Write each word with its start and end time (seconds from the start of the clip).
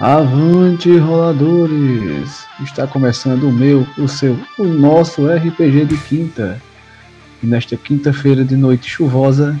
Avante 0.00 0.98
roladores! 0.98 2.44
Está 2.60 2.84
começando 2.84 3.44
o 3.44 3.52
meu, 3.52 3.86
o 3.96 4.08
seu, 4.08 4.36
o 4.58 4.64
nosso 4.64 5.24
RPG 5.28 5.84
de 5.84 5.96
quinta. 5.96 6.60
E 7.40 7.46
nesta 7.46 7.76
quinta-feira 7.76 8.44
de 8.44 8.56
noite 8.56 8.90
chuvosa, 8.90 9.56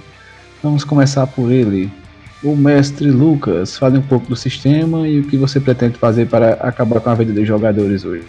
vamos 0.60 0.82
começar 0.82 1.24
por 1.28 1.52
ele, 1.52 1.88
o 2.42 2.56
mestre 2.56 3.12
Lucas. 3.12 3.78
Fale 3.78 3.96
um 3.96 4.02
pouco 4.02 4.26
do 4.26 4.34
sistema 4.34 5.06
e 5.06 5.20
o 5.20 5.24
que 5.28 5.36
você 5.36 5.60
pretende 5.60 5.98
fazer 5.98 6.26
para 6.26 6.54
acabar 6.54 6.98
com 6.98 7.10
a 7.10 7.14
vida 7.14 7.32
dos 7.32 7.46
jogadores 7.46 8.04
hoje. 8.04 8.26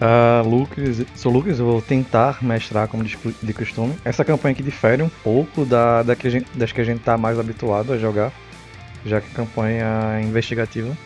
Uh, 0.00 0.48
Lucas, 0.48 1.04
sou 1.16 1.32
Lucas, 1.32 1.58
eu 1.58 1.66
vou 1.66 1.82
tentar 1.82 2.38
mestrar 2.44 2.86
como 2.86 3.02
de, 3.02 3.52
costume. 3.52 3.94
Essa 4.04 4.24
campanha 4.24 4.52
aqui 4.52 4.62
difere 4.62 5.02
um 5.02 5.10
pouco 5.24 5.64
da, 5.64 6.04
da 6.04 6.14
que 6.14 6.30
gente, 6.30 6.46
das 6.54 6.70
que 6.70 6.80
a 6.80 6.84
gente 6.84 7.00
está 7.00 7.18
mais 7.18 7.40
habituado 7.40 7.92
a 7.92 7.98
jogar 7.98 8.32
já 9.06 9.20
que 9.20 9.28
a 9.30 9.34
campanha 9.34 10.18
é 10.18 10.22
investigativa. 10.22 10.96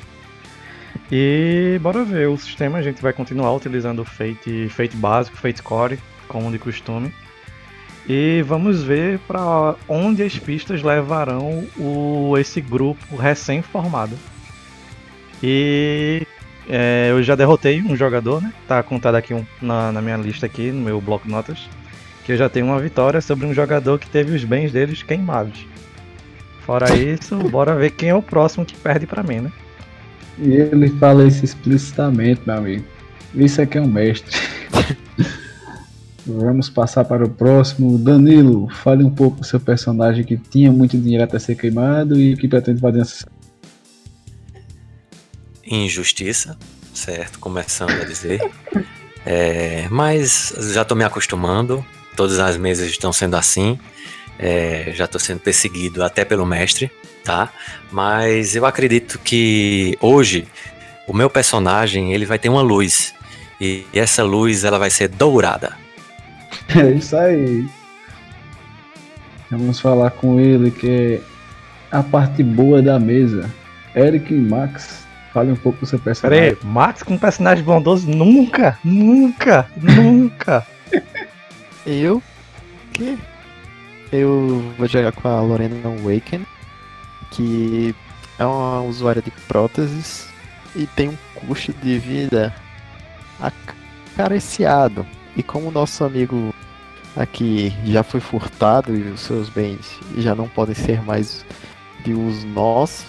E 1.12 1.78
bora 1.82 2.04
ver 2.04 2.28
o 2.28 2.36
sistema, 2.36 2.78
a 2.78 2.82
gente 2.82 3.02
vai 3.02 3.12
continuar 3.12 3.52
utilizando 3.52 4.00
o 4.00 4.04
Fate, 4.04 4.68
Fate 4.68 4.96
básico, 4.96 5.36
Fate 5.36 5.62
Core, 5.62 5.98
como 6.28 6.50
de 6.50 6.58
costume. 6.58 7.12
E 8.08 8.42
vamos 8.46 8.82
ver 8.82 9.18
para 9.20 9.74
onde 9.88 10.22
as 10.22 10.38
pistas 10.38 10.82
levarão 10.82 11.66
o, 11.76 12.36
esse 12.38 12.60
grupo 12.60 13.16
recém-formado. 13.16 14.16
E 15.42 16.26
é, 16.68 17.08
eu 17.10 17.22
já 17.22 17.34
derrotei 17.34 17.82
um 17.82 17.96
jogador, 17.96 18.42
né? 18.42 18.52
Tá 18.66 18.82
contado 18.82 19.16
aqui 19.16 19.34
um, 19.34 19.44
na, 19.60 19.92
na 19.92 20.00
minha 20.00 20.16
lista 20.16 20.46
aqui, 20.46 20.70
no 20.70 20.80
meu 20.80 21.00
bloco 21.00 21.26
de 21.26 21.30
notas. 21.30 21.68
Que 22.24 22.32
eu 22.32 22.36
já 22.36 22.48
tenho 22.48 22.66
uma 22.66 22.78
vitória 22.78 23.20
sobre 23.20 23.46
um 23.46 23.54
jogador 23.54 23.98
que 23.98 24.08
teve 24.08 24.34
os 24.34 24.44
bens 24.44 24.72
deles 24.72 25.02
queimados. 25.02 25.66
Fora 26.64 26.96
isso, 26.96 27.36
bora 27.48 27.74
ver 27.74 27.90
quem 27.90 28.10
é 28.10 28.14
o 28.14 28.22
próximo 28.22 28.64
que 28.64 28.76
perde 28.76 29.06
pra 29.06 29.22
mim, 29.22 29.40
né? 29.40 29.52
E 30.38 30.52
ele 30.52 30.88
fala 30.98 31.26
isso 31.26 31.44
explicitamente, 31.44 32.42
meu 32.46 32.56
amigo. 32.56 32.84
Isso 33.34 33.60
aqui 33.60 33.78
é 33.78 33.80
um 33.80 33.86
mestre. 33.86 34.36
Vamos 36.26 36.68
passar 36.70 37.04
para 37.04 37.24
o 37.24 37.30
próximo. 37.30 37.98
Danilo, 37.98 38.68
fale 38.68 39.02
um 39.02 39.10
pouco 39.10 39.40
do 39.40 39.46
seu 39.46 39.58
personagem 39.58 40.24
que 40.24 40.36
tinha 40.36 40.70
muito 40.70 40.96
dinheiro 40.96 41.24
até 41.24 41.38
ser 41.38 41.56
queimado 41.56 42.20
e 42.20 42.36
que 42.36 42.46
pretende 42.46 42.80
fazer 42.80 43.00
essa. 43.00 43.26
Injustiça, 45.64 46.58
certo? 46.94 47.38
Começando 47.38 47.90
a 47.90 48.04
dizer. 48.04 48.40
É, 49.24 49.88
mas 49.90 50.54
já 50.72 50.82
estou 50.82 50.96
me 50.96 51.04
acostumando. 51.04 51.84
Todas 52.16 52.38
as 52.38 52.56
mesas 52.56 52.90
estão 52.90 53.12
sendo 53.12 53.36
assim. 53.36 53.78
É, 54.42 54.92
já 54.94 55.04
estou 55.04 55.20
sendo 55.20 55.40
perseguido 55.40 56.02
até 56.02 56.24
pelo 56.24 56.46
mestre, 56.46 56.90
tá? 57.22 57.52
Mas 57.92 58.56
eu 58.56 58.64
acredito 58.64 59.18
que 59.18 59.98
hoje 60.00 60.48
o 61.06 61.12
meu 61.12 61.28
personagem 61.28 62.14
ele 62.14 62.24
vai 62.24 62.38
ter 62.38 62.48
uma 62.48 62.62
luz 62.62 63.12
e 63.60 63.84
essa 63.92 64.22
luz 64.24 64.64
ela 64.64 64.78
vai 64.78 64.88
ser 64.88 65.08
dourada. 65.08 65.76
É 66.74 66.90
isso 66.92 67.14
aí. 67.16 67.68
Vamos 69.50 69.78
falar 69.78 70.10
com 70.12 70.40
ele 70.40 70.70
que 70.70 70.88
é 70.88 71.20
a 71.90 72.02
parte 72.02 72.42
boa 72.42 72.80
da 72.80 72.98
mesa. 72.98 73.50
Eric 73.94 74.32
e 74.32 74.38
Max, 74.38 75.04
fale 75.34 75.52
um 75.52 75.56
pouco 75.56 75.80
do 75.80 75.86
seu 75.86 75.98
personagem. 75.98 76.54
Peraí, 76.54 76.58
Max 76.64 77.02
com 77.02 77.14
um 77.14 77.18
personagem 77.18 77.62
bondoso? 77.62 78.08
Nunca, 78.08 78.78
nunca, 78.82 79.68
nunca. 79.76 80.66
Eu? 81.84 82.22
Que? 82.92 83.18
Eu 84.12 84.74
vou 84.76 84.88
jogar 84.88 85.12
com 85.12 85.28
a 85.28 85.40
Lorena 85.40 85.88
Waken, 86.02 86.44
que 87.30 87.94
é 88.38 88.44
uma 88.44 88.80
usuária 88.82 89.22
de 89.22 89.30
próteses 89.30 90.28
e 90.74 90.86
tem 90.86 91.08
um 91.08 91.16
custo 91.46 91.72
de 91.74 91.98
vida 91.98 92.52
acariciado. 93.38 95.06
E 95.36 95.42
como 95.44 95.68
o 95.68 95.70
nosso 95.70 96.04
amigo 96.04 96.52
aqui 97.16 97.72
já 97.84 98.02
foi 98.02 98.18
furtado 98.18 98.96
e 98.96 99.02
os 99.10 99.20
seus 99.20 99.48
bens 99.48 99.98
já 100.18 100.34
não 100.34 100.48
podem 100.48 100.74
ser 100.74 101.02
mais 101.02 101.44
de 102.04 102.12
uso 102.12 102.46
nosso, 102.48 103.06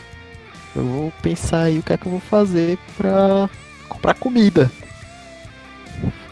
eu 0.76 0.84
vou 0.84 1.14
pensar 1.22 1.64
aí 1.64 1.80
o 1.80 1.84
que 1.84 1.94
é 1.94 1.98
que 1.98 2.06
eu 2.06 2.12
vou 2.12 2.22
fazer 2.22 2.78
pra 2.96 3.50
comprar 3.90 4.14
comida. 4.14 4.72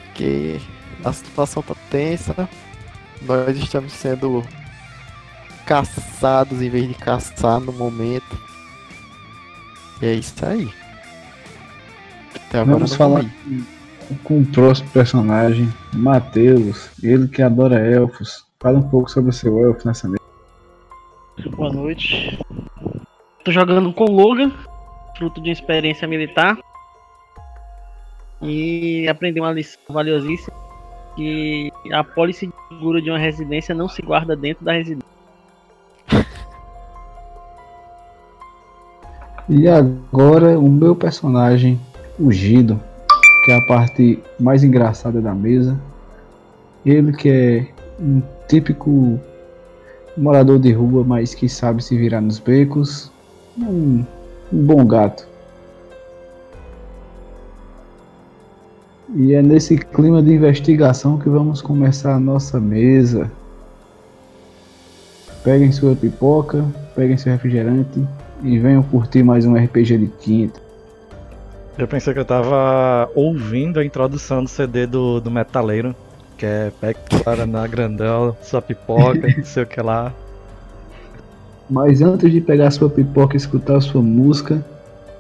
Porque 0.06 0.60
a 1.04 1.12
situação 1.12 1.64
tá 1.64 1.76
tensa, 1.90 2.48
nós 3.22 3.58
estamos 3.58 3.94
sendo 3.94 4.44
caçados 5.70 6.64
em 6.64 6.70
vez 6.70 6.88
de 6.88 6.96
caçar 6.96 7.60
no 7.60 7.72
momento. 7.72 8.36
E 10.02 10.08
é 10.08 10.14
isso 10.16 10.44
aí. 10.44 10.68
Até 12.48 12.62
agora 12.62 12.80
Vamos 12.80 12.96
falar 12.96 13.26
com 14.24 14.42
o 14.42 14.46
próximo 14.48 14.90
personagem, 14.90 15.72
Matheus, 15.94 16.90
ele 17.04 17.28
que 17.28 17.44
adora 17.44 17.78
elfos. 17.80 18.48
Fala 18.60 18.80
um 18.80 18.90
pouco 18.90 19.12
sobre 19.12 19.30
o 19.30 19.34
seu 19.34 19.64
elfo 19.64 19.88
nessa 19.88 20.08
mesa. 20.08 20.20
Boa 21.56 21.72
noite. 21.72 22.40
Tô 23.46 23.52
jogando 23.52 23.94
com 23.94 24.06
Logan, 24.06 24.52
fruto 25.20 25.40
de 25.40 25.50
uma 25.50 25.54
experiência 25.54 26.08
militar. 26.08 26.58
E 28.42 29.08
aprendi 29.08 29.40
uma 29.40 29.52
lição 29.52 29.80
valiosíssima 29.88 30.58
que 31.16 31.72
a 31.92 32.04
pólice 32.04 32.52
segura 32.70 33.00
de 33.00 33.12
uma 33.12 33.20
residência 33.20 33.76
não 33.76 33.88
se 33.88 34.02
guarda 34.02 34.36
dentro 34.36 34.66
da 34.66 34.72
residência. 34.72 35.19
E 39.50 39.68
agora 39.68 40.60
o 40.60 40.70
meu 40.70 40.96
personagem, 40.96 41.82
o 42.20 42.32
Gido, 42.32 42.80
que 43.44 43.52
é 43.52 43.58
a 43.58 43.66
parte 43.66 44.20
mais 44.40 44.64
engraçada 44.64 45.20
da 45.20 45.34
mesa. 45.34 45.76
Ele 46.86 47.12
que 47.12 47.30
é 47.30 47.68
um 48.00 48.22
típico 48.48 49.20
morador 50.16 50.60
de 50.60 50.72
rua, 50.72 51.04
mas 51.04 51.34
que 51.34 51.50
sabe 51.50 51.84
se 51.84 51.98
virar 51.98 52.22
nos 52.22 52.38
becos. 52.38 53.12
Um, 53.58 54.06
um 54.54 54.66
bom 54.66 54.86
gato. 54.86 55.28
E 59.16 59.34
é 59.34 59.42
nesse 59.42 59.80
clima 59.80 60.22
de 60.22 60.32
investigação 60.32 61.18
que 61.18 61.28
vamos 61.28 61.60
começar 61.60 62.14
a 62.14 62.20
nossa 62.20 62.60
mesa. 62.60 63.32
Peguem 65.44 65.72
sua 65.72 65.96
pipoca, 65.96 66.64
peguem 66.96 67.18
seu 67.18 67.32
refrigerante 67.32 68.08
e 68.42 68.58
venham 68.58 68.82
curtir 68.84 69.24
mais 69.24 69.46
um 69.46 69.56
RPG 69.56 69.98
de 69.98 70.08
quinta. 70.08 70.60
Eu 71.78 71.88
pensei 71.88 72.14
que 72.14 72.20
eu 72.20 72.26
tava 72.26 73.10
ouvindo 73.16 73.80
a 73.80 73.86
introdução 73.86 74.44
do 74.44 74.50
CD 74.50 74.86
do, 74.86 75.20
do 75.20 75.32
Metaleiro, 75.32 75.96
que 76.38 76.46
é 76.46 76.72
Pegue 76.80 77.00
na 77.48 77.66
Grandão, 77.68 78.36
sua 78.42 78.62
pipoca, 78.62 79.28
não 79.36 79.46
sei 79.46 79.64
o 79.64 79.68
que 79.68 79.82
lá. 79.82 80.14
Mas 81.70 82.02
antes 82.02 82.32
de 82.32 82.42
pegar 82.42 82.72
sua 82.72 82.90
pipoca 82.90 83.36
e 83.36 83.38
escutar 83.38 83.80
sua 83.82 84.02
música, 84.02 84.66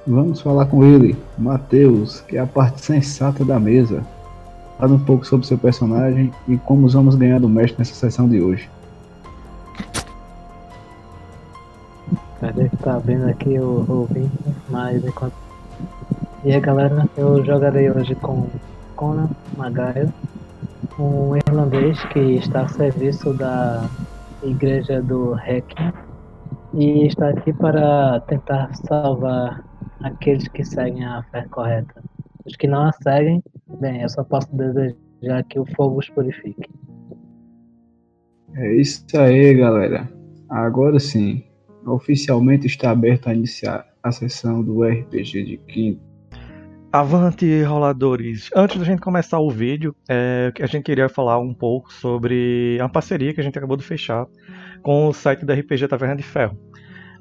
vamos 0.05 0.41
falar 0.41 0.65
com 0.65 0.83
ele, 0.83 1.15
Matheus, 1.37 2.21
que 2.21 2.37
é 2.37 2.39
a 2.39 2.47
parte 2.47 2.81
sensata 2.81 3.45
da 3.45 3.59
mesa. 3.59 4.03
Fala 4.77 4.93
um 4.93 4.99
pouco 4.99 5.25
sobre 5.25 5.45
seu 5.45 5.57
personagem 5.57 6.31
e 6.47 6.57
como 6.57 6.87
vamos 6.87 7.15
ganhar 7.15 7.39
do 7.39 7.49
mestre 7.49 7.79
nessa 7.79 7.93
sessão 7.93 8.27
de 8.27 8.41
hoje. 8.41 8.69
Deve 12.41 12.65
estar 12.67 12.99
vendo 12.99 13.27
aqui 13.29 13.59
o, 13.59 13.85
o 13.89 14.05
vídeo, 14.05 14.31
mas 14.69 15.03
enquanto. 15.03 15.33
E 16.43 16.53
aí 16.53 16.59
galera, 16.59 17.07
eu 17.17 17.43
jogarei 17.43 17.91
hoje 17.91 18.15
com 18.15 18.47
Conan 18.95 19.29
Magaio, 19.57 20.13
um 20.97 21.35
irlandês 21.35 22.01
que 22.05 22.19
está 22.19 22.61
a 22.61 22.67
serviço 22.69 23.33
da 23.33 23.89
igreja 24.41 25.01
do 25.01 25.33
Hacking 25.33 25.91
e 26.73 27.07
está 27.07 27.29
aqui 27.29 27.51
para 27.51 28.21
tentar 28.21 28.73
salvar 28.87 29.63
aqueles 30.01 30.47
que 30.47 30.63
seguem 30.63 31.03
a 31.03 31.23
fé 31.31 31.45
correta. 31.49 32.01
Os 32.45 32.55
que 32.55 32.67
não 32.67 32.83
a 32.83 32.91
seguem, 32.93 33.43
bem, 33.79 34.01
eu 34.01 34.09
só 34.09 34.23
posso 34.23 34.47
desejar 34.55 35.43
que 35.49 35.59
o 35.59 35.65
fogo 35.75 35.99
os 35.99 36.09
purifique. 36.09 36.69
É 38.55 38.75
isso 38.75 39.05
aí, 39.17 39.53
galera. 39.55 40.09
Agora 40.49 40.99
sim, 40.99 41.43
oficialmente 41.85 42.67
está 42.67 42.91
aberto 42.91 43.27
a 43.27 43.33
iniciar 43.33 43.85
a 44.01 44.11
sessão 44.11 44.63
do 44.63 44.83
RPG 44.83 45.43
de 45.43 45.57
quinto. 45.57 46.09
Avante, 46.91 47.61
roladores! 47.61 48.49
Antes 48.55 48.79
da 48.79 48.83
gente 48.83 48.99
começar 48.99 49.39
o 49.39 49.51
vídeo, 49.51 49.95
é, 50.09 50.51
a 50.59 50.65
gente 50.65 50.83
queria 50.83 51.07
falar 51.07 51.37
um 51.39 51.53
pouco 51.53 51.93
sobre 51.93 52.79
a 52.81 52.89
parceria 52.89 53.31
que 53.31 53.39
a 53.39 53.43
gente 53.43 53.57
acabou 53.57 53.77
de 53.77 53.83
fechar 53.83 54.25
com 54.81 55.07
o 55.07 55.13
site 55.13 55.45
da 55.45 55.53
RPG 55.53 55.87
Taverna 55.87 56.15
de 56.15 56.23
Ferro. 56.23 56.57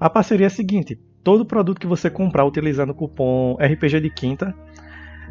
A 0.00 0.08
parceria 0.08 0.46
é 0.46 0.48
a 0.48 0.50
seguinte: 0.50 0.98
todo 1.22 1.44
produto 1.44 1.78
que 1.78 1.86
você 1.86 2.08
comprar 2.08 2.46
utilizando 2.46 2.90
o 2.90 2.94
cupom 2.94 3.58
RPG 3.60 4.00
de 4.00 4.08
Quinta 4.08 4.54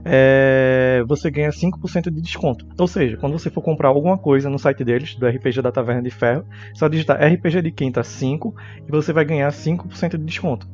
é, 0.05 1.03
você 1.07 1.29
ganha 1.29 1.49
5% 1.49 2.09
de 2.09 2.21
desconto. 2.21 2.65
Ou 2.77 2.87
seja, 2.87 3.17
quando 3.17 3.37
você 3.37 3.49
for 3.49 3.61
comprar 3.61 3.89
alguma 3.89 4.17
coisa 4.17 4.49
no 4.49 4.59
site 4.59 4.83
deles, 4.83 5.15
do 5.15 5.27
RPG 5.27 5.61
da 5.61 5.71
Taverna 5.71 6.01
de 6.01 6.11
Ferro, 6.11 6.45
só 6.73 6.87
digitar 6.87 7.21
RPG 7.21 7.61
de 7.61 7.71
Quinta 7.71 8.03
5 8.03 8.55
e 8.87 8.91
você 8.91 9.11
vai 9.11 9.25
ganhar 9.25 9.51
5% 9.51 10.17
de 10.17 10.23
desconto. 10.23 10.67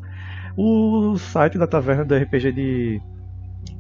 O 0.56 1.18
site 1.18 1.58
da 1.58 1.66
Taverna 1.66 2.06
do 2.06 2.16
RPG 2.16 2.52
de 2.52 3.02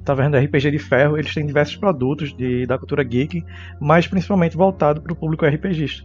Taverna 0.03 0.39
do 0.39 0.45
RPG 0.45 0.71
de 0.71 0.79
Ferro, 0.79 1.17
eles 1.17 1.33
têm 1.33 1.45
diversos 1.45 1.75
produtos 1.75 2.35
de, 2.35 2.65
da 2.65 2.77
cultura 2.77 3.03
geek, 3.03 3.43
mas 3.79 4.07
principalmente 4.07 4.57
voltado 4.57 5.01
para 5.01 5.13
o 5.13 5.15
público 5.15 5.45
RPGista. 5.45 6.03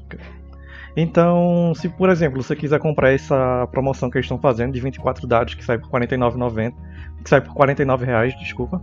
Então, 0.97 1.73
se 1.75 1.89
por 1.89 2.11
exemplo 2.11 2.43
você 2.43 2.57
quiser 2.57 2.79
comprar 2.81 3.13
essa 3.13 3.67
promoção 3.71 4.11
que 4.11 4.19
eles 4.19 4.25
estão 4.25 4.39
fazendo 4.39 4.73
de 4.73 4.81
24 4.81 5.27
dados 5.27 5.55
que 5.55 5.65
sai 5.65 5.79
por 5.79 5.93
R$ 5.93 6.07
49,90, 6.07 6.75
que 7.23 7.29
sai 7.29 7.41
por 7.41 7.53
R$ 7.53 7.75
49,00, 7.75 8.39
desculpa, 8.39 8.83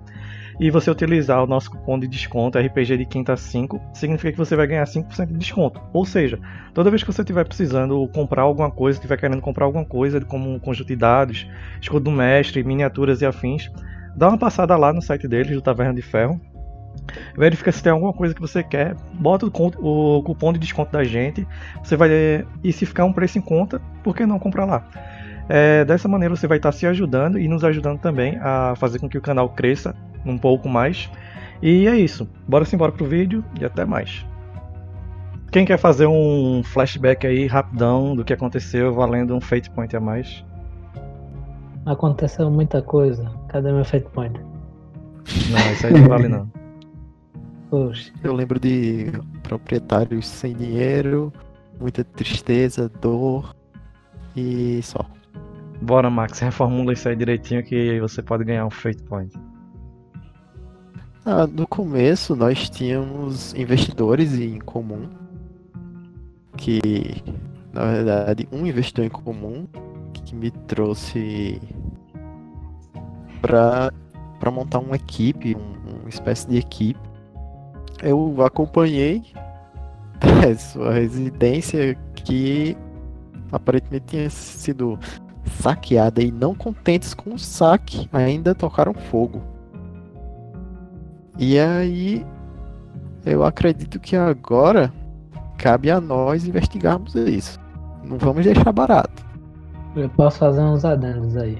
e 0.59 0.69
você 0.69 0.89
utilizar 0.89 1.43
o 1.43 1.47
nosso 1.47 1.71
cupom 1.71 1.99
de 1.99 2.07
desconto 2.07 2.57
RPG 2.57 2.97
de 2.97 3.05
quinta 3.05 3.35
5, 3.35 3.81
significa 3.93 4.31
que 4.31 4.37
você 4.37 4.55
vai 4.55 4.67
ganhar 4.67 4.85
5% 4.85 5.27
de 5.27 5.33
desconto. 5.33 5.81
Ou 5.93 6.05
seja, 6.05 6.39
toda 6.73 6.89
vez 6.89 7.03
que 7.03 7.11
você 7.11 7.21
estiver 7.21 7.45
precisando 7.45 8.07
comprar 8.13 8.43
alguma 8.43 8.71
coisa, 8.71 8.97
estiver 8.97 9.17
querendo 9.17 9.41
comprar 9.41 9.65
alguma 9.65 9.85
coisa, 9.85 10.21
como 10.21 10.49
um 10.53 10.59
conjunto 10.59 10.87
de 10.87 10.95
dados, 10.95 11.47
escudo 11.81 12.05
do 12.05 12.11
mestre, 12.11 12.63
miniaturas 12.63 13.21
e 13.21 13.25
afins, 13.25 13.71
dá 14.15 14.29
uma 14.29 14.37
passada 14.37 14.75
lá 14.77 14.93
no 14.93 15.01
site 15.01 15.27
deles, 15.27 15.53
do 15.53 15.61
Taverna 15.61 15.93
de 15.93 16.01
Ferro. 16.01 16.39
Verifica 17.37 17.71
se 17.71 17.83
tem 17.83 17.91
alguma 17.91 18.13
coisa 18.13 18.33
que 18.33 18.39
você 18.39 18.63
quer, 18.63 18.95
bota 19.13 19.45
o, 19.45 19.51
cupom 20.23 20.53
de 20.53 20.59
desconto 20.59 20.93
da 20.93 21.03
gente, 21.03 21.45
você 21.83 21.97
vai 21.97 22.09
e 22.63 22.71
se 22.71 22.85
ficar 22.85 23.03
um 23.03 23.11
preço 23.11 23.37
em 23.37 23.41
conta, 23.41 23.81
por 24.01 24.15
que 24.15 24.25
não 24.25 24.39
comprar 24.39 24.65
lá? 24.65 24.87
É, 25.47 25.85
dessa 25.85 26.07
maneira 26.07 26.35
você 26.35 26.47
vai 26.47 26.57
estar 26.57 26.71
se 26.71 26.87
ajudando 26.87 27.37
e 27.37 27.47
nos 27.47 27.63
ajudando 27.63 27.99
também 27.99 28.39
a 28.41 28.73
fazer 28.77 28.97
com 28.97 29.07
que 29.07 29.17
o 29.17 29.21
canal 29.21 29.49
cresça 29.49 29.93
um 30.25 30.37
pouco 30.37 30.67
mais. 30.67 31.09
E 31.61 31.87
é 31.87 31.95
isso. 31.97 32.27
Bora 32.47 32.65
embora 32.73 32.91
pro 32.91 33.05
vídeo 33.05 33.43
e 33.59 33.65
até 33.65 33.85
mais. 33.85 34.25
Quem 35.51 35.65
quer 35.65 35.77
fazer 35.77 36.05
um 36.05 36.61
flashback 36.63 37.25
aí 37.25 37.47
rapidão 37.47 38.15
do 38.15 38.25
que 38.25 38.33
aconteceu 38.33 38.93
valendo 38.93 39.33
um 39.35 39.39
Fate 39.39 39.69
Point 39.69 39.95
a 39.95 40.01
mais? 40.01 40.43
Aconteceu 41.85 42.49
muita 42.49 42.81
coisa. 42.81 43.31
Cadê 43.47 43.71
meu 43.71 43.85
Fate 43.85 44.07
Point? 44.09 44.37
Não, 45.49 45.71
isso 45.71 45.87
aí 45.87 45.93
não 45.93 46.09
vale 46.09 46.27
não. 46.27 46.51
Poxa. 47.69 48.11
Eu 48.23 48.33
lembro 48.33 48.59
de 48.59 49.11
proprietários 49.43 50.27
sem 50.27 50.53
dinheiro, 50.53 51.31
muita 51.79 52.03
tristeza, 52.03 52.89
dor 53.01 53.55
e 54.35 54.81
só. 54.83 55.05
Bora, 55.81 56.09
Max, 56.09 56.39
reformula 56.39 56.93
isso 56.93 57.07
aí 57.07 57.15
direitinho 57.15 57.63
que 57.63 57.99
você 57.99 58.21
pode 58.21 58.43
ganhar 58.43 58.65
um 58.65 58.69
Fate 58.69 59.03
Point. 59.03 59.33
Ah, 61.27 61.47
no 61.47 61.65
começo 61.67 62.35
nós 62.35 62.69
tínhamos 62.69 63.51
investidores 63.55 64.35
em 64.35 64.59
comum. 64.59 65.09
Que, 66.55 66.79
na 67.73 67.83
verdade, 67.85 68.47
um 68.51 68.63
investidor 68.63 69.05
em 69.05 69.09
comum 69.09 69.65
que 70.13 70.35
me 70.35 70.51
trouxe 70.51 71.59
para 73.41 73.91
para 74.39 74.51
montar 74.51 74.77
uma 74.77 74.95
equipe, 74.95 75.55
um, 75.55 76.01
uma 76.01 76.09
espécie 76.09 76.47
de 76.47 76.57
equipe. 76.57 76.99
Eu 78.03 78.43
acompanhei 78.43 79.23
sua 80.59 80.93
residência 80.93 81.95
que 82.13 82.77
aparentemente 83.51 84.05
tinha 84.05 84.29
sido 84.29 84.99
saqueada 85.59 86.21
e 86.21 86.31
não 86.31 86.53
contentes 86.53 87.15
com 87.15 87.33
o 87.33 87.39
saque, 87.39 88.07
ainda 88.13 88.53
tocaram 88.53 88.93
fogo. 88.93 89.54
E 91.37 91.59
aí 91.59 92.25
eu 93.25 93.43
acredito 93.43 93.99
que 93.99 94.15
agora 94.15 94.93
cabe 95.57 95.89
a 95.89 95.99
nós 95.99 96.47
investigarmos 96.47 97.15
isso. 97.15 97.59
Não 98.03 98.17
vamos 98.17 98.45
deixar 98.45 98.71
barato. 98.71 99.25
Eu 99.95 100.09
posso 100.09 100.39
fazer 100.39 100.61
uns 100.61 100.85
adendos 100.85 101.35
aí. 101.35 101.57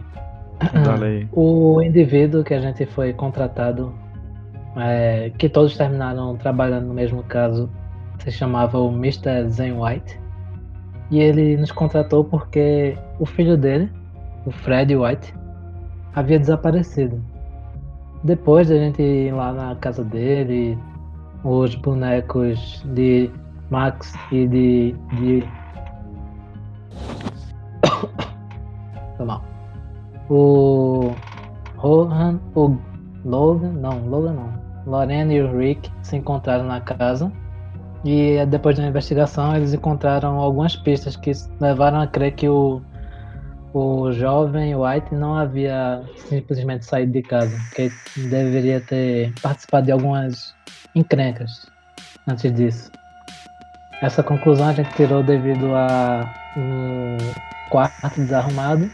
aí. 1.02 1.28
O 1.32 1.82
indivíduo 1.82 2.44
que 2.44 2.54
a 2.54 2.60
gente 2.60 2.86
foi 2.86 3.14
contratado, 3.14 3.94
é, 4.78 5.32
que 5.38 5.50
todos 5.50 5.76
terminaram 5.76 6.36
trabalhando 6.38 6.88
no 6.88 6.94
mesmo 6.94 7.24
caso, 7.24 7.70
se 8.20 8.32
chamava 8.32 8.78
o 8.78 8.92
Mr. 8.92 9.50
Zen 9.50 9.74
White. 9.82 10.20
E 11.10 11.20
ele 11.20 11.58
nos 11.58 11.72
contratou 11.72 12.24
porque 12.24 12.98
o 13.20 13.26
filho 13.26 13.58
dele, 13.58 13.92
o 14.46 14.52
Fred 14.52 14.96
White, 14.96 15.34
havia 16.14 16.40
desaparecido. 16.40 17.22
Depois 18.26 18.70
da 18.70 18.76
gente 18.76 19.04
ir 19.04 19.32
lá 19.32 19.54
na 19.54 19.76
casa 19.76 20.04
dele, 20.04 20.76
os 21.44 21.76
bonecos 21.76 22.84
de 22.96 23.30
Max 23.70 24.16
e 24.32 24.48
de, 24.48 24.96
de 25.14 25.44
Foi. 29.16 29.28
O 30.28 31.12
Rohan, 31.78 32.40
o 32.56 32.76
Logan, 33.24 33.74
não, 33.74 34.08
Logan 34.08 34.34
não. 34.34 34.66
Lorena 34.88 35.32
e 35.32 35.42
o 35.42 35.56
Rick 35.56 35.92
se 36.02 36.18
encontraram 36.18 36.66
na 36.66 36.82
casa 36.82 37.32
e 38.04 38.44
depois 38.48 38.76
da 38.78 38.88
investigação 38.88 39.56
eles 39.56 39.72
encontraram 39.72 40.40
algumas 40.40 40.76
pistas 40.76 41.16
que 41.16 41.32
levaram 41.60 42.02
a 42.02 42.08
crer 42.08 42.34
que 42.34 42.50
o, 42.50 42.82
o 43.76 44.10
jovem 44.14 44.74
White 44.74 45.14
não 45.14 45.36
havia 45.36 46.02
simplesmente 46.30 46.86
saído 46.86 47.12
de 47.12 47.22
casa, 47.22 47.60
que 47.76 47.92
deveria 48.16 48.80
ter 48.80 49.34
participado 49.42 49.88
de 49.88 49.92
algumas 49.92 50.56
encrencas 50.96 51.70
antes 52.26 52.54
disso. 52.54 52.90
Essa 54.02 54.24
conclusão 54.24 54.70
a 54.70 54.74
gente 54.74 54.94
tirou 54.96 55.22
devido 55.22 55.76
a 55.76 56.34
um 56.56 57.18
quarto 57.70 58.16
desarrumado 58.16 58.90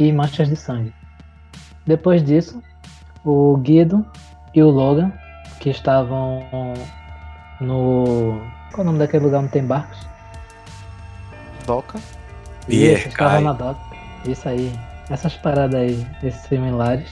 e 0.00 0.12
manchas 0.12 0.48
de 0.48 0.56
sangue. 0.56 0.92
Depois 1.86 2.20
disso, 2.24 2.60
o 3.24 3.56
Guido 3.58 4.04
e 4.52 4.60
o 4.64 4.68
Logan, 4.68 5.12
que 5.60 5.70
estavam 5.70 6.42
no. 7.60 8.40
Qual 8.72 8.78
é 8.78 8.80
o 8.80 8.84
nome 8.84 8.98
daquele 8.98 9.26
lugar 9.26 9.42
onde 9.42 9.50
tem 9.50 9.64
barcos? 9.64 10.08
Doca? 11.64 12.00
Isso, 12.68 13.08
estavam 13.08 13.40
na 13.42 13.52
doca. 13.52 13.87
Isso 14.24 14.48
aí. 14.48 14.72
Essas 15.10 15.36
paradas 15.36 15.80
aí, 15.80 16.06
esses 16.22 16.40
similares. 16.42 17.08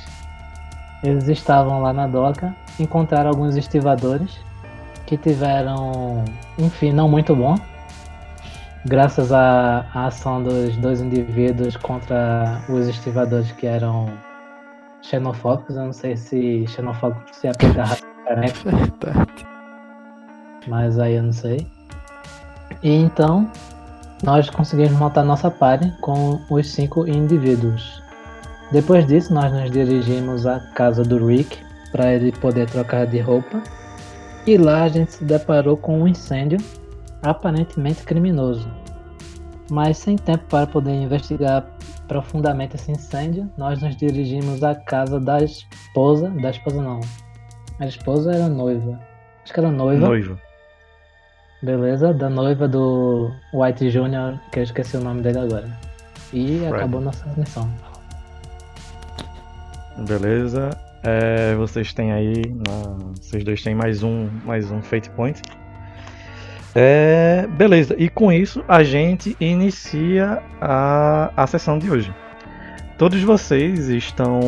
Eles 1.03 1.29
estavam 1.29 1.83
lá 1.83 1.93
na 1.93 2.07
doca, 2.07 2.55
encontraram 2.79 3.31
alguns 3.31 3.57
estivadores 3.57 4.39
que 5.07 5.17
tiveram 5.17 6.25
um 6.59 6.69
fim 6.69 6.93
não 6.93 7.09
muito 7.09 7.35
bom, 7.35 7.55
graças 8.85 9.33
à, 9.33 9.87
à, 9.95 10.07
ação 10.07 10.43
dos 10.43 10.77
dois 10.79 11.01
indivíduos 11.01 11.77
contra 11.77 12.61
os 12.69 12.89
estivadores 12.89 13.53
que 13.53 13.67
eram 13.67 14.07
xenofóbicos. 15.03 15.77
Eu 15.77 15.85
não 15.85 15.93
sei 15.93 16.17
se 16.17 16.67
xenofóbico 16.67 17.23
se 17.33 17.47
aplica 17.47 17.85
a 17.85 17.97
Verdade. 18.35 19.47
Mas 20.67 20.99
aí 20.99 21.15
eu 21.15 21.23
não 21.23 21.33
sei. 21.33 21.67
E 22.83 22.93
então 22.93 23.51
nós 24.23 24.49
conseguimos 24.49 24.93
montar 24.93 25.25
nossa 25.25 25.51
party 25.51 25.93
com 26.01 26.41
os 26.49 26.71
cinco 26.71 27.07
indivíduos. 27.07 28.03
Depois 28.73 29.07
disso, 29.07 29.33
nós 29.33 29.53
nos 29.53 29.71
dirigimos 29.71 30.47
à 30.47 30.59
casa 30.75 31.03
do 31.03 31.25
Rick 31.25 31.59
para 31.93 32.13
ele 32.13 32.33
poder 32.33 32.69
trocar 32.69 33.07
de 33.07 33.21
roupa. 33.21 33.63
E 34.47 34.57
lá 34.57 34.85
a 34.85 34.89
gente 34.89 35.13
se 35.13 35.25
deparou 35.25 35.77
com 35.77 36.03
um 36.03 36.09
incêndio 36.09 36.59
aparentemente 37.23 38.03
criminoso. 38.03 38.69
Mas 39.71 39.99
sem 39.99 40.17
tempo 40.17 40.45
para 40.49 40.67
poder 40.67 40.95
investigar 40.95 41.65
profundamente 42.07 42.77
esse 42.77 42.91
incêndio, 42.91 43.51
nós 43.57 43.83
nos 43.83 43.97
dirigimos 43.97 44.63
à 44.63 44.75
casa 44.75 45.19
da 45.19 45.39
esposa. 45.39 46.31
Da 46.31 46.51
esposa 46.51 46.83
não. 46.83 47.01
A 47.81 47.87
esposa 47.87 48.33
era 48.33 48.49
noiva. 48.49 48.99
Acho 49.43 49.53
que 49.53 49.61
era 49.61 49.71
noiva. 49.71 50.07
Noiva. 50.07 50.46
Beleza, 51.63 52.13
da 52.13 52.29
noiva 52.29 52.69
do 52.69 53.31
White 53.53 53.91
Jr., 53.91 54.39
que 54.53 54.61
eu 54.61 54.63
esqueci 54.63 54.97
o 54.97 55.01
nome 55.01 55.23
dele 55.23 55.39
agora. 55.39 55.69
E 56.33 56.59
right. 56.59 56.75
acabou 56.75 57.01
nossa 57.01 57.27
missão. 57.37 57.71
Beleza. 60.07 60.71
É, 61.03 61.55
vocês 61.55 61.95
têm 61.95 62.13
aí. 62.13 62.43
Na... 62.47 62.97
Vocês 63.21 63.45
dois 63.45 63.63
têm 63.63 63.75
mais 63.75 64.03
um, 64.03 64.29
mais 64.45 64.71
um 64.71 64.83
Fate 64.83 65.09
Point. 65.11 65.41
É, 66.75 67.47
beleza, 67.53 67.95
e 67.97 68.07
com 68.11 68.31
isso 68.31 68.63
a 68.69 68.85
gente 68.85 69.35
inicia 69.41 70.43
a, 70.61 71.33
a 71.35 71.47
sessão 71.47 71.79
de 71.79 71.91
hoje. 71.91 72.15
Todos 72.99 73.23
vocês 73.23 73.89
estão. 73.89 74.41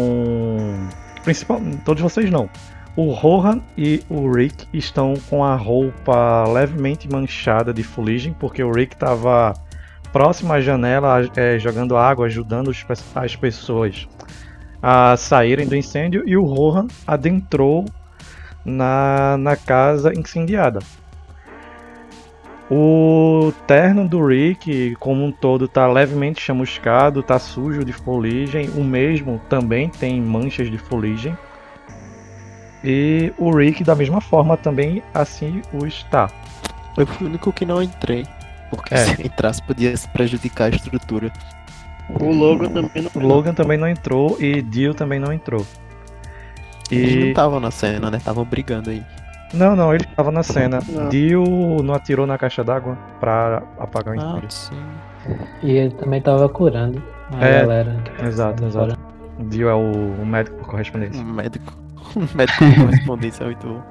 Principal, 1.25 1.59
todos 1.87 2.03
vocês 2.03 2.31
não. 2.31 2.51
O 2.99 3.13
Rohan 3.13 3.61
e 3.77 4.03
o 4.11 4.29
Rick 4.29 4.67
estão 4.73 5.15
com 5.31 5.45
a 5.45 5.55
roupa 5.55 6.43
levemente 6.49 7.09
manchada 7.09 7.73
de 7.73 7.85
fuligem, 7.85 8.33
porque 8.33 8.61
o 8.61 8.73
Rick 8.73 8.97
estava 8.97 9.55
próximo 10.13 10.53
à 10.53 10.61
janela 10.61 11.25
é, 11.37 11.61
jogando 11.61 11.97
água, 11.97 12.27
ajudando 12.27 12.73
as 13.15 13.37
pessoas 13.37 14.09
a 14.83 15.17
saírem 15.17 15.69
do 15.69 15.77
incêndio, 15.77 16.25
e 16.27 16.37
o 16.37 16.43
Rohan 16.43 16.89
adentrou 17.07 17.85
na, 18.65 19.37
na 19.39 19.55
casa 19.55 20.13
incendiada. 20.13 20.81
O 22.69 23.53
terno 23.69 24.09
do 24.09 24.27
Rick, 24.27 24.97
como 24.99 25.25
um 25.25 25.31
todo, 25.31 25.69
tá 25.69 25.87
levemente 25.87 26.41
chamuscado, 26.41 27.23
tá 27.23 27.39
sujo 27.39 27.85
de 27.85 27.93
fuligem. 27.93 28.71
O 28.71 28.83
mesmo 28.83 29.41
também 29.49 29.89
tem 29.89 30.21
manchas 30.21 30.69
de 30.69 30.79
fuligem. 30.79 31.39
E 32.91 33.35
o 33.37 33.55
Rick, 33.55 33.85
da 33.85 33.95
mesma 33.95 34.19
forma, 34.19 34.57
também 34.57 35.03
assim 35.13 35.61
o 35.75 35.85
está. 35.87 36.31
Eu 36.97 37.07
fui 37.07 37.27
o 37.27 37.29
único 37.29 37.53
que 37.53 37.67
não 37.67 37.83
entrei. 37.83 38.27
Porque 38.71 38.95
É. 38.95 38.97
se 38.99 39.21
eu 39.21 39.27
entrasse 39.27 39.63
podia 39.63 39.93
prejudicar 40.13 40.73
a 40.73 40.77
estrutura. 40.77 41.31
O 42.09 42.33
logo 42.33 42.67
também 42.69 43.03
não 43.03 43.11
O 43.23 43.27
Logan 43.27 43.53
também 43.53 43.77
não 43.77 43.87
entrou 43.87 44.39
e 44.41 44.63
Dio 44.63 44.95
também 44.95 45.19
não 45.21 45.31
entrou. 45.31 45.67
Eles 46.91 47.15
não 47.17 47.23
E. 47.27 47.29
estavam 47.29 47.61
na 47.61 47.71
cena, 47.71 48.11
né? 48.11 48.17
Estavam 48.17 48.45
brigando 48.47 48.89
aí. 48.89 49.03
Não, 49.53 49.77
não, 49.77 49.95
ele 49.95 50.05
estava 50.05 50.31
na 50.31 50.43
cena. 50.43 50.79
Não. 50.89 51.11
Dio 51.11 51.45
não 51.83 51.93
atirou 51.95 52.27
na 52.27 52.39
caixa 52.39 52.65
d'água 52.65 52.97
pra 53.21 53.63
apagar 53.79 54.17
o 54.17 54.19
Ah, 54.21 54.25
incêndio. 54.39 54.51
sim. 54.51 54.77
E 55.63 55.73
ele 55.73 55.91
também 55.95 56.23
tava 56.23 56.49
curando 56.49 57.03
a 57.39 57.47
É, 57.47 57.61
galera. 57.61 57.97
exato, 58.23 58.65
exato. 58.65 58.99
Dio 59.41 59.69
é 59.69 59.75
o, 59.75 60.23
o 60.23 60.27
médico 60.27 60.57
por 60.59 60.69
correspondência. 60.69 61.23
Um 61.23 61.33
médico. 61.33 61.73
Médico 62.35 62.65
correspondência 62.81 63.45
é 63.45 63.47
muito 63.47 63.67
bom. 63.67 63.83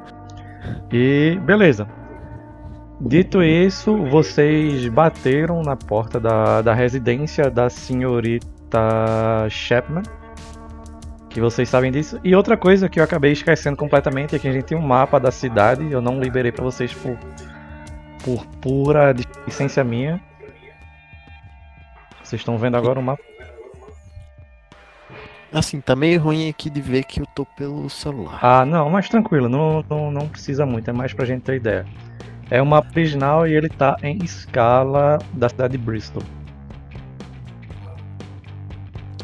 E 0.92 1.40
beleza. 1.44 1.88
Dito 3.00 3.44
isso, 3.44 3.96
vocês 4.06 4.88
bateram 4.88 5.62
na 5.62 5.76
porta 5.76 6.20
da, 6.20 6.64
da 6.64 6.74
residência 6.74 7.50
da 7.50 7.70
senhorita 7.70 9.48
Chapman. 9.50 10.04
Que 11.30 11.40
vocês 11.40 11.70
sabem 11.70 11.92
disso. 11.92 12.20
E 12.24 12.36
outra 12.36 12.58
coisa 12.58 12.90
que 12.90 13.00
eu 13.00 13.04
acabei 13.04 13.32
esquecendo 13.32 13.78
completamente 13.78 14.36
é 14.36 14.40
que 14.40 14.48
a 14.48 14.52
gente 14.52 14.66
tem 14.66 14.78
um 14.78 14.82
mapa 14.82 15.20
da 15.20 15.30
cidade. 15.30 15.92
Eu 15.92 16.02
não 16.02 16.20
liberei 16.20 16.52
pra 16.52 16.64
vocês 16.64 16.92
por, 16.92 17.16
por 18.24 18.44
pura 18.60 19.14
licença 19.46 19.84
minha. 19.84 20.20
Vocês 22.24 22.42
estão 22.42 22.58
vendo 22.58 22.78
agora 22.78 23.00
o 23.00 23.04
mapa? 23.04 23.27
Assim, 25.54 25.80
tá 25.80 25.96
meio 25.96 26.22
ruim 26.22 26.50
aqui 26.50 26.70
de 26.70 26.82
ver 26.82 27.04
que 27.06 27.22
eu 27.22 27.26
tô 27.34 27.46
pelo 27.46 27.90
celular. 27.90 28.40
Ah, 28.42 28.66
não, 28.66 28.90
mas 28.90 29.08
tranquilo, 29.10 29.48
não, 29.48 29.84
não, 29.90 30.12
não 30.12 30.28
precisa 30.28 30.66
muito, 30.66 30.90
é 30.90 30.94
mais 30.94 31.14
pra 31.14 31.26
gente 31.26 31.44
ter 31.44 31.56
ideia. 31.56 31.86
É 32.52 32.62
um 32.62 32.66
mapa 32.66 32.90
original 32.96 33.48
e 33.48 33.54
ele 33.54 33.70
tá 33.70 33.96
em 34.04 34.18
escala 34.24 35.18
da 35.34 35.50
cidade 35.50 35.78
de 35.78 35.78
Bristol. 35.84 36.24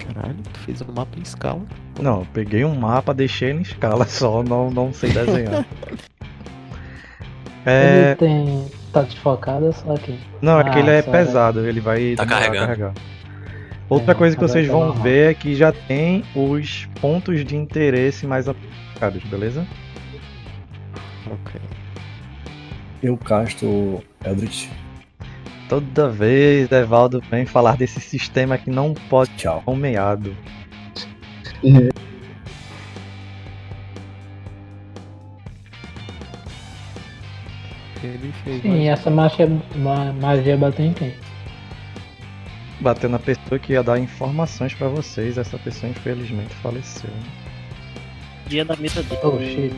Caralho, 0.05 0.35
tu 0.51 0.59
fez 0.59 0.81
um 0.81 0.91
mapa 0.93 1.17
em 1.17 1.21
escala. 1.21 1.61
Não, 2.01 2.19
eu 2.21 2.27
peguei 2.33 2.65
um 2.65 2.75
mapa, 2.75 3.13
deixei 3.13 3.49
ele 3.49 3.59
em 3.59 3.61
escala 3.63 4.05
só, 4.07 4.43
não, 4.43 4.69
não 4.69 4.93
sei 4.93 5.11
desenhar. 5.11 5.65
Ele 7.65 8.01
É, 8.11 8.15
tem. 8.15 8.69
tá 8.91 9.03
desfocado 9.03 9.71
só 9.71 9.93
aqui. 9.95 10.19
não, 10.41 10.59
é 10.59 10.69
que 10.69 10.79
ele 10.79 10.89
é 10.89 11.01
pesado, 11.01 11.65
ele 11.65 11.79
vai 11.79 12.13
Tá 12.13 12.25
carregando. 12.25 12.65
carregar. 12.67 12.93
Outra 13.89 14.11
É, 14.11 14.15
coisa 14.15 14.35
que 14.35 14.41
vocês 14.41 14.67
vão 14.67 14.87
normal. 14.87 15.03
ver 15.03 15.31
é 15.31 15.33
que 15.33 15.55
já 15.55 15.71
tem 15.71 16.23
os 16.35 16.85
pontos 17.01 17.43
de 17.45 17.55
interesse 17.55 18.25
mais 18.25 18.47
aplicados, 18.47 19.23
beleza? 19.25 19.65
Ok. 21.27 21.59
Eu 23.01 23.17
casto 23.17 24.03
Eldritch. 24.25 24.67
Toda 25.69 26.09
vez 26.09 26.71
Evaldo 26.71 27.21
vem 27.29 27.45
falar 27.45 27.75
desse 27.77 27.99
sistema 27.99 28.57
que 28.57 28.69
não 28.69 28.93
pode 28.93 29.31
Tchau. 29.35 29.61
ser 29.65 29.71
nomeado. 29.71 30.35
Sim, 38.61 38.87
essa 38.89 39.09
magia, 39.09 39.47
ma- 39.75 40.11
magia 40.13 40.57
bateu 40.57 40.85
em 40.85 40.93
quem? 40.93 41.13
Bateu 42.83 43.09
na 43.09 43.17
pessoa 43.17 43.57
que 43.57 43.71
ia 43.71 43.81
dar 43.81 43.97
informações 43.97 44.73
pra 44.73 44.89
vocês, 44.89 45.37
essa 45.37 45.57
pessoa 45.57 45.89
infelizmente 45.89 46.53
faleceu. 46.55 47.09
dia 48.47 48.65
da 48.65 48.75
mesa 48.75 49.01
dele. 49.03 49.21
Oh 49.23 49.39
shit. 49.39 49.73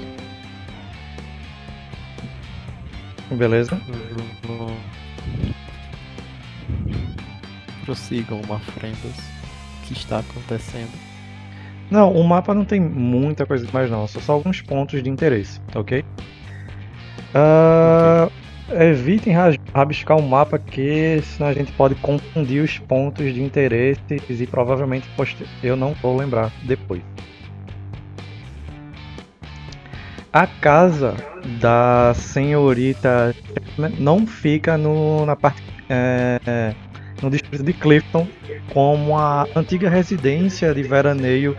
Beleza? 3.29 3.79
Prossigam, 7.85 8.41
Mafrendas. 8.49 9.17
O 9.83 9.87
que 9.87 9.93
está 9.93 10.17
acontecendo? 10.17 10.91
Não, 11.91 12.11
o 12.11 12.27
mapa 12.27 12.55
não 12.55 12.65
tem 12.65 12.81
muita 12.81 13.45
coisa 13.45 13.67
mais 13.71 13.91
não, 13.91 14.07
são 14.07 14.19
só 14.19 14.33
alguns 14.33 14.61
pontos 14.61 15.03
de 15.03 15.09
interesse, 15.11 15.61
tá 15.71 15.79
ok? 15.79 16.03
Ah, 17.35 18.31
Evitem 18.71 19.33
rabiscar 19.73 20.17
o 20.17 20.21
mapa 20.21 20.57
que 20.57 21.21
senão 21.23 21.49
a 21.49 21.53
gente 21.53 21.71
pode 21.73 21.93
confundir 21.95 22.63
os 22.63 22.79
pontos 22.79 23.31
de 23.31 23.43
interesse 23.43 23.99
e 24.27 24.47
provavelmente 24.47 25.07
eu 25.61 25.75
não 25.75 25.93
vou 25.93 26.17
lembrar 26.17 26.51
depois. 26.63 27.03
A 30.33 30.47
casa 30.47 31.15
da 31.59 32.13
senhorita 32.15 33.35
não 33.99 34.25
fica 34.25 34.77
no, 34.77 35.25
na 35.25 35.35
parte 35.35 35.63
é, 35.87 36.73
no 37.21 37.29
distrito 37.29 37.63
de 37.63 37.73
Clifton 37.73 38.27
como 38.73 39.17
a 39.17 39.47
antiga 39.55 39.89
residência 39.89 40.73
de 40.73 40.83
veraneio 40.83 41.55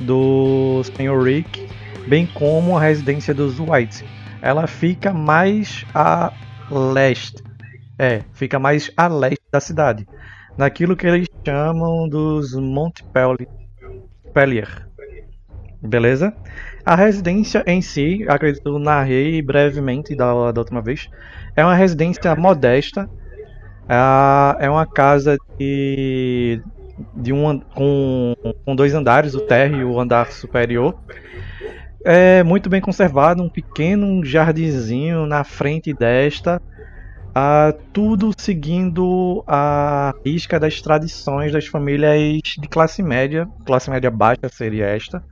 do 0.00 0.82
Sr. 0.84 1.22
Rick, 1.22 1.68
bem 2.06 2.26
como 2.26 2.76
a 2.76 2.80
residência 2.80 3.32
dos 3.32 3.58
Whites. 3.60 4.04
Ela 4.42 4.66
fica 4.66 5.12
mais 5.14 5.86
a 5.94 6.32
leste. 6.70 7.42
É, 7.98 8.22
fica 8.34 8.58
mais 8.58 8.90
a 8.96 9.08
leste 9.08 9.44
da 9.52 9.60
cidade. 9.60 10.06
Naquilo 10.58 10.96
que 10.96 11.06
eles 11.06 11.28
chamam 11.46 12.08
dos 12.08 12.54
Montpellier. 12.54 13.48
Beleza? 15.80 16.32
A 16.84 16.94
residência 16.94 17.64
em 17.66 17.82
si, 17.82 18.24
acredito 18.28 18.62
que 18.62 18.68
eu 18.68 18.78
narrei 18.78 19.42
brevemente 19.42 20.14
da, 20.14 20.52
da 20.52 20.60
última 20.60 20.80
vez, 20.80 21.08
é 21.56 21.64
uma 21.64 21.74
residência 21.74 22.34
modesta. 22.36 23.08
Ah, 23.88 24.56
É 24.60 24.70
uma 24.70 24.86
casa 24.86 25.36
de, 25.58 26.62
de 27.16 27.32
um, 27.32 27.60
com, 27.60 28.34
com 28.64 28.76
dois 28.76 28.94
andares, 28.94 29.34
o 29.34 29.40
térreo 29.40 29.80
e 29.80 29.84
o 29.84 30.00
andar 30.00 30.32
superior. 30.32 30.96
É 32.04 32.42
muito 32.42 32.68
bem 32.68 32.80
conservado, 32.80 33.42
um 33.42 33.48
pequeno 33.48 34.24
jardinzinho 34.24 35.24
na 35.24 35.44
frente 35.44 35.94
desta. 35.94 36.60
Ah, 37.34 37.72
tudo 37.92 38.32
seguindo 38.36 39.44
a 39.46 40.12
risca 40.26 40.58
das 40.58 40.82
tradições 40.82 41.52
das 41.52 41.66
famílias 41.66 42.42
de 42.58 42.68
classe 42.68 43.02
média, 43.02 43.48
classe 43.64 43.88
média 43.88 44.10
baixa 44.10 44.48
seria 44.50 44.86
esta, 44.86 45.24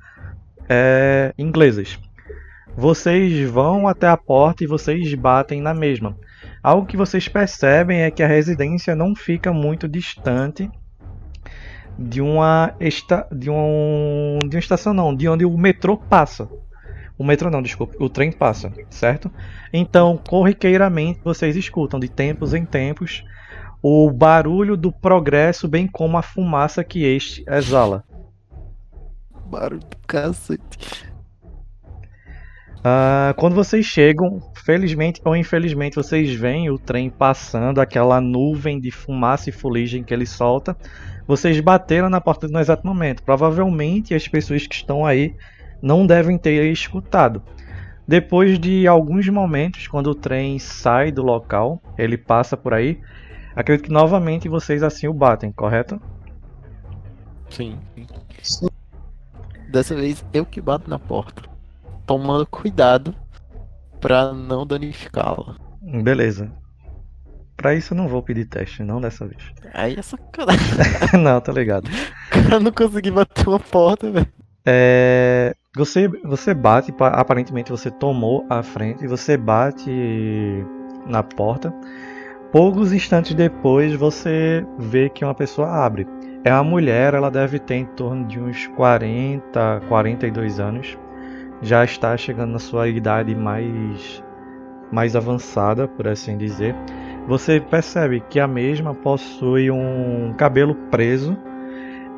é, 0.68 1.34
inglesas. 1.36 1.98
Vocês 2.76 3.50
vão 3.50 3.88
até 3.88 4.06
a 4.06 4.16
porta 4.16 4.62
e 4.62 4.66
vocês 4.66 5.12
batem 5.14 5.60
na 5.60 5.74
mesma. 5.74 6.16
Algo 6.62 6.86
que 6.86 6.96
vocês 6.96 7.26
percebem 7.26 8.02
é 8.02 8.10
que 8.10 8.22
a 8.22 8.28
residência 8.28 8.94
não 8.94 9.14
fica 9.14 9.52
muito 9.52 9.88
distante 9.88 10.70
de 12.00 12.21
uma 12.23 12.75
esta, 12.80 13.26
de 13.30 13.50
um 13.50 14.38
de 14.49 14.57
uma 14.57 14.61
estação 14.61 14.95
não, 14.95 15.14
de 15.14 15.28
onde 15.28 15.45
o 15.45 15.57
metrô 15.59 15.99
passa. 15.99 16.49
O 17.19 17.25
metrô 17.25 17.50
não, 17.50 17.61
desculpe, 17.61 17.97
o 18.00 18.09
trem 18.09 18.33
passa, 18.33 18.73
certo? 18.88 19.30
Então, 19.71 20.16
corriqueiramente 20.16 21.21
vocês 21.23 21.54
escutam 21.54 22.00
de 22.00 22.09
tempos 22.09 22.54
em 22.54 22.64
tempos 22.64 23.23
o 23.83 24.11
barulho 24.11 24.76
do 24.76 24.90
progresso, 24.90 25.69
bem 25.69 25.87
como 25.87 26.16
a 26.16 26.23
fumaça 26.23 26.83
que 26.83 27.04
este 27.04 27.45
exala. 27.47 28.04
Barulho 29.47 29.80
do 29.80 29.97
cacete. 30.07 31.10
Ah, 32.82 33.34
quando 33.37 33.54
vocês 33.54 33.84
chegam, 33.84 34.40
felizmente 34.64 35.20
ou 35.25 35.37
infelizmente, 35.37 35.96
vocês 35.96 36.32
veem 36.32 36.70
o 36.70 36.78
trem 36.78 37.10
passando, 37.10 37.78
aquela 37.78 38.20
nuvem 38.20 38.80
de 38.80 38.90
fumaça 38.90 39.50
e 39.50 39.52
fuligem 39.52 40.02
que 40.02 40.14
ele 40.14 40.25
solta. 40.25 40.76
Vocês 41.26 41.60
bateram 41.60 42.08
na 42.08 42.20
porta 42.20 42.49
no 42.49 42.58
exato 42.58 42.87
momento. 42.87 43.22
Provavelmente 43.22 44.14
as 44.14 44.26
pessoas 44.26 44.66
que 44.66 44.75
estão 44.75 45.04
aí 45.04 45.34
não 45.82 46.06
devem 46.06 46.38
ter 46.38 46.70
escutado. 46.72 47.42
Depois 48.08 48.58
de 48.58 48.87
alguns 48.87 49.28
momentos, 49.28 49.87
quando 49.87 50.08
o 50.08 50.14
trem 50.14 50.58
sai 50.58 51.12
do 51.12 51.22
local, 51.22 51.80
ele 51.96 52.16
passa 52.16 52.56
por 52.56 52.75
aí. 52.75 52.99
Acredito 53.54 53.87
que 53.87 53.92
novamente 53.92 54.49
vocês 54.49 54.82
assim 54.82 55.06
o 55.06 55.12
batem, 55.12 55.52
correto? 55.52 56.00
Sim. 57.50 57.78
Dessa 59.68 59.94
vez 59.94 60.25
eu 60.32 60.46
que 60.46 60.60
bato 60.60 60.88
na 60.88 60.99
porta. 60.99 61.50
Tomando 62.11 62.45
cuidado 62.45 63.14
pra 64.00 64.33
não 64.33 64.67
danificá-la. 64.67 65.55
Beleza. 66.02 66.50
Pra 67.57 67.73
isso 67.73 67.95
eu 67.95 67.97
não 67.97 68.09
vou 68.09 68.21
pedir 68.21 68.47
teste, 68.47 68.83
não 68.83 69.00
dessa 69.00 69.25
vez. 69.29 69.40
Aí 69.73 69.95
é 69.97 70.02
sacanagem. 70.02 70.76
não, 71.23 71.40
tá 71.40 71.52
ligado. 71.52 71.88
Cara 72.31 72.59
não 72.59 72.73
consegui 72.73 73.12
bater 73.12 73.47
uma 73.47 73.61
porta, 73.61 74.11
velho. 74.11 74.26
É, 74.67 75.55
você, 75.76 76.09
você 76.25 76.52
bate, 76.52 76.90
pa- 76.90 77.11
aparentemente 77.11 77.71
você 77.71 77.93
tomou 77.93 78.45
a 78.50 78.61
frente, 78.61 79.07
você 79.07 79.37
bate 79.37 79.88
na 81.07 81.23
porta 81.23 81.73
Poucos 82.50 82.93
instantes 82.93 83.35
depois 83.35 83.95
você 83.95 84.67
vê 84.76 85.09
que 85.09 85.25
uma 85.25 85.35
pessoa 85.35 85.69
abre. 85.69 86.09
É 86.45 86.52
uma 86.52 86.64
mulher, 86.64 87.14
ela 87.14 87.31
deve 87.31 87.61
ter 87.61 87.76
em 87.76 87.85
torno 87.85 88.26
de 88.26 88.40
uns 88.40 88.67
40, 88.69 89.81
42 89.88 90.59
anos. 90.59 90.99
Já 91.62 91.85
está 91.85 92.17
chegando 92.17 92.52
na 92.52 92.59
sua 92.59 92.88
idade 92.88 93.35
mais 93.35 94.23
mais 94.93 95.14
avançada, 95.14 95.87
por 95.87 96.09
assim 96.09 96.37
dizer. 96.37 96.75
Você 97.29 97.61
percebe 97.61 98.21
que 98.29 98.40
a 98.40 98.49
mesma 98.49 98.93
possui 98.93 99.71
um 99.71 100.35
cabelo 100.37 100.75
preso. 100.90 101.37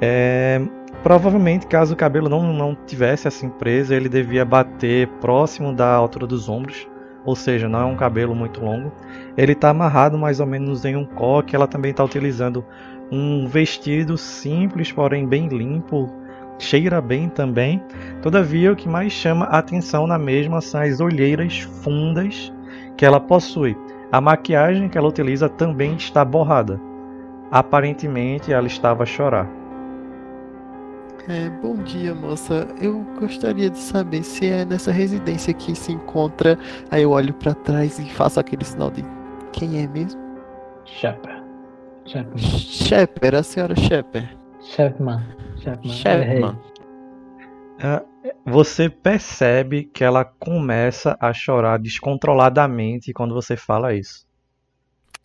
É, 0.01 0.61
provavelmente, 1.03 1.67
caso 1.67 1.93
o 1.93 1.97
cabelo 1.97 2.31
não, 2.31 2.53
não 2.53 2.75
tivesse 2.75 3.29
assim 3.29 3.51
preso, 3.51 3.93
ele 3.93 4.09
devia 4.09 4.45
bater 4.45 5.07
próximo 5.21 5.75
da 5.75 5.93
altura 5.93 6.27
dos 6.27 6.49
ombros 6.49 6.89
ou 7.25 7.37
seja, 7.37 7.69
não 7.69 7.81
é 7.81 7.85
um 7.85 7.97
cabelo 7.97 8.35
muito 8.35 8.61
longo. 8.65 8.93
Ele 9.37 9.53
está 9.53 9.71
amarrado 9.71 10.19
mais 10.19 10.41
ou 10.41 10.47
menos 10.47 10.85
em 10.85 10.97
um 10.97 11.05
coque. 11.05 11.55
Ela 11.55 11.67
também 11.67 11.93
está 11.93 12.03
utilizando 12.05 12.65
um 13.11 13.47
vestido 13.47 14.17
simples, 14.17 14.91
porém 14.91 15.27
bem 15.27 15.47
limpo, 15.49 16.11
cheira 16.63 17.01
bem 17.01 17.29
também. 17.29 17.83
Todavia, 18.23 18.73
o 18.73 18.77
que 18.77 18.89
mais 18.89 19.13
chama 19.13 19.47
a 19.47 19.59
atenção 19.59 20.07
na 20.07 20.19
mesma 20.19 20.61
são 20.61 20.81
as 20.81 21.01
olheiras 21.01 21.61
fundas 21.83 22.53
que 22.97 23.05
ela 23.05 23.21
possui. 23.21 23.77
A 24.11 24.21
maquiagem 24.21 24.89
que 24.89 24.97
ela 24.97 25.09
utiliza 25.09 25.49
também 25.49 25.95
está 25.95 26.25
borrada. 26.25 26.81
Aparentemente, 27.51 28.53
ela 28.53 28.67
estava 28.67 29.03
a 29.03 29.07
chorar. 29.07 29.49
É, 31.29 31.49
bom 31.63 31.77
dia, 31.77 32.15
moça. 32.15 32.67
Eu 32.81 33.05
gostaria 33.19 33.71
de 33.71 33.79
saber 33.79 34.23
se 34.23 34.47
é 34.47 34.65
nessa 34.65 34.91
residência 34.91 35.55
que 35.55 35.75
se 35.75 35.93
encontra. 35.93 36.59
Aí 36.91 37.03
eu 37.03 37.11
olho 37.11 37.33
para 37.35 37.55
trás 37.55 37.99
e 37.99 38.05
faço 38.11 38.41
aquele 38.41 38.65
sinal 38.65 38.91
de 38.91 39.05
quem 39.53 39.83
é 39.83 39.87
mesmo? 39.87 40.21
Shepard. 40.85 41.43
Shepard. 42.07 42.41
Shepard, 42.41 43.37
a 43.37 43.43
senhora 43.43 43.77
Shepard. 43.77 44.29
Chapman. 44.61 45.21
Chapman. 45.63 45.93
Chapman. 45.93 46.59
É, 47.79 48.35
você 48.45 48.89
percebe 48.89 49.85
que 49.85 50.05
ela 50.05 50.25
começa 50.25 51.17
a 51.21 51.33
chorar 51.33 51.79
descontroladamente 51.79 53.13
quando 53.13 53.35
você 53.35 53.57
fala 53.57 53.95
isso. 53.95 54.27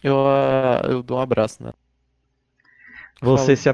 Eu, 0.04 0.16
uh, 0.16 0.90
eu 0.90 1.04
dou 1.04 1.18
um 1.18 1.22
abraço, 1.22 1.64
né? 1.64 1.72
Você 3.22 3.56
se, 3.56 3.70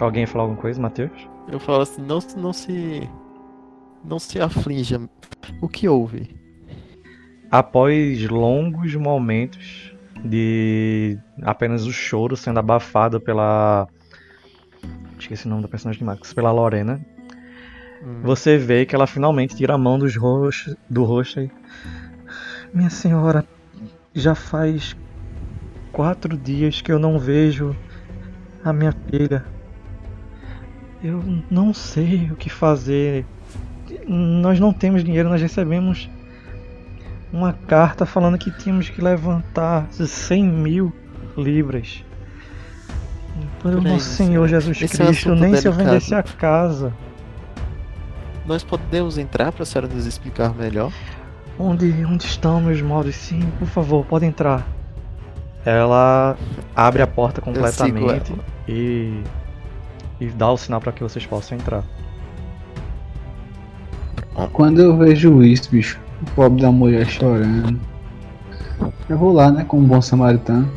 Alguém 0.00 0.26
falar 0.26 0.44
alguma 0.44 0.60
coisa, 0.60 0.80
Matheus? 0.80 1.28
Eu 1.48 1.60
falo 1.60 1.82
assim, 1.82 2.02
não, 2.02 2.18
não 2.36 2.52
se. 2.52 3.08
Não 4.04 4.18
se 4.18 4.40
aflinja. 4.40 5.00
O 5.62 5.68
que 5.68 5.88
houve? 5.88 6.36
Após 7.50 8.28
longos 8.28 8.94
momentos 8.96 9.94
de 10.24 11.18
apenas 11.42 11.86
o 11.86 11.92
choro 11.92 12.36
sendo 12.36 12.58
abafado 12.58 13.20
pela. 13.20 13.86
Esqueci 15.18 15.46
o 15.46 15.50
nome 15.50 15.62
da 15.62 15.68
personagem 15.68 15.98
de 15.98 16.04
Max, 16.04 16.32
pela 16.32 16.52
Lorena. 16.52 17.00
Hum. 18.02 18.20
Você 18.22 18.58
vê 18.58 18.84
que 18.84 18.94
ela 18.94 19.06
finalmente 19.06 19.56
tira 19.56 19.74
a 19.74 19.78
mão 19.78 19.98
dos 19.98 20.16
roxos, 20.16 20.76
do 20.88 21.04
rosto 21.04 21.40
e. 21.40 21.50
Minha 22.72 22.90
senhora, 22.90 23.44
já 24.14 24.34
faz 24.34 24.96
quatro 25.92 26.36
dias 26.36 26.80
que 26.80 26.90
eu 26.90 26.98
não 26.98 27.18
vejo 27.18 27.74
a 28.64 28.72
minha 28.72 28.92
filha. 28.92 29.44
Eu 31.02 31.22
não 31.50 31.72
sei 31.72 32.30
o 32.30 32.36
que 32.36 32.50
fazer. 32.50 33.24
Nós 34.08 34.58
não 34.58 34.72
temos 34.72 35.04
dinheiro, 35.04 35.28
nós 35.28 35.40
recebemos 35.40 36.10
uma 37.32 37.52
carta 37.52 38.06
falando 38.06 38.38
que 38.38 38.50
tínhamos 38.50 38.88
que 38.88 39.00
levantar 39.00 39.86
100 39.92 40.44
mil 40.44 40.92
libras. 41.36 42.03
Pelo 43.62 43.80
nosso 43.80 44.10
Senhor 44.10 44.46
Jesus 44.46 44.80
Esse 44.80 45.02
é 45.02 45.06
Cristo, 45.06 45.34
nem 45.34 45.56
se 45.56 45.66
eu 45.66 45.72
vendesse 45.72 46.14
a 46.14 46.22
casa. 46.22 46.92
Nós 48.46 48.62
podemos 48.62 49.18
entrar 49.18 49.50
para 49.52 49.62
a 49.62 49.66
senhora 49.66 49.92
nos 49.92 50.06
explicar 50.06 50.54
melhor? 50.54 50.92
Onde, 51.58 52.04
onde 52.04 52.24
estão 52.24 52.60
meus 52.60 52.82
modos? 52.82 53.14
Sim, 53.14 53.40
por 53.58 53.66
favor, 53.66 54.04
pode 54.04 54.26
entrar. 54.26 54.66
Ela 55.64 56.36
abre 56.76 57.00
a 57.00 57.06
porta 57.06 57.40
completamente 57.40 58.34
e 58.68 59.22
e 60.20 60.26
dá 60.26 60.50
o 60.50 60.56
sinal 60.56 60.80
para 60.80 60.92
que 60.92 61.02
vocês 61.02 61.24
possam 61.26 61.58
entrar. 61.58 61.84
Quando 64.52 64.80
eu 64.80 64.96
vejo 64.96 65.42
isso, 65.42 65.70
bicho, 65.70 66.00
o 66.22 66.30
pobre 66.32 66.62
da 66.62 66.70
mulher 66.70 67.06
chorando, 67.06 67.80
eu 69.08 69.18
vou 69.18 69.32
lá, 69.32 69.50
né, 69.50 69.64
como 69.64 69.82
um 69.82 69.86
bom 69.86 70.02
samaritano. 70.02 70.70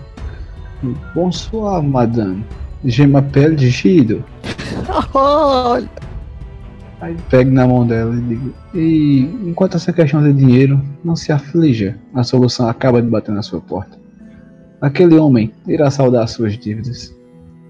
Bonsoir, 1.13 1.81
madame. 1.81 2.45
Gema 2.85 3.21
pele 3.21 3.55
de 3.55 3.69
Gido. 3.69 4.23
Olha! 5.13 5.89
Aí 6.99 7.15
pego 7.29 7.51
na 7.51 7.67
mão 7.67 7.85
dela 7.85 8.15
e 8.15 8.21
digo: 8.21 8.53
E 8.73 9.19
enquanto 9.45 9.75
essa 9.75 9.93
questão 9.93 10.23
de 10.23 10.33
dinheiro, 10.33 10.81
não 11.03 11.15
se 11.15 11.31
aflija, 11.31 11.97
a 12.13 12.23
solução 12.23 12.67
acaba 12.67 13.01
de 13.01 13.07
bater 13.07 13.33
na 13.33 13.41
sua 13.41 13.61
porta. 13.61 13.97
Aquele 14.81 15.15
homem 15.15 15.51
irá 15.67 15.89
saldar 15.89 16.27
suas 16.27 16.57
dívidas. 16.57 17.15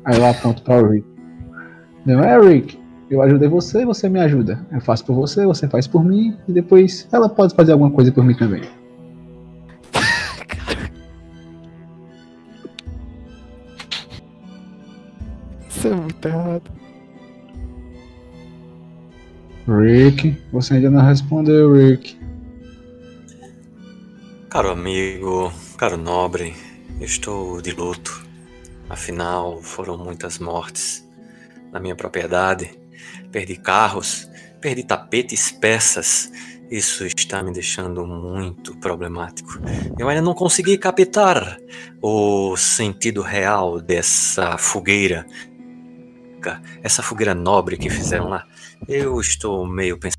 Aí 0.05 0.17
eu 0.17 0.25
aponto 0.25 0.61
para 0.61 0.83
o 0.83 0.89
Rick. 0.89 1.07
Não 2.05 2.23
é, 2.23 2.39
Rick? 2.39 2.77
Eu 3.09 3.21
ajudei 3.21 3.47
você, 3.47 3.85
você 3.85 4.09
me 4.09 4.19
ajuda. 4.19 4.59
Eu 4.71 4.81
faço 4.81 5.05
por 5.05 5.13
você, 5.13 5.45
você 5.45 5.67
faz 5.67 5.87
por 5.87 6.03
mim, 6.03 6.35
e 6.47 6.51
depois 6.51 7.07
ela 7.11 7.29
pode 7.29 7.55
fazer 7.55 7.71
alguma 7.71 7.91
coisa 7.91 8.11
por 8.11 8.23
mim 8.23 8.33
também. 8.33 8.61
Isso 15.87 15.93
é 15.93 16.01
muito 16.01 16.27
errado. 16.27 16.71
Rick, 19.67 20.37
você 20.51 20.75
ainda 20.75 20.89
não 20.89 21.01
respondeu, 21.01 21.73
Rick. 21.73 22.17
Caro 24.49 24.71
amigo, 24.71 25.51
caro 25.77 25.97
nobre, 25.97 26.55
estou 27.01 27.61
de 27.61 27.71
luto. 27.71 28.25
Afinal, 28.89 29.61
foram 29.61 29.97
muitas 29.97 30.39
mortes 30.39 31.05
na 31.71 31.79
minha 31.79 31.95
propriedade, 31.95 32.79
perdi 33.29 33.57
carros, 33.57 34.29
perdi 34.61 34.83
tapetes, 34.83 35.51
peças. 35.51 36.31
Isso 36.71 37.05
está 37.05 37.43
me 37.43 37.51
deixando 37.51 38.05
muito 38.05 38.75
problemático. 38.77 39.59
Eu 39.97 40.07
ainda 40.07 40.21
não 40.21 40.33
consegui 40.33 40.77
captar 40.77 41.57
o 42.01 42.55
sentido 42.57 43.21
real 43.21 43.81
dessa 43.81 44.57
fogueira, 44.57 45.25
essa 46.83 47.01
fogueira 47.03 47.33
nobre 47.33 47.77
que 47.77 47.89
fizeram 47.89 48.29
lá. 48.29 48.45
Eu 48.87 49.19
estou 49.19 49.65
meio 49.65 49.97
pensando. 49.97 50.17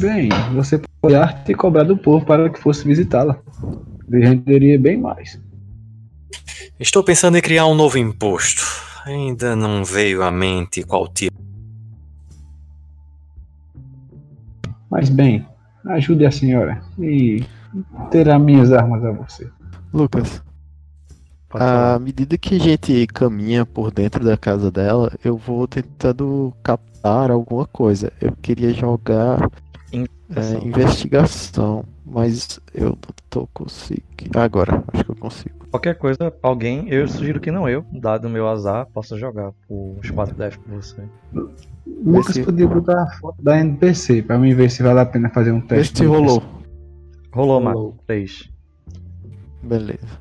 Bem, 0.00 0.28
você 0.54 0.80
pode 1.00 1.44
ter 1.44 1.54
cobrado 1.54 1.94
do 1.94 2.00
povo 2.00 2.24
para 2.24 2.48
que 2.48 2.60
fosse 2.60 2.84
visitá-la. 2.84 3.38
Ele 4.10 4.24
renderia 4.24 4.78
bem 4.78 4.98
mais. 4.98 5.40
Estou 6.80 7.04
pensando 7.04 7.36
em 7.36 7.42
criar 7.42 7.66
um 7.66 7.74
novo 7.74 7.98
imposto 7.98 8.82
ainda 9.04 9.56
não 9.56 9.84
veio 9.84 10.22
à 10.22 10.30
mente 10.30 10.82
qual 10.82 11.08
tipo. 11.08 11.36
Mas 14.90 15.08
bem, 15.08 15.46
ajude 15.86 16.26
a 16.26 16.30
senhora 16.30 16.82
e 16.98 17.44
terá 18.10 18.38
minhas 18.38 18.72
armas 18.72 19.04
a 19.04 19.10
você. 19.10 19.48
Lucas, 19.92 20.42
à 21.54 21.98
medida 21.98 22.38
que 22.38 22.54
a 22.54 22.58
gente 22.58 23.06
caminha 23.06 23.64
por 23.64 23.90
dentro 23.90 24.24
da 24.24 24.36
casa 24.36 24.70
dela, 24.70 25.12
eu 25.24 25.36
vou 25.36 25.66
tentando 25.66 26.52
captar 26.62 27.30
alguma 27.30 27.66
coisa. 27.66 28.12
Eu 28.20 28.32
queria 28.40 28.72
jogar 28.72 29.50
investigação, 29.92 30.60
é, 30.60 30.64
investigação 30.64 31.84
mas 32.12 32.60
eu 32.74 32.90
não 32.90 33.14
tô 33.30 33.48
conseguindo. 33.54 34.38
Agora, 34.38 34.84
acho 34.92 35.04
que 35.04 35.10
eu 35.10 35.16
consigo. 35.16 35.54
Qualquer 35.70 35.96
coisa, 35.96 36.34
alguém, 36.42 36.88
eu 36.90 37.08
sugiro 37.08 37.40
que 37.40 37.50
não 37.50 37.66
eu, 37.66 37.84
dado 37.90 38.26
o 38.26 38.30
meu 38.30 38.46
azar, 38.46 38.86
possa 38.92 39.16
jogar 39.16 39.52
os 39.68 40.10
4 40.10 40.34
def 40.36 40.58
por 40.58 40.74
você. 40.74 41.02
Lucas 42.04 42.36
Esse... 42.36 42.44
podia 42.44 42.68
botar 42.68 43.02
a 43.02 43.06
foto 43.18 43.42
da 43.42 43.58
NPC 43.58 44.22
pra 44.22 44.38
mim 44.38 44.54
ver 44.54 44.70
se 44.70 44.82
vale 44.82 45.00
a 45.00 45.06
pena 45.06 45.30
fazer 45.30 45.52
um 45.52 45.60
teste. 45.60 46.02
Esse 46.02 46.04
rolou. 46.04 46.42
Rolou, 47.32 47.60
Marco. 47.60 47.96
3. 48.06 48.50
Beleza. 49.62 50.20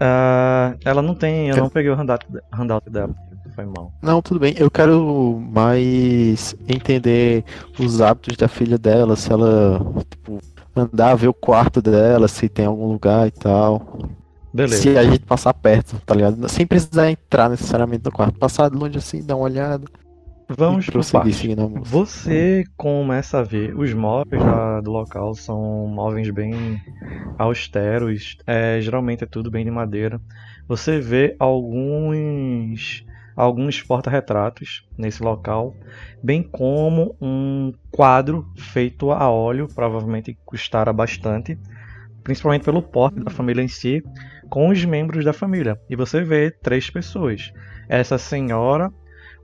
Uh, 0.00 0.78
ela 0.84 1.02
não 1.02 1.14
tem. 1.14 1.48
Eu 1.48 1.56
não 1.56 1.68
peguei 1.68 1.90
o 1.90 1.94
handout, 1.94 2.24
handout 2.52 2.88
dela. 2.88 3.14
Foi 3.54 3.66
mal. 3.66 3.92
Não, 4.00 4.22
tudo 4.22 4.38
bem. 4.38 4.54
Eu 4.56 4.70
quero 4.70 5.42
mais 5.50 6.54
entender 6.68 7.44
os 7.78 8.00
hábitos 8.00 8.36
da 8.36 8.46
filha 8.46 8.78
dela, 8.78 9.16
se 9.16 9.32
ela 9.32 9.80
tipo, 10.08 10.38
andar, 10.76 11.16
ver 11.16 11.26
o 11.26 11.34
quarto 11.34 11.82
dela, 11.82 12.28
se 12.28 12.48
tem 12.48 12.66
algum 12.66 12.86
lugar 12.86 13.26
e 13.26 13.32
tal. 13.32 13.98
Beleza. 14.54 14.82
Se 14.82 14.96
a 14.96 15.02
gente 15.02 15.24
passar 15.24 15.52
perto, 15.54 16.00
tá 16.06 16.14
ligado? 16.14 16.48
Sem 16.48 16.66
precisar 16.66 17.10
entrar 17.10 17.50
necessariamente 17.50 18.04
no 18.04 18.12
quarto. 18.12 18.38
Passar 18.38 18.70
de 18.70 18.76
longe 18.76 18.96
assim, 18.96 19.24
dar 19.24 19.34
uma 19.34 19.44
olhada. 19.44 19.84
Vamos 20.48 20.86
prosseguir. 20.88 21.34
Você 21.84 22.64
começa 22.76 23.38
a 23.38 23.42
ver 23.42 23.76
os 23.76 23.92
móveis 23.92 24.42
da- 24.42 24.80
do 24.80 24.90
local 24.90 25.34
são 25.34 25.86
móveis 25.86 26.30
bem 26.30 26.80
austeros, 27.38 28.36
é, 28.46 28.80
geralmente 28.80 29.24
é 29.24 29.26
tudo 29.26 29.50
bem 29.50 29.64
de 29.64 29.70
madeira. 29.70 30.20
Você 30.66 31.00
vê 31.00 31.36
alguns 31.38 33.04
alguns 33.36 33.80
porta-retratos 33.80 34.84
nesse 34.98 35.22
local, 35.22 35.72
bem 36.20 36.42
como 36.42 37.14
um 37.20 37.72
quadro 37.92 38.44
feito 38.56 39.12
a 39.12 39.30
óleo, 39.30 39.68
provavelmente 39.72 40.36
custara 40.44 40.92
bastante, 40.92 41.56
principalmente 42.24 42.64
pelo 42.64 42.82
porte 42.82 43.20
da 43.20 43.30
família 43.30 43.62
em 43.62 43.68
si, 43.68 44.02
com 44.50 44.70
os 44.70 44.84
membros 44.84 45.24
da 45.24 45.32
família. 45.32 45.78
E 45.88 45.94
você 45.94 46.22
vê 46.24 46.50
três 46.50 46.90
pessoas. 46.90 47.52
Essa 47.88 48.18
senhora, 48.18 48.90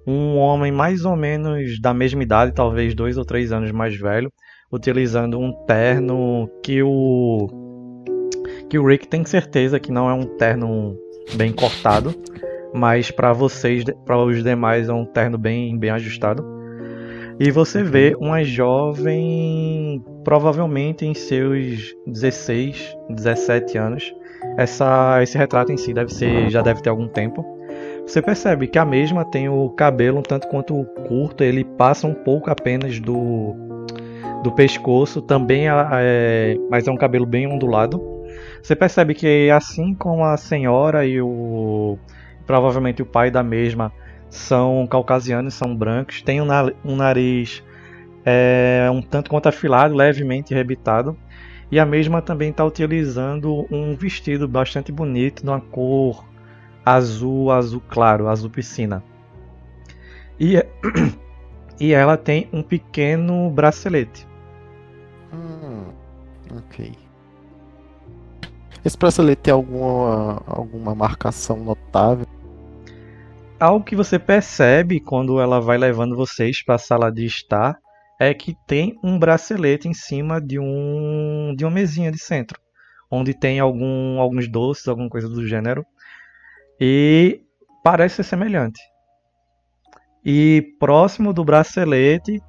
um 0.06 0.36
homem 0.36 0.70
mais 0.70 1.04
ou 1.04 1.16
menos 1.16 1.80
da 1.80 1.94
mesma 1.94 2.22
idade, 2.22 2.52
talvez 2.52 2.94
dois 2.94 3.16
ou 3.16 3.24
três 3.24 3.52
anos 3.52 3.72
mais 3.72 3.96
velho, 3.96 4.32
utilizando 4.72 5.38
um 5.38 5.52
terno 5.66 6.48
que 6.62 6.82
o 6.82 7.48
que 8.68 8.78
o 8.78 8.86
Rick 8.86 9.06
tem 9.06 9.24
certeza 9.24 9.78
que 9.78 9.92
não 9.92 10.08
é 10.08 10.14
um 10.14 10.24
terno 10.36 10.96
bem 11.34 11.52
cortado, 11.52 12.14
mas 12.74 13.10
para 13.10 13.32
vocês, 13.32 13.84
para 14.04 14.18
os 14.18 14.42
demais 14.42 14.88
é 14.88 14.92
um 14.92 15.04
terno 15.04 15.38
bem 15.38 15.78
bem 15.78 15.90
ajustado. 15.90 16.54
E 17.38 17.50
você 17.50 17.82
vê 17.82 18.14
uma 18.18 18.44
jovem, 18.44 20.02
provavelmente 20.22 21.04
em 21.04 21.14
seus 21.14 21.92
16, 22.06 22.96
17 23.10 23.76
anos. 23.76 24.14
Essa, 24.56 25.20
esse 25.20 25.36
retrato 25.36 25.72
em 25.72 25.76
si 25.76 25.92
deve 25.92 26.14
ser, 26.14 26.48
já 26.48 26.62
deve 26.62 26.80
ter 26.80 26.90
algum 26.90 27.08
tempo. 27.08 27.44
Você 28.06 28.20
percebe 28.20 28.66
que 28.68 28.78
a 28.78 28.84
mesma 28.84 29.24
tem 29.24 29.48
o 29.48 29.70
cabelo 29.70 30.18
um 30.18 30.22
tanto 30.22 30.46
quanto 30.48 30.84
curto, 31.08 31.42
ele 31.42 31.64
passa 31.64 32.06
um 32.06 32.14
pouco 32.14 32.50
apenas 32.50 33.00
do, 33.00 33.54
do 34.42 34.52
pescoço, 34.52 35.22
também 35.22 35.68
é, 35.68 36.56
mas 36.70 36.86
é 36.86 36.90
um 36.92 36.96
cabelo 36.96 37.24
bem 37.26 37.46
ondulado. 37.46 38.02
Você 38.62 38.76
percebe 38.76 39.14
que 39.14 39.50
assim 39.50 39.94
como 39.94 40.24
a 40.24 40.36
senhora 40.36 41.06
e 41.06 41.20
o 41.20 41.98
provavelmente 42.46 43.00
o 43.00 43.06
pai 43.06 43.30
da 43.30 43.42
mesma 43.42 43.90
são 44.28 44.86
caucasianos, 44.86 45.54
são 45.54 45.74
brancos, 45.74 46.20
tem 46.22 46.42
um, 46.42 46.44
na- 46.44 46.72
nariz 46.84 47.62
é, 48.24 48.88
um 48.92 49.00
tanto 49.02 49.30
quanto 49.30 49.48
afilado, 49.48 49.94
levemente 49.94 50.54
rebitado. 50.54 51.16
E 51.70 51.78
a 51.80 51.86
mesma 51.86 52.22
também 52.22 52.50
está 52.50 52.64
utilizando 52.64 53.66
um 53.70 53.94
vestido 53.96 54.46
bastante 54.46 54.92
bonito, 54.92 55.42
de 55.42 55.48
uma 55.48 55.60
cor 55.60 56.24
azul, 56.84 57.50
azul 57.50 57.82
claro, 57.88 58.28
azul 58.28 58.50
piscina. 58.50 59.02
E, 60.38 60.56
e 61.80 61.92
ela 61.92 62.16
tem 62.16 62.48
um 62.52 62.62
pequeno 62.62 63.50
bracelete. 63.50 64.26
Hum, 65.32 65.92
ok. 66.56 66.92
Esse 68.84 68.98
bracelete 68.98 69.42
tem 69.42 69.54
alguma, 69.54 70.42
alguma 70.46 70.94
marcação 70.94 71.56
notável? 71.56 72.26
Algo 73.58 73.84
que 73.84 73.96
você 73.96 74.18
percebe 74.18 75.00
quando 75.00 75.40
ela 75.40 75.60
vai 75.60 75.78
levando 75.78 76.16
vocês 76.16 76.62
para 76.62 76.74
a 76.74 76.78
sala 76.78 77.10
de 77.10 77.24
estar 77.24 77.78
é 78.20 78.34
que 78.34 78.54
tem 78.66 78.98
um 79.02 79.18
bracelete 79.18 79.88
em 79.88 79.94
cima 79.94 80.40
de 80.40 80.58
um 80.58 81.54
de 81.56 81.64
uma 81.64 81.70
mesinha 81.70 82.10
de 82.12 82.18
centro, 82.18 82.60
onde 83.10 83.32
tem 83.32 83.58
algum, 83.58 84.20
alguns 84.20 84.48
doces, 84.48 84.86
alguma 84.86 85.08
coisa 85.08 85.28
do 85.28 85.46
gênero, 85.46 85.84
e 86.80 87.40
parece 87.82 88.16
ser 88.16 88.24
semelhante. 88.24 88.80
E 90.24 90.74
próximo 90.80 91.32
do 91.32 91.44
bracelete 91.44 92.42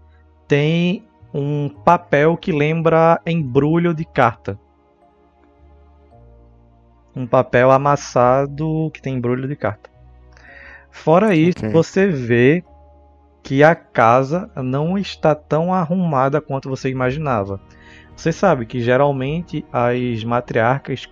tem 0.47 1.07
um 1.33 1.67
papel 1.67 2.37
que 2.37 2.51
lembra 2.51 3.19
embrulho 3.25 3.93
de 3.93 4.05
carta. 4.05 4.57
Um 7.15 7.27
papel 7.27 7.71
amassado 7.71 8.89
que 8.93 9.01
tem 9.01 9.15
embrulho 9.15 9.47
de 9.47 9.55
carta. 9.55 9.89
Fora 10.89 11.35
isso, 11.35 11.59
Ok. 11.59 11.69
você 11.71 12.07
vê 12.07 12.63
que 13.43 13.63
a 13.63 13.75
casa 13.75 14.49
não 14.55 14.97
está 14.97 15.35
tão 15.35 15.73
arrumada 15.73 16.41
quanto 16.41 16.69
você 16.69 16.89
imaginava. 16.89 17.59
Você 18.15 18.31
sabe 18.31 18.65
que 18.65 18.79
geralmente 18.79 19.65
as 19.71 20.23
matriarcas, 20.23 21.05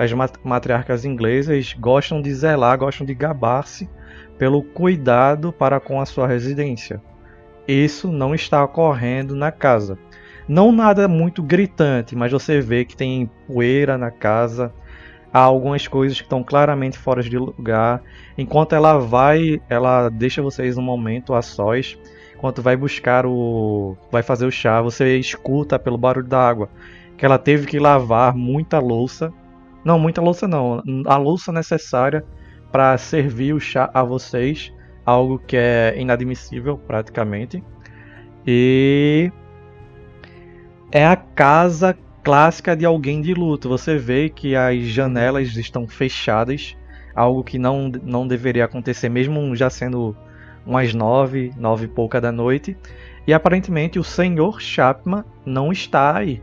as 0.00 0.10
mat- 0.14 0.38
matriarcas 0.42 1.04
inglesas 1.04 1.76
gostam 1.78 2.22
de 2.22 2.32
zelar, 2.32 2.78
gostam 2.78 3.06
de 3.06 3.14
gabar-se 3.14 3.86
pelo 4.38 4.62
cuidado 4.62 5.52
para 5.52 5.78
com 5.78 6.00
a 6.00 6.06
sua 6.06 6.26
residência. 6.26 7.02
Isso 7.68 8.10
não 8.10 8.34
está 8.34 8.64
ocorrendo 8.64 9.36
na 9.36 9.52
casa. 9.52 9.98
Não 10.48 10.72
nada 10.72 11.06
muito 11.06 11.42
gritante, 11.42 12.16
mas 12.16 12.32
você 12.32 12.62
vê 12.62 12.82
que 12.82 12.96
tem 12.96 13.30
poeira 13.46 13.98
na 13.98 14.10
casa, 14.10 14.72
há 15.30 15.38
algumas 15.38 15.86
coisas 15.86 16.16
que 16.16 16.24
estão 16.24 16.42
claramente 16.42 16.96
fora 16.96 17.22
de 17.22 17.36
lugar. 17.36 18.02
Enquanto 18.38 18.74
ela 18.74 18.96
vai, 18.96 19.60
ela 19.68 20.08
deixa 20.08 20.40
vocês 20.40 20.78
um 20.78 20.82
momento 20.82 21.34
a 21.34 21.42
sós. 21.42 21.98
Enquanto 22.34 22.62
vai 22.62 22.74
buscar 22.74 23.26
o. 23.26 23.98
vai 24.10 24.22
fazer 24.22 24.46
o 24.46 24.50
chá, 24.50 24.80
você 24.80 25.18
escuta 25.18 25.78
pelo 25.78 25.98
barulho 25.98 26.26
da 26.26 26.40
água 26.40 26.70
que 27.18 27.26
ela 27.26 27.38
teve 27.38 27.66
que 27.66 27.78
lavar 27.78 28.34
muita 28.34 28.78
louça. 28.78 29.30
Não, 29.84 29.98
muita 29.98 30.20
louça 30.20 30.46
não. 30.46 30.82
A 31.06 31.16
louça 31.16 31.52
necessária 31.52 32.24
para 32.70 32.96
servir 32.98 33.54
o 33.54 33.60
chá 33.60 33.90
a 33.92 34.02
vocês. 34.02 34.72
Algo 35.04 35.38
que 35.38 35.56
é 35.56 35.94
inadmissível 35.96 36.78
praticamente. 36.78 37.62
E. 38.46 39.32
É 40.92 41.06
a 41.06 41.16
casa 41.16 41.96
clássica 42.22 42.76
de 42.76 42.84
alguém 42.84 43.20
de 43.20 43.34
luto. 43.34 43.68
Você 43.68 43.96
vê 43.96 44.28
que 44.28 44.54
as 44.54 44.82
janelas 44.82 45.56
estão 45.56 45.86
fechadas, 45.86 46.76
algo 47.14 47.44
que 47.44 47.58
não, 47.58 47.88
não 48.02 48.26
deveria 48.26 48.64
acontecer, 48.64 49.08
mesmo 49.08 49.54
já 49.54 49.70
sendo 49.70 50.16
umas 50.66 50.92
nove, 50.92 51.52
nove 51.56 51.84
e 51.84 51.88
pouca 51.88 52.20
da 52.20 52.32
noite. 52.32 52.76
E 53.26 53.32
aparentemente 53.32 53.98
o 53.98 54.04
senhor 54.04 54.60
Chapman 54.60 55.24
não 55.44 55.72
está 55.72 56.16
aí. 56.16 56.42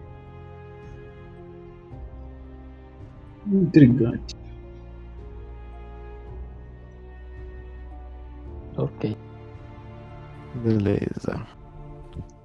Intrigante. 3.52 4.36
Ok. 8.78 9.18
Beleza. 10.56 11.40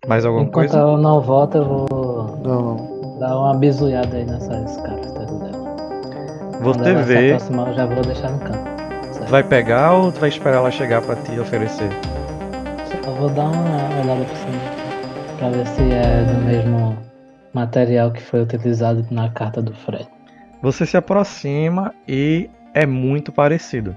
Mais 0.07 0.25
alguma 0.25 0.45
Enquanto 0.45 0.71
coisa? 0.71 0.79
ela 0.79 0.99
não 0.99 1.21
volta, 1.21 1.59
eu 1.59 1.65
vou 1.65 2.39
Não, 2.43 3.19
dar 3.19 3.39
uma 3.39 3.55
bisulhada 3.57 4.17
aí 4.17 4.25
nessas 4.25 4.77
cartas 4.81 5.13
dela. 5.13 5.33
Quando 6.63 6.79
Você 6.79 6.95
vê, 7.03 7.33
aproximar, 7.33 7.69
eu 7.69 7.75
já 7.75 7.87
vou 7.87 8.03
deixar 8.03 8.31
no 8.31 8.39
canto. 8.41 8.73
Certo? 9.13 9.31
vai 9.31 9.43
pegar 9.43 9.93
ou 9.93 10.11
tu 10.13 10.21
vai 10.21 10.29
esperar 10.29 10.57
ela 10.59 10.71
chegar 10.71 11.03
pra 11.03 11.17
te 11.17 11.39
oferecer? 11.39 11.91
Eu 13.07 13.15
vou 13.17 13.29
dar 13.31 13.45
uma 13.45 14.01
olhada 14.01 14.25
por 14.25 14.37
cima 14.37 14.59
pra 15.39 15.51
ver 15.51 15.67
se 15.67 15.83
é 15.93 16.25
do 16.25 16.35
mesmo 16.45 16.97
material 17.53 18.11
que 18.13 18.23
foi 18.23 18.43
utilizado 18.43 19.05
na 19.11 19.29
carta 19.31 19.61
do 19.61 19.75
Fred. 19.75 20.09
Você 20.63 20.87
se 20.87 20.97
aproxima 20.97 21.93
e 22.07 22.49
é 22.73 22.87
muito 22.87 23.33
parecido. 23.33 23.97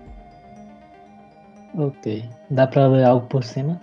Ok. 1.78 2.26
Dá 2.50 2.66
pra 2.68 2.88
ler 2.88 3.06
algo 3.06 3.28
por 3.28 3.44
cima? 3.44 3.80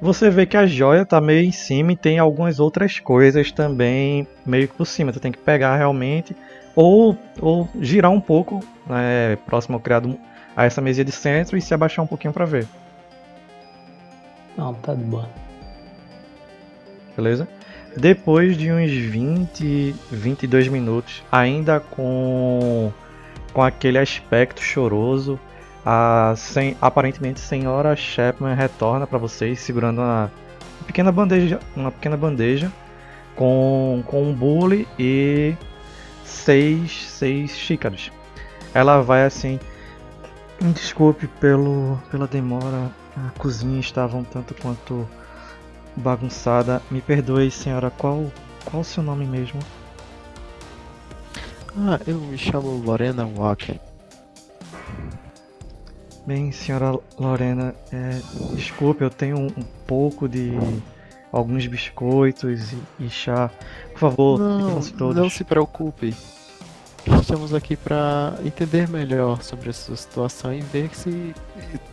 Você 0.00 0.30
vê 0.30 0.46
que 0.46 0.56
a 0.56 0.66
joia 0.66 1.04
tá 1.04 1.20
meio 1.20 1.44
em 1.46 1.52
cima 1.52 1.92
e 1.92 1.96
tem 1.96 2.18
algumas 2.18 2.58
outras 2.58 2.98
coisas 2.98 3.52
também 3.52 4.26
meio 4.46 4.68
que 4.68 4.74
por 4.74 4.86
cima. 4.86 5.12
Tu 5.12 5.20
tem 5.20 5.32
que 5.32 5.38
pegar 5.38 5.76
realmente 5.76 6.34
ou, 6.74 7.16
ou 7.40 7.68
girar 7.80 8.10
um 8.10 8.20
pouco 8.20 8.60
né, 8.86 9.36
próximo 9.46 9.76
ao 9.76 9.80
criado 9.80 10.18
a 10.56 10.64
essa 10.64 10.80
mesinha 10.80 11.04
de 11.04 11.12
centro 11.12 11.56
e 11.56 11.60
se 11.62 11.72
abaixar 11.74 12.04
um 12.04 12.08
pouquinho 12.08 12.32
pra 12.32 12.44
ver, 12.44 12.66
Não, 14.56 14.74
tá 14.74 14.94
de 14.94 15.04
boa. 15.04 15.28
beleza? 17.16 17.48
Depois 17.96 18.56
de 18.56 18.70
uns 18.70 18.90
20, 18.90 19.94
22 20.12 20.68
minutos, 20.68 21.22
ainda 21.30 21.80
com, 21.80 22.92
com 23.52 23.62
aquele 23.62 23.98
aspecto 23.98 24.62
choroso, 24.62 25.38
a 25.84 26.34
sem, 26.36 26.76
aparentemente 26.80 27.40
senhora 27.40 27.96
Chapman 27.96 28.54
retorna 28.54 29.06
para 29.06 29.18
vocês 29.18 29.58
segurando 29.60 30.00
uma 30.00 30.30
pequena 30.86 31.10
bandeja, 31.10 31.58
uma 31.74 31.90
pequena 31.90 32.16
bandeja 32.16 32.70
com, 33.34 34.02
com 34.06 34.22
um 34.22 34.34
bule 34.34 34.86
e 34.98 35.54
seis, 36.24 37.08
seis 37.08 37.56
xícaras. 37.56 38.12
Ela 38.72 39.00
vai 39.02 39.24
assim, 39.24 39.58
"Me 40.60 40.72
desculpe 40.72 41.26
pelo, 41.26 42.00
pela 42.10 42.26
demora, 42.28 42.90
a 43.16 43.30
cozinha 43.38 43.80
estava 43.80 44.16
um 44.16 44.24
tanto 44.24 44.54
quanto 44.54 45.08
bagunçada. 45.96 46.80
Me 46.90 47.00
perdoe, 47.00 47.50
senhora, 47.50 47.90
qual 47.90 48.30
qual 48.64 48.82
o 48.82 48.84
seu 48.84 49.02
nome 49.02 49.24
mesmo? 49.24 49.60
Ah, 51.76 51.98
eu 52.06 52.16
me 52.18 52.36
chamo 52.36 52.82
Lorena 52.84 53.26
Walker. 53.26 53.78
Bem, 56.26 56.52
senhora 56.52 56.98
Lorena, 57.18 57.74
é, 57.92 58.20
desculpe, 58.54 59.02
eu 59.02 59.10
tenho 59.10 59.38
um, 59.38 59.46
um 59.46 59.64
pouco 59.86 60.28
de 60.28 60.52
alguns 61.32 61.66
biscoitos 61.66 62.72
e, 62.72 62.78
e 63.00 63.08
chá. 63.10 63.50
Por 63.92 63.98
favor, 63.98 64.38
Não, 64.38 64.80
todos. 64.82 65.16
não 65.16 65.30
se 65.30 65.42
preocupe. 65.44 66.14
Estamos 67.20 67.54
aqui 67.54 67.76
para 67.76 68.34
entender 68.44 68.86
melhor 68.88 69.42
sobre 69.42 69.70
a 69.70 69.72
sua 69.72 69.96
situação 69.96 70.52
e 70.52 70.60
ver 70.60 70.90
se 70.94 71.34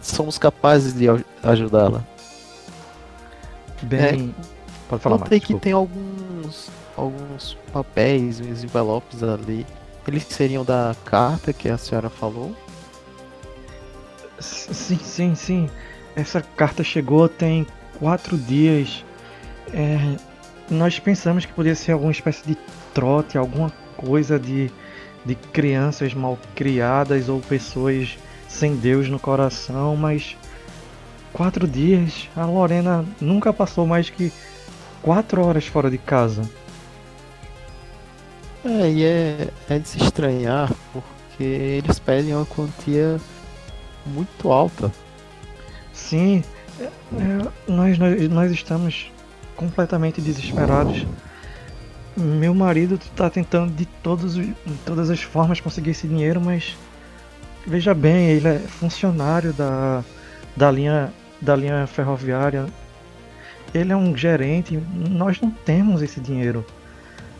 somos 0.01 0.38
capazes 0.38 0.93
de 0.93 1.07
aj- 1.07 1.23
ajudá-la. 1.43 2.03
Bem, 3.84 4.36
pode 4.90 5.02
falar 5.02 5.18
mais. 5.18 5.26
Notei 5.26 5.40
que 5.40 5.48
desculpa. 5.48 5.63
tem 5.63 5.74
alguns 5.74 6.70
alguns 6.98 7.56
papéis, 7.72 8.40
uns 8.40 8.63
envelopes 8.63 9.22
ali. 9.22 9.66
Eles 10.08 10.24
seriam 10.24 10.66
da 10.66 10.96
carta 11.06 11.54
que 11.54 11.70
a 11.70 11.78
senhora 11.78 12.10
falou? 12.10 12.56
Sim, 14.40 14.98
sim, 14.98 15.36
sim. 15.36 15.70
Essa 16.16 16.42
carta 16.42 16.84
chegou 16.84 17.30
tem 17.30 17.68
quatro 18.00 18.38
dias. 18.38 19.06
É, 19.74 20.16
nós 20.70 20.98
pensamos 20.98 21.46
que 21.46 21.54
podia 21.54 21.76
ser 21.76 21.92
alguma 21.92 22.12
espécie 22.12 22.46
de 22.46 22.58
trote, 22.94 23.38
alguma 23.38 23.72
coisa 23.98 24.40
de, 24.40 24.72
de 25.26 25.36
crianças 25.36 26.13
mal 26.13 26.38
criadas 26.56 27.28
ou 27.30 27.42
pessoas 27.42 28.18
sem 28.48 28.76
Deus 28.78 29.10
no 29.10 29.20
coração, 29.20 29.96
mas 29.96 30.38
quatro 31.34 31.68
dias. 31.68 32.30
A 32.36 32.46
Lorena 32.46 33.06
nunca 33.20 33.52
passou 33.54 33.86
mais 33.86 34.10
que 34.10 34.32
quatro 35.02 35.46
horas 35.46 35.66
fora 35.68 35.90
de 35.90 35.98
casa. 35.98 36.42
É, 38.66 38.90
e 38.92 39.04
é, 39.04 39.48
é 39.70 39.80
de 39.80 39.88
se 39.88 39.98
estranhar 40.04 40.72
porque 40.92 41.44
eles 41.44 42.00
pedem 42.00 42.36
uma 42.36 42.46
quantia 42.46 43.20
muito 44.06 44.52
alta. 44.52 44.92
Sim, 45.94 46.44
é, 46.80 46.84
é, 46.84 46.92
nós, 47.68 47.98
nós, 47.98 48.30
nós 48.30 48.52
estamos 48.52 49.12
completamente 49.56 50.22
desesperados. 50.22 51.06
Meu 52.16 52.54
marido 52.54 52.96
está 52.96 53.30
tentando 53.30 53.72
de 53.74 53.86
todos, 53.86 54.36
os- 54.36 54.46
de 54.46 54.54
todas 54.86 55.10
as 55.10 55.22
formas 55.22 55.60
conseguir 55.60 55.92
esse 55.92 56.08
dinheiro, 56.08 56.42
mas 56.42 56.76
veja 57.66 57.94
bem, 57.94 58.30
ele 58.32 58.48
é 58.48 58.60
funcionário 58.60 59.54
da, 59.54 60.04
da, 60.58 60.72
linha, 60.72 61.13
da 61.41 61.56
linha 61.56 61.88
ferroviária. 61.88 62.65
Ele 63.74 63.93
é 63.93 63.96
um 63.96 64.15
gerente, 64.15 64.82
nós 65.10 65.39
não 65.39 65.52
temos 65.52 66.02
esse 66.02 66.20
dinheiro. 66.20 66.65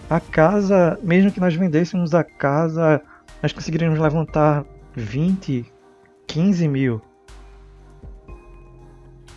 A 0.10 0.20
casa, 0.20 0.98
mesmo 1.04 1.32
que 1.32 1.40
nós 1.40 1.54
vendêssemos 1.56 2.14
a 2.14 2.24
casa, 2.24 3.02
nós 3.42 3.52
conseguiríamos 3.52 4.00
levantar 4.00 4.64
20, 4.96 5.66
15 6.28 6.68
mil. 6.68 7.02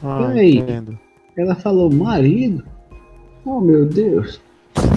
Ah, 0.03 0.33
entendo. 0.43 0.99
Ela 1.37 1.55
falou 1.55 1.93
marido? 1.93 2.65
Oh 3.45 3.61
meu 3.61 3.87
Deus. 3.87 4.41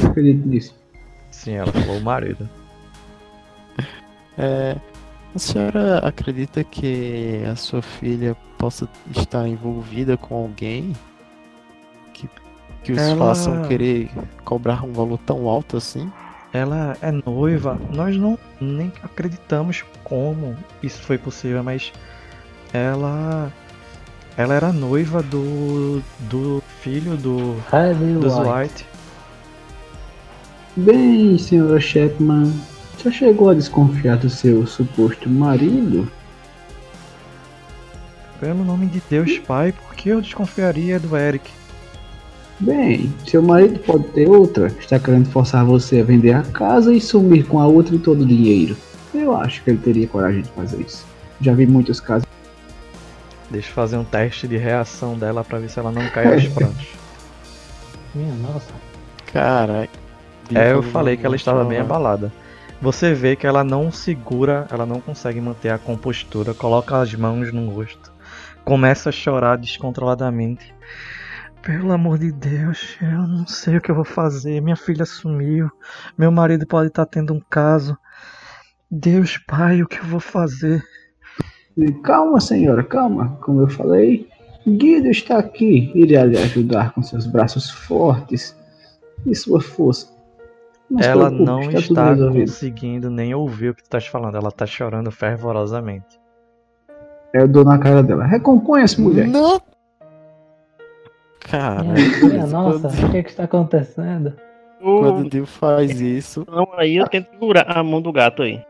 Não 0.02 0.12
acredito 0.12 0.48
nisso. 0.48 0.76
Sim, 1.32 1.54
ela 1.54 1.72
falou 1.72 2.00
marido. 2.02 2.50
É, 4.38 4.76
a 5.36 5.40
senhora 5.40 5.98
acredita 6.00 6.64
que 6.64 7.44
a 7.52 7.56
sua 7.56 7.82
filha 7.82 8.36
possa 8.58 8.88
estar 9.16 9.48
envolvida 9.48 10.16
com 10.18 10.36
alguém 10.36 10.94
que, 12.14 12.30
que 12.84 12.92
os 12.94 12.98
Ela- 12.98 13.18
façam 13.28 13.64
querer 13.64 14.10
cobrar 14.46 14.84
um 14.86 14.94
valor 14.94 15.18
tão 15.26 15.48
alto 15.48 15.78
assim? 15.78 16.12
Ela 16.54 16.96
é 17.02 17.12
noiva. 17.12 17.80
Nós 17.92 18.16
não 18.16 18.38
nem 18.62 18.92
acreditamos 19.02 19.84
como 20.04 20.56
isso 20.84 21.02
foi 21.02 21.18
possível, 21.18 21.64
mas 21.64 21.92
ela 22.72 23.52
ela 24.38 24.54
era 24.54 24.72
noiva 24.72 25.22
do 25.24 26.02
do 26.30 26.62
filho 26.82 27.18
do 27.18 27.56
Harvey 27.72 28.14
dos 28.14 28.36
White. 28.36 28.50
White. 28.50 28.86
Bem, 30.76 31.38
senhora 31.38 31.80
Chapman, 31.80 32.52
já 32.98 33.12
chegou 33.12 33.50
a 33.50 33.54
desconfiar 33.54 34.18
do 34.18 34.30
seu 34.30 34.66
suposto 34.68 35.30
marido? 35.30 36.10
Pelo 38.40 38.64
nome 38.64 38.88
de 38.88 39.02
Deus, 39.10 39.40
pai, 39.40 39.72
por 39.72 39.96
que 39.96 40.10
eu 40.10 40.22
desconfiaria 40.22 41.00
do 41.00 41.16
Eric? 41.16 41.50
Bem, 42.60 43.14
seu 43.26 43.42
marido 43.42 43.80
pode 43.80 44.04
ter 44.10 44.30
outra. 44.30 44.68
Está 44.68 45.00
querendo 45.00 45.30
forçar 45.30 45.66
você 45.66 46.02
a 46.02 46.04
vender 46.04 46.34
a 46.34 46.44
casa 46.44 46.94
e 46.94 47.02
sumir 47.02 47.46
com 47.46 47.60
a 47.60 47.68
outra 47.68 47.96
e 47.96 48.00
todo 48.00 48.22
o 48.22 48.26
dinheiro. 48.26 48.76
Eu 49.14 49.36
acho 49.36 49.64
que 49.64 49.70
ele 49.70 49.80
teria 49.80 50.08
coragem 50.08 50.42
de 50.42 50.50
fazer 50.50 50.82
isso. 50.82 51.06
Já 51.42 51.54
vi 51.54 51.66
muitos 51.66 52.00
casos. 52.00 52.28
Deixa 53.50 53.70
eu 53.70 53.74
fazer 53.74 53.98
um 53.98 54.04
teste 54.04 54.48
de 54.48 54.58
reação 54.58 55.18
dela 55.18 55.44
pra 55.44 55.60
ver 55.60 55.70
se 55.70 55.80
ela 55.80 55.92
não 55.92 56.08
cai 56.10 56.34
aos 56.34 56.48
prantos. 56.54 56.88
Minha 58.16 58.34
nossa. 58.36 58.72
Caralho. 59.32 59.90
É, 60.54 60.72
eu 60.72 60.84
falei 60.84 61.18
que 61.18 61.26
ela 61.26 61.36
estava 61.36 61.64
bem 61.64 61.80
abalada. 61.80 62.32
Você 62.84 63.14
vê 63.14 63.34
que 63.34 63.48
ela 63.48 63.64
não 63.64 63.90
segura, 63.90 64.68
ela 64.70 64.86
não 64.86 65.00
consegue 65.00 65.40
manter 65.40 65.70
a 65.70 65.78
compostura, 65.78 66.54
coloca 66.54 67.00
as 67.00 67.16
mãos 67.16 67.50
no 67.54 67.70
rosto, 67.70 68.12
começa 68.66 69.08
a 69.08 69.12
chorar 69.14 69.58
descontroladamente. 69.58 70.76
Pelo 71.62 71.94
amor 71.94 72.18
de 72.18 72.34
Deus, 72.34 72.98
eu 73.02 73.26
não 73.26 73.48
sei 73.48 73.78
o 73.78 73.82
que 73.82 73.90
eu 73.90 73.96
vou 73.96 74.04
fazer. 74.04 74.62
Minha 74.62 74.76
filha 74.76 75.06
sumiu, 75.06 75.72
meu 76.18 76.30
marido 76.30 76.68
pode 76.68 76.90
estar 76.90 77.06
tendo 77.06 77.34
um 77.34 77.40
caso. 77.50 77.98
Deus, 78.92 79.38
pai, 79.38 79.82
o 79.82 79.88
que 79.88 80.00
eu 80.00 80.06
vou 80.06 80.20
fazer? 80.20 80.84
Calma, 82.04 82.42
senhora, 82.42 82.84
calma. 82.84 83.38
Como 83.40 83.62
eu 83.62 83.70
falei, 83.70 84.28
Guido 84.68 85.08
está 85.08 85.38
aqui. 85.38 85.90
Irá 85.96 86.26
lhe 86.26 86.38
ajudar 86.38 86.92
com 86.92 87.02
seus 87.02 87.26
braços 87.26 87.70
fortes 87.70 88.54
e 89.26 89.34
sua 89.34 89.62
força. 89.62 90.13
Ela 91.00 91.28
preocupe, 91.28 91.44
não 91.44 91.62
tudo 91.62 91.78
está 91.78 92.10
resolvido. 92.10 92.46
conseguindo 92.46 93.10
nem 93.10 93.34
ouvir 93.34 93.70
o 93.70 93.76
que 93.76 93.82
tu 93.82 93.86
estás 93.86 94.06
falando, 94.06 94.38
ela 94.38 94.50
está 94.50 94.66
chorando 94.66 95.12
fervorosamente. 95.12 96.20
Eu 97.34 97.48
dou 97.48 97.64
na 97.64 97.80
cara 97.80 98.04
dela. 98.04 98.26
Recomponha-se, 98.26 99.02
mulher. 99.02 99.28
Não! 99.28 99.60
Caralho. 101.40 101.92
Minha, 101.92 102.20
minha 102.26 102.48
nossa, 102.48 102.88
o 102.88 103.12
que, 103.12 103.24
que 103.24 103.30
está 103.30 103.44
acontecendo? 103.46 104.34
Quando 104.80 105.26
o 105.26 105.30
Dio 105.30 105.46
faz 105.46 106.00
isso, 106.02 106.46
Não, 106.50 106.68
aí 106.76 106.98
eu 106.98 107.08
tento 107.08 107.30
segurar 107.32 107.66
a 107.78 107.82
mão 107.82 108.02
do 108.02 108.12
gato 108.12 108.44
aí. 108.44 108.62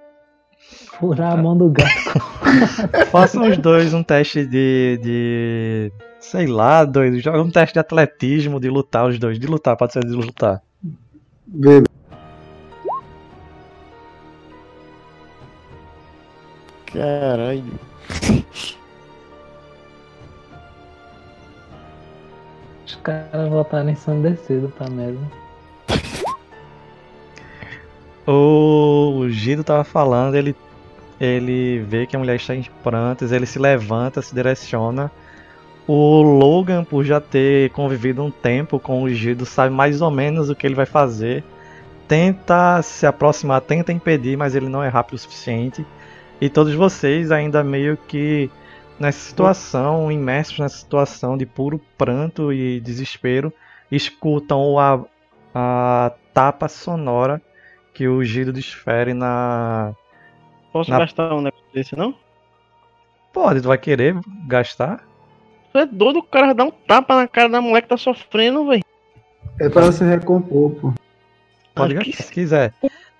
Furar 1.00 1.34
a 1.34 1.38
mão 1.38 1.58
do 1.58 1.70
gato. 1.70 2.20
Façam 3.12 3.50
os 3.50 3.58
dois 3.58 3.94
um 3.94 4.04
teste 4.04 4.46
de. 4.46 5.00
de. 5.02 5.92
sei 6.20 6.46
lá, 6.46 6.86
doido. 6.86 7.20
Joga 7.20 7.42
um 7.42 7.50
teste 7.50 7.74
de 7.74 7.80
atletismo, 7.80 8.60
de 8.60 8.70
lutar, 8.70 9.08
os 9.08 9.18
dois. 9.18 9.40
De 9.40 9.48
lutar, 9.48 9.76
pode 9.76 9.94
ser 9.94 10.06
de 10.06 10.14
lutar. 10.14 10.62
Beleza. 11.48 11.93
Caralho. 16.94 17.64
Os 22.86 22.96
caras 22.96 23.50
voltaram 23.50 23.90
ensandecidos 23.90 24.72
pra 24.74 24.90
mesa. 24.90 25.20
O 28.26 29.28
Gido 29.30 29.64
tava 29.64 29.84
falando, 29.84 30.36
ele. 30.36 30.56
Ele 31.20 31.80
vê 31.88 32.06
que 32.06 32.16
a 32.16 32.20
mulher 32.20 32.36
está 32.36 32.54
em 32.54 32.66
prantos, 32.84 33.32
ele 33.32 33.46
se 33.46 33.58
levanta, 33.58 34.22
se 34.22 34.34
direciona. 34.34 35.12
O 35.88 36.22
Logan, 36.22 36.84
por 36.84 37.06
já 37.06 37.22
ter 37.22 37.70
convivido 37.70 38.24
um 38.24 38.32
tempo 38.32 38.80
com 38.80 39.04
o 39.04 39.10
Gido, 39.10 39.46
sabe 39.46 39.74
mais 39.74 40.02
ou 40.02 40.10
menos 40.10 40.50
o 40.50 40.56
que 40.56 40.66
ele 40.66 40.76
vai 40.76 40.86
fazer. 40.86 41.44
Tenta 42.08 42.82
se 42.82 43.06
aproximar, 43.06 43.62
tenta 43.62 43.94
impedir, 43.94 44.36
mas 44.36 44.56
ele 44.56 44.68
não 44.68 44.84
é 44.84 44.90
rápido 44.90 45.16
o 45.16 45.20
suficiente. 45.20 45.86
E 46.44 46.50
todos 46.50 46.74
vocês 46.74 47.32
ainda 47.32 47.64
meio 47.64 47.96
que 47.96 48.52
nessa 49.00 49.18
situação, 49.30 50.12
imersos 50.12 50.60
nessa 50.60 50.78
situação 50.78 51.38
de 51.38 51.46
puro 51.46 51.80
pranto 51.98 52.52
e 52.52 52.82
desespero, 52.82 53.54
escutam 53.90 54.78
a, 54.78 55.00
a 55.56 56.12
tapa 56.34 56.68
sonora 56.68 57.42
que 57.94 58.10
o 58.10 58.22
Gido 58.26 58.52
desfere 58.52 59.14
na. 59.14 59.94
Posso 60.74 60.92
Na- 60.92 61.00
gastar 61.00 61.34
um 61.34 61.40
negócio 61.40 61.66
desse, 61.74 61.96
não? 61.96 62.14
Pode, 63.32 63.62
tu 63.62 63.70
vai 63.70 63.78
querer 63.78 64.14
gastar? 64.46 65.02
Tu 65.72 65.78
é 65.78 65.86
doido, 65.86 66.20
o 66.20 66.24
cara 66.24 66.54
dá 66.54 66.66
um 66.66 66.72
tapa 66.72 67.16
na 67.16 67.26
cara 67.26 67.48
da 67.48 67.62
mulher 67.62 67.84
que 67.84 67.88
tá 67.88 67.96
sofrendo, 67.96 68.68
velho. 68.68 68.84
É 69.62 69.70
pra 69.70 69.86
você 69.86 70.04
recompor, 70.04 70.72
pô. 70.72 70.94
Pode 71.74 71.94
Ah, 71.94 71.98
gastar 72.00 72.12
que- 72.12 72.24
se 72.24 72.34
quiser. 72.34 72.74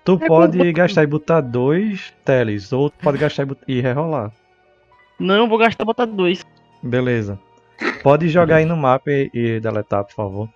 Tu 0.04 0.18
É 0.20 0.26
pode 0.26 0.58
como- 0.58 0.72
gastar 0.72 1.02
e 1.02 1.06
botar 1.06 1.40
dois 1.40 2.12
teles, 2.24 2.72
ou 2.72 2.90
tu 2.90 2.96
pode 3.02 3.16
gastar 3.18 3.42
e, 3.44 3.46
bot- 3.46 3.62
e 3.66 3.80
rerolar. 3.80 4.30
Não, 5.18 5.48
vou 5.48 5.56
gastar 5.58 5.84
botar 5.84 6.04
dois. 6.04 6.44
Beleza. 6.82 7.38
Pode 8.02 8.28
jogar 8.28 8.56
aí 8.56 8.64
no 8.66 8.76
mapa 8.76 9.10
e, 9.10 9.30
e 9.32 9.60
deletar, 9.60 10.04
por 10.04 10.12
favor. 10.14 10.48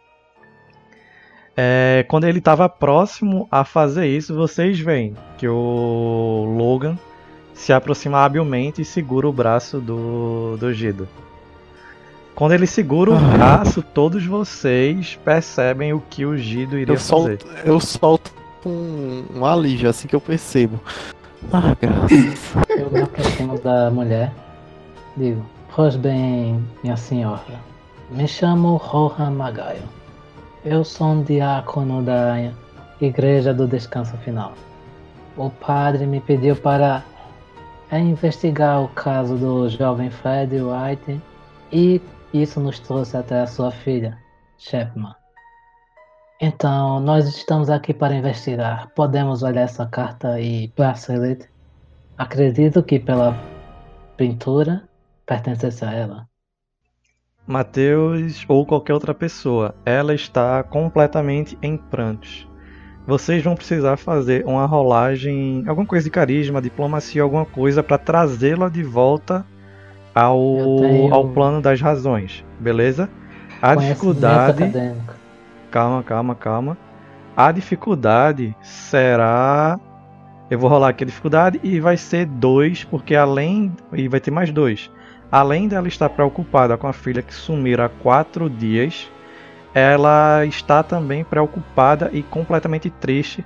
É, 1.57 2.05
quando 2.09 2.25
ele 2.25 2.39
estava 2.39 2.69
próximo 2.69 3.49
a 3.51 3.65
fazer 3.65 4.07
isso, 4.07 4.35
vocês 4.35 4.79
veem 4.79 5.15
que 5.39 5.49
o 5.49 6.55
Logan 6.57 6.97
se 7.55 7.73
aproxima 7.73 8.25
habilmente 8.25 8.83
e 8.83 8.85
segura 8.85 9.27
o 9.29 9.33
braço 9.33 9.81
do, 9.81 10.57
do 10.59 10.73
Gido. 10.73 11.09
Quando 12.35 12.53
ele 12.53 12.67
segura 12.69 13.11
o 13.11 13.17
Ah. 13.17 13.19
braço, 13.37 13.83
todos 13.83 14.25
vocês 14.25 15.19
percebem 15.25 15.93
o 15.93 16.01
que 16.09 16.25
o 16.25 16.37
Gido 16.39 16.79
iria 16.79 16.93
Eu 16.95 16.99
fazer. 16.99 17.09
solto, 17.41 17.47
eu 17.65 17.81
solto 17.81 18.33
um, 18.69 19.25
um 19.37 19.45
alívio 19.45 19.89
assim 19.89 20.07
que 20.07 20.15
eu 20.15 20.21
percebo. 20.21 20.81
Ah, 21.53 21.75
graças. 21.81 22.55
Eu 22.69 22.91
me 22.91 23.03
aproximo 23.03 23.59
da 23.61 23.91
mulher. 23.91 24.33
Digo, 25.17 25.45
pois 25.75 25.97
bem, 25.97 26.65
minha 26.83 26.97
senhora. 26.97 27.61
Me 28.11 28.27
chamo 28.27 28.77
Rohan 28.77 29.31
Magaio. 29.31 29.83
Eu 30.65 30.85
sou 30.85 31.09
um 31.09 31.23
diácono 31.23 32.03
da 32.03 32.35
Igreja 33.01 33.55
do 33.55 33.67
Descanso 33.67 34.17
Final. 34.19 34.53
O 35.37 35.51
padre 35.51 36.07
me 36.07 36.21
pediu 36.21 36.57
para 36.57 37.05
investigar 37.93 38.83
o 38.83 38.89
caso 38.89 39.37
do 39.37 39.69
jovem 39.69 40.11
Fred 40.11 40.57
White 40.61 41.21
e 41.73 42.01
isso 42.33 42.61
nos 42.61 42.79
trouxe 42.81 43.17
até 43.17 43.41
a 43.41 43.47
sua 43.47 43.71
filha, 43.71 44.19
Shepman. 44.59 45.18
Então, 46.41 47.01
nós 47.01 47.27
estamos 47.27 47.69
aqui 47.69 47.93
para 47.93 48.15
investigar. 48.15 48.93
Podemos 48.95 49.43
olhar 49.43 49.63
essa 49.63 49.87
carta 49.87 50.41
e 50.41 50.69
bracelete? 50.77 51.49
Acredito 52.17 52.83
que 52.83 52.99
pela 52.99 53.37
pintura 54.17 54.89
pertencesse 55.27 55.85
a 55.85 55.93
ela. 55.93 56.29
Mateus 57.47 58.45
ou 58.49 58.65
qualquer 58.65 58.93
outra 58.93 59.15
pessoa, 59.15 59.75
ela 59.85 60.15
está 60.15 60.63
completamente 60.63 61.59
em 61.63 61.77
prantos. 61.77 62.47
Vocês 63.07 63.43
vão 63.43 63.55
precisar 63.55 63.97
fazer 63.97 64.45
uma 64.47 64.67
rolagem, 64.67 65.65
alguma 65.67 65.87
coisa 65.87 66.05
de 66.05 66.11
carisma, 66.11 66.61
diplomacia, 66.61 67.23
alguma 67.23 67.47
coisa 67.47 67.83
para 67.83 67.97
trazê-la 67.97 68.69
de 68.69 68.83
volta 68.83 69.47
ao, 70.15 70.43
tenho- 70.79 71.15
ao 71.15 71.29
plano 71.31 71.63
das 71.63 71.81
razões, 71.81 72.45
beleza? 72.61 73.09
A 73.63 73.75
dificuldade, 73.75 74.65
acadêmico. 74.65 75.15
Calma, 75.71 76.03
calma, 76.03 76.35
calma. 76.35 76.79
A 77.37 77.53
dificuldade 77.53 78.57
será, 78.63 79.79
eu 80.51 80.59
vou 80.59 80.69
rolar 80.69 80.89
aqui 80.89 81.05
a 81.05 81.07
dificuldade 81.07 81.61
e 81.63 81.79
vai 81.79 81.97
ser 81.97 82.27
2, 82.27 82.85
porque 82.85 83.15
além 83.15 83.73
e 83.93 84.09
vai 84.09 84.21
ter 84.21 84.31
mais 84.31 84.51
dois. 84.51 84.91
Além 85.31 85.69
dela 85.69 85.87
estar 85.87 86.09
preocupada 86.09 86.77
com 86.77 86.87
a 86.87 86.93
filha 86.93 87.23
que 87.23 87.35
sumiu 87.35 87.83
há 87.83 87.89
quatro 87.89 88.49
dias, 88.49 89.11
ela 89.75 90.45
está 90.47 90.83
também 90.83 91.23
preocupada 91.23 92.11
e 92.13 92.23
completamente 92.23 92.91
triste 92.91 93.45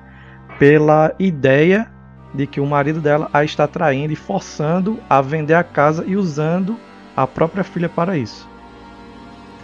pela 0.58 1.12
ideia 1.18 1.90
de 2.32 2.46
que 2.46 2.60
o 2.60 2.66
marido 2.66 3.00
dela 3.00 3.28
a 3.32 3.44
está 3.44 3.66
traindo 3.66 4.12
e 4.12 4.16
forçando 4.16 4.98
a 5.10 5.20
vender 5.20 5.54
a 5.54 5.64
casa 5.64 6.04
e 6.06 6.16
usando 6.16 6.78
a 7.16 7.26
própria 7.26 7.64
filha 7.64 7.88
para 7.88 8.16
isso. 8.16 8.48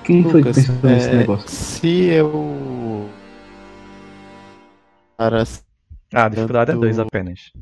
Quem 0.08 0.22
foi 0.22 0.32
que 0.42 0.48
Lucas, 0.48 0.56
pensou 0.56 0.90
nesse 0.90 1.08
é, 1.10 1.14
negócio? 1.16 1.48
se 1.50 2.04
eu. 2.06 3.08
Cara, 5.18 5.44
Ah, 6.14 6.24
a 6.24 6.28
dificuldade 6.30 6.70
é 6.70 6.74
Tanto- 6.74 6.80
2 6.82 6.98
apenas. 6.98 7.52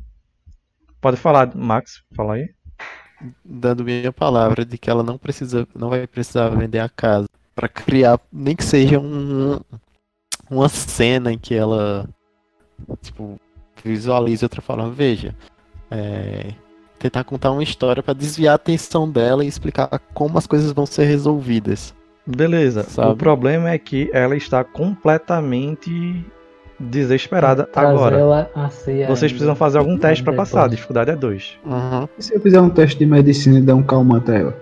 Pode 1.01 1.17
falar, 1.17 1.55
Max, 1.57 2.03
fala 2.15 2.35
aí. 2.35 2.49
dando 3.45 3.83
minha 3.85 4.13
palavra 4.13 4.65
de 4.65 4.79
que 4.79 4.89
ela 4.89 5.03
não 5.03 5.19
precisa, 5.19 5.67
não 5.75 5.89
vai 5.91 6.07
precisar 6.07 6.51
vender 6.51 6.79
a 6.79 6.89
casa 6.89 7.27
para 7.55 7.69
criar, 7.69 8.21
nem 8.33 8.55
que 8.55 8.63
seja 8.65 9.01
um, 9.01 9.59
uma 10.49 10.69
cena 10.69 11.33
em 11.33 11.39
que 11.39 11.55
ela 11.55 12.09
tipo 13.03 13.41
visualize 13.83 14.45
outra 14.45 14.61
forma. 14.63 14.89
Veja, 14.91 15.35
é, 15.91 16.53
tentar 16.99 17.25
contar 17.25 17.51
uma 17.51 17.63
história 17.63 18.03
para 18.03 18.15
desviar 18.15 18.53
a 18.53 18.57
atenção 18.57 19.11
dela 19.11 19.45
e 19.45 19.49
explicar 19.49 19.89
como 20.15 20.39
as 20.39 20.47
coisas 20.47 20.71
vão 20.73 20.87
ser 20.87 21.07
resolvidas. 21.07 21.95
Beleza. 22.27 22.83
Sabe? 22.85 23.13
O 23.13 23.17
problema 23.17 23.71
é 23.71 23.79
que 23.79 24.11
ela 24.13 24.37
está 24.37 24.65
completamente 24.65 26.25
desesperada 26.79 27.69
agora. 27.75 28.51
Vocês 28.55 28.89
ainda. 28.89 29.17
precisam 29.17 29.55
fazer 29.55 29.79
algum 29.79 29.97
teste 29.97 30.25
para 30.25 30.33
passar. 30.33 30.65
A 30.65 30.69
dificuldade 30.69 31.11
é 31.11 31.17
2. 31.17 31.59
Uhum. 31.65 32.09
E 32.19 32.23
se 32.23 32.35
eu 32.35 32.41
fizer 32.41 32.61
um 32.61 32.69
teste 32.69 32.99
de 32.99 33.07
medicina 33.07 33.59
e 33.59 33.63
dar 33.63 33.75
um 33.75 33.83
calmante 33.83 34.31
a 34.31 34.35
ela? 34.35 34.57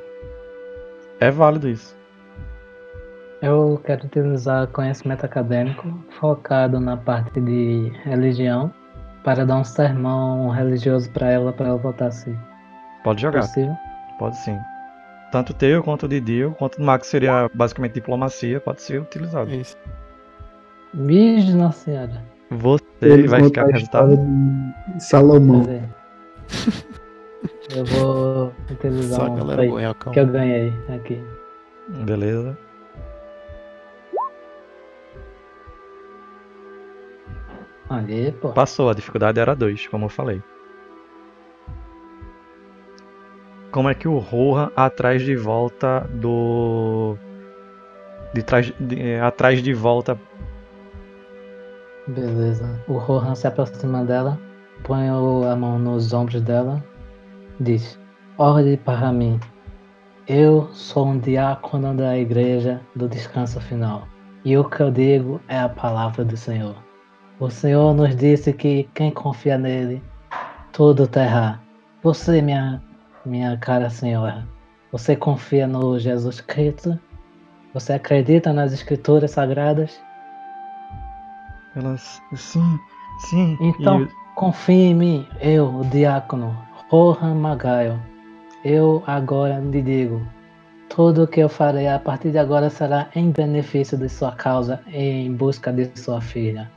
É 1.20 1.30
válido 1.30 1.68
isso. 1.68 1.96
Eu 3.40 3.80
quero 3.84 4.06
utilizar 4.06 4.66
conhecimento 4.68 5.24
acadêmico 5.24 5.86
focado 6.18 6.80
na 6.80 6.96
parte 6.96 7.40
de 7.40 7.92
religião 8.04 8.72
para 9.22 9.44
dar 9.44 9.56
um 9.56 9.64
sermão 9.64 10.48
religioso 10.50 11.10
para 11.10 11.30
ela, 11.30 11.52
para 11.52 11.68
ela 11.68 11.78
voltar 11.78 12.06
a 12.06 12.10
si. 12.10 12.34
Pode 13.02 13.20
jogar. 13.20 13.40
Possível? 13.40 13.74
Pode 14.18 14.36
sim. 14.38 14.56
Tanto 15.34 15.52
teu 15.52 15.82
quanto 15.82 16.06
o 16.06 16.08
de 16.08 16.20
Dio, 16.20 16.52
quanto 16.52 16.76
o 16.76 16.78
do 16.78 16.84
Max 16.84 17.08
seria 17.08 17.50
basicamente 17.52 17.94
diplomacia, 17.94 18.60
pode 18.60 18.80
ser 18.82 19.00
utilizado. 19.00 19.52
Isso. 19.52 19.76
Virgem 20.94 21.56
Nossa 21.56 21.86
Senhora. 21.86 22.22
Você 22.52 22.84
Ele 23.02 23.26
vai 23.26 23.42
ficar 23.42 23.64
com 23.64 23.72
resultado. 23.72 24.16
Salomão. 25.00 25.62
Dizer, 25.62 25.82
Eu 27.74 27.84
vou 27.84 28.52
utilizar 28.70 29.22
Só 29.22 29.26
um 29.26 29.34
galera 29.34 29.66
boiacão. 29.66 30.12
que 30.12 30.20
eu 30.20 30.26
ganhei 30.28 30.72
aqui. 30.94 31.20
Beleza. 31.88 32.56
Ali, 37.90 38.30
pô. 38.40 38.50
Passou, 38.50 38.88
a 38.88 38.94
dificuldade 38.94 39.40
era 39.40 39.56
2, 39.56 39.88
como 39.88 40.04
eu 40.04 40.10
falei. 40.10 40.40
Como 43.74 43.88
é 43.88 43.94
que 43.96 44.06
o 44.06 44.18
Rohan 44.20 44.70
atrás 44.76 45.20
de 45.22 45.34
volta 45.34 46.08
do. 46.12 47.16
De 48.32 48.40
trás, 48.40 48.72
de, 48.78 49.02
eh, 49.02 49.20
atrás 49.20 49.60
de 49.60 49.74
volta. 49.74 50.16
Beleza. 52.06 52.80
O 52.86 52.98
Rohan 52.98 53.34
se 53.34 53.48
aproxima 53.48 54.04
dela, 54.04 54.38
põe 54.84 55.08
a 55.08 55.56
mão 55.56 55.76
nos 55.76 56.12
ombros 56.12 56.40
dela, 56.40 56.84
diz: 57.58 57.98
Ore 58.38 58.76
para 58.76 59.10
mim. 59.10 59.40
Eu 60.28 60.68
sou 60.72 61.08
um 61.08 61.18
diácono 61.18 61.96
da 61.96 62.16
igreja 62.16 62.80
do 62.94 63.08
descanso 63.08 63.60
final. 63.60 64.06
E 64.44 64.56
o 64.56 64.62
que 64.62 64.84
eu 64.84 64.90
digo 64.92 65.40
é 65.48 65.58
a 65.58 65.68
palavra 65.68 66.24
do 66.24 66.36
Senhor. 66.36 66.76
O 67.40 67.50
Senhor 67.50 67.92
nos 67.92 68.14
disse 68.14 68.52
que 68.52 68.88
quem 68.94 69.10
confia 69.10 69.58
nele, 69.58 70.00
tudo 70.70 71.08
terá. 71.08 71.58
Você, 72.04 72.40
minha, 72.40 72.80
minha 73.24 73.56
cara 73.56 73.90
senhora, 73.90 74.46
você 74.92 75.16
confia 75.16 75.66
no 75.66 75.98
Jesus 75.98 76.40
Cristo? 76.40 76.98
Você 77.72 77.92
acredita 77.94 78.52
nas 78.52 78.72
escrituras 78.72 79.32
sagradas? 79.32 80.00
Ela. 81.74 81.96
Sim, 81.96 82.78
sim. 83.18 83.58
Então, 83.60 84.08
confie 84.36 84.90
em 84.90 84.94
mim, 84.94 85.28
eu, 85.40 85.66
o 85.66 85.84
diácono, 85.86 86.56
Rohan 86.88 87.34
Magaio. 87.34 88.00
Eu 88.64 89.02
agora 89.06 89.58
lhe 89.58 89.82
digo: 89.82 90.22
tudo 90.88 91.24
o 91.24 91.26
que 91.26 91.40
eu 91.40 91.48
farei 91.48 91.88
a 91.88 91.98
partir 91.98 92.30
de 92.30 92.38
agora 92.38 92.70
será 92.70 93.08
em 93.16 93.30
benefício 93.30 93.98
de 93.98 94.08
sua 94.08 94.32
causa 94.32 94.80
e 94.86 95.26
em 95.26 95.34
busca 95.34 95.72
de 95.72 95.90
sua 95.98 96.20
filha. 96.20 96.70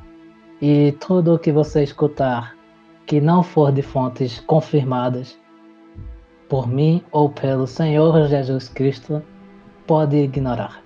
E 0.59 0.93
tudo 0.93 1.35
o 1.35 1.39
que 1.39 1.51
você 1.51 1.83
escutar 1.83 2.55
que 3.05 3.21
não 3.21 3.43
for 3.43 3.71
de 3.71 3.83
fontes 3.83 4.39
confirmadas 4.39 5.37
por 6.49 6.67
mim 6.67 7.03
ou 7.11 7.29
pelo 7.29 7.67
Senhor 7.67 8.27
Jesus 8.27 8.69
Cristo, 8.69 9.21
pode 9.85 10.17
ignorar. 10.17 10.81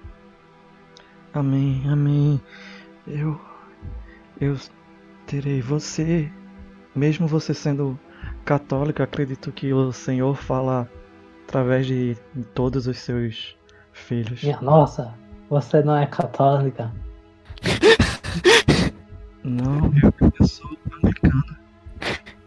Amém, 1.33 1.81
amém. 1.87 2.41
Eu. 3.07 3.39
Eu 4.39 4.57
terei 5.27 5.61
você. 5.61 6.31
Mesmo 6.95 7.27
você 7.27 7.53
sendo 7.53 7.97
católico, 8.43 9.01
acredito 9.01 9.51
que 9.51 9.71
o 9.71 9.91
Senhor 9.91 10.35
fala 10.35 10.89
através 11.47 11.85
de 11.85 12.17
todos 12.53 12.87
os 12.87 12.97
seus 12.99 13.55
filhos. 13.93 14.43
Minha 14.43 14.59
nossa, 14.61 15.13
você 15.49 15.81
não 15.83 15.95
é 15.95 16.05
católica. 16.05 16.91
Não, 19.43 19.91
eu 20.39 20.47
sou 20.47 20.69
americano. 21.01 21.57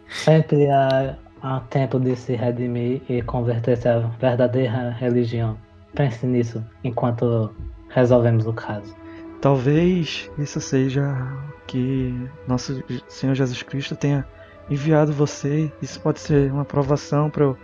Sempre 0.09 0.69
há, 0.69 1.17
há 1.45 1.59
tempo 1.69 1.99
de 1.99 2.15
se 2.15 2.35
redimir 2.35 3.03
e 3.07 3.21
converter-se 3.21 3.87
à 3.87 3.99
verdadeira 4.19 4.89
religião. 4.89 5.55
Pense 5.93 6.25
nisso 6.25 6.63
enquanto 6.83 7.51
resolvemos 7.89 8.47
o 8.47 8.53
caso. 8.53 8.95
Talvez 9.41 10.29
isso 10.39 10.59
seja 10.59 11.03
o 11.03 11.65
que 11.67 12.13
nosso 12.47 12.83
Senhor 13.07 13.35
Jesus 13.35 13.61
Cristo 13.61 13.95
tenha 13.95 14.25
enviado 14.69 15.13
você. 15.13 15.71
Isso 15.81 15.99
pode 16.01 16.19
ser 16.19 16.51
uma 16.51 16.63
aprovação 16.63 17.29
para 17.29 17.43
eu, 17.43 17.57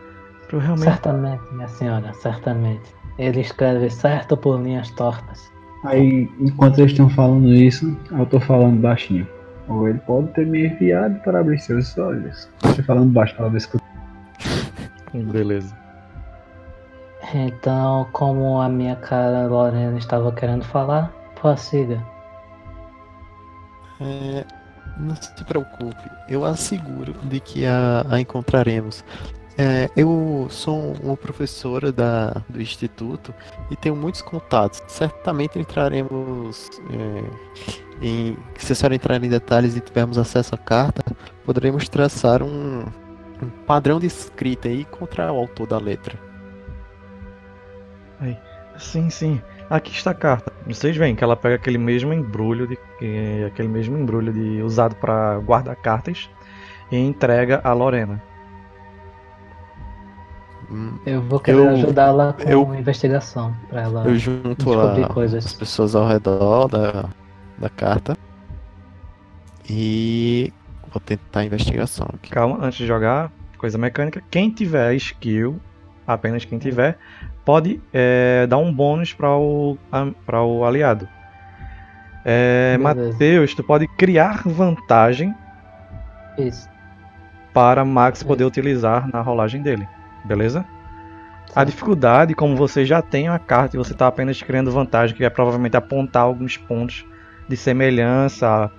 pra 0.48 0.58
eu 0.58 0.62
realmente. 0.62 0.86
Certamente, 0.86 1.42
minha 1.52 1.68
senhora, 1.68 2.14
certamente. 2.14 2.94
Ele 3.18 3.42
escreve 3.42 3.90
certo 3.90 4.38
por 4.38 4.62
linhas 4.62 4.92
tortas. 4.92 5.52
Aí, 5.84 6.30
enquanto 6.40 6.78
eles 6.78 6.92
estão 6.92 7.10
falando 7.10 7.52
isso, 7.52 7.98
eu 8.12 8.26
tô 8.28 8.40
falando 8.40 8.80
baixinho. 8.80 9.28
Ou 9.68 9.88
ele 9.88 10.00
pode 10.00 10.28
ter 10.30 10.46
me 10.46 10.68
enviado 10.68 11.20
para 11.20 11.40
abrir 11.40 11.60
seus 11.60 11.98
olhos. 11.98 12.50
Estou 12.64 12.84
falando 12.86 13.12
baixo 13.12 13.36
para 13.36 13.48
ver 13.50 13.62
se 13.62 13.70
Beleza. 15.14 15.76
Então, 17.34 18.08
como 18.12 18.62
a 18.62 18.68
minha 18.68 18.96
cara 18.96 19.48
Lorena 19.48 19.98
estava 19.98 20.32
querendo 20.32 20.66
falar, 20.66 21.12
prossiga. 21.36 22.02
É, 24.02 24.46
não 24.98 25.16
se 25.16 25.44
preocupe, 25.46 26.10
eu 26.28 26.44
asseguro 26.44 27.14
de 27.24 27.40
que 27.40 27.66
a, 27.66 28.06
a 28.10 28.20
encontraremos. 28.20 29.04
É, 29.58 29.90
eu 29.96 30.48
sou 30.50 30.94
uma 31.04 31.16
professora 31.16 31.92
da, 31.92 32.42
do 32.50 32.62
instituto 32.62 33.34
e 33.70 33.76
tenho 33.76 33.96
muitos 33.96 34.22
contatos. 34.22 34.82
Certamente 34.88 35.60
entraremos 35.60 36.70
é, 36.90 37.91
em. 38.02 38.38
Se 38.58 38.74
a 38.74 38.76
senhora 38.76 38.96
entrar 38.96 39.24
em 39.24 39.30
detalhes 39.30 39.76
e 39.76 39.80
tivermos 39.80 40.18
acesso 40.18 40.56
à 40.56 40.58
carta, 40.58 41.04
poderemos 41.46 41.88
traçar 41.88 42.42
um, 42.44 42.84
um 43.42 43.50
padrão 43.66 44.00
de 44.00 44.08
escrita 44.08 44.68
e 44.68 44.82
encontrar 44.82 45.32
o 45.32 45.38
autor 45.38 45.68
da 45.68 45.78
letra. 45.78 46.18
Sim, 48.78 49.10
sim. 49.10 49.42
Aqui 49.70 49.92
está 49.92 50.12
a 50.12 50.14
carta. 50.16 50.52
Vocês 50.68 50.96
veem 50.98 51.16
que 51.16 51.24
ela 51.24 51.36
pega 51.36 51.56
aquele 51.56 51.78
mesmo 51.78 52.12
embrulho 52.14 52.68
de 52.68 52.78
eh, 53.02 53.46
aquele 53.48 53.68
mesmo 53.68 53.98
embrulho 53.98 54.34
de 54.34 54.62
usado 54.64 54.96
para 54.96 55.38
guardar 55.40 55.76
cartas 55.76 56.30
e 56.92 56.98
entrega 56.98 57.62
a 57.64 57.72
Lorena. 57.74 58.22
Hum, 60.70 60.98
Eu 61.06 61.22
vou 61.22 61.40
querer 61.40 61.68
ajudá-la 61.70 62.34
com 62.34 62.50
eu- 62.50 62.72
a 62.72 62.78
investigação 62.80 63.54
pra 63.70 63.82
ela 63.82 64.06
Eu 64.08 64.16
junto 64.18 64.56
descobrir 64.66 65.04
a, 65.04 65.08
coisas. 65.10 65.46
as 65.46 65.54
pessoas 65.54 65.96
ao 65.96 66.08
redor 66.08 66.68
da, 66.68 67.06
da 67.62 67.70
carta 67.70 68.18
e 69.70 70.52
vou 70.92 71.00
tentar 71.00 71.42
a 71.42 71.46
investigação 71.46 72.08
aqui. 72.14 72.32
Calma, 72.32 72.58
antes 72.62 72.78
de 72.80 72.86
jogar, 72.86 73.32
coisa 73.58 73.78
mecânica. 73.78 74.22
Quem 74.30 74.50
tiver 74.50 74.94
skill, 74.96 75.60
apenas 76.06 76.44
quem 76.44 76.60
tiver, 76.60 76.98
pode 77.46 77.80
eh, 77.94 78.46
dar 78.50 78.58
um 78.58 78.74
bônus 78.74 79.14
para 79.14 79.30
o, 79.38 79.78
para 80.26 80.44
o 80.44 80.66
aliado. 80.66 81.08
É. 82.26 82.78
Matheus, 82.80 83.56
tu 83.56 83.64
pode 83.64 83.88
criar 83.88 84.44
vantagem 84.46 85.34
Isso. 86.38 86.70
para 87.54 87.84
Max 87.84 88.22
poder 88.22 88.44
utilizar 88.44 89.10
na 89.12 89.22
rolagem 89.22 89.62
dele. 89.62 89.88
Beleza? 90.26 90.66
A 91.50 91.54
Certo. 91.54 91.70
dificuldade, 91.70 92.34
como 92.36 92.56
você 92.56 92.86
já 92.86 93.02
tem 93.02 93.28
a 93.28 93.40
carta 93.40 93.76
e 93.76 93.80
você 93.80 93.92
está 93.94 94.08
apenas 94.08 94.42
criando 94.42 94.72
vantagem, 94.72 95.16
que 95.16 95.26
é 95.26 95.30
provavelmente 95.30 95.76
apontar 95.76 96.24
alguns 96.24 96.58
pontos 96.58 97.06
de 97.52 97.58
semelhança 97.58 98.72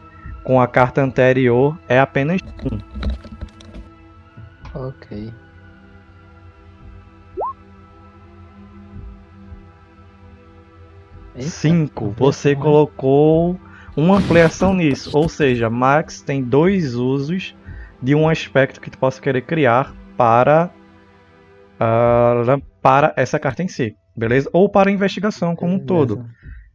com 0.43 0.59
a 0.59 0.67
carta 0.67 1.03
anterior, 1.03 1.79
é 1.87 2.01
apenas 2.01 2.41
um. 2.65 2.79
Ok. 4.75 5.33
Eita, 11.35 11.49
5. 11.49 12.05
ampliação, 12.07 12.15
Você 12.19 12.57
colocou 12.57 13.61
uma 13.95 14.17
ampliação 14.17 14.75
nisso. 14.75 15.11
Ou 15.17 15.29
seja, 15.29 15.69
Max 15.69 16.23
tem 16.23 16.43
dois 16.43 16.95
usos 16.95 17.55
de 18.03 18.15
um 18.15 18.27
aspecto 18.27 18.81
que 18.81 18.91
tu 18.91 18.97
possa 18.97 19.21
querer 19.21 19.43
criar 19.43 19.95
para, 20.17 20.71
ah, 21.79 22.59
para 22.81 23.13
essa 23.17 23.39
carta 23.39 23.63
em 23.63 23.69
si. 23.69 23.95
Beleza? 24.17 24.49
Ou 24.51 24.67
para 24.69 24.89
a 24.89 24.93
investigação 24.93 25.55
como 25.55 25.75
um 25.75 25.79
todo. 25.79 26.27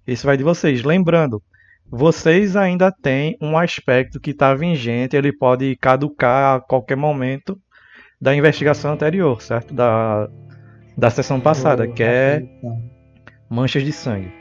Isso 0.06 0.28
vai 0.28 0.38
de 0.38 0.44
vocês. 0.44 0.84
Lembrando, 0.84 1.42
vocês 1.90 2.56
ainda 2.56 2.92
têm 2.92 3.38
um 3.42 3.58
aspecto 3.58 4.20
que 4.20 4.32
está 4.32 4.54
vigente, 4.54 5.16
ele 5.16 5.32
pode 5.32 5.76
caducar 5.78 6.56
a 6.56 6.60
qualquer 6.60 6.98
momento 6.98 7.58
da 8.20 8.36
investigação 8.36 8.92
anterior, 8.94 9.42
certo? 9.42 9.74
Da, 9.74 10.28
da 10.98 11.10
sessão 11.10 11.40
passada, 11.40 11.88
que 11.88 12.04
é 12.04 12.44
manchas 13.50 13.84
de 13.84 13.92
sangue. 13.92 14.32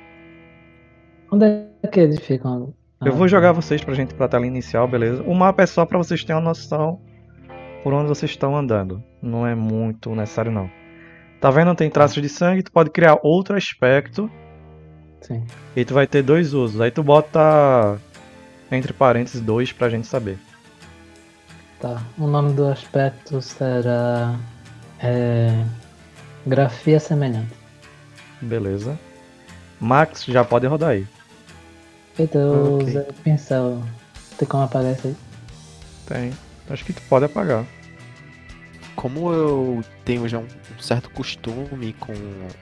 Onde 1.30 1.44
é 1.46 1.88
que 1.90 2.00
eles 2.00 2.20
ficam? 2.20 2.74
Eu 3.04 3.12
Ah, 3.12 3.14
vou 3.14 3.28
jogar 3.28 3.52
vocês 3.52 3.84
pra 3.84 3.94
gente 3.94 4.14
pra 4.14 4.28
tela 4.28 4.46
inicial, 4.46 4.88
beleza? 4.88 5.22
O 5.22 5.34
mapa 5.34 5.62
é 5.62 5.66
só 5.66 5.84
pra 5.84 5.98
vocês 5.98 6.24
terem 6.24 6.40
uma 6.40 6.48
noção 6.48 7.00
por 7.82 7.92
onde 7.92 8.08
vocês 8.08 8.30
estão 8.30 8.56
andando. 8.56 9.02
Não 9.22 9.46
é 9.46 9.54
muito 9.54 10.14
necessário 10.14 10.50
não. 10.50 10.70
Tá 11.40 11.50
vendo? 11.50 11.74
Tem 11.74 11.90
traços 11.90 12.20
de 12.20 12.28
sangue, 12.28 12.62
tu 12.62 12.72
pode 12.72 12.90
criar 12.90 13.18
outro 13.22 13.56
aspecto 13.56 14.30
Sim. 15.26 15.42
e 15.74 15.84
tu 15.84 15.92
vai 15.94 16.06
ter 16.06 16.22
dois 16.22 16.54
usos. 16.54 16.80
Aí 16.80 16.90
tu 16.90 17.02
bota 17.02 17.98
entre 18.70 18.92
parênteses 18.92 19.40
dois 19.40 19.72
pra 19.72 19.88
gente 19.88 20.06
saber. 20.06 20.38
Tá. 21.80 22.02
O 22.18 22.26
nome 22.26 22.52
do 22.52 22.66
aspecto 22.66 23.40
será. 23.42 24.38
É, 25.00 25.64
grafia 26.46 26.98
semelhante. 27.00 27.52
Beleza. 28.40 28.98
Max 29.80 30.24
já 30.24 30.44
pode 30.44 30.66
rodar 30.66 30.90
aí. 30.90 31.06
Eita, 32.18 32.38
eu 32.38 32.76
Ok. 32.76 32.86
usei 32.88 33.00
o 33.02 33.12
pincel. 33.12 33.82
Tem 34.38 34.48
como 34.48 34.62
apagar 34.62 34.92
isso 34.92 35.08
aí? 35.08 35.16
Tem. 36.06 36.32
Acho 36.70 36.84
que 36.84 36.92
tu 36.92 37.02
pode 37.08 37.24
apagar. 37.26 37.64
Como 38.94 39.30
eu 39.32 39.84
tenho 40.04 40.26
já 40.26 40.38
um 40.38 40.46
certo 40.80 41.10
costume 41.10 41.92
com 42.00 42.14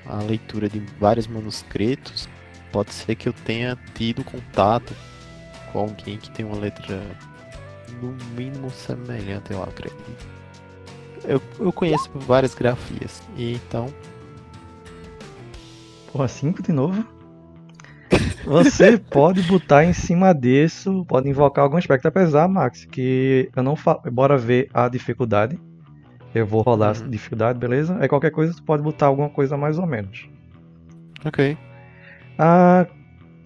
a 0.06 0.16
leitura 0.22 0.68
de 0.68 0.80
vários 0.98 1.28
manuscritos, 1.28 2.28
pode 2.74 2.92
ser 2.92 3.14
que 3.14 3.28
eu 3.28 3.32
tenha 3.32 3.78
tido 3.94 4.24
contato 4.24 4.92
com 5.72 5.78
alguém 5.78 6.18
que 6.18 6.28
tem 6.32 6.44
uma 6.44 6.56
letra 6.58 7.00
no 8.02 8.16
mínimo 8.36 8.68
semelhante, 8.68 9.52
eu 9.52 9.62
acredito. 9.62 10.26
Eu, 11.22 11.40
eu 11.60 11.72
conheço 11.72 12.10
várias 12.16 12.52
grafias, 12.52 13.22
e 13.36 13.54
então 13.54 13.86
Porra, 16.12 16.26
5 16.26 16.62
de 16.62 16.72
novo? 16.72 17.04
Você 18.44 18.98
pode 19.10 19.42
botar 19.42 19.84
em 19.84 19.92
cima 19.92 20.32
disso, 20.34 21.04
pode 21.08 21.28
invocar 21.28 21.62
algum 21.64 21.76
aspecto, 21.76 22.08
apesar, 22.08 22.48
Max, 22.48 22.84
que 22.84 23.48
eu 23.54 23.62
não 23.62 23.76
falo. 23.76 24.00
Bora 24.12 24.36
ver 24.36 24.68
a 24.74 24.88
dificuldade. 24.88 25.58
Eu 26.34 26.44
vou 26.46 26.62
rolar 26.62 26.96
Uhum. 26.98 27.06
a 27.06 27.08
dificuldade, 27.08 27.58
beleza? 27.58 27.96
Aí 28.00 28.08
qualquer 28.08 28.30
coisa 28.32 28.52
tu 28.54 28.62
pode 28.64 28.82
botar 28.82 29.06
alguma 29.06 29.28
coisa 29.30 29.56
mais 29.56 29.78
ou 29.78 29.86
menos. 29.86 30.28
Ok. 31.24 31.56
A, 32.38 32.86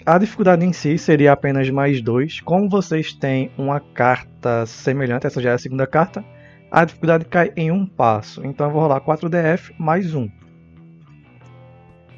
a 0.06 0.18
dificuldade 0.18 0.64
em 0.64 0.72
si 0.72 0.96
seria 0.98 1.32
apenas 1.32 1.68
mais 1.70 2.00
dois. 2.00 2.40
Como 2.40 2.68
vocês 2.68 3.12
têm 3.12 3.50
uma 3.58 3.80
carta 3.80 4.64
semelhante, 4.66 5.26
essa 5.26 5.40
já 5.40 5.50
é 5.50 5.54
a 5.54 5.58
segunda 5.58 5.86
carta, 5.86 6.24
a 6.70 6.84
dificuldade 6.84 7.24
cai 7.24 7.52
em 7.56 7.70
um 7.70 7.86
passo. 7.86 8.44
Então 8.44 8.66
eu 8.66 8.72
vou 8.72 8.82
rolar 8.82 9.00
4DF 9.00 9.72
mais 9.78 10.14
um. 10.14 10.28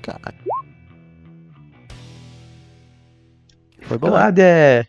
Cara. 0.03 0.35
Foi 3.83 3.99
bom. 3.99 4.07
dificuldade 4.07 4.43
é 4.43 4.87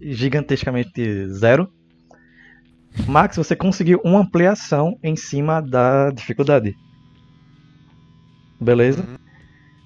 gigantescamente 0.00 1.28
zero. 1.28 1.70
Max, 3.06 3.36
você 3.36 3.56
conseguiu 3.56 4.00
uma 4.04 4.20
ampliação 4.20 4.98
em 5.02 5.16
cima 5.16 5.60
da 5.60 6.10
dificuldade. 6.10 6.74
Beleza? 8.60 9.04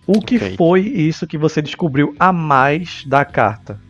O 0.07 0.23
que 0.23 0.37
Ok. 0.37 0.57
foi 0.57 0.81
isso 0.83 1.27
que 1.27 1.37
você 1.39 1.61
descobriu 1.61 2.15
a 2.19 2.33
mais 2.33 3.05
da 3.07 3.25
carta? 3.25 3.81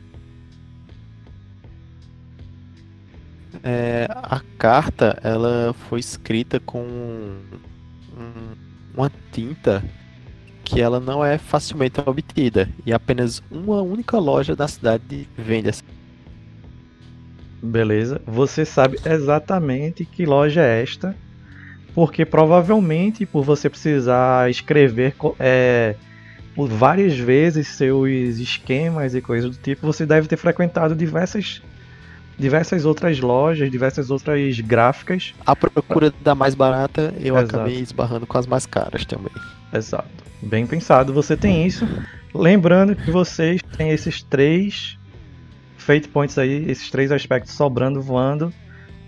É, 3.63 4.07
a 4.11 4.41
carta 4.59 5.19
ela 5.23 5.75
foi 5.89 6.01
escrita 6.01 6.61
com 6.61 6.83
um- 6.83 8.57
uma 8.95 9.11
tinta 9.33 9.83
que 10.65 10.81
ela 10.81 11.01
não 11.01 11.25
é 11.25 11.39
facilmente 11.39 12.01
obtida 12.05 12.69
e 12.85 12.93
apenas 12.93 13.43
uma 13.51 13.83
única 13.83 14.19
loja 14.19 14.57
da 14.57 14.69
cidade 14.69 15.29
vende 15.37 15.69
essa. 15.69 15.83
Beleza? 17.63 18.21
Você 18.27 18.65
sabe 18.65 18.99
exatamente 19.05 20.05
que 20.05 20.27
loja 20.27 20.63
é 20.63 20.83
esta, 20.83 21.17
porque 21.95 22.25
provavelmente 22.25 23.27
por 23.27 23.43
você 23.45 23.71
precisar 23.71 24.51
escrever 24.51 25.15
é, 25.39 25.97
por 26.57 26.71
várias 26.71 27.17
vezes 27.19 27.69
seus 27.69 28.39
esquemas 28.39 29.15
e 29.15 29.21
coisas 29.21 29.51
do 29.51 29.63
tipo, 29.63 29.87
você 29.87 30.07
deve 30.07 30.27
ter 30.27 30.39
frequentado 30.39 30.97
diversas 30.97 31.63
diversas 32.39 32.85
outras 32.85 33.21
lojas, 33.21 33.71
diversas 33.71 34.11
outras 34.11 34.59
gráficas. 34.61 35.35
A 35.45 35.55
procura 35.55 36.13
da 36.21 36.35
mais 36.35 36.55
barata 36.55 37.15
eu 37.19 37.37
Exato. 37.37 37.57
acabei 37.57 37.81
esbarrando 37.81 38.27
com 38.27 38.37
as 38.39 38.47
mais 38.47 38.67
caras 38.67 39.05
também. 39.05 39.33
Exato. 39.73 40.09
Bem 40.43 40.67
pensado, 40.67 41.13
você 41.13 41.37
tem 41.37 41.67
isso. 41.67 41.87
Lembrando 42.35 42.95
que 42.97 43.11
vocês 43.11 43.61
têm 43.77 43.91
esses 43.91 44.23
três 44.23 44.99
fate 45.77 46.09
points 46.09 46.37
aí, 46.37 46.71
esses 46.71 46.91
três 46.91 47.13
aspectos 47.13 47.53
sobrando, 47.53 48.03
voando. 48.03 48.53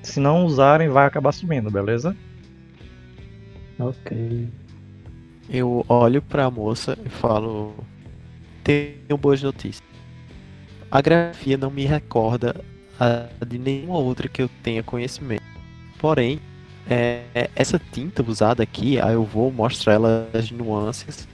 Se 0.03 0.21
não 0.21 0.45
usarem, 0.45 0.89
vai 0.89 1.07
acabar 1.07 1.33
sumindo, 1.33 1.71
beleza? 1.71 2.17
Ok. 3.79 4.49
Eu 5.49 5.85
olho 5.89 6.23
pra 6.23 6.51
moça 6.51 6.99
e 7.05 7.09
falo: 7.09 7.75
Tenho 8.65 9.17
boas 9.19 9.43
notícias. 9.43 9.83
A 10.91 11.01
grafia 11.03 11.57
não 11.59 11.71
me 11.71 11.85
recorda 11.87 12.65
a 12.99 13.29
de 13.45 13.59
nenhuma 13.59 13.99
outra 13.99 14.29
que 14.29 14.43
eu 14.43 14.49
tenha 14.63 14.83
conhecimento. 14.83 15.43
Porém, 15.99 16.41
É, 16.91 17.51
essa 17.55 17.79
tinta 17.79 18.23
usada 18.23 18.63
aqui, 18.63 18.99
aí 19.01 19.15
eu 19.15 19.25
vou 19.25 19.53
mostrar 19.53 19.95
ela 19.95 20.31
as 20.33 20.51
nuances. 20.51 21.29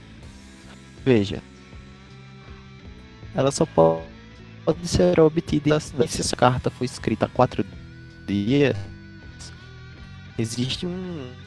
Veja. 1.05 1.41
Ela 3.33 3.51
só 3.51 3.65
pode 3.65 4.87
ser 4.87 5.19
obtida 5.19 5.79
se 5.79 5.93
essa 6.21 6.35
carta 6.35 6.69
foi 6.71 6.85
escrita 6.85 7.25
há 7.25 7.29
quatro 7.29 7.65
dias. 8.27 8.75
Existe 10.37 10.85
um. 10.85 11.44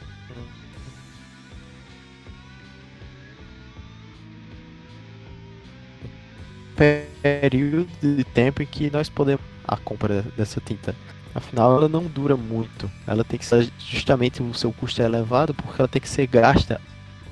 Período 6.79 7.89
de 8.01 8.23
tempo 8.23 8.63
em 8.63 8.65
que 8.65 8.89
nós 8.89 9.09
podemos 9.09 9.43
a 9.67 9.75
compra 9.75 10.23
dessa 10.37 10.61
tinta. 10.61 10.95
Afinal, 11.35 11.75
ela 11.75 11.89
não 11.89 12.03
dura 12.03 12.35
muito. 12.35 12.89
Ela 13.05 13.23
tem 13.23 13.37
que 13.37 13.45
ser 13.45 13.69
justamente 13.77 14.41
o 14.41 14.53
seu 14.53 14.71
custo 14.71 15.01
é 15.01 15.05
elevado 15.05 15.53
porque 15.53 15.79
ela 15.79 15.87
tem 15.87 16.01
que 16.01 16.09
ser 16.09 16.25
gasta 16.25 16.81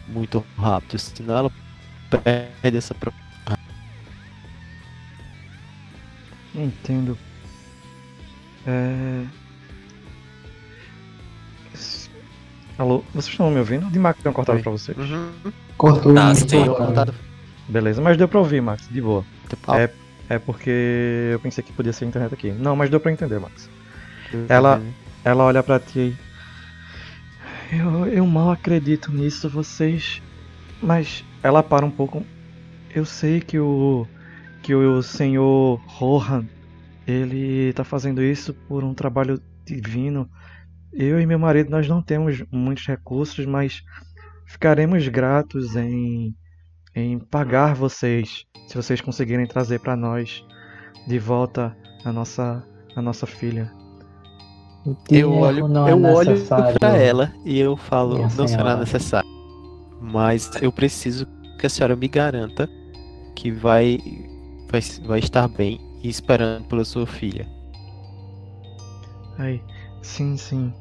muito 0.08 0.46
rápido, 0.58 1.00
senão 1.00 1.38
ela 1.38 1.52
perde 2.10 2.78
essa 2.78 2.94
Entendo. 6.54 7.18
É... 8.66 9.26
Alô, 12.78 13.04
vocês 13.14 13.28
estão 13.28 13.50
me 13.50 13.60
ouvindo? 13.60 13.90
De 13.90 14.00
cortada 14.32 14.58
Oi. 14.58 14.64
pra 14.64 14.72
vocês. 14.72 14.98
Uhum. 14.98 15.32
Cortou 15.78 16.14
Tá, 16.14 16.36
sim. 16.36 16.66
pouco. 16.66 17.27
Beleza, 17.68 18.02
mas 18.02 18.18
deu 18.18 18.28
pra 18.28 18.40
ouvir, 18.40 18.62
Max, 18.62 18.88
de 18.90 19.02
boa. 19.02 19.26
Ah, 19.68 19.80
É, 19.82 19.90
é 20.30 20.40
porque 20.40 21.30
eu 21.34 21.40
pensei 21.40 21.64
que 21.64 21.74
podia 21.74 21.92
ser 21.94 22.06
a 22.06 22.08
internet 22.08 22.34
aqui. 22.34 22.52
Não, 22.52 22.76
mas 22.76 22.90
deu 22.90 23.00
pra 23.00 23.12
entender, 23.12 23.40
Max. 23.40 23.70
ela- 24.50 24.82
Ela 25.26 25.44
olha 25.44 25.62
pra 25.64 25.80
ti. 25.80 26.16
Eu, 27.72 28.06
eu 28.08 28.26
mal 28.26 28.52
acredito 28.52 29.12
nisso, 29.12 29.50
vocês. 29.50 30.22
Mas 30.82 31.24
ela 31.44 31.62
para 31.62 31.86
um 31.86 31.92
pouco. 31.92 32.24
Eu 32.94 33.04
sei 33.06 33.42
que 33.42 33.60
o. 33.60 34.08
que 34.64 34.74
o 34.74 35.02
senhor 35.02 35.82
Rohan. 35.86 36.46
Ele 37.06 37.72
tá 37.74 37.84
fazendo 37.84 38.22
isso 38.22 38.54
por 38.68 38.84
um 38.84 38.94
trabalho 38.94 39.42
divino. 39.66 40.30
Eu 40.94 41.20
e 41.20 41.26
meu 41.26 41.40
marido 41.40 41.70
nós 41.70 41.88
não 41.88 42.02
temos 42.02 42.42
muitos 42.52 42.86
recursos, 42.86 43.46
mas 43.46 43.82
ficaremos 44.46 45.08
gratos 45.08 45.76
em 45.76 46.34
em 46.98 47.20
pagar 47.20 47.76
vocês 47.76 48.46
se 48.68 48.76
vocês 48.76 49.00
conseguirem 49.00 49.46
trazer 49.46 49.80
pra 49.80 49.96
nós 49.96 50.44
de 51.08 51.20
volta 51.20 51.78
a 52.04 52.12
nossa 52.12 52.66
a 52.96 53.02
nossa 53.02 53.28
filha. 53.28 53.72
Eu 54.84 54.98
Dinheiro 55.08 55.34
olho, 55.34 55.68
não 55.68 55.88
é 55.88 55.92
eu 55.92 56.04
olho 56.04 56.36
pra 56.80 56.98
ela 56.98 57.34
e 57.46 57.60
eu 57.60 57.78
falo, 57.78 58.16
minha 58.16 58.28
não 58.30 58.48
será 58.48 58.48
senhora." 58.48 58.78
necessário. 58.78 59.30
Mas 60.02 60.50
eu 60.62 60.72
preciso 60.72 61.28
que 61.60 61.68
a 61.68 61.70
senhora 61.70 61.96
me 61.96 62.08
garanta 62.08 62.68
que 63.36 63.52
vai, 63.52 64.00
vai, 64.72 64.82
vai 65.06 65.20
estar 65.20 65.48
bem 65.48 65.80
e 66.02 66.10
esperando 66.10 66.66
pela 66.66 66.84
sua 66.84 67.06
filha. 67.06 67.48
Ai, 69.38 69.62
sim, 70.02 70.36
sim. 70.36 70.74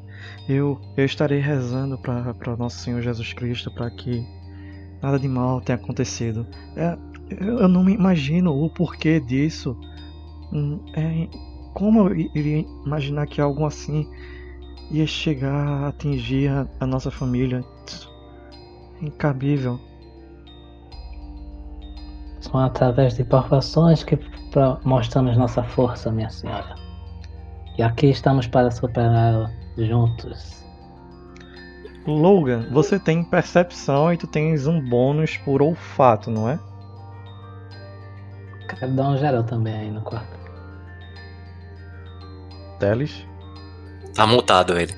Eu 0.49 0.81
eu 0.97 1.05
estarei 1.05 1.41
rezando 1.41 1.99
para 1.99 2.33
para 2.33 2.57
nosso 2.57 2.79
Senhor 2.79 3.03
Jesus 3.03 3.35
Cristo 3.35 3.71
para 3.71 3.91
que 3.91 4.25
nada 5.03 5.19
de 5.19 5.29
mal 5.29 5.61
tenha 5.61 5.77
acontecido. 5.77 6.47
É, 6.77 6.97
eu 7.41 7.69
não 7.69 7.83
me 7.85 7.95
imagino 7.95 8.53
o 8.53 8.71
porquê 8.71 9.21
disso. 9.21 9.77
Hum, 10.53 10.81
É, 10.95 11.29
como 11.75 12.09
eu 12.09 12.17
iria 12.17 12.65
imaginar 12.87 13.27
que 13.27 13.41
algo 13.41 13.67
assim 13.67 14.09
ia 14.91 15.07
chegar 15.07 15.53
a 15.53 15.89
atingir 15.89 16.49
a, 16.49 16.67
a 16.81 16.87
nossa 16.87 17.11
família? 17.11 17.63
Incabível. 19.03 19.79
São 22.41 22.61
através 22.61 23.15
de 23.15 23.25
provações 23.25 24.03
que 24.05 24.19
mostramos 24.85 25.37
nossa 25.37 25.63
força, 25.65 26.11
minha 26.11 26.31
senhora. 26.31 26.77
E 27.77 27.83
aqui 27.83 28.07
estamos 28.07 28.47
para 28.47 28.71
superá-la 28.71 29.51
juntos. 29.77 30.66
Logan, 32.07 32.69
você 32.71 32.99
tem 32.99 33.25
percepção 33.25 34.13
e 34.13 34.17
tu 34.17 34.27
tens 34.27 34.67
um 34.67 34.81
bônus 34.81 35.37
por 35.39 35.61
olfato, 35.61 36.31
não 36.31 36.49
é? 36.49 36.59
Quero 38.69 38.93
dar 38.93 39.11
um 39.11 39.17
geral 39.17 39.43
também 39.45 39.75
aí 39.75 39.91
no 39.91 40.03
quarto. 40.03 40.37
Teles? 42.79 43.27
Tá 44.15 44.27
mutado 44.27 44.79
ele. 44.79 44.95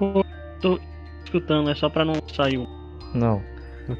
Escutando, 1.24 1.70
é 1.70 1.74
só 1.74 1.88
pra 1.90 2.04
não 2.04 2.14
sair 2.32 2.58
um. 2.58 2.66
Não. 3.14 3.42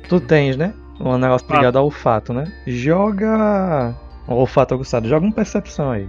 Tu 0.09 0.21
tens, 0.21 0.57
né? 0.57 0.75
Um 1.01 1.19
negócio 1.19 1.47
ligado 1.53 1.77
ao 1.77 1.85
olfato, 1.85 2.33
né? 2.33 2.45
Joga. 2.67 3.95
O 4.27 4.35
olfato 4.35 4.75
aguçado. 4.75 5.09
Joga 5.09 5.27
uma 5.27 5.35
percepção 5.35 5.91
aí. 5.91 6.09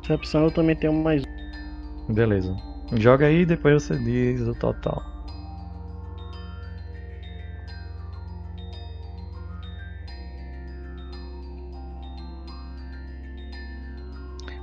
Percepção 0.00 0.44
eu 0.44 0.50
também 0.50 0.76
tenho 0.76 0.92
mais 0.92 1.22
um. 1.22 2.12
Beleza. 2.12 2.54
Joga 2.92 3.26
aí 3.26 3.40
e 3.40 3.46
depois 3.46 3.82
você 3.82 3.98
diz 3.98 4.40
o 4.42 4.54
total. 4.54 5.02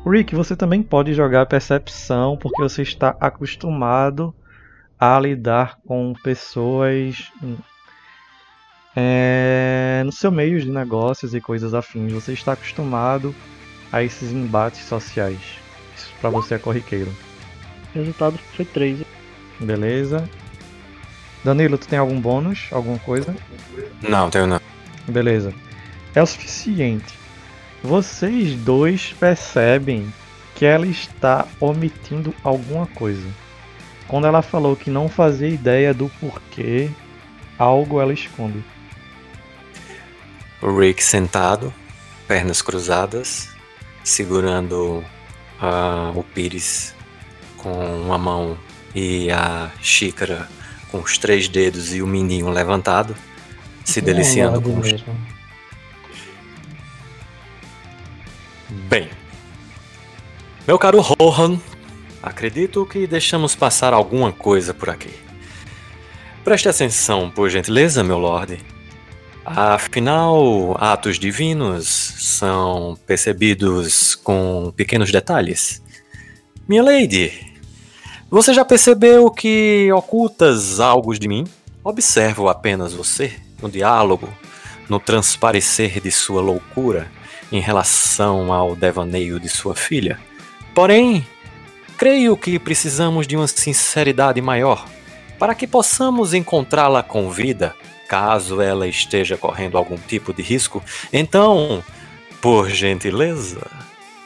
Rick, 0.05 0.35
você 0.35 0.55
também 0.55 0.81
pode 0.81 1.13
jogar 1.13 1.45
percepção 1.45 2.35
porque 2.35 2.61
você 2.61 2.81
está 2.81 3.15
acostumado 3.19 4.33
a 4.99 5.19
lidar 5.19 5.77
com 5.85 6.13
pessoas 6.23 7.31
hum, 7.41 7.57
é, 8.95 10.01
no 10.05 10.11
seu 10.11 10.31
meio 10.31 10.59
de 10.59 10.69
negócios 10.69 11.33
e 11.33 11.41
coisas 11.41 11.73
afins. 11.73 12.11
Você 12.11 12.33
está 12.33 12.53
acostumado 12.53 13.35
a 13.91 14.03
esses 14.03 14.31
embates 14.31 14.85
sociais. 14.85 15.59
Isso 15.95 16.13
pra 16.19 16.29
você 16.29 16.55
é 16.55 16.59
corriqueiro. 16.59 17.11
O 17.93 17.99
resultado 17.99 18.39
foi 18.55 18.65
3. 18.65 19.03
Beleza. 19.59 20.29
Danilo, 21.43 21.77
tu 21.77 21.87
tem 21.87 21.99
algum 21.99 22.19
bônus? 22.19 22.67
Alguma 22.71 22.99
coisa? 22.99 23.35
Não, 24.01 24.29
tenho 24.29 24.47
não. 24.47 24.61
Beleza. 25.07 25.53
É 26.13 26.21
o 26.21 26.25
suficiente. 26.25 27.13
Vocês 27.83 28.55
dois 28.55 29.13
percebem 29.13 30.13
que 30.55 30.65
ela 30.65 30.85
está 30.85 31.47
omitindo 31.59 32.33
alguma 32.43 32.85
coisa. 32.85 33.27
Quando 34.07 34.27
ela 34.27 34.41
falou 34.41 34.75
que 34.75 34.89
não 34.89 35.09
fazia 35.09 35.47
ideia 35.47 35.93
do 35.93 36.09
porquê, 36.19 36.89
algo 37.57 37.99
ela 37.99 38.13
esconde. 38.13 38.63
O 40.61 40.77
Rick 40.77 41.03
sentado, 41.03 41.73
pernas 42.27 42.61
cruzadas, 42.61 43.49
segurando 44.03 45.03
ah, 45.59 46.11
o 46.13 46.23
pires 46.23 46.93
com 47.61 47.71
uma 48.01 48.17
mão 48.17 48.57
e 48.93 49.31
a 49.31 49.71
xícara 49.81 50.49
com 50.91 50.99
os 50.99 51.17
três 51.17 51.47
dedos 51.47 51.93
e 51.93 52.01
o 52.01 52.07
mindinho 52.07 52.49
levantado, 52.49 53.15
se 53.85 54.01
deliciando 54.01 54.59
É 54.59 54.61
com 54.61 54.79
os 54.79 54.91
mesmo. 54.91 55.17
Bem, 58.89 59.09
meu 60.67 60.77
caro 60.77 61.01
Rohan, 61.01 61.59
acredito 62.21 62.85
que 62.85 63.07
deixamos 63.07 63.55
passar 63.55 63.93
alguma 63.93 64.31
coisa 64.31 64.73
por 64.73 64.89
aqui. 64.89 65.13
Preste 66.43 66.67
atenção, 66.67 67.29
por 67.29 67.49
gentileza, 67.49 68.03
meu 68.03 68.17
lorde. 68.17 68.59
Afinal, 69.45 70.75
atos 70.79 71.17
divinos 71.17 71.87
são 71.87 72.97
percebidos 73.05 74.15
com 74.15 74.71
pequenos 74.75 75.11
detalhes. 75.11 75.81
Minha 76.67 76.83
lady, 76.83 77.50
você 78.31 78.53
já 78.53 78.63
percebeu 78.63 79.29
que 79.29 79.91
ocultas 79.91 80.79
algo 80.79 81.13
de 81.19 81.27
mim? 81.27 81.43
Observo 81.83 82.47
apenas 82.47 82.93
você 82.93 83.33
no 83.61 83.69
diálogo, 83.69 84.29
no 84.87 85.01
transparecer 85.01 85.99
de 85.99 86.09
sua 86.09 86.41
loucura 86.41 87.11
em 87.51 87.59
relação 87.59 88.53
ao 88.53 88.73
devaneio 88.73 89.37
de 89.37 89.49
sua 89.49 89.75
filha. 89.75 90.17
Porém, 90.73 91.27
creio 91.97 92.37
que 92.37 92.57
precisamos 92.57 93.27
de 93.27 93.35
uma 93.35 93.47
sinceridade 93.47 94.41
maior 94.41 94.87
para 95.37 95.53
que 95.53 95.67
possamos 95.67 96.33
encontrá-la 96.33 97.03
com 97.03 97.29
vida, 97.29 97.75
caso 98.07 98.61
ela 98.61 98.87
esteja 98.87 99.35
correndo 99.35 99.77
algum 99.77 99.97
tipo 99.97 100.33
de 100.33 100.41
risco. 100.41 100.81
Então, 101.11 101.83
por 102.39 102.69
gentileza, 102.69 103.67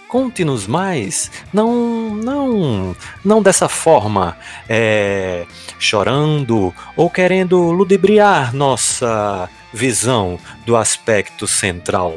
conte-nos 0.07 0.67
mais. 0.67 1.31
Não, 1.53 2.15
não, 2.15 2.95
não 3.23 3.41
dessa 3.41 3.67
forma, 3.67 4.37
é, 4.69 5.45
chorando 5.79 6.73
ou 6.95 7.09
querendo 7.09 7.71
ludibriar 7.71 8.55
nossa 8.55 9.49
visão 9.73 10.39
do 10.65 10.75
aspecto 10.75 11.47
central 11.47 12.15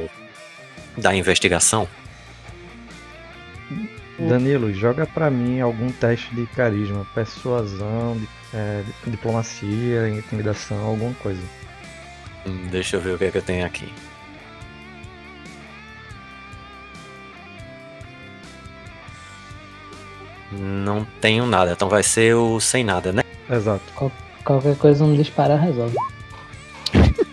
da 0.97 1.14
investigação. 1.14 1.89
Danilo, 4.18 4.72
joga 4.72 5.07
pra 5.07 5.30
mim 5.30 5.61
algum 5.61 5.93
teste 5.93 6.34
de 6.34 6.45
carisma, 6.47 7.07
persuasão, 7.14 8.16
de, 8.16 8.28
é, 8.53 8.82
diplomacia, 9.07 10.09
intimidação, 10.09 10.84
alguma 10.84 11.14
coisa. 11.14 11.41
Hum, 12.45 12.66
Deixa 12.70 12.97
eu 12.97 13.01
ver 13.01 13.14
o 13.14 13.18
que 13.18 13.26
é 13.26 13.30
que 13.30 13.39
eu 13.39 13.43
tenho 13.43 13.64
aqui. 13.64 13.93
Não 20.53 21.05
tenho 21.21 21.47
nada, 21.47 21.73
então 21.73 21.89
vai 21.89 22.03
ser 22.03 22.35
o 22.35 22.59
sem 22.61 22.83
nada, 22.85 23.13
né? 23.13 23.23
Exato. 23.51 23.83
Qualquer 24.45 24.77
coisa 24.77 25.05
um 25.05 25.15
disparar 25.15 25.61
resolve. 25.61 25.95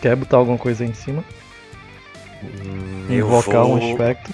Quer 0.00 0.16
botar 0.16 0.38
alguma 0.38 0.58
coisa 0.58 0.82
aí 0.84 0.90
em 0.90 0.94
cima? 0.94 1.22
Hum, 2.42 3.06
Eu 3.10 3.26
Invocar 3.26 3.64
vou, 3.64 3.76
um 3.78 3.90
aspecto. 3.92 4.32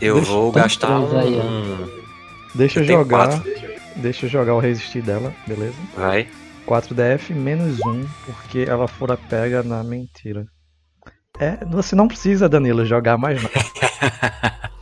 eu 0.00 0.14
Deixa- 0.16 0.30
vou 0.30 0.52
gastar 0.52 1.00
três 1.08 1.14
aí, 1.14 1.34
um. 1.40 2.00
Deixa 2.54 2.80
eu 2.80 2.84
Eu 2.84 2.88
jogar. 2.88 3.28
quatro. 3.28 3.50
Deixa 3.96 4.26
eu 4.26 4.30
jogar 4.30 4.54
o 4.54 4.60
resistir 4.60 5.02
dela, 5.02 5.34
beleza? 5.46 5.74
Vai. 5.96 6.28
4 6.66 6.94
DF 6.94 7.32
menos 7.34 7.78
1, 7.84 8.06
porque 8.26 8.64
ela 8.68 8.86
fora 8.86 9.16
pega 9.16 9.62
na 9.62 9.82
mentira. 9.82 10.46
É, 11.38 11.56
você 11.64 11.96
não 11.96 12.06
precisa, 12.06 12.48
Danilo, 12.48 12.84
jogar 12.84 13.16
mais 13.16 13.42
nada. 13.42 13.54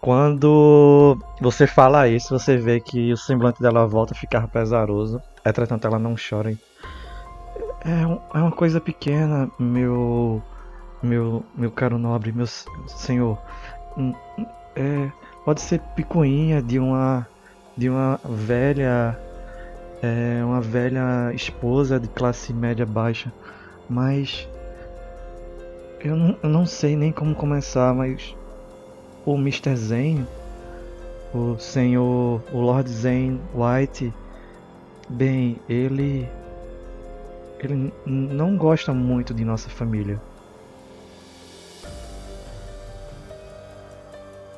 Quando 0.00 1.16
você 1.40 1.66
fala 1.66 2.08
isso, 2.08 2.36
você 2.38 2.56
vê 2.56 2.80
que 2.80 3.12
o 3.12 3.16
semblante 3.16 3.62
dela 3.62 3.86
volta 3.86 4.12
a 4.12 4.16
ficar 4.16 4.48
pesaroso. 4.48 5.22
Entretanto, 5.46 5.86
ela 5.86 5.98
não 5.98 6.14
chora. 6.16 6.52
É, 7.84 8.06
um- 8.06 8.20
é 8.34 8.38
uma 8.38 8.52
coisa 8.52 8.80
pequena, 8.80 9.50
meu. 9.58 10.42
Meu, 11.02 11.44
meu 11.56 11.70
caro 11.70 11.98
nobre, 11.98 12.32
meu 12.32 12.46
senhor. 12.46 13.38
Hum, 13.96 14.14
hum, 14.38 14.46
É, 14.76 15.12
pode 15.44 15.60
ser 15.60 15.80
picuinha 15.96 16.62
de 16.62 16.78
uma. 16.78 17.26
De 17.76 17.88
uma 17.90 18.20
velha 18.24 19.18
é 20.02 20.44
uma 20.44 20.60
velha 20.60 21.32
esposa 21.34 21.98
de 22.00 22.08
classe 22.08 22.52
média 22.52 22.86
baixa, 22.86 23.32
mas 23.88 24.48
eu 26.04 26.16
não, 26.16 26.36
eu 26.42 26.48
não 26.48 26.66
sei 26.66 26.96
nem 26.96 27.12
como 27.12 27.34
começar, 27.34 27.94
mas 27.94 28.34
o 29.24 29.36
Mr. 29.36 29.76
Zen, 29.76 30.26
o 31.32 31.56
senhor, 31.58 32.42
o 32.52 32.60
Lord 32.60 32.90
Zen 32.90 33.40
White, 33.54 34.12
bem, 35.08 35.60
ele 35.68 36.28
ele 37.60 37.92
não 38.04 38.56
gosta 38.56 38.92
muito 38.92 39.32
de 39.32 39.44
nossa 39.44 39.70
família. 39.70 40.20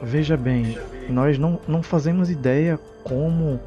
Veja 0.02 0.38
bem, 0.38 0.78
nós 1.10 1.38
não, 1.38 1.60
não 1.68 1.82
fazemos 1.82 2.30
ideia 2.30 2.80
como 3.04 3.60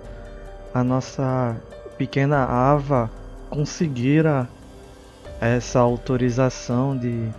a 0.74 0.84
nossa 0.84 1.56
pequena 1.98 2.46
Ava 2.46 3.12
conseguira 3.50 4.50
essa 5.40 5.80
autorização 5.80 6.98
de, 6.98 7.30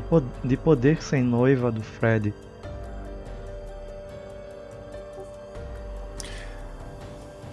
po- 0.00 0.22
de 0.42 0.56
poder 0.56 1.02
ser 1.02 1.20
noiva 1.22 1.70
do 1.70 1.82
Fred. 1.82 2.32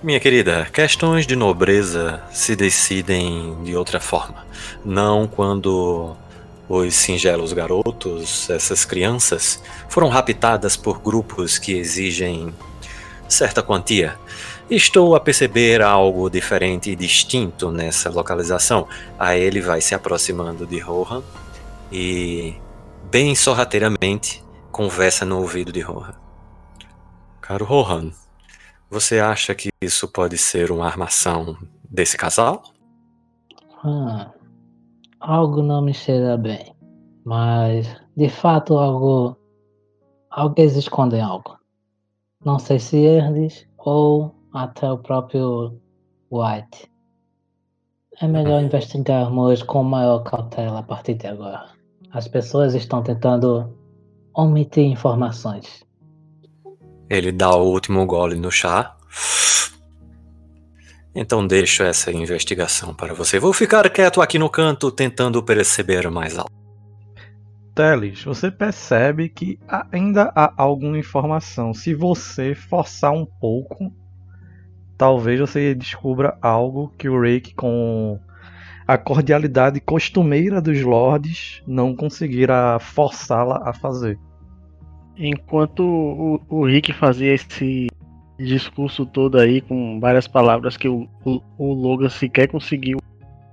Minha 0.01 0.19
querida, 0.19 0.65
questões 0.71 1.27
de 1.27 1.35
nobreza 1.35 2.23
se 2.31 2.55
decidem 2.55 3.61
de 3.65 3.75
outra 3.75 3.99
forma. 3.99 4.45
Não 4.85 5.27
quando 5.27 6.15
os 6.69 6.93
singelos 6.95 7.51
garotos, 7.51 8.49
essas 8.49 8.85
crianças, 8.85 9.61
foram 9.89 10.07
raptadas 10.07 10.77
por 10.77 11.01
grupos 11.01 11.57
que 11.57 11.73
exigem 11.73 12.53
certa 13.27 13.61
quantia. 13.61 14.15
Estou 14.69 15.15
a 15.15 15.19
perceber 15.19 15.81
algo 15.81 16.29
diferente 16.29 16.91
e 16.91 16.95
distinto 16.95 17.69
nessa 17.69 18.09
localização. 18.09 18.87
Aí 19.17 19.41
ele 19.41 19.59
vai 19.59 19.81
se 19.81 19.93
aproximando 19.93 20.65
de 20.65 20.79
Rohan 20.79 21.23
e, 21.91 22.55
bem 23.11 23.35
sorrateiramente, 23.35 24.43
conversa 24.71 25.25
no 25.25 25.39
ouvido 25.39 25.71
de 25.71 25.81
Rohan. 25.81 26.15
Caro 27.41 27.65
Rohan, 27.65 28.11
você 28.89 29.19
acha 29.19 29.55
que 29.55 29.69
isso 29.81 30.07
pode 30.07 30.37
ser 30.37 30.71
uma 30.71 30.85
armação 30.85 31.57
desse 31.89 32.17
casal? 32.17 32.63
Ah, 33.83 34.31
algo 35.19 35.61
não 35.61 35.81
me 35.81 35.93
cheira 35.93 36.37
bem. 36.37 36.75
Mas, 37.25 37.87
de 38.15 38.29
fato, 38.29 38.77
algo. 38.77 39.37
Algo 40.29 40.55
eles 40.57 40.75
escondem 40.75 41.21
algo. 41.21 41.57
Não 42.45 42.59
sei 42.59 42.79
se 42.79 42.97
eles 42.97 43.67
ou 43.77 44.35
até 44.53 44.91
o 44.91 44.97
próprio 44.97 45.79
White. 46.31 46.89
É 48.21 48.27
melhor 48.27 48.61
investigarmos 48.61 49.63
com 49.63 49.83
maior 49.83 50.19
cautela 50.23 50.79
a 50.79 50.83
partir 50.83 51.15
de 51.15 51.27
agora. 51.27 51.78
As 52.11 52.27
pessoas 52.27 52.73
estão 52.73 53.03
tentando 53.03 53.71
omitir 54.33 54.85
informações. 54.85 55.85
Ele 57.09 57.31
dá 57.31 57.55
o 57.55 57.67
último 57.67 58.05
gole 58.05 58.35
no 58.35 58.51
chá. 58.51 58.95
Então 61.13 61.45
deixo 61.45 61.83
essa 61.83 62.11
investigação 62.11 62.93
para 62.93 63.13
você. 63.13 63.39
Vou 63.39 63.51
ficar 63.51 63.89
quieto 63.89 64.21
aqui 64.21 64.39
no 64.39 64.49
canto 64.49 64.91
tentando 64.91 65.43
perceber 65.43 66.09
mais 66.09 66.37
algo. 66.37 66.49
Teles, 67.75 68.23
você 68.23 68.51
percebe 68.51 69.29
que 69.29 69.59
ainda 69.91 70.31
há 70.35 70.53
alguma 70.57 70.97
informação. 70.97 71.73
Se 71.73 71.93
você 71.93 72.53
forçar 72.53 73.11
um 73.11 73.25
pouco, 73.25 73.91
talvez 74.97 75.39
você 75.39 75.73
descubra 75.73 76.37
algo 76.41 76.93
que 76.97 77.07
o 77.07 77.21
Rake, 77.21 77.55
com 77.55 78.19
a 78.89 78.97
cordialidade 78.97 79.79
costumeira 79.79 80.59
dos 80.59 80.81
lords, 80.81 81.61
não 81.67 81.95
conseguirá 81.95 82.79
forçá-la 82.79 83.61
a 83.63 83.71
fazer. 83.71 84.17
Enquanto 85.15 85.83
o, 85.83 86.41
o 86.49 86.65
Rick 86.65 86.91
fazia 86.93 87.35
esse 87.35 87.85
discurso 88.39 89.05
todo 89.05 89.37
aí 89.37 89.61
com 89.61 89.99
várias 89.99 90.27
palavras 90.27 90.75
que 90.75 90.89
o, 90.89 91.07
o, 91.23 91.39
o 91.59 91.71
Logan 91.71 92.09
sequer 92.09 92.47
conseguiu 92.47 92.97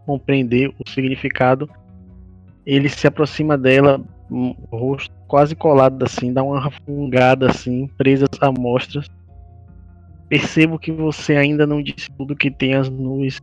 compreender 0.07 0.73
o 0.79 0.89
significado, 0.89 1.69
ele 2.65 2.89
se 2.89 3.07
aproxima 3.07 3.59
dela, 3.59 4.01
um 4.31 4.57
rosto 4.73 5.15
quase 5.29 5.55
colado 5.55 6.03
assim, 6.03 6.33
dá 6.33 6.43
uma 6.43 6.71
fungada 6.87 7.51
assim, 7.51 7.87
presas 7.99 8.31
a 8.41 8.51
mostras. 8.51 9.07
Percebo 10.29 10.79
que 10.79 10.91
você 10.91 11.37
ainda 11.37 11.67
não 11.67 11.83
disse 11.83 12.11
tudo 12.17 12.35
que 12.35 12.51
tem 12.51 12.75
as 12.75 12.89
nuvens 12.89 13.41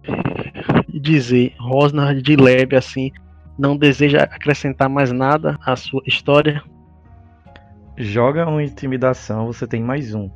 dizer. 0.90 1.54
Rosnar 1.58 2.16
de 2.16 2.36
leve 2.36 2.76
assim, 2.76 3.12
não 3.58 3.78
deseja 3.78 4.24
acrescentar 4.24 4.90
mais 4.90 5.12
nada 5.12 5.58
à 5.66 5.76
sua 5.76 6.02
história. 6.06 6.62
Joga 7.96 8.48
uma 8.48 8.64
intimidação, 8.64 9.48
você 9.48 9.66
tem 9.66 9.82
mais 9.82 10.14
um. 10.14 10.30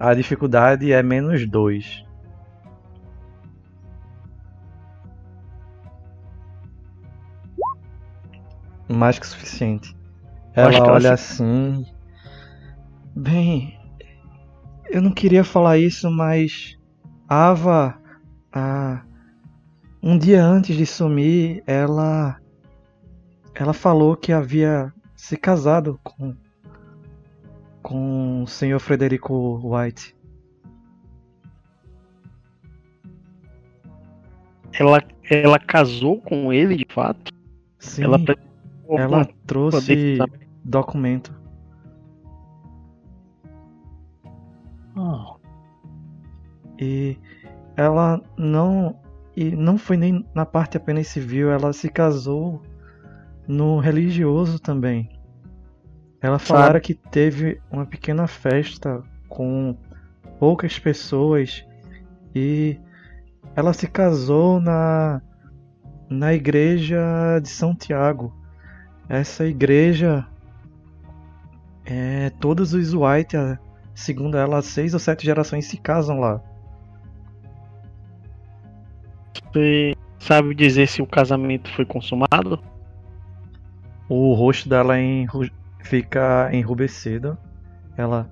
A 0.00 0.14
dificuldade 0.14 0.90
é 0.90 1.02
menos 1.02 1.46
dois. 1.46 2.04
Mais 8.88 9.18
que 9.18 9.26
suficiente. 9.26 9.96
Ela 10.54 10.82
olha 10.90 11.12
assim. 11.12 11.86
Bem, 13.14 13.78
eu 14.92 15.00
não 15.00 15.10
queria 15.10 15.42
falar 15.42 15.78
isso, 15.78 16.10
mas 16.10 16.78
Ava, 17.26 17.98
ah, 18.52 19.02
um 20.02 20.18
dia 20.18 20.44
antes 20.44 20.76
de 20.76 20.84
sumir, 20.84 21.62
ela, 21.66 22.38
ela 23.54 23.72
falou 23.72 24.14
que 24.14 24.32
havia 24.32 24.92
se 25.16 25.36
casado 25.36 25.98
com 26.04 26.36
com 27.82 28.42
o 28.42 28.46
Sr. 28.46 28.78
Frederico 28.78 29.60
White. 29.64 30.14
Ela, 34.72 35.02
ela 35.28 35.58
casou 35.58 36.20
com 36.20 36.52
ele 36.52 36.76
de 36.76 36.86
fato? 36.88 37.32
Sim, 37.78 38.04
Ela, 38.04 38.18
ela, 38.88 39.28
trouxe 39.46 40.16
documento. 40.64 41.41
Ah, 44.96 45.36
E 46.78 47.16
ela 47.76 48.20
não 48.36 48.96
e 49.34 49.56
não 49.56 49.78
foi 49.78 49.96
nem 49.96 50.26
na 50.34 50.44
parte 50.44 50.76
apenas 50.76 51.08
civil, 51.08 51.50
ela 51.50 51.72
se 51.72 51.88
casou 51.88 52.60
no 53.48 53.78
religioso 53.78 54.58
também. 54.58 55.08
Ela 56.20 56.38
falaram 56.38 56.80
que 56.80 56.94
teve 56.94 57.60
uma 57.70 57.86
pequena 57.86 58.26
festa 58.26 59.02
com 59.28 59.76
poucas 60.38 60.78
pessoas 60.78 61.66
e 62.34 62.78
ela 63.56 63.72
se 63.72 63.88
casou 63.88 64.60
na 64.60 65.20
na 66.08 66.34
igreja 66.34 67.40
de 67.42 67.48
São 67.48 67.74
Tiago. 67.74 68.32
Essa 69.08 69.46
igreja. 69.46 70.26
É. 71.84 72.30
Todos 72.38 72.74
os 72.74 72.94
White, 72.94 73.36
segundo 73.94 74.36
ela, 74.36 74.62
seis 74.62 74.94
ou 74.94 75.00
sete 75.00 75.24
gerações 75.24 75.66
se 75.66 75.76
casam 75.76 76.20
lá. 76.20 76.40
Você 79.52 79.94
sabe 80.18 80.54
dizer 80.54 80.88
se 80.88 81.02
o 81.02 81.06
casamento 81.06 81.70
foi 81.74 81.84
consumado? 81.84 82.62
O 84.08 84.32
rosto 84.34 84.68
dela 84.68 84.98
enru- 84.98 85.50
fica 85.82 86.50
enrubescido. 86.52 87.36
Ela. 87.96 88.30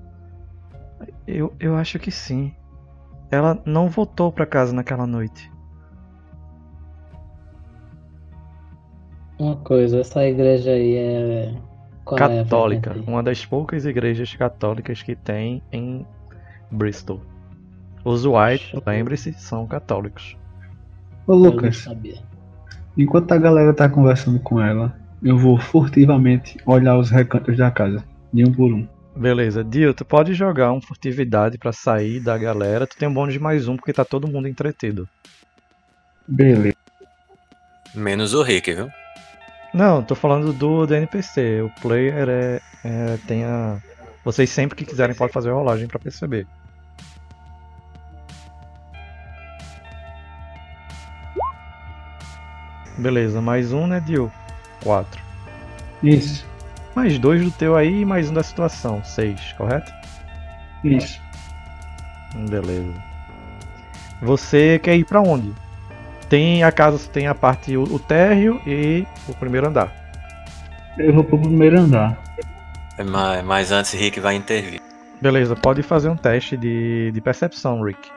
Eu, 1.26 1.54
eu 1.60 1.76
acho 1.76 1.98
que 1.98 2.10
sim. 2.10 2.54
Ela 3.30 3.60
não 3.64 3.88
voltou 3.88 4.32
pra 4.32 4.46
casa 4.46 4.72
naquela 4.72 5.06
noite. 5.06 5.50
Uma 9.38 9.56
coisa, 9.56 10.00
essa 10.00 10.24
igreja 10.26 10.72
aí 10.72 10.96
é. 10.96 11.54
Qual 12.10 12.30
é 12.30 12.42
católica. 12.42 12.90
vertente? 12.90 13.08
Uma 13.08 13.22
das 13.22 13.46
poucas 13.46 13.84
igrejas 13.84 14.34
católicas 14.34 15.02
que 15.02 15.14
tem 15.14 15.62
em 15.72 16.04
Bristol. 16.70 17.20
Os 18.04 18.24
White, 18.24 18.82
lembre-se, 18.84 19.32
são 19.34 19.66
católicos. 19.66 20.36
Ô 21.26 21.34
Lucas, 21.34 21.76
sabia. 21.78 22.18
enquanto 22.96 23.30
a 23.32 23.38
galera 23.38 23.72
tá 23.72 23.88
conversando 23.88 24.40
com 24.40 24.60
ela, 24.60 24.96
eu 25.22 25.36
vou 25.36 25.58
furtivamente 25.58 26.58
olhar 26.66 26.98
os 26.98 27.10
recantos 27.10 27.56
da 27.56 27.70
casa, 27.70 28.02
de 28.32 28.42
um 28.44 28.52
por 28.52 28.72
um. 28.72 28.88
Beleza, 29.14 29.62
Dio, 29.62 29.92
tu 29.92 30.04
pode 30.04 30.34
jogar 30.34 30.72
um 30.72 30.80
furtividade 30.80 31.58
pra 31.58 31.72
sair 31.72 32.20
da 32.20 32.38
galera. 32.38 32.86
Tu 32.86 32.96
tem 32.96 33.08
um 33.08 33.14
bônus 33.14 33.34
de 33.34 33.40
mais 33.40 33.68
um 33.68 33.76
porque 33.76 33.92
tá 33.92 34.04
todo 34.04 34.28
mundo 34.28 34.48
entretido. 34.48 35.08
Beleza. 36.26 36.76
Menos 37.94 38.34
o 38.34 38.42
Rick, 38.42 38.72
viu? 38.72 38.88
Não, 39.72 40.02
tô 40.02 40.14
falando 40.14 40.52
do, 40.52 40.86
do 40.86 40.94
NPC. 40.94 41.62
O 41.62 41.70
player 41.80 42.28
é, 42.28 42.60
é 42.84 43.18
tem 43.26 43.44
a. 43.44 43.78
Vocês 44.24 44.50
sempre 44.50 44.76
que 44.76 44.84
quiserem 44.84 45.14
podem 45.14 45.32
fazer 45.32 45.50
a 45.50 45.54
rolagem 45.54 45.86
pra 45.86 45.98
perceber. 45.98 46.46
Beleza, 52.98 53.40
mais 53.40 53.72
um, 53.72 53.86
né, 53.86 54.00
Dio? 54.00 54.30
Quatro. 54.82 55.22
Isso, 56.02 56.46
Mais 56.94 57.18
dois 57.18 57.42
do 57.42 57.50
teu 57.50 57.76
aí 57.76 58.00
e 58.00 58.04
mais 58.04 58.30
um 58.30 58.34
da 58.34 58.42
situação. 58.42 59.02
Seis, 59.04 59.52
correto? 59.52 59.92
isso. 60.84 61.20
Beleza. 62.48 62.92
Você 64.22 64.78
quer 64.78 64.96
ir 64.96 65.04
pra 65.04 65.20
onde? 65.20 65.54
Tem 66.30 66.62
a 66.62 66.70
casa, 66.70 66.96
tem 67.10 67.26
a 67.26 67.34
parte 67.34 67.76
o, 67.76 67.82
o 67.82 67.98
térreo 67.98 68.60
e 68.64 69.04
o 69.28 69.34
primeiro 69.34 69.66
andar. 69.66 69.92
Eu 70.96 71.12
vou 71.12 71.24
pro 71.24 71.36
primeiro 71.36 71.80
andar. 71.80 72.16
É, 72.96 73.02
Mas, 73.02 73.44
mas 73.44 73.72
antes 73.72 73.92
Rick 73.92 74.20
vai 74.20 74.36
intervir. 74.36 74.80
Beleza, 75.20 75.56
pode 75.56 75.82
fazer 75.82 76.08
um 76.08 76.16
teste 76.16 76.56
de, 76.56 77.10
de 77.12 77.20
percepção, 77.20 77.82
Rick. 77.82 78.08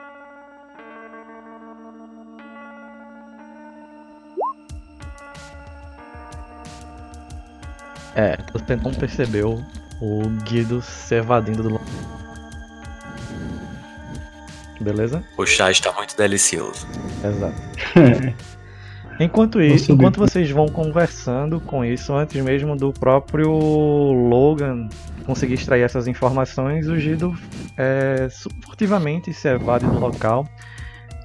É, 8.14 8.38
você 8.52 8.76
não 8.76 8.94
percebeu 8.94 9.60
o 10.00 10.22
Guido 10.44 10.80
se 10.80 11.16
evadindo 11.16 11.64
do. 11.64 11.80
Beleza? 14.84 15.24
O 15.36 15.46
chá 15.46 15.70
está 15.70 15.90
muito 15.92 16.14
delicioso. 16.14 16.86
Exato. 17.24 17.56
Enquanto 19.18 19.62
isso, 19.62 19.92
enquanto 19.92 20.18
vocês 20.18 20.50
vão 20.50 20.66
conversando 20.66 21.60
com 21.60 21.84
isso, 21.84 22.12
antes 22.12 22.42
mesmo 22.42 22.74
do 22.74 22.92
próprio 22.92 23.48
Logan 23.52 24.88
conseguir 25.24 25.54
extrair 25.54 25.82
essas 25.82 26.08
informações, 26.08 26.88
o 26.88 26.98
Gido 26.98 27.32
é, 27.78 28.26
furtivamente 28.64 29.32
se 29.32 29.48
evade 29.48 29.86
do 29.86 30.00
local. 30.00 30.48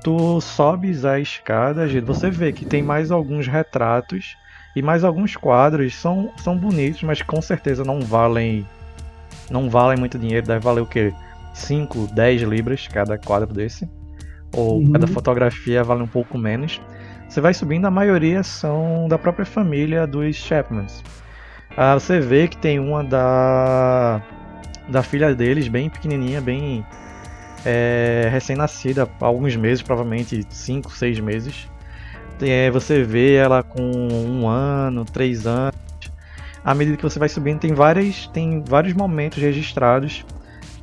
Tu 0.03 0.39
sobes 0.39 1.03
a 1.03 1.20
escada, 1.20 1.88
Gido, 1.88 2.05
você 2.05 2.30
vê 2.30 2.53
que 2.53 2.64
tem 2.64 2.84
mais 2.84 3.10
alguns 3.10 3.47
retratos 3.47 4.38
e 4.76 4.84
mais 4.84 5.03
alguns 5.03 5.36
quadros. 5.36 5.95
São, 5.95 6.32
são 6.38 6.55
bonitos, 6.55 7.01
mas 7.01 7.24
com 7.24 7.41
certeza 7.41 7.84
não 7.84 8.01
valem 8.01 8.68
não 9.49 9.68
valem 9.68 9.97
muito 9.97 10.20
dinheiro. 10.20 10.45
Deve 10.45 10.60
valer 10.60 10.82
o 10.82 10.86
quê? 10.86 11.12
5, 11.60 12.07
10 12.14 12.41
libras 12.43 12.88
cada 12.88 13.18
quadro 13.18 13.53
desse. 13.53 13.89
Ou 14.55 14.80
Uhum. 14.80 14.91
cada 14.93 15.07
fotografia 15.07 15.84
vale 15.84 16.01
um 16.01 16.07
pouco 16.07 16.38
menos. 16.38 16.82
Você 17.28 17.39
vai 17.39 17.53
subindo, 17.53 17.86
a 17.86 17.91
maioria 17.91 18.41
são 18.41 19.07
da 19.07 19.18
própria 19.18 19.45
família 19.45 20.07
dos 20.07 20.36
Chapmans. 20.36 21.03
Ah, 21.78 21.93
você 21.93 22.20
vê 22.20 22.47
que 22.47 22.57
tem 22.57 22.80
uma 22.80 23.03
da 23.03 24.22
da 24.88 25.03
filha 25.03 25.36
deles, 25.36 25.68
bem 25.68 25.88
pequenininha, 25.88 26.41
bem 26.41 26.84
é, 27.64 28.28
recém-nascida, 28.32 29.07
alguns 29.20 29.55
meses, 29.55 29.84
provavelmente 29.84 30.43
5, 30.49 30.91
6 30.91 31.20
meses. 31.20 31.68
É, 32.41 32.72
você 32.72 33.03
vê 33.03 33.36
ela 33.36 33.62
com 33.62 33.82
um 33.84 34.47
ano, 34.47 35.05
três 35.05 35.45
anos. 35.45 35.76
À 36.64 36.74
medida 36.74 36.97
que 36.97 37.03
você 37.03 37.20
vai 37.20 37.30
subindo, 37.30 37.60
tem, 37.60 37.74
várias, 37.74 38.28
tem 38.28 38.64
vários 38.64 38.93
momentos 38.93 39.38
registrados 39.41 40.26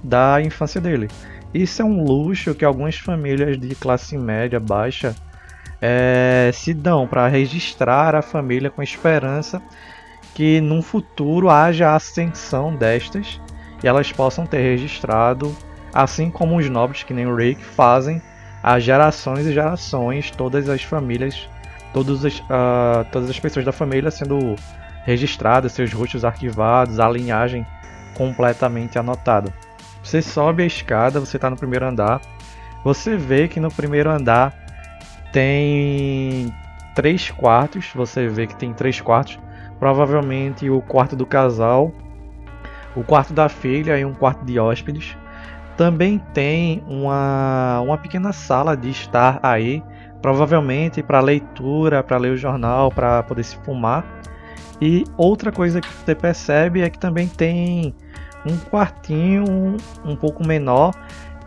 da 0.07 0.41
infância 0.41 0.81
dele. 0.81 1.09
Isso 1.53 1.83
é 1.83 1.85
um 1.85 2.05
luxo 2.05 2.55
que 2.55 2.65
algumas 2.65 2.97
famílias 2.97 3.59
de 3.59 3.75
classe 3.75 4.17
média 4.17 4.61
baixa 4.61 5.15
é, 5.81 6.51
se 6.53 6.73
dão 6.73 7.07
para 7.07 7.29
registrar 7.29 8.15
a 8.15 8.23
família 8.23 8.71
com 8.71 8.83
esperança 8.83 9.61
que 10.35 10.61
num 10.61 10.83
futuro 10.83 11.49
haja 11.49 11.95
ascensão 11.95 12.75
destas 12.75 13.41
e 13.83 13.89
elas 13.89 14.13
possam 14.13 14.47
ter 14.47 14.61
registrado, 14.61 15.55
assim 15.93 16.31
como 16.31 16.57
os 16.57 16.69
nobres 16.69 17.03
que 17.03 17.15
nem 17.15 17.27
o 17.27 17.35
Rick 17.35 17.65
fazem, 17.65 18.21
há 18.63 18.79
gerações 18.79 19.47
e 19.47 19.53
gerações, 19.53 20.31
todas 20.31 20.69
as 20.69 20.83
famílias, 20.83 21.49
todas 21.93 22.25
as, 22.25 22.43
ah, 22.51 23.07
todas 23.11 23.31
as 23.31 23.39
pessoas 23.41 23.65
da 23.65 23.73
família 23.73 24.11
sendo 24.11 24.57
registradas, 25.05 25.73
seus 25.73 25.93
rostos 25.93 26.25
arquivados, 26.25 27.01
a 27.01 27.09
linhagem 27.09 27.67
completamente 28.15 28.99
anotada. 28.99 29.53
Você 30.07 30.23
sobe 30.23 30.63
a 30.63 30.67
escada, 30.67 31.19
você 31.19 31.37
está 31.37 31.51
no 31.51 31.57
primeiro 31.57 31.85
andar. 31.85 32.21
Você 32.85 33.17
vê 33.17 33.49
que 33.49 33.59
no 33.59 33.73
primeiro 33.73 34.09
andar 34.09 34.55
tem 35.33 36.55
três 36.95 37.29
quartos. 37.33 37.91
Você 37.93 38.29
vê 38.29 38.47
que 38.47 38.55
tem 38.55 38.73
três 38.73 39.01
quartos. 39.01 39.37
Provavelmente 39.81 40.71
o 40.71 40.81
quarto 40.81 41.17
do 41.17 41.27
casal, 41.27 41.93
o 42.95 43.03
quarto 43.03 43.35
da 43.35 43.49
filha 43.49 43.99
e 43.99 44.05
um 44.05 44.15
quarto 44.15 44.45
de 44.45 44.61
hóspedes. 44.61 45.17
Também 45.77 46.19
tem 46.33 46.85
uma, 46.87 47.81
uma 47.81 47.99
pequena 47.99 48.33
sala 48.33 48.77
de 48.77 48.91
estar 48.91 49.41
aí, 49.43 49.83
provavelmente 50.23 51.03
para 51.03 51.19
leitura, 51.19 52.01
para 52.05 52.17
ler 52.17 52.31
o 52.31 52.37
jornal, 52.37 52.93
para 52.93 53.25
poder 53.25 53.43
se 53.43 53.57
fumar. 53.57 54.05
E 54.81 55.03
outra 55.17 55.51
coisa 55.51 55.81
que 55.81 55.89
você 55.89 56.15
percebe 56.15 56.83
é 56.83 56.89
que 56.89 56.99
também 56.99 57.27
tem 57.27 57.93
um 58.53 58.59
quartinho 58.59 59.77
um, 60.05 60.17
pouco 60.17 60.47
menor 60.47 60.95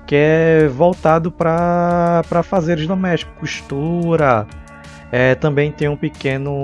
que 0.06 0.16
é 0.16 0.68
voltado 0.68 1.32
para 1.32 2.24
fazeres 2.44 2.88
domésticos, 2.88 3.36
costura. 3.40 4.48
É, 5.12 5.36
também 5.36 5.72
tem 5.72 5.88
um 5.88 5.96
pequeno. 5.96 6.60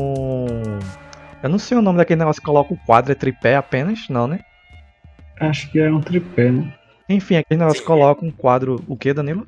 Eu 1.43 1.49
não 1.49 1.59
sei 1.59 1.77
o 1.77 1.81
nome 1.81 1.97
daquele 1.97 2.19
negócio 2.19 2.41
que 2.41 2.45
coloca 2.45 2.73
o 2.73 2.77
quadro, 2.86 3.11
é 3.11 3.15
tripé 3.15 3.55
apenas? 3.55 4.09
Não, 4.09 4.27
né? 4.27 4.39
Acho 5.39 5.69
que 5.71 5.79
é 5.79 5.91
um 5.91 6.01
tripé, 6.01 6.51
né? 6.51 6.73
Enfim, 7.07 7.36
aquele 7.36 7.59
negócio 7.59 7.81
que 7.81 7.88
coloca 7.88 8.25
um 8.25 8.31
quadro. 8.31 8.83
O 8.88 8.97
que, 8.97 9.13
Danilo? 9.13 9.47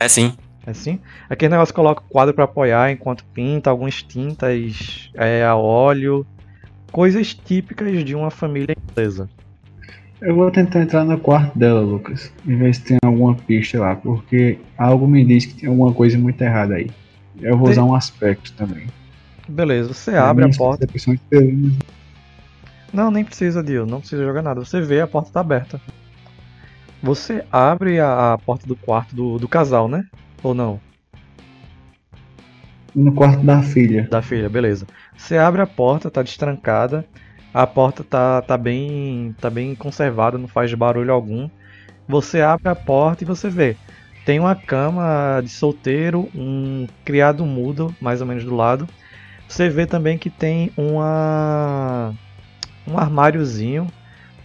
É 0.00 0.08
sim. 0.08 0.34
É 0.66 0.70
assim? 0.70 0.98
Aquele 1.28 1.50
negócio 1.50 1.72
que 1.72 1.76
coloca 1.76 2.02
o 2.02 2.08
quadro 2.08 2.34
para 2.34 2.44
apoiar 2.44 2.90
enquanto 2.90 3.24
pinta, 3.26 3.70
algumas 3.70 4.02
tintas 4.02 5.10
é, 5.14 5.44
a 5.44 5.54
óleo. 5.54 6.26
Coisas 6.96 7.34
típicas 7.34 8.02
de 8.02 8.14
uma 8.14 8.30
família 8.30 8.74
inglesa. 8.90 9.28
Eu 10.18 10.34
vou 10.34 10.50
tentar 10.50 10.80
entrar 10.80 11.04
no 11.04 11.20
quarto 11.20 11.58
dela, 11.58 11.82
Lucas, 11.82 12.32
e 12.46 12.54
ver 12.54 12.74
se 12.74 12.84
tem 12.84 12.96
alguma 13.04 13.34
pista 13.34 13.78
lá, 13.78 13.94
porque 13.96 14.58
algo 14.78 15.06
me 15.06 15.22
diz 15.22 15.44
que 15.44 15.52
tem 15.60 15.68
alguma 15.68 15.92
coisa 15.92 16.16
muito 16.16 16.40
errada 16.40 16.76
aí. 16.76 16.90
Eu 17.38 17.58
vou 17.58 17.66
Tem- 17.66 17.72
usar 17.72 17.84
um 17.84 17.94
aspecto 17.94 18.50
também. 18.54 18.86
Beleza, 19.46 19.92
você 19.92 20.14
abre 20.14 20.46
a 20.46 20.48
porta. 20.48 20.86
Não, 22.94 23.10
nem 23.10 23.22
precisa, 23.22 23.62
Dio. 23.62 23.84
Não 23.84 24.00
precisa 24.00 24.24
jogar 24.24 24.40
nada. 24.40 24.64
Você 24.64 24.80
vê, 24.80 25.02
a 25.02 25.06
porta 25.06 25.30
tá 25.30 25.40
aberta. 25.40 25.78
Você 27.02 27.44
abre 27.52 28.00
a, 28.00 28.32
a 28.32 28.38
porta 28.38 28.66
do 28.66 28.74
quarto 28.74 29.14
do, 29.14 29.38
do 29.38 29.46
casal, 29.46 29.86
né? 29.86 30.06
Ou 30.42 30.54
não? 30.54 30.80
No 32.94 33.12
quarto 33.12 33.44
da 33.44 33.60
filha. 33.60 34.08
Da 34.10 34.22
filha, 34.22 34.48
beleza. 34.48 34.86
Você 35.16 35.36
abre 35.38 35.62
a 35.62 35.66
porta, 35.66 36.10
tá 36.10 36.22
destrancada. 36.22 37.06
A 37.52 37.66
porta 37.66 38.04
tá, 38.04 38.42
tá 38.42 38.56
bem 38.58 39.34
tá 39.40 39.48
bem 39.48 39.74
conservada, 39.74 40.38
não 40.38 40.48
faz 40.48 40.72
barulho 40.74 41.12
algum. 41.12 41.48
Você 42.08 42.40
abre 42.40 42.68
a 42.68 42.74
porta 42.74 43.24
e 43.24 43.26
você 43.26 43.48
vê. 43.48 43.76
Tem 44.24 44.40
uma 44.40 44.54
cama 44.54 45.40
de 45.42 45.48
solteiro, 45.48 46.28
um 46.34 46.86
criado 47.04 47.46
mudo, 47.46 47.94
mais 48.00 48.20
ou 48.20 48.26
menos 48.26 48.44
do 48.44 48.54
lado. 48.54 48.88
Você 49.48 49.68
vê 49.68 49.86
também 49.86 50.18
que 50.18 50.28
tem 50.30 50.72
uma 50.76 52.12
um 52.86 52.98
armáriozinho 52.98 53.88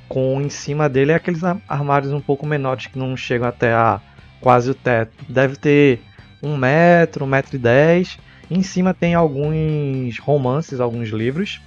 com 0.07 0.41
em 0.41 0.49
cima 0.49 0.89
dele 0.89 1.13
aqueles 1.13 1.41
armários 1.67 2.11
um 2.11 2.19
pouco 2.19 2.45
menores 2.45 2.87
que 2.87 2.99
não 2.99 3.15
chegam 3.15 3.47
até 3.47 3.73
a 3.73 4.01
quase 4.39 4.71
o 4.71 4.75
teto. 4.75 5.13
Deve 5.29 5.55
ter 5.55 6.01
um 6.41 6.57
metro, 6.57 7.25
um 7.25 7.27
metro 7.27 7.55
e 7.55 7.59
dez. 7.59 8.17
Em 8.51 8.61
cima 8.61 8.93
tem 8.93 9.15
alguns 9.15 10.19
romances, 10.19 10.81
alguns 10.81 11.07
livros. 11.07 11.61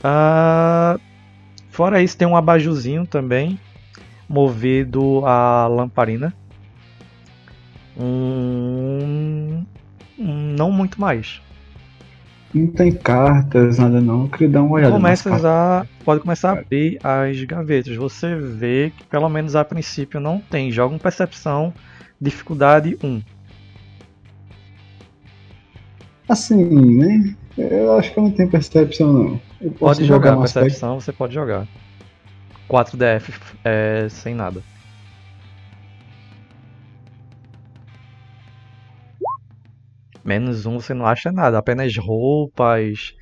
Uh, 0.00 0.98
fora 1.68 2.02
isso, 2.02 2.16
tem 2.16 2.26
um 2.26 2.34
abajuzinho 2.34 3.06
também, 3.06 3.60
movido 4.26 5.22
a 5.26 5.66
lamparina. 5.66 6.32
Um, 7.94 9.66
um, 10.18 10.54
não 10.56 10.72
muito 10.72 10.98
mais. 10.98 11.42
Não 12.54 12.68
tem 12.68 12.90
cartas, 12.90 13.76
nada 13.76 14.00
não. 14.00 14.22
Eu 14.22 14.28
queria 14.30 14.48
dar 14.48 14.62
uma 14.62 14.76
olhada. 14.76 14.92
Começa 14.94 15.30
a, 15.46 15.84
pode 16.06 16.22
começar 16.22 16.52
a 16.52 16.60
abrir 16.60 16.98
as 17.04 17.44
gavetas. 17.44 17.94
Você 17.96 18.34
vê 18.34 18.94
que 18.96 19.04
pelo 19.04 19.28
menos 19.28 19.54
a 19.54 19.62
princípio 19.62 20.18
não 20.18 20.40
tem. 20.40 20.72
Joga 20.72 20.94
um 20.94 20.98
percepção, 20.98 21.74
dificuldade 22.18 22.96
1. 23.04 23.20
Assim, 26.28 26.64
né? 26.98 27.34
Eu 27.56 27.92
acho 27.94 28.12
que 28.12 28.18
eu 28.18 28.24
não 28.24 28.34
tenho 28.34 28.50
percepção 28.50 29.12
não. 29.12 29.42
pode 29.78 30.04
jogar, 30.04 30.30
jogar 30.32 30.40
percepção, 30.40 31.00
você 31.00 31.12
pode 31.12 31.34
jogar. 31.34 31.66
4DF 32.68 33.32
é 33.64 34.08
sem 34.08 34.34
nada. 34.34 34.62
Menos 40.24 40.66
um 40.66 40.78
você 40.78 40.92
não 40.94 41.06
acha 41.06 41.32
nada, 41.32 41.58
apenas 41.58 41.96
roupas. 41.96 43.12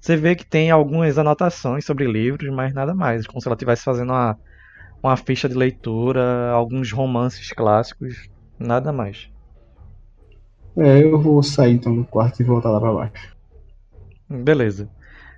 Você 0.00 0.16
vê 0.16 0.34
que 0.34 0.44
tem 0.48 0.70
algumas 0.70 1.18
anotações 1.18 1.84
sobre 1.84 2.06
livros, 2.10 2.48
mas 2.54 2.74
nada 2.74 2.94
mais. 2.94 3.26
Como 3.26 3.40
se 3.40 3.48
ela 3.48 3.54
estivesse 3.54 3.84
fazendo 3.84 4.10
uma, 4.12 4.36
uma 5.02 5.16
ficha 5.16 5.48
de 5.48 5.56
leitura, 5.56 6.50
alguns 6.52 6.92
romances 6.92 7.48
clássicos, 7.50 8.14
nada 8.58 8.92
mais. 8.92 9.28
É, 10.76 11.02
eu 11.02 11.18
vou 11.18 11.42
sair 11.42 11.74
então 11.74 11.94
do 11.94 12.04
quarto 12.04 12.40
e 12.40 12.44
voltar 12.44 12.70
lá 12.70 12.80
pra 12.80 12.92
baixo. 12.92 13.36
Beleza. 14.28 14.88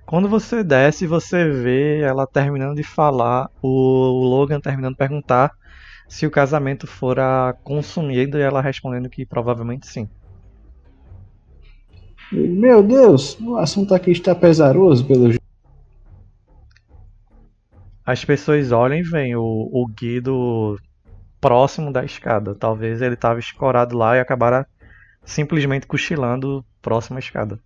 Quando 0.05 0.27
você 0.27 0.63
desce, 0.63 1.05
você 1.05 1.47
vê 1.47 2.01
ela 2.01 2.25
terminando 2.25 2.75
de 2.75 2.83
falar, 2.83 3.49
o 3.61 3.67
Logan 3.67 4.59
terminando 4.59 4.93
de 4.93 4.97
perguntar 4.97 5.51
se 6.07 6.25
o 6.25 6.31
casamento 6.31 6.87
fora 6.87 7.55
consumido 7.63 8.37
e 8.37 8.41
ela 8.41 8.61
respondendo 8.61 9.09
que 9.09 9.25
provavelmente 9.25 9.87
sim. 9.87 10.09
Meu 12.31 12.83
Deus, 12.83 13.39
o 13.39 13.55
assunto 13.57 13.93
aqui 13.93 14.11
está 14.11 14.33
pesaroso 14.35 15.05
pelo 15.05 15.33
As 18.03 18.25
pessoas 18.25 18.71
olham 18.71 18.97
e 18.97 19.03
veem 19.03 19.35
o, 19.35 19.43
o 19.43 19.87
Guido 19.87 20.75
próximo 21.39 21.93
da 21.93 22.03
escada. 22.03 22.55
Talvez 22.55 23.01
ele 23.01 23.13
estava 23.13 23.39
escorado 23.39 23.95
lá 23.95 24.17
e 24.17 24.19
acabara 24.19 24.67
simplesmente 25.23 25.87
cochilando 25.87 26.65
próximo 26.81 27.17
à 27.17 27.19
escada. 27.19 27.59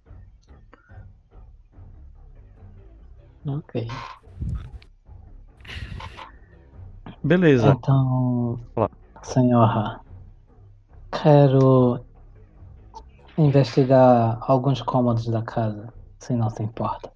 Ok. 3.46 3.88
Beleza. 7.24 7.72
Então, 7.78 8.60
Olá. 8.76 8.90
senhora, 9.22 10.00
quero 11.12 12.06
investigar 13.38 14.38
alguns 14.42 14.82
cômodos 14.82 15.26
da 15.28 15.42
casa, 15.42 15.94
se 16.20 16.34
não 16.36 16.50
se 16.50 16.64
importa. 16.64 17.12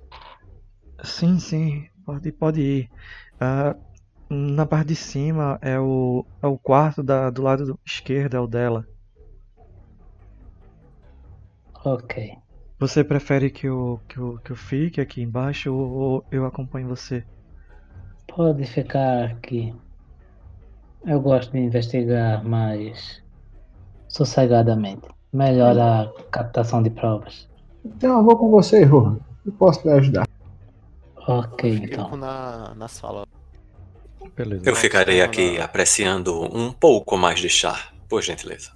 Sim, 1.03 1.39
sim, 1.39 1.88
pode, 2.05 2.31
pode 2.31 2.61
ir. 2.61 2.89
Uh, 3.35 3.88
na 4.29 4.65
parte 4.65 4.89
de 4.89 4.95
cima 4.95 5.57
é 5.61 5.79
o, 5.79 6.25
é 6.41 6.47
o 6.47 6.57
quarto 6.57 7.03
da, 7.03 7.29
do 7.29 7.41
lado 7.41 7.79
esquerdo, 7.85 8.35
é 8.35 8.39
o 8.39 8.47
dela. 8.47 8.85
Ok. 11.88 12.38
Você 12.77 13.01
prefere 13.01 13.49
que 13.49 13.65
eu, 13.65 14.01
que 14.09 14.17
eu, 14.17 14.38
que 14.43 14.51
eu 14.51 14.55
fique 14.57 14.99
aqui 14.99 15.21
embaixo 15.21 15.73
ou 15.73 16.23
eu 16.29 16.45
acompanho 16.45 16.89
você? 16.89 17.23
Pode 18.27 18.65
ficar 18.65 19.23
aqui. 19.23 19.73
Eu 21.05 21.21
gosto 21.21 21.53
de 21.53 21.59
investigar 21.59 22.43
mais 22.43 23.23
sossegadamente. 24.09 25.07
Melhor 25.31 25.79
a 25.79 26.11
captação 26.29 26.83
de 26.83 26.89
provas. 26.89 27.47
Então 27.85 28.17
eu 28.17 28.23
vou 28.25 28.38
com 28.38 28.51
você, 28.51 28.83
Rohan. 28.83 29.17
Eu 29.45 29.53
posso 29.53 29.88
lhe 29.88 29.93
ajudar. 29.93 30.27
Ok, 31.25 31.71
então. 31.83 32.17
Na, 32.17 32.75
na 32.75 32.89
sala. 32.89 33.25
Beleza. 34.35 34.69
Eu 34.69 34.75
ficarei 34.75 35.21
aqui 35.21 35.57
apreciando 35.57 36.43
um 36.53 36.69
pouco 36.73 37.17
mais 37.17 37.39
de 37.39 37.49
chá, 37.49 37.91
por 38.09 38.21
gentileza. 38.21 38.71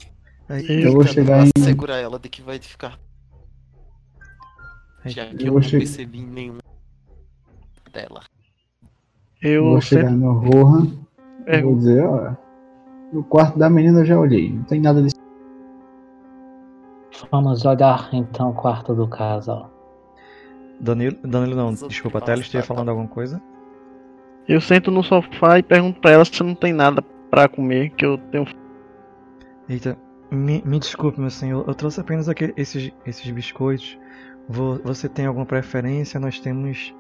Eu 0.59 0.93
vou 0.93 1.03
chegar 1.05 1.45
em. 1.45 1.63
Segura 1.63 1.95
ela 1.95 2.19
de 2.19 2.29
que 2.29 2.41
vai 2.41 2.59
ficar 2.59 2.97
já 5.05 5.25
que 5.25 5.43
eu, 5.43 5.47
eu 5.47 5.53
não 5.53 5.61
che... 5.61 5.77
percebi 5.77 6.21
nenhum 6.21 6.57
dela. 7.91 8.21
Eu 9.41 9.63
vou 9.63 9.81
chegar 9.81 10.09
sempre... 10.09 10.17
no 10.17 10.33
Rohan 10.33 10.87
é. 11.45 11.61
vou 11.61 11.75
dizer, 11.75 12.03
ó. 12.05 12.35
No 13.11 13.23
quarto 13.23 13.57
da 13.57 13.69
menina 13.69 14.01
eu 14.01 14.05
já 14.05 14.17
olhei, 14.17 14.51
não 14.51 14.63
tem 14.63 14.79
nada 14.79 15.01
disso. 15.01 15.15
Vamos 17.29 17.65
olhar 17.65 18.09
então 18.13 18.51
o 18.51 18.53
quarto 18.53 18.95
do 18.95 19.07
casal. 19.07 19.69
Danilo, 20.79 21.17
Danilo 21.23 21.55
não, 21.55 21.73
desculpa, 21.73 22.19
até 22.19 22.31
ela 22.31 22.41
esteja 22.41 22.63
falando 22.63 22.89
alguma 22.89 23.07
coisa. 23.07 23.41
Eu 24.47 24.61
sento 24.61 24.89
no 24.89 25.03
sofá 25.03 25.59
e 25.59 25.63
pergunto 25.63 25.99
pra 25.99 26.11
ela 26.11 26.25
se 26.25 26.41
não 26.41 26.55
tem 26.55 26.73
nada 26.73 27.01
pra 27.29 27.47
comer, 27.47 27.91
que 27.91 28.05
eu 28.05 28.17
tenho. 28.17 28.45
Eita, 29.69 29.97
me, 30.31 30.63
me 30.65 30.79
desculpe, 30.79 31.19
meu 31.19 31.29
senhor, 31.29 31.67
eu 31.67 31.75
trouxe 31.75 31.99
apenas 31.99 32.29
aqui, 32.29 32.53
esses, 32.57 32.91
esses 33.05 33.29
biscoitos 33.29 33.99
você 34.83 35.07
tem 35.07 35.25
alguma 35.25 35.45
preferência? 35.45 36.19
Nós 36.19 36.39
temos 36.39 36.93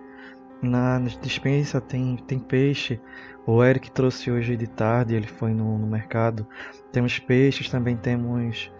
na 0.61 0.99
dispensa 1.21 1.81
tem, 1.81 2.17
tem 2.27 2.39
peixe. 2.39 2.99
O 3.45 3.63
Eric 3.63 3.91
trouxe 3.91 4.31
hoje 4.31 4.55
de 4.55 4.67
tarde, 4.67 5.15
ele 5.15 5.27
foi 5.27 5.51
no, 5.51 5.77
no 5.77 5.87
mercado. 5.87 6.47
Temos 6.91 7.17
peixes, 7.19 7.69
também 7.69 7.97
temos 7.97 8.71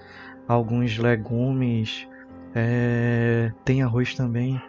alguns 0.47 0.97
legumes. 0.97 2.08
É, 2.54 3.52
tem 3.66 3.82
arroz 3.82 4.14
também. 4.14 4.62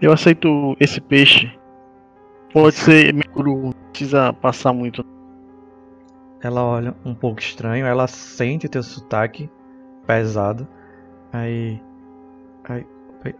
Eu 0.00 0.12
aceito 0.12 0.76
esse 0.78 1.00
peixe. 1.00 1.50
Pode 2.52 2.76
ser 2.76 3.14
cru, 3.28 3.62
não 3.62 3.72
precisa 3.90 4.32
passar 4.32 4.72
muito. 4.72 5.04
Ela 6.40 6.64
olha 6.64 6.94
um 7.04 7.14
pouco 7.14 7.40
estranho, 7.40 7.86
ela 7.86 8.06
sente 8.06 8.66
o 8.66 8.70
teu 8.70 8.82
sotaque 8.82 9.50
pesado. 10.06 10.66
Aí 11.32 11.80
Ai, 12.68 12.84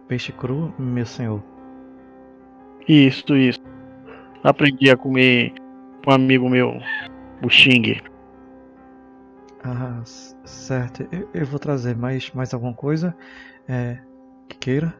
peixe 0.07 0.31
cru, 0.31 0.73
meu 0.79 1.05
senhor. 1.05 1.43
Isso, 2.87 3.35
isso. 3.35 3.59
Aprendi 4.43 4.89
a 4.89 4.97
comer 4.97 5.53
com 6.03 6.09
um 6.11 6.13
amigo 6.13 6.49
meu, 6.49 6.79
o 7.43 7.49
Xing. 7.49 8.01
Ah, 9.63 10.01
certo. 10.03 11.07
Eu, 11.11 11.29
eu, 11.31 11.45
vou 11.45 11.59
trazer 11.59 11.95
mais, 11.95 12.31
mais 12.31 12.53
alguma 12.53 12.73
coisa 12.73 13.15
é, 13.67 13.99
que 14.47 14.57
queira. 14.57 14.93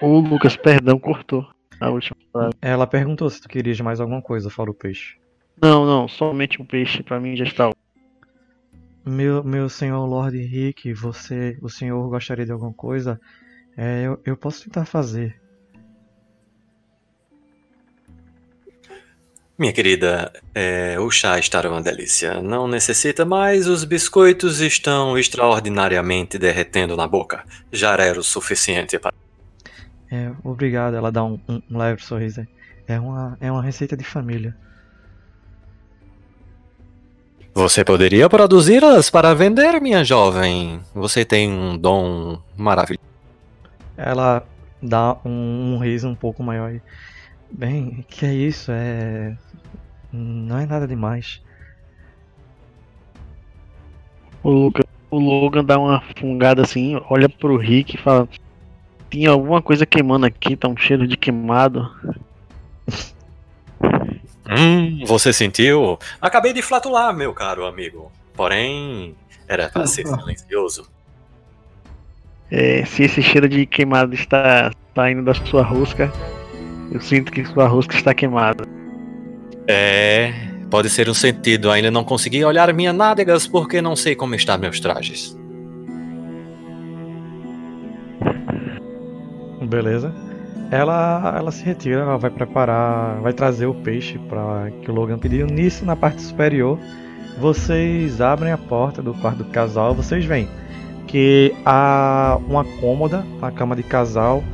Ô 0.00 0.18
Lucas, 0.18 0.56
perdão, 0.56 0.98
cortou 0.98 1.46
a 1.80 1.90
última 1.90 2.16
frase. 2.30 2.54
Ela 2.60 2.86
perguntou 2.86 3.28
se 3.30 3.40
tu 3.40 3.48
querias 3.48 3.80
mais 3.80 4.00
alguma 4.00 4.20
coisa 4.20 4.50
fora 4.50 4.70
o 4.70 4.74
peixe. 4.74 5.16
Não, 5.60 5.84
não, 5.84 6.06
somente 6.06 6.60
o 6.60 6.64
peixe 6.64 7.02
para 7.02 7.18
mim 7.18 7.36
já 7.36 7.44
está. 7.44 7.70
Meu, 9.04 9.42
meu 9.42 9.68
senhor 9.68 10.04
Lord 10.06 10.36
Rick, 10.38 10.92
você, 10.92 11.58
o 11.62 11.68
senhor 11.68 12.08
gostaria 12.08 12.44
de 12.44 12.52
alguma 12.52 12.72
coisa? 12.72 13.20
É, 13.76 14.02
eu, 14.04 14.20
eu 14.24 14.36
posso 14.36 14.64
tentar 14.64 14.84
fazer. 14.84 15.40
Minha 19.58 19.72
querida, 19.74 20.32
é, 20.54 20.98
o 20.98 21.10
chá 21.10 21.38
está 21.38 21.60
uma 21.68 21.82
delícia. 21.82 22.40
Não 22.40 22.66
necessita 22.66 23.26
mais, 23.26 23.66
os 23.66 23.84
biscoitos 23.84 24.60
estão 24.60 25.18
extraordinariamente 25.18 26.38
derretendo 26.38 26.96
na 26.96 27.06
boca. 27.06 27.44
Já 27.70 27.94
era 27.94 28.18
o 28.18 28.22
suficiente 28.22 28.98
para. 28.98 29.12
É, 30.10 30.32
obrigado, 30.42 30.94
ela 30.94 31.12
dá 31.12 31.22
um, 31.22 31.38
um, 31.48 31.62
um 31.70 31.78
leve 31.78 32.02
sorriso. 32.04 32.46
É 32.86 32.98
uma, 32.98 33.38
é 33.40 33.50
uma 33.50 33.62
receita 33.62 33.96
de 33.96 34.02
família. 34.02 34.56
Você 37.54 37.84
poderia 37.84 38.28
produzi-las 38.28 39.10
para 39.10 39.34
vender, 39.34 39.80
minha 39.80 40.04
jovem. 40.04 40.80
Você 40.94 41.24
tem 41.24 41.50
um 41.50 41.76
dom 41.76 42.40
maravilhoso. 42.56 43.04
Ela 43.96 44.44
dá 44.82 45.16
um, 45.24 45.74
um 45.74 45.78
riso 45.78 46.08
um 46.08 46.14
pouco 46.14 46.42
maior. 46.42 46.80
Bem, 47.50 48.04
que 48.08 48.24
é 48.24 48.32
isso? 48.32 48.70
É. 48.72 49.36
Não 50.12 50.58
é 50.58 50.66
nada 50.66 50.86
demais. 50.86 51.42
O, 54.42 54.50
Luca, 54.50 54.84
o 55.10 55.18
Logan 55.18 55.64
dá 55.64 55.78
uma 55.78 56.00
fungada 56.18 56.62
assim, 56.62 57.00
olha 57.10 57.28
pro 57.28 57.56
Rick 57.56 57.96
e 57.96 57.98
fala: 57.98 58.28
Tinha 59.10 59.30
alguma 59.30 59.60
coisa 59.60 59.84
queimando 59.84 60.24
aqui, 60.24 60.56
tá 60.56 60.68
um 60.68 60.76
cheiro 60.76 61.06
de 61.06 61.16
queimado. 61.16 61.90
Hum, 64.48 65.04
você 65.04 65.32
sentiu? 65.32 65.98
Acabei 66.20 66.52
de 66.52 66.62
flatular, 66.62 67.14
meu 67.14 67.32
caro 67.32 67.66
amigo. 67.66 68.10
Porém, 68.34 69.14
era 69.48 69.68
para 69.68 69.86
ser 69.86 70.06
silencioso. 70.06 70.88
É, 72.50 72.84
se 72.84 73.04
esse 73.04 73.22
cheiro 73.22 73.48
de 73.48 73.64
queimado 73.66 74.14
está 74.14 74.72
saindo 74.94 75.24
da 75.24 75.34
sua 75.34 75.62
rosca, 75.62 76.12
eu 76.92 77.00
sinto 77.00 77.30
que 77.30 77.44
sua 77.44 77.66
rosca 77.66 77.94
está 77.94 78.12
queimada. 78.12 78.64
É, 79.68 80.32
pode 80.68 80.90
ser 80.90 81.08
um 81.08 81.14
sentido. 81.14 81.70
Ainda 81.70 81.90
não 81.90 82.02
consegui 82.02 82.44
olhar 82.44 82.72
minhas 82.72 82.94
nádegas 82.94 83.46
porque 83.46 83.80
não 83.80 83.94
sei 83.94 84.16
como 84.16 84.34
estão 84.34 84.58
meus 84.58 84.80
trajes. 84.80 85.38
Beleza. 89.70 90.12
Ela, 90.70 91.34
ela 91.36 91.50
se 91.52 91.64
retira, 91.64 92.00
ela 92.00 92.16
vai 92.16 92.30
preparar, 92.30 93.20
vai 93.20 93.32
trazer 93.32 93.66
o 93.66 93.74
peixe 93.74 94.18
para 94.18 94.70
que 94.82 94.90
o 94.90 94.94
Logan 94.94 95.18
pediu. 95.18 95.46
Nisso, 95.46 95.84
na 95.84 95.96
parte 95.96 96.22
superior, 96.22 96.78
vocês 97.38 98.20
abrem 98.20 98.52
a 98.52 98.58
porta 98.58 99.00
do 99.00 99.14
quarto 99.14 99.38
do 99.38 99.44
casal, 99.46 99.94
vocês 99.94 100.24
veem 100.24 100.48
que 101.06 101.52
há 101.64 102.38
uma 102.46 102.64
cômoda, 102.64 103.24
a 103.42 103.50
cama 103.50 103.74
de 103.74 103.82
casal, 103.82 104.44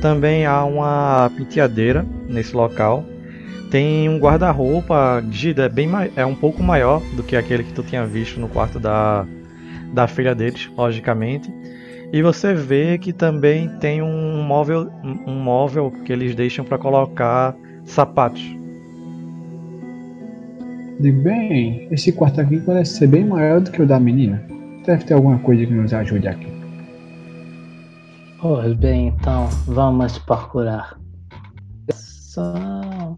também 0.00 0.46
há 0.46 0.64
uma 0.64 1.30
penteadeira 1.36 2.06
nesse 2.28 2.54
local. 2.54 3.04
Tem 3.70 4.08
um 4.08 4.18
guarda-roupa, 4.18 5.22
é 5.56 5.68
bem 5.68 5.90
é 6.16 6.24
um 6.24 6.34
pouco 6.34 6.62
maior 6.62 7.02
do 7.14 7.22
que 7.22 7.36
aquele 7.36 7.62
que 7.62 7.72
tu 7.74 7.82
tinha 7.82 8.06
visto 8.06 8.40
no 8.40 8.48
quarto 8.48 8.80
da, 8.80 9.26
da 9.92 10.06
filha 10.06 10.34
deles, 10.34 10.70
logicamente. 10.74 11.52
E 12.10 12.22
você 12.22 12.54
vê 12.54 12.96
que 12.96 13.12
também 13.12 13.68
tem 13.78 14.00
um 14.00 14.42
móvel, 14.42 14.90
um 15.26 15.34
móvel 15.34 15.92
que 16.04 16.12
eles 16.12 16.34
deixam 16.34 16.64
para 16.64 16.78
colocar 16.78 17.54
sapatos. 17.84 18.42
De 20.98 21.12
bem, 21.12 21.86
esse 21.90 22.10
quarto 22.10 22.40
aqui 22.40 22.58
parece 22.60 22.96
ser 22.96 23.08
bem 23.08 23.26
maior 23.26 23.60
do 23.60 23.70
que 23.70 23.82
o 23.82 23.86
da 23.86 24.00
menina. 24.00 24.42
Deve 24.86 25.04
ter 25.04 25.14
alguma 25.14 25.38
coisa 25.38 25.66
que 25.66 25.72
nos 25.72 25.92
ajude 25.92 26.26
aqui. 26.26 26.48
Pois 28.40 28.72
bem, 28.74 29.08
então 29.08 29.46
vamos 29.66 30.18
procurar. 30.18 30.98
Só... 31.92 33.16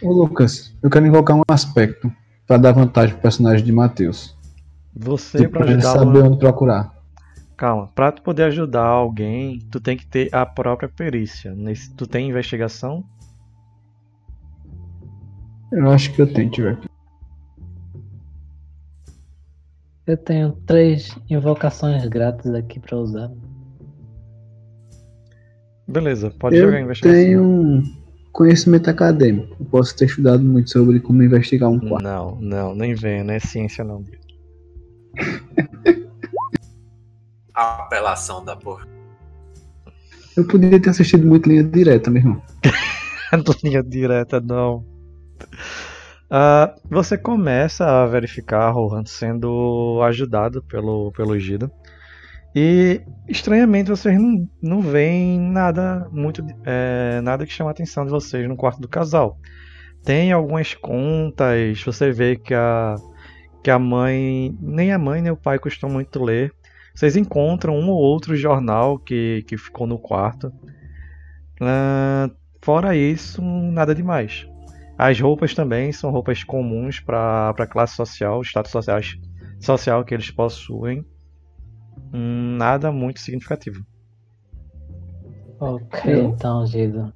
Ô 0.00 0.12
Lucas, 0.12 0.76
eu 0.80 0.88
quero 0.88 1.06
invocar 1.06 1.36
um 1.36 1.42
aspecto 1.48 2.10
para 2.46 2.56
dar 2.56 2.72
vantagem 2.72 3.14
pro 3.14 3.22
personagem 3.22 3.64
de 3.64 3.72
Matheus. 3.72 4.36
Você 4.94 5.48
para 5.48 5.64
ajudar 5.64 5.82
saber 5.82 6.22
onde 6.22 6.38
procurar. 6.38 7.01
Calma, 7.62 7.86
pra 7.94 8.10
tu 8.10 8.22
poder 8.22 8.42
ajudar 8.42 8.82
alguém, 8.82 9.60
tu 9.70 9.78
tem 9.78 9.96
que 9.96 10.04
ter 10.04 10.28
a 10.34 10.44
própria 10.44 10.88
perícia. 10.88 11.54
Nesse, 11.54 11.94
tu 11.94 12.08
tem 12.08 12.28
investigação? 12.28 13.04
Eu 15.70 15.88
acho 15.92 16.12
que 16.12 16.20
eu 16.20 16.26
tenho, 16.26 16.50
tiver. 16.50 16.76
Eu 20.08 20.16
tenho 20.16 20.50
três 20.66 21.16
invocações 21.30 22.04
grátis 22.06 22.52
aqui 22.52 22.80
pra 22.80 22.98
usar. 22.98 23.30
Beleza, 25.86 26.32
pode 26.32 26.56
eu 26.56 26.64
jogar 26.64 26.78
a 26.78 26.80
investigação. 26.80 27.22
tenho 27.22 27.44
um 27.44 27.82
conhecimento 28.32 28.90
acadêmico. 28.90 29.56
Eu 29.60 29.66
posso 29.66 29.96
ter 29.96 30.06
estudado 30.06 30.42
muito 30.42 30.68
sobre 30.68 30.98
como 30.98 31.22
investigar 31.22 31.70
um 31.70 31.78
quarto. 31.78 32.02
Não, 32.02 32.40
não, 32.40 32.74
nem 32.74 32.92
vem, 32.92 33.22
não 33.22 33.34
é 33.34 33.38
ciência 33.38 33.84
não. 33.84 34.02
apelação 37.62 38.44
da 38.44 38.56
porra. 38.56 38.86
Eu 40.36 40.46
poderia 40.46 40.80
ter 40.80 40.90
assistido 40.90 41.26
muito 41.26 41.48
linha 41.48 41.62
direta, 41.62 42.10
meu 42.10 42.22
irmão. 42.22 42.42
linha 43.62 43.82
direta, 43.82 44.40
não. 44.40 44.84
Uh, 46.30 46.72
você 46.88 47.18
começa 47.18 47.84
a 47.84 48.06
verificar 48.06 48.70
Rohan 48.70 49.04
sendo 49.04 50.00
ajudado 50.02 50.62
pelo, 50.62 51.12
pelo 51.12 51.38
Gida. 51.38 51.70
E 52.54 53.00
estranhamente 53.28 53.90
vocês 53.90 54.18
não, 54.18 54.48
não 54.62 54.80
veem 54.80 55.40
nada 55.40 56.06
muito 56.10 56.44
é, 56.64 57.20
nada 57.22 57.46
que 57.46 57.52
chama 57.52 57.70
a 57.70 57.72
atenção 57.72 58.04
de 58.04 58.10
vocês 58.10 58.46
no 58.46 58.56
quarto 58.56 58.80
do 58.80 58.88
casal. 58.88 59.38
Tem 60.04 60.32
algumas 60.32 60.74
contas, 60.74 61.82
você 61.82 62.10
vê 62.10 62.36
que 62.36 62.52
a, 62.52 62.96
que 63.62 63.70
a 63.70 63.78
mãe, 63.78 64.56
nem 64.60 64.92
a 64.92 64.98
mãe 64.98 65.22
nem 65.22 65.32
o 65.32 65.36
pai 65.36 65.58
costumam 65.58 65.94
muito 65.94 66.22
ler. 66.22 66.52
Vocês 66.94 67.16
encontram 67.16 67.78
um 67.78 67.88
ou 67.90 67.98
outro 67.98 68.36
jornal 68.36 68.98
que, 68.98 69.44
que 69.46 69.56
ficou 69.56 69.86
no 69.86 69.98
quarto. 69.98 70.48
Uh, 71.60 72.34
fora 72.60 72.96
isso, 72.96 73.42
nada 73.42 73.94
demais. 73.94 74.46
As 74.98 75.18
roupas 75.18 75.54
também 75.54 75.92
são 75.92 76.10
roupas 76.10 76.44
comuns 76.44 77.00
para 77.00 77.50
a 77.50 77.66
classe 77.66 77.96
social, 77.96 78.42
status 78.42 78.70
social, 78.70 79.00
social 79.58 80.04
que 80.04 80.14
eles 80.14 80.30
possuem. 80.30 81.04
Hum, 82.12 82.56
nada 82.56 82.92
muito 82.92 83.20
significativo. 83.20 83.84
Ok, 85.58 86.12
então, 86.12 86.66
Gido. 86.66 87.12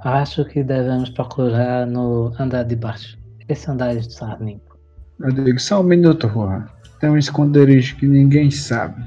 Acho 0.00 0.44
que 0.44 0.62
devemos 0.64 1.10
procurar 1.10 1.86
no 1.86 2.32
andar 2.38 2.64
de 2.64 2.76
baixo. 2.76 3.18
Esse 3.48 3.70
andar 3.70 3.94
está 3.96 4.36
limpo. 4.36 4.78
Eu 5.20 5.32
digo 5.32 5.58
só 5.58 5.80
um 5.80 5.84
minuto, 5.84 6.28
Juan. 6.28 6.66
Tem 7.00 7.08
um 7.08 7.16
esconderijo 7.16 7.96
que 7.96 8.06
ninguém 8.06 8.50
sabe. 8.50 9.02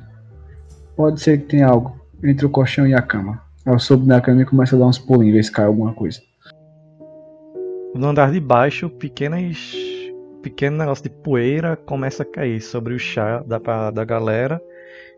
Pode 0.95 1.21
ser 1.21 1.37
que 1.37 1.45
tenha 1.45 1.67
algo 1.67 1.95
entre 2.23 2.45
o 2.45 2.49
colchão 2.49 2.87
e 2.87 2.93
a 2.95 3.01
cama. 3.01 3.39
Eu 3.63 3.77
soube 3.77 4.07
na 4.07 4.19
cama 4.19 4.41
e 4.41 4.45
começo 4.45 4.75
a 4.75 4.79
dar 4.79 4.87
uns 4.87 4.97
pulinhos, 4.97 5.35
ver 5.35 5.43
se 5.43 5.51
cai 5.51 5.65
alguma 5.65 5.93
coisa. 5.93 6.19
No 7.93 8.07
andar 8.07 8.31
de 8.31 8.39
baixo, 8.39 8.89
pequenas, 8.89 9.75
pequeno 10.41 10.77
negócio 10.77 11.03
de 11.03 11.11
poeira 11.11 11.75
começa 11.75 12.23
a 12.23 12.25
cair 12.25 12.59
sobre 12.61 12.95
o 12.95 12.99
chá 12.99 13.43
da, 13.43 13.91
da 13.91 14.03
galera, 14.03 14.59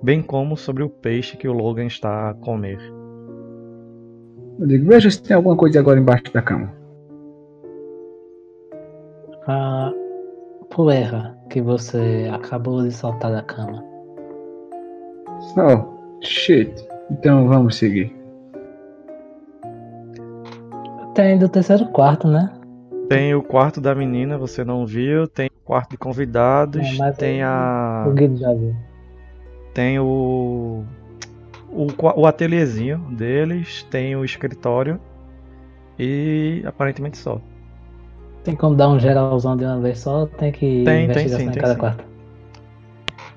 bem 0.03 0.21
como 0.21 0.57
sobre 0.57 0.83
o 0.83 0.89
peixe 0.89 1.37
que 1.37 1.47
o 1.47 1.53
Logan 1.53 1.85
está 1.85 2.29
a 2.29 2.33
comer. 2.33 2.79
Eu 4.59 4.67
digo, 4.67 4.85
veja 4.85 5.09
se 5.09 5.23
tem 5.23 5.35
alguma 5.35 5.55
coisa 5.55 5.79
agora 5.79 5.99
embaixo 5.99 6.25
da 6.33 6.41
cama. 6.41 6.73
Ah, 9.47 9.93
poeira 10.69 11.34
que 11.49 11.61
você 11.61 12.29
acabou 12.33 12.81
de 12.83 12.91
soltar 12.91 13.31
da 13.31 13.41
cama. 13.41 13.83
Oh, 15.57 16.21
shit. 16.21 16.71
Então 17.11 17.47
vamos 17.47 17.75
seguir. 17.75 18.15
Tem 21.13 21.37
do 21.37 21.47
terceiro 21.47 21.85
quarto, 21.87 22.27
né? 22.27 22.51
Tem 23.07 23.35
o 23.35 23.43
quarto 23.43 23.79
da 23.79 23.93
menina, 23.93 24.37
você 24.37 24.63
não 24.63 24.85
viu. 24.85 25.27
Tem 25.27 25.47
o 25.47 25.65
quarto 25.65 25.91
de 25.91 25.97
convidados. 25.97 26.99
É, 26.99 27.11
tem 27.11 27.43
a. 27.43 28.05
O 28.07 28.13
Guido 28.13 28.35
já 28.37 28.53
viu. 28.53 28.75
Tem 29.73 29.99
o. 29.99 30.83
O, 31.71 31.87
o 32.21 32.25
ateliêzinho 32.25 32.97
deles. 33.11 33.83
Tem 33.83 34.15
o 34.15 34.25
escritório. 34.25 34.99
E 35.97 36.63
aparentemente 36.65 37.17
só. 37.17 37.39
Tem 38.45 38.55
como 38.55 38.75
dar 38.75 38.89
um 38.89 38.99
geralzão 38.99 39.57
de 39.57 39.65
uma 39.65 39.79
vez 39.81 39.97
só? 39.99 40.27
Tem 40.27 40.51
que 40.51 40.83
tem, 40.85 41.09
tem 41.09 41.27
sim, 41.27 41.49
em 41.49 41.51
cada 41.51 41.73
sim. 41.73 41.79
quarto. 41.79 42.05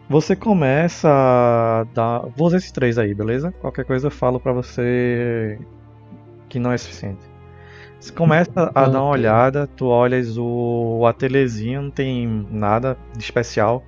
Você 0.08 0.36
começa 0.36 1.08
a 1.08 1.84
dar. 1.94 2.20
Vou 2.36 2.46
usar 2.46 2.58
esses 2.58 2.70
três 2.70 2.98
aí, 2.98 3.14
beleza? 3.14 3.50
Qualquer 3.52 3.86
coisa 3.86 4.08
eu 4.08 4.10
falo 4.10 4.38
pra 4.38 4.52
você 4.52 5.58
que 6.48 6.58
não 6.58 6.72
é 6.72 6.76
suficiente. 6.76 7.20
Você 7.98 8.12
começa 8.12 8.70
a 8.74 8.86
dar 8.86 9.00
uma 9.02 9.10
olhada, 9.10 9.66
tu 9.66 9.86
olhas 9.86 10.36
o, 10.36 10.98
o 11.00 11.06
ateliêzinho, 11.06 11.82
não 11.82 11.90
tem 11.90 12.46
nada 12.50 12.96
de 13.16 13.24
especial. 13.24 13.82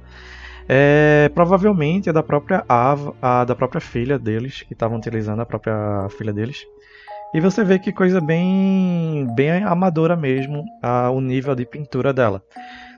É, 0.69 1.31
provavelmente 1.35 2.09
é 2.09 2.13
da 2.13 2.23
própria 2.23 2.65
Ava, 2.69 3.15
a, 3.21 3.45
da 3.45 3.55
própria 3.55 3.81
filha 3.81 4.19
deles, 4.19 4.63
que 4.63 4.73
estavam 4.73 4.99
utilizando 4.99 5.41
a 5.41 5.47
própria 5.47 6.09
filha 6.17 6.33
deles. 6.33 6.67
E 7.33 7.41
você 7.41 7.63
vê 7.63 7.79
que 7.79 7.93
coisa 7.93 8.21
bem, 8.21 9.27
bem 9.37 9.63
amadora 9.63 10.17
mesmo 10.17 10.65
a, 10.83 11.11
o 11.11 11.21
nível 11.21 11.55
de 11.55 11.65
pintura 11.65 12.13
dela. 12.13 12.43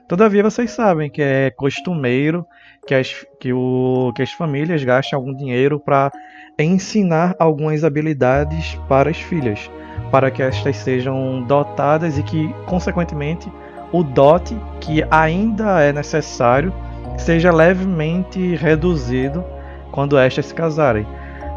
Todavia 0.07 0.41
vocês 0.43 0.71
sabem 0.71 1.09
que 1.09 1.21
é 1.21 1.51
costumeiro 1.51 2.45
que 2.87 2.95
as, 2.95 3.25
que 3.39 3.53
o, 3.53 4.11
que 4.15 4.23
as 4.23 4.31
famílias 4.31 4.83
gastem 4.83 5.15
algum 5.15 5.33
dinheiro 5.33 5.79
para 5.79 6.11
ensinar 6.57 7.35
algumas 7.39 7.83
habilidades 7.83 8.75
para 8.89 9.11
as 9.11 9.17
filhas, 9.17 9.69
para 10.11 10.29
que 10.29 10.41
estas 10.41 10.77
sejam 10.77 11.43
dotadas 11.43 12.17
e 12.17 12.23
que, 12.23 12.51
consequentemente, 12.65 13.51
o 13.91 14.03
dote 14.03 14.57
que 14.81 15.03
ainda 15.11 15.81
é 15.81 15.93
necessário 15.93 16.73
seja 17.17 17.51
levemente 17.51 18.55
reduzido 18.55 19.43
quando 19.91 20.17
estas 20.17 20.47
se 20.47 20.53
casarem. 20.53 21.05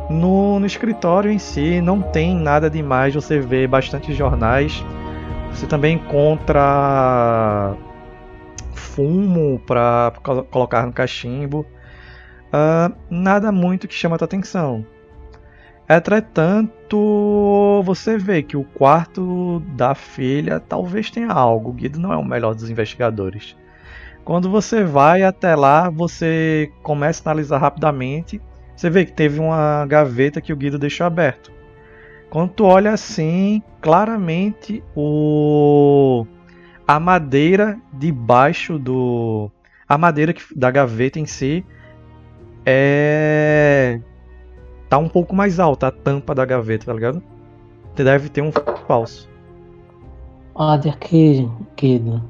No, 0.08 0.60
no 0.60 0.66
escritório 0.66 1.30
em 1.30 1.38
si 1.38 1.80
não 1.80 2.00
tem 2.00 2.34
nada 2.34 2.70
demais, 2.70 3.14
você 3.14 3.40
vê 3.40 3.66
bastante 3.66 4.14
jornais. 4.14 4.84
Você 5.50 5.66
também 5.66 5.96
encontra 5.96 7.74
fumo 8.74 9.58
para 9.66 10.12
colocar 10.50 10.86
no 10.86 10.92
cachimbo. 10.92 11.66
Uh, 12.46 12.94
nada 13.10 13.50
muito 13.50 13.88
que 13.88 13.94
chama 13.94 14.16
a 14.20 14.24
atenção. 14.24 14.84
Entretanto, 15.88 17.82
você 17.84 18.18
vê 18.18 18.42
que 18.42 18.56
o 18.56 18.64
quarto 18.64 19.60
da 19.76 19.94
filha 19.94 20.58
talvez 20.58 21.10
tenha 21.10 21.30
algo. 21.30 21.70
O 21.70 21.72
Guido 21.72 22.00
não 22.00 22.12
é 22.12 22.16
o 22.16 22.24
melhor 22.24 22.54
dos 22.54 22.68
investigadores. 22.68 23.56
Quando 24.24 24.50
você 24.50 24.82
vai 24.82 25.22
até 25.22 25.54
lá, 25.54 25.88
você 25.88 26.72
começa 26.82 27.22
a 27.22 27.30
analisar 27.30 27.58
rapidamente. 27.58 28.40
Você 28.76 28.90
vê 28.90 29.06
que 29.06 29.12
teve 29.12 29.40
uma 29.40 29.86
gaveta 29.86 30.40
que 30.40 30.52
o 30.52 30.56
Guido 30.56 30.78
deixou 30.78 31.06
aberto. 31.06 31.50
Quando 32.28 32.50
tu 32.50 32.64
olha 32.64 32.92
assim, 32.92 33.62
claramente 33.80 34.82
o 34.94 36.26
a 36.86 37.00
madeira 37.00 37.78
debaixo 37.92 38.78
do 38.78 39.50
a 39.88 39.96
madeira 39.96 40.34
da 40.54 40.70
gaveta 40.70 41.18
em 41.18 41.26
si 41.26 41.64
é 42.64 44.00
tá 44.88 44.98
um 44.98 45.08
pouco 45.08 45.34
mais 45.34 45.58
alta 45.58 45.88
a 45.88 45.90
tampa 45.90 46.34
da 46.34 46.44
gaveta, 46.44 46.86
tá 46.86 46.92
ligado? 46.92 47.22
Deve 47.94 48.28
ter 48.28 48.42
um 48.42 48.52
falso. 48.86 49.28
Olha 50.54 50.92
aqui, 50.92 51.48
Guido. 51.76 52.22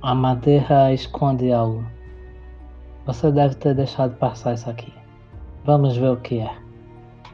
A 0.00 0.14
madeira 0.14 0.92
esconde 0.92 1.52
algo. 1.52 1.84
Você 3.06 3.32
deve 3.32 3.56
ter 3.56 3.74
deixado 3.74 4.16
passar 4.16 4.54
isso 4.54 4.68
aqui. 4.70 4.92
Vamos 5.64 5.96
ver 5.96 6.10
o 6.10 6.16
que 6.18 6.38
é. 6.38 6.50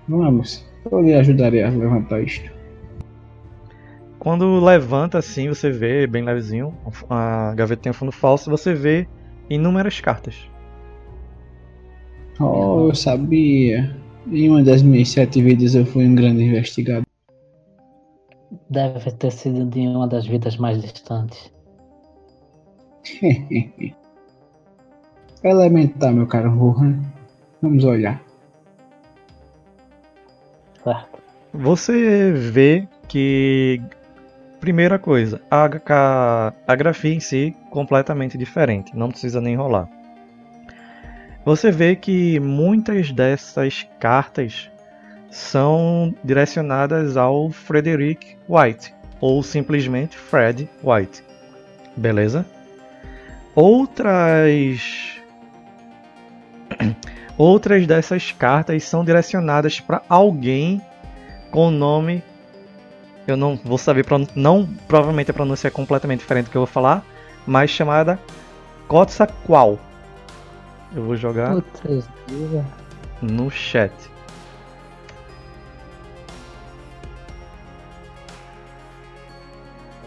Vamos. 0.09 0.65
Eu 0.91 1.01
lhe 1.01 1.15
ajudarei 1.15 1.63
a 1.63 1.71
levantar 1.71 2.21
isto. 2.23 2.51
Quando 4.19 4.61
levanta 4.61 5.19
assim, 5.19 5.49
você 5.49 5.71
vê 5.71 6.07
bem 6.07 6.23
levezinho, 6.23 6.75
a 7.09 7.55
gaveta 7.55 7.83
tem 7.83 7.91
um 7.91 7.95
fundo 7.95 8.13
falso, 8.13 8.51
você 8.51 8.75
vê 8.75 9.09
inúmeras 9.49 9.99
cartas. 10.01 10.37
Oh, 12.39 12.89
eu 12.89 12.95
sabia. 12.95 13.97
Em 14.31 14.49
uma 14.51 14.63
das 14.63 14.83
minhas 14.83 15.09
sete 15.09 15.43
vidas 15.43 15.75
eu 15.75 15.87
fui 15.87 16.07
um 16.07 16.15
grande 16.15 16.43
investigador. 16.43 17.05
Deve 18.69 19.11
ter 19.13 19.33
sido 19.33 19.65
de 19.67 19.81
uma 19.81 20.07
das 20.07 20.27
vidas 20.27 20.57
mais 20.57 20.81
distantes. 20.81 21.53
Elementar, 25.43 26.13
meu 26.13 26.27
caro 26.27 26.51
Rohan. 26.51 27.01
Vamos 27.63 27.85
olhar. 27.85 28.21
Certo. 30.83 31.19
Você 31.53 32.33
vê 32.33 32.89
que 33.09 33.83
Primeira 34.61 34.99
coisa, 34.99 35.41
a, 35.51 35.71
a, 35.89 36.53
a 36.67 36.77
grafia 36.77 37.15
em 37.15 37.19
si 37.19 37.57
completamente 37.71 38.37
diferente, 38.37 38.95
não 38.95 39.09
precisa 39.09 39.41
nem 39.41 39.55
enrolar. 39.55 39.89
Você 41.47 41.71
vê 41.71 41.97
que 41.97 42.39
muitas 42.39 43.11
dessas 43.11 43.89
cartas 43.99 44.71
são 45.31 46.15
direcionadas 46.23 47.17
ao 47.17 47.49
Frederick 47.51 48.37
White, 48.47 48.95
ou 49.19 49.43
simplesmente 49.43 50.19
Fred 50.19 50.69
White. 50.85 51.25
Beleza? 51.97 52.45
Outras 53.55 55.19
outras 57.41 57.87
dessas 57.87 58.33
cartas 58.33 58.85
são 58.85 59.03
direcionadas 59.03 59.81
para 59.81 60.03
alguém 60.09 60.83
com 61.51 61.69
o 61.69 61.71
nome 61.71 62.23
eu 63.27 63.37
não 63.37 63.57
vou 63.57 63.79
saber 63.79 64.05
não 64.35 64.67
provavelmente 64.89 65.31
a 65.31 65.35
pronúncia 65.35 65.69
é 65.69 65.71
completamente 65.71 66.21
diferente 66.21 66.47
do 66.47 66.51
que 66.51 66.57
eu 66.57 66.63
vou 66.63 66.67
falar, 66.67 67.05
mas 67.47 67.71
chamada 67.71 68.19
Qual. 69.47 69.79
Eu 70.95 71.05
vou 71.05 71.17
jogar 71.17 71.55
Putz, 71.55 72.09
no 73.23 73.51
chat. 73.51 73.93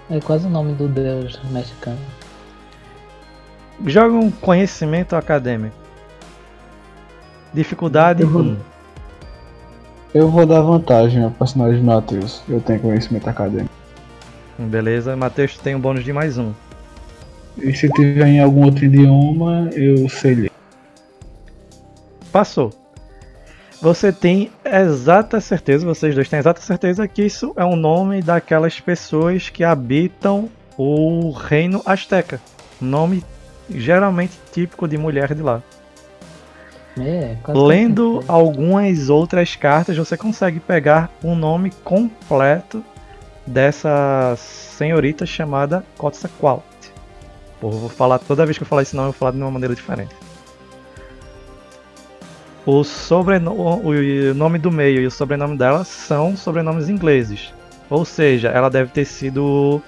É 0.09 0.19
quase 0.19 0.45
o 0.45 0.49
nome 0.49 0.73
do 0.73 0.87
deus 0.87 1.41
mexicano. 1.49 1.97
Joga 3.85 4.15
um 4.15 4.29
conhecimento 4.29 5.15
acadêmico. 5.15 5.82
Dificuldade 7.53 8.25
1. 8.25 8.57
Eu 10.13 10.29
vou 10.29 10.45
dar 10.45 10.61
vantagem 10.61 11.23
ao 11.23 11.31
personagem 11.31 11.79
de 11.79 11.85
Matheus. 11.85 12.41
Eu 12.49 12.59
tenho 12.59 12.79
conhecimento 12.79 13.29
acadêmico. 13.29 13.69
Beleza, 14.57 15.15
Matheus 15.15 15.57
tem 15.57 15.75
um 15.75 15.79
bônus 15.79 16.03
de 16.03 16.11
mais 16.11 16.37
um. 16.37 16.51
E 17.57 17.73
se 17.75 17.89
tiver 17.89 18.27
em 18.27 18.39
algum 18.39 18.65
outro 18.65 18.85
idioma, 18.85 19.69
eu 19.73 20.09
sei 20.09 20.35
ler. 20.35 20.51
Passou. 22.31 22.71
Você 23.79 24.11
tem 24.11 24.49
exata 24.63 25.39
certeza, 25.41 25.85
vocês 25.85 26.15
dois 26.15 26.29
têm 26.29 26.39
exata 26.39 26.61
certeza 26.61 27.07
que 27.07 27.23
isso 27.23 27.53
é 27.55 27.65
o 27.65 27.75
nome 27.75 28.21
daquelas 28.21 28.79
pessoas 28.79 29.49
que 29.49 29.63
habitam 29.63 30.49
o 30.77 31.31
reino 31.31 31.81
Azteca. 31.85 32.41
Nome 32.81 33.23
geralmente 33.69 34.39
típico 34.51 34.87
de 34.87 34.97
mulher 34.97 35.35
de 35.35 35.41
lá. 35.41 35.61
É, 36.99 37.35
Lendo 37.47 38.23
algumas 38.27 39.09
outras 39.09 39.55
cartas, 39.55 39.97
você 39.97 40.15
consegue 40.15 40.59
pegar 40.59 41.09
o 41.23 41.33
nome 41.33 41.71
completo 41.83 42.83
dessa 43.45 44.35
senhorita 44.37 45.25
chamada 45.25 45.83
Quetzalcoatl. 45.99 46.63
Pô, 47.59 47.71
vou 47.71 47.89
falar 47.89 48.19
toda 48.19 48.45
vez 48.45 48.57
que 48.57 48.63
eu 48.63 48.67
falar 48.67 48.83
esse 48.83 48.95
nome, 48.95 49.07
eu 49.07 49.11
vou 49.11 49.19
falar 49.19 49.31
de 49.31 49.37
uma 49.37 49.49
maneira 49.49 49.73
diferente. 49.73 50.13
O, 52.65 52.83
sobrenome, 52.83 53.59
o 53.59 54.33
nome 54.33 54.57
do 54.59 54.71
meio 54.71 55.01
e 55.01 55.07
o 55.07 55.11
sobrenome 55.11 55.57
dela 55.57 55.83
são 55.83 56.37
sobrenomes 56.37 56.89
ingleses. 56.89 57.53
Ou 57.89 58.05
seja, 58.05 58.49
ela 58.49 58.69
deve 58.69 58.91
ter 58.91 59.05
sido 59.05 59.81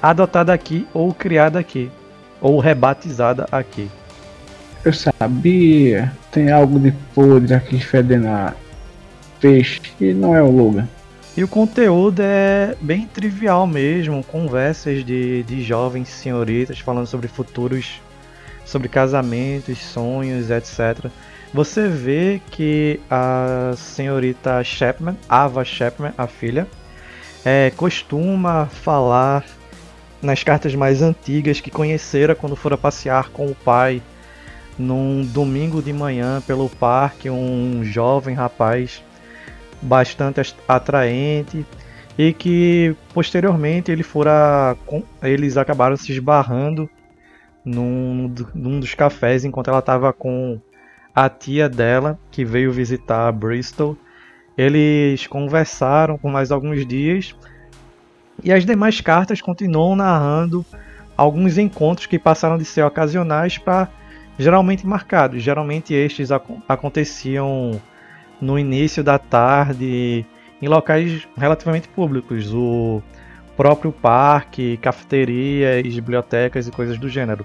adotada 0.00 0.52
aqui 0.52 0.86
ou 0.94 1.12
criada 1.12 1.58
aqui. 1.58 1.90
Ou 2.40 2.60
rebatizada 2.60 3.46
aqui. 3.50 3.90
Eu 4.84 4.92
sabia. 4.92 6.12
Tem 6.30 6.50
algo 6.50 6.78
de 6.78 6.92
podre 7.14 7.54
aqui 7.54 7.80
fedendo 7.80 8.28
a 8.28 8.54
peixe 9.40 9.80
e 9.98 10.12
não 10.12 10.36
é 10.36 10.42
o 10.42 10.50
Logan. 10.50 10.86
E 11.36 11.42
o 11.42 11.48
conteúdo 11.48 12.20
é 12.20 12.76
bem 12.80 13.06
trivial 13.06 13.66
mesmo, 13.66 14.22
conversas 14.22 15.04
de, 15.04 15.42
de 15.44 15.62
jovens 15.62 16.08
senhoritas 16.08 16.78
falando 16.78 17.06
sobre 17.06 17.26
futuros, 17.26 18.00
sobre 18.64 18.88
casamentos, 18.88 19.78
sonhos, 19.78 20.50
etc. 20.50 21.10
Você 21.52 21.88
vê 21.88 22.40
que 22.50 23.00
a 23.10 23.72
senhorita 23.76 24.62
Chapman, 24.62 25.16
Ava 25.28 25.64
Chapman, 25.64 26.12
a 26.16 26.26
filha, 26.26 26.68
é, 27.44 27.72
costuma 27.76 28.66
falar 28.66 29.44
nas 30.22 30.42
cartas 30.42 30.74
mais 30.74 31.02
antigas 31.02 31.60
que 31.60 31.70
conhecera 31.70 32.34
quando 32.34 32.54
fora 32.54 32.76
passear 32.76 33.30
com 33.30 33.46
o 33.46 33.54
pai 33.54 34.02
num 34.78 35.24
domingo 35.24 35.80
de 35.82 35.92
manhã 35.92 36.40
pelo 36.46 36.68
parque 36.68 37.30
um 37.30 37.84
jovem 37.84 38.34
rapaz 38.34 39.02
bastante 39.80 40.54
atraente 40.66 41.64
e 42.18 42.32
que 42.32 42.96
posteriormente 43.12 43.90
ele 43.90 44.02
fora 44.02 44.76
eles 45.22 45.56
acabaram 45.56 45.96
se 45.96 46.12
esbarrando 46.12 46.88
num, 47.64 48.32
num 48.54 48.80
dos 48.80 48.94
cafés 48.94 49.44
enquanto 49.44 49.68
ela 49.68 49.78
estava 49.78 50.12
com 50.12 50.60
a 51.14 51.28
tia 51.28 51.68
dela 51.68 52.18
que 52.30 52.44
veio 52.44 52.72
visitar 52.72 53.30
Bristol. 53.32 53.96
Eles 54.56 55.26
conversaram 55.26 56.18
por 56.18 56.30
mais 56.30 56.50
alguns 56.52 56.86
dias 56.86 57.34
e 58.42 58.52
as 58.52 58.64
demais 58.64 59.00
cartas 59.00 59.40
continuam 59.40 59.96
narrando 59.96 60.64
alguns 61.16 61.58
encontros 61.58 62.06
que 62.06 62.18
passaram 62.18 62.58
de 62.58 62.64
ser 62.64 62.82
ocasionais 62.82 63.58
para 63.58 63.88
geralmente 64.38 64.86
marcados. 64.86 65.42
Geralmente 65.42 65.94
estes 65.94 66.30
ac 66.30 66.44
aconteciam 66.68 67.80
no 68.40 68.58
início 68.58 69.02
da 69.02 69.18
tarde 69.18 70.26
em 70.60 70.68
locais 70.68 71.26
relativamente 71.36 71.88
públicos, 71.88 72.52
o 72.52 73.02
próprio 73.56 73.92
parque, 73.92 74.76
cafeterias, 74.78 75.94
bibliotecas 75.94 76.66
e 76.66 76.70
coisas 76.70 76.98
do 76.98 77.08
gênero. 77.08 77.44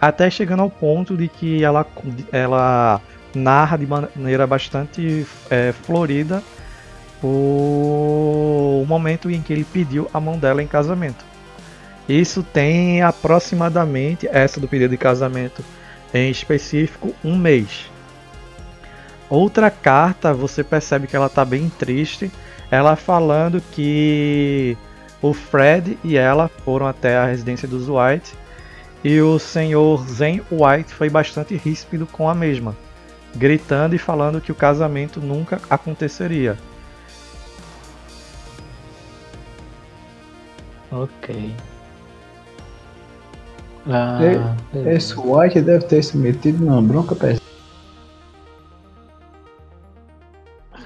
Até 0.00 0.30
chegando 0.30 0.62
ao 0.62 0.70
ponto 0.70 1.16
de 1.16 1.28
que 1.28 1.62
ela, 1.62 1.86
ela 2.32 3.00
narra 3.34 3.76
de 3.76 3.86
maneira 3.86 4.46
bastante 4.46 5.26
é, 5.50 5.72
florida 5.72 6.42
o, 7.22 8.80
o 8.82 8.86
momento 8.86 9.30
em 9.30 9.42
que 9.42 9.52
ele 9.52 9.64
pediu 9.64 10.08
a 10.12 10.20
mão 10.20 10.38
dela 10.38 10.62
em 10.62 10.66
casamento. 10.66 11.24
Isso 12.08 12.42
tem 12.42 13.02
aproximadamente, 13.02 14.26
essa 14.32 14.58
do 14.58 14.66
pedido 14.66 14.90
de 14.90 14.96
casamento, 14.96 15.62
em 16.12 16.30
específico 16.30 17.14
um 17.24 17.36
mês. 17.36 17.90
Outra 19.28 19.70
carta, 19.70 20.34
você 20.34 20.64
percebe 20.64 21.06
que 21.06 21.14
ela 21.14 21.26
está 21.26 21.44
bem 21.44 21.68
triste, 21.70 22.30
ela 22.70 22.96
falando 22.96 23.62
que 23.72 24.76
o 25.22 25.32
Fred 25.32 25.98
e 26.02 26.16
ela 26.16 26.48
foram 26.64 26.86
até 26.86 27.16
a 27.16 27.26
residência 27.26 27.68
dos 27.68 27.88
White 27.88 28.34
e 29.04 29.20
o 29.20 29.38
senhor 29.38 30.06
Zen 30.06 30.42
White 30.50 30.92
foi 30.92 31.08
bastante 31.08 31.56
ríspido 31.56 32.06
com 32.06 32.28
a 32.28 32.34
mesma, 32.34 32.76
gritando 33.34 33.94
e 33.94 33.98
falando 33.98 34.40
que 34.40 34.52
o 34.52 34.54
casamento 34.54 35.20
nunca 35.20 35.60
aconteceria. 35.70 36.58
Ok. 40.90 41.54
Ah, 43.86 44.18
beleza. 44.72 44.90
Esse 44.90 45.18
White 45.18 45.62
deve 45.62 45.84
ter 45.86 46.02
se 46.02 46.16
metido 46.16 46.64
numa 46.64 46.82
bronca 46.82 47.14
pesada. 47.14 47.40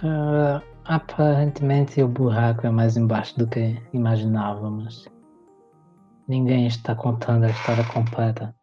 Ah, 0.03 0.63
aparentemente 0.85 2.03
o 2.03 2.09
buraco 2.09 2.67
é 2.67 2.71
mais 2.71 2.97
embaixo 2.97 3.39
do 3.39 3.47
que 3.47 3.81
imaginávamos. 3.93 5.09
Ninguém 6.29 6.67
está 6.67 6.95
contando 6.95 7.45
a 7.45 7.51
história 7.51 7.85
completa. 7.85 8.55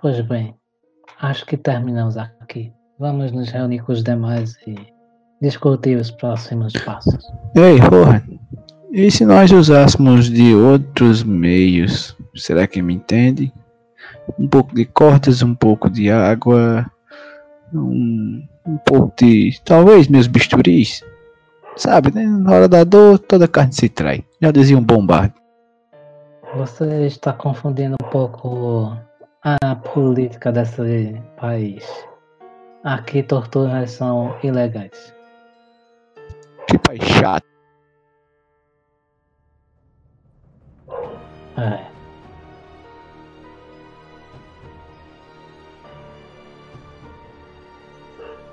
Pois 0.00 0.20
bem, 0.22 0.54
acho 1.20 1.46
que 1.46 1.56
terminamos 1.56 2.16
aqui. 2.16 2.72
Vamos 2.98 3.32
nos 3.32 3.50
reunir 3.50 3.80
com 3.80 3.92
os 3.92 4.02
demais 4.02 4.56
e 4.66 4.74
discutir 5.40 5.96
os 5.96 6.10
próximos 6.10 6.72
passos. 6.84 7.24
Ei, 7.54 7.78
Rohan, 7.78 8.22
e 8.90 9.10
se 9.10 9.24
nós 9.24 9.50
usássemos 9.50 10.30
de 10.30 10.54
outros 10.54 11.22
meios? 11.22 12.16
Será 12.34 12.66
que 12.66 12.80
me 12.80 12.94
entende? 12.94 13.52
Um 14.38 14.48
pouco 14.48 14.74
de 14.74 14.84
cortes, 14.84 15.42
um 15.42 15.54
pouco 15.54 15.90
de 15.90 16.10
água, 16.10 16.90
um, 17.72 18.42
um 18.66 18.76
pouco 18.78 19.12
de. 19.18 19.60
talvez 19.64 20.08
meus 20.08 20.26
bisturis. 20.26 21.04
Sabe, 21.76 22.12
né? 22.12 22.26
Na 22.26 22.52
hora 22.52 22.68
da 22.68 22.82
dor, 22.82 23.18
toda 23.18 23.46
carne 23.46 23.72
se 23.72 23.88
trai. 23.88 24.24
Já 24.40 24.50
dizia 24.50 24.76
um 24.76 24.82
bombardo. 24.82 25.34
Você 26.56 27.06
está 27.06 27.32
confundindo 27.32 27.96
um 28.02 28.10
pouco 28.10 28.96
a 29.42 29.76
política 29.76 30.50
desse 30.50 31.14
país. 31.40 31.84
Aqui 32.82 33.22
torturas 33.22 33.90
são 33.92 34.34
ilegais. 34.42 35.14
Que 36.66 36.78
pai 36.78 36.98
chato. 37.00 37.57
É. 41.58 41.80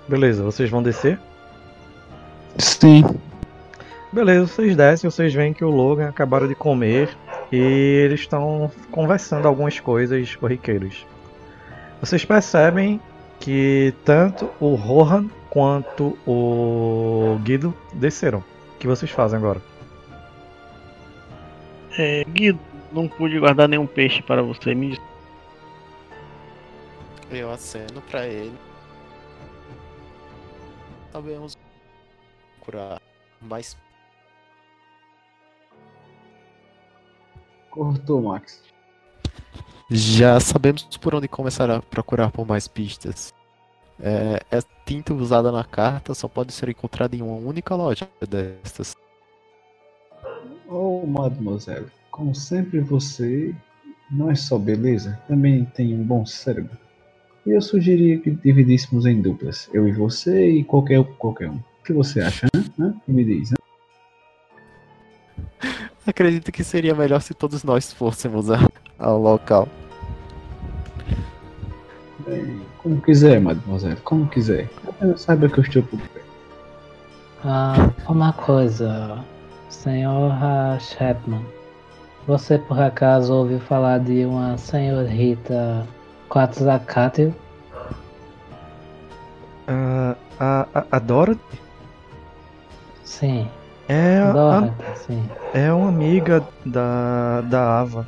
Beleza, 0.07 0.43
vocês 0.43 0.69
vão 0.69 0.81
descer? 0.81 1.19
Sim. 2.57 3.03
Beleza, 4.11 4.47
vocês 4.47 4.75
descem, 4.75 5.09
vocês 5.09 5.33
veem 5.33 5.53
que 5.53 5.63
o 5.63 5.69
Logan 5.69 6.09
acabaram 6.09 6.47
de 6.47 6.55
comer 6.55 7.15
e 7.51 7.57
eles 7.57 8.21
estão 8.21 8.71
conversando 8.91 9.47
algumas 9.47 9.79
coisas 9.79 10.35
corriqueiras. 10.35 11.05
Vocês 11.99 12.25
percebem 12.25 12.99
que 13.39 13.93
tanto 14.03 14.49
o 14.59 14.75
Rohan 14.75 15.27
quanto 15.49 16.17
o 16.25 17.39
Guido 17.43 17.73
desceram. 17.93 18.39
O 18.39 18.77
que 18.79 18.87
vocês 18.87 19.11
fazem 19.11 19.37
agora? 19.37 19.61
É, 21.97 22.23
Guido, 22.25 22.59
não 22.95 23.07
pude 23.07 23.39
guardar 23.39 23.67
nenhum 23.67 23.85
peixe 23.85 24.21
para 24.23 24.41
você. 24.41 24.73
Me 24.73 24.91
diz- 24.91 25.01
Eu 27.29 27.51
aceno 27.51 28.01
pra 28.03 28.25
ele. 28.27 28.57
Sabemos 31.11 31.57
procurar 32.59 33.01
mais. 33.41 33.77
Cortou, 37.69 38.21
Max. 38.21 38.63
Já 39.89 40.39
sabemos 40.39 40.83
por 40.97 41.13
onde 41.13 41.27
começar 41.27 41.69
a 41.69 41.81
procurar 41.81 42.31
por 42.31 42.47
mais 42.47 42.67
pistas. 42.67 43.33
É, 43.99 44.41
a 44.55 44.61
tinta 44.85 45.13
usada 45.13 45.51
na 45.51 45.63
carta 45.63 46.13
só 46.13 46.27
pode 46.27 46.51
ser 46.51 46.69
encontrada 46.69 47.15
em 47.15 47.21
uma 47.21 47.35
única 47.35 47.75
loja 47.75 48.09
destas. 48.27 48.95
Oh, 50.67 51.05
mademoiselle, 51.05 51.89
como 52.15 52.33
sempre 52.33 52.79
você 52.79 53.53
não 54.09 54.31
é 54.31 54.35
só 54.35 54.57
beleza, 54.57 55.19
também 55.27 55.65
tem 55.65 55.93
um 55.93 56.01
bom 56.01 56.25
cérebro. 56.25 56.77
E 57.45 57.49
eu 57.51 57.61
sugeria 57.61 58.17
que 58.17 58.31
dividíssemos 58.31 59.05
em 59.05 59.21
duplas, 59.21 59.69
eu 59.73 59.85
e 59.85 59.91
você 59.91 60.49
e 60.49 60.63
qualquer, 60.63 61.03
qualquer 61.17 61.49
um. 61.49 61.57
O 61.57 61.83
que 61.83 61.91
você 61.91 62.21
acha? 62.21 62.47
Hã? 62.79 62.95
Me 63.05 63.25
diz, 63.25 63.51
hã? 63.51 63.55
Acredito 66.07 66.53
que 66.53 66.63
seria 66.63 66.95
melhor 66.95 67.21
se 67.21 67.33
todos 67.33 67.65
nós 67.65 67.91
fôssemos 67.91 68.49
a- 68.49 68.65
ao 68.97 69.19
local. 69.21 69.67
Bem, 72.25 72.61
como 72.77 73.01
quiser, 73.01 73.41
mademoiselle, 73.41 73.97
como 74.05 74.25
quiser. 74.29 74.69
Apenas 74.87 75.19
saiba 75.19 75.49
que 75.49 75.59
eu 75.59 75.63
estou 75.65 75.83
por 75.83 75.99
perto. 75.99 76.25
Ah, 77.43 77.91
uma 78.07 78.31
coisa, 78.31 79.21
senhora 79.69 80.79
Chapman. 80.79 81.43
Você 82.27 82.57
por 82.57 82.79
acaso 82.79 83.33
ouviu 83.33 83.59
falar 83.59 83.99
de 83.99 84.25
uma 84.25 84.57
senhorita 84.57 85.85
Quetzalcoatl? 86.31 87.29
Ah, 89.67 90.15
a, 90.39 90.67
a, 90.73 90.85
a 90.91 90.99
Dorothy 90.99 91.65
Sim, 93.03 93.47
é, 93.87 94.17
a, 94.17 94.31
Dorothy, 94.33 94.97
sim. 94.97 95.29
é 95.53 95.71
uma 95.71 95.89
amiga 95.89 96.43
da, 96.65 97.41
da 97.41 97.79
Ava. 97.79 98.05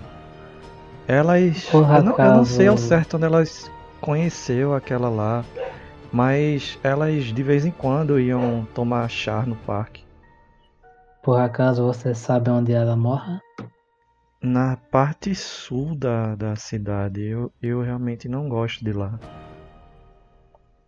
Elas. 1.07 1.65
Por 1.69 1.83
eu, 1.83 2.03
não, 2.03 2.15
eu 2.17 2.31
não 2.33 2.45
sei 2.45 2.67
ao 2.67 2.77
certo 2.77 3.15
onde 3.15 3.25
elas 3.25 3.71
conheceu 4.01 4.73
aquela 4.73 5.07
lá. 5.07 5.45
Mas 6.11 6.79
elas 6.83 7.25
de 7.25 7.43
vez 7.43 7.65
em 7.65 7.71
quando 7.71 8.19
iam 8.19 8.67
tomar 8.73 9.07
chá 9.09 9.43
no 9.45 9.55
parque. 9.55 10.03
Por 11.21 11.39
acaso 11.39 11.85
você 11.85 12.15
sabe 12.15 12.49
onde 12.49 12.73
ela 12.73 12.95
mora? 12.95 13.39
Na 14.41 14.77
parte 14.77 15.33
sul 15.35 15.95
da, 15.95 16.35
da 16.35 16.55
cidade. 16.55 17.21
Eu, 17.23 17.51
eu 17.61 17.81
realmente 17.81 18.27
não 18.29 18.47
gosto 18.47 18.83
de 18.83 18.93
lá. 18.93 19.19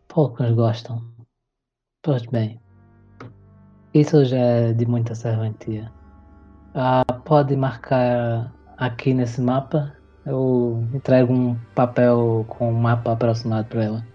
Poucos 0.07 0.51
gostam. 0.51 1.01
Pois 2.01 2.25
bem, 2.25 2.59
isso 3.93 4.23
já 4.25 4.37
é 4.37 4.73
de 4.73 4.85
muita 4.85 5.15
serventia. 5.15 5.91
Ah, 6.73 7.03
pode 7.25 7.55
marcar 7.55 8.53
aqui 8.77 9.13
nesse 9.13 9.41
mapa. 9.41 9.95
Eu 10.25 10.87
entrego 10.93 11.33
um 11.33 11.55
papel 11.73 12.45
com 12.47 12.69
um 12.71 12.79
mapa 12.79 13.13
aproximado 13.13 13.67
para 13.67 13.83
ela. 13.83 14.05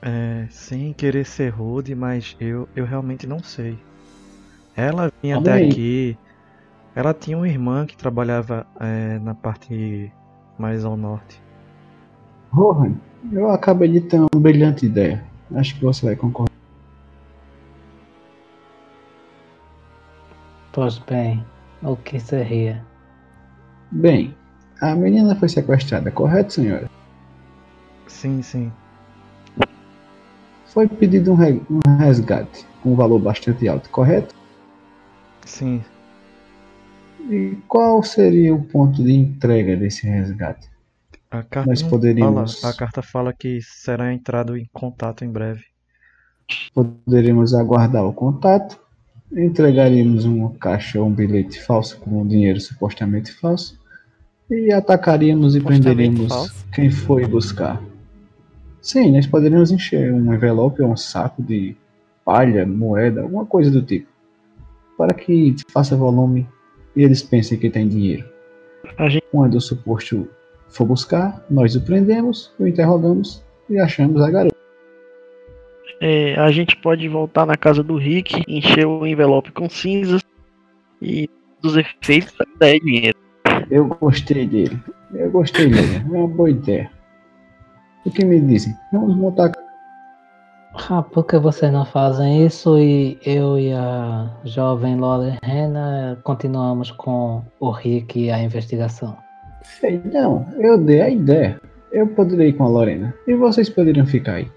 É, 0.00 0.46
sem 0.50 0.92
querer 0.92 1.24
ser 1.24 1.50
rude, 1.50 1.94
mas 1.94 2.36
eu, 2.40 2.68
eu 2.74 2.84
realmente 2.84 3.26
não 3.26 3.42
sei. 3.42 3.78
Ela 4.76 5.12
vinha 5.22 5.36
Calma 5.36 5.50
até 5.50 5.52
aí. 5.54 5.70
aqui. 5.70 6.18
Ela 6.94 7.14
tinha 7.14 7.36
uma 7.36 7.48
irmã 7.48 7.86
que 7.86 7.96
trabalhava 7.96 8.66
é, 8.78 9.18
na 9.20 9.34
parte 9.34 10.12
mais 10.58 10.84
ao 10.84 10.96
norte. 10.96 11.40
Rohan, 12.52 12.94
eu 13.32 13.50
acabei 13.50 13.88
de 13.88 14.02
ter 14.02 14.18
uma 14.18 14.28
brilhante 14.36 14.84
ideia. 14.84 15.24
Acho 15.54 15.74
que 15.74 15.82
você 15.82 16.04
vai 16.04 16.16
concordar. 16.16 16.52
Pois 20.72 20.98
bem, 20.98 21.44
o 21.82 21.96
que 21.96 22.20
seria? 22.20 22.82
Bem, 23.90 24.34
a 24.80 24.94
menina 24.94 25.34
foi 25.36 25.48
sequestrada, 25.48 26.10
correto, 26.10 26.54
senhora? 26.54 26.86
Sim, 28.06 28.42
sim. 28.42 28.72
Foi 30.66 30.88
pedido 30.88 31.32
um, 31.32 31.34
re- 31.34 31.60
um 31.70 31.96
resgate 31.98 32.66
com 32.82 32.92
um 32.92 32.96
valor 32.96 33.18
bastante 33.18 33.68
alto, 33.68 33.90
correto? 33.90 34.34
Sim. 35.44 35.82
E 37.30 37.56
qual 37.68 38.02
seria 38.02 38.54
o 38.54 38.62
ponto 38.62 39.02
de 39.02 39.12
entrega 39.12 39.76
desse 39.76 40.06
resgate? 40.06 40.68
A 41.30 41.42
carta 41.42 41.70
Nós 41.70 41.82
poderíamos- 41.82 42.60
fala. 42.60 42.72
A 42.74 42.76
carta 42.76 43.02
fala 43.02 43.32
que 43.32 43.60
será 43.62 44.12
entrado 44.12 44.56
em 44.56 44.68
contato 44.72 45.24
em 45.24 45.30
breve. 45.30 45.64
Poderíamos 46.74 47.54
aguardar 47.54 48.04
o 48.04 48.12
contato, 48.12 48.78
entregaríamos 49.34 50.24
uma 50.26 50.50
caixa 50.54 51.00
ou 51.00 51.06
um 51.08 51.12
bilhete 51.12 51.60
falso 51.62 51.98
com 52.00 52.20
um 52.20 52.26
dinheiro 52.26 52.60
supostamente 52.60 53.32
falso 53.32 53.78
e 54.50 54.70
atacaríamos 54.72 55.56
e 55.56 55.60
prenderíamos 55.60 56.28
falso? 56.28 56.66
quem 56.74 56.90
foi 56.90 57.26
buscar. 57.26 57.82
Sim, 58.82 59.12
nós 59.12 59.26
poderíamos 59.26 59.70
encher 59.70 60.12
um 60.12 60.34
envelope 60.34 60.82
ou 60.82 60.90
um 60.90 60.96
saco 60.96 61.42
de 61.42 61.74
palha, 62.24 62.66
moeda, 62.66 63.22
alguma 63.22 63.46
coisa 63.46 63.70
do 63.70 63.80
tipo, 63.80 64.08
para 64.98 65.14
que 65.14 65.54
faça 65.72 65.96
volume 65.96 66.46
e 66.96 67.02
eles 67.02 67.22
pensem 67.22 67.58
que 67.58 67.70
tem 67.70 67.88
dinheiro. 67.88 68.24
A 68.98 69.08
gente, 69.08 69.24
Quando 69.30 69.54
o 69.56 69.60
suposto 69.60 70.28
for 70.68 70.86
buscar, 70.86 71.44
nós 71.50 71.74
o 71.76 71.80
prendemos, 71.80 72.52
o 72.58 72.66
interrogamos 72.66 73.42
e 73.68 73.78
achamos 73.78 74.20
a 74.20 74.30
garota. 74.30 74.56
é, 76.00 76.34
a 76.36 76.50
gente 76.50 76.76
pode 76.76 77.08
voltar 77.08 77.46
na 77.46 77.56
casa 77.56 77.82
do 77.82 77.96
Rick, 77.96 78.42
encher 78.48 78.86
o 78.86 79.06
envelope 79.06 79.52
com 79.52 79.68
cinzas 79.68 80.22
e 81.00 81.28
dos 81.60 81.76
efeitos 81.76 82.34
é 82.60 82.78
dinheiro. 82.78 83.18
Eu 83.70 83.86
gostei 83.86 84.46
dele. 84.46 84.78
Eu 85.14 85.30
gostei 85.30 85.68
dele. 85.68 85.96
É 85.96 86.00
uma 86.18 86.26
boa 86.28 86.50
ideia. 86.50 86.90
O 88.04 88.10
que 88.10 88.24
me 88.24 88.40
dizem? 88.40 88.74
Vamos 88.92 89.16
montar. 89.16 89.52
Ah, 90.74 91.02
por 91.02 91.26
que 91.26 91.38
vocês 91.38 91.70
não 91.70 91.84
fazem 91.84 92.46
isso 92.46 92.78
e 92.78 93.18
eu 93.24 93.58
e 93.58 93.72
a 93.72 94.30
jovem 94.44 94.96
Lorena 94.96 96.18
continuamos 96.24 96.90
com 96.90 97.42
o 97.60 97.70
Rick 97.70 98.18
e 98.18 98.30
a 98.30 98.42
investigação? 98.42 99.16
Ei, 99.82 100.00
não, 100.12 100.46
eu 100.58 100.78
dei 100.78 101.02
a 101.02 101.10
ideia. 101.10 101.60
Eu 101.92 102.06
poderia 102.06 102.48
ir 102.48 102.54
com 102.54 102.64
a 102.64 102.68
Lorena. 102.68 103.14
E 103.26 103.34
vocês 103.34 103.68
poderiam 103.68 104.06
ficar 104.06 104.34
aí. 104.34 104.50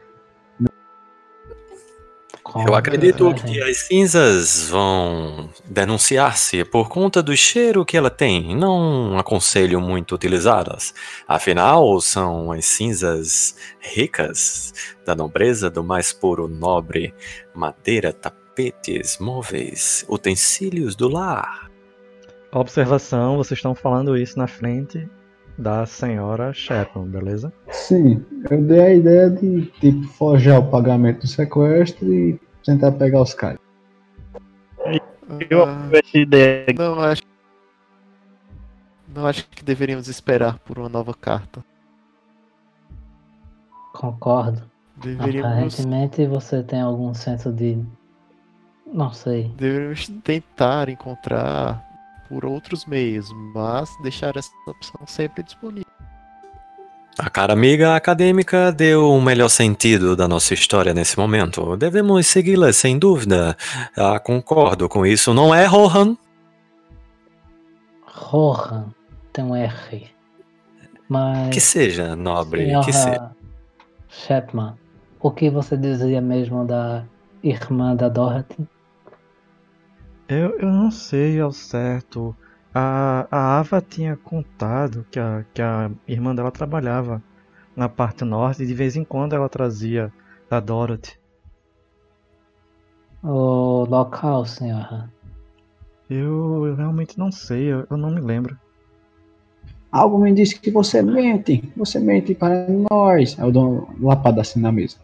Eu 2.55 2.73
acredito 2.73 3.33
que 3.33 3.61
as 3.61 3.79
cinzas 3.79 4.69
vão 4.69 5.49
denunciar-se 5.69 6.63
por 6.63 6.87
conta 6.87 7.21
do 7.21 7.35
cheiro 7.35 7.83
que 7.83 7.97
ela 7.97 8.09
tem. 8.09 8.55
Não 8.55 9.17
aconselho 9.19 9.81
muito 9.81 10.15
utilizá-las. 10.15 10.93
Afinal, 11.27 11.99
são 11.99 12.53
as 12.53 12.63
cinzas 12.63 13.57
ricas 13.81 14.73
da 15.05 15.13
nobreza 15.13 15.69
do 15.69 15.83
mais 15.83 16.13
puro 16.13 16.47
nobre, 16.47 17.13
madeira, 17.53 18.13
tapetes, 18.13 19.17
móveis, 19.19 20.05
utensílios 20.07 20.95
do 20.95 21.09
lar. 21.09 21.69
Observação, 22.53 23.35
vocês 23.35 23.57
estão 23.57 23.75
falando 23.75 24.15
isso 24.15 24.39
na 24.39 24.47
frente 24.47 25.05
da 25.57 25.85
senhora 25.85 26.53
Shepard, 26.53 27.09
beleza? 27.09 27.51
Sim, 27.69 28.23
eu 28.49 28.61
dei 28.61 28.79
a 28.79 28.93
ideia 28.93 29.29
de 29.29 29.65
tipo 29.79 30.07
forjar 30.09 30.59
o 30.59 30.69
pagamento 30.69 31.21
do 31.21 31.27
sequestro 31.27 32.13
e 32.13 32.39
tentar 32.65 32.91
pegar 32.93 33.21
os 33.21 33.33
caras. 33.33 33.59
Eu 35.49 35.63
Ah, 35.65 35.89
essa 35.93 36.17
ideia. 36.17 36.65
não 36.77 36.99
acho. 37.01 37.23
Não 39.07 39.25
acho 39.25 39.47
que 39.49 39.63
deveríamos 39.63 40.07
esperar 40.07 40.59
por 40.59 40.77
uma 40.77 40.89
nova 40.89 41.13
carta. 41.13 41.63
Concordo. 43.93 44.61
Deveríamos, 44.97 45.51
Aparentemente 45.51 46.25
você 46.27 46.63
tem 46.63 46.81
algum 46.81 47.13
senso 47.13 47.51
de. 47.51 47.83
Não 48.85 49.11
sei. 49.11 49.49
deveríamos 49.57 50.07
tentar 50.23 50.89
encontrar 50.89 51.83
por 52.29 52.45
outros 52.45 52.85
meios, 52.85 53.29
mas 53.53 53.89
deixar 54.01 54.35
essa 54.37 54.51
opção 54.67 55.01
sempre 55.07 55.43
disponível. 55.43 55.85
A 57.17 57.29
cara 57.29 57.53
amiga 57.53 57.95
acadêmica 57.95 58.73
deu 58.73 59.09
o 59.09 59.21
melhor 59.21 59.47
sentido 59.47 60.17
da 60.17 60.27
nossa 60.27 60.53
história 60.53 60.93
nesse 60.93 61.17
momento. 61.17 61.77
Devemos 61.77 62.27
segui-la 62.27 62.73
sem 62.73 62.99
dúvida. 62.99 63.55
Ah, 63.95 64.19
concordo 64.19 64.89
com 64.89 65.05
isso, 65.05 65.33
não 65.33 65.55
é, 65.55 65.65
Rohan? 65.65 66.17
Rohan 68.05 68.93
tem 69.31 69.45
um 69.45 69.55
R. 69.55 70.09
Mas. 71.07 71.53
Que 71.53 71.61
seja, 71.61 72.17
nobre, 72.17 72.67
que 72.83 72.91
seja. 72.91 73.31
Shepman, 74.09 74.73
o 75.21 75.31
que 75.31 75.49
você 75.49 75.77
dizia 75.77 76.19
mesmo 76.19 76.65
da 76.65 77.05
irmã 77.41 77.95
da 77.95 78.09
Dorothy? 78.09 78.67
Eu, 80.27 80.57
eu 80.59 80.69
não 80.69 80.91
sei 80.91 81.39
ao 81.39 81.51
certo. 81.51 82.35
A, 82.77 83.25
a 83.31 83.59
Ava 83.59 83.81
tinha 83.81 84.17
contado 84.17 85.05
que 85.09 85.17
a, 85.17 85.45
que 85.53 85.61
a 85.61 85.89
irmã 86.05 86.35
dela 86.35 86.51
trabalhava 86.51 87.23
na 87.73 87.87
parte 87.87 88.25
norte 88.25 88.63
e 88.63 88.67
de 88.67 88.73
vez 88.73 88.97
em 88.97 89.03
quando 89.05 89.33
ela 89.33 89.47
trazia 89.47 90.11
a 90.51 90.59
Dorothy. 90.59 91.17
O 93.23 93.85
local, 93.85 94.45
senhora. 94.45 95.09
Eu, 96.09 96.65
eu 96.67 96.75
realmente 96.75 97.17
não 97.17 97.31
sei, 97.31 97.71
eu, 97.71 97.87
eu 97.89 97.95
não 97.95 98.11
me 98.11 98.19
lembro. 98.19 98.59
Algo 99.89 100.17
me 100.17 100.33
disse 100.33 100.59
que 100.59 100.69
você 100.69 101.01
mente. 101.01 101.71
Você 101.77 101.97
mente 101.97 102.35
para 102.35 102.67
nós. 102.91 103.37
Eu 103.39 103.53
dou 103.53 103.87
uma 103.97 104.09
lapada 104.09 104.41
assim 104.41 104.59
na 104.59 104.69
mesa. 104.69 104.97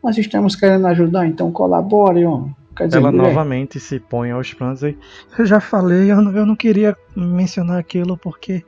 Nós 0.00 0.16
estamos 0.16 0.54
querendo 0.54 0.86
ajudar, 0.86 1.26
então 1.26 1.50
colabore, 1.50 2.24
homem. 2.24 2.54
Quer 2.76 2.86
dizer, 2.86 2.98
Ela 2.98 3.10
mulher. 3.12 3.28
novamente 3.28 3.80
se 3.80 3.98
põe 3.98 4.30
aos 4.30 4.54
prantos 4.54 4.82
e 4.84 4.96
eu 5.38 5.44
já 5.44 5.60
falei, 5.60 6.10
eu 6.10 6.20
não, 6.22 6.32
eu 6.36 6.46
não 6.46 6.54
queria 6.56 6.96
mencionar 7.16 7.78
aquilo 7.78 8.16
porque 8.16 8.64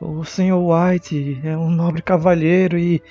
o 0.00 0.24
Sr. 0.24 0.54
White 0.56 1.40
é 1.44 1.56
um 1.56 1.68
nobre 1.70 2.00
cavalheiro 2.00 2.78
e 2.78 3.02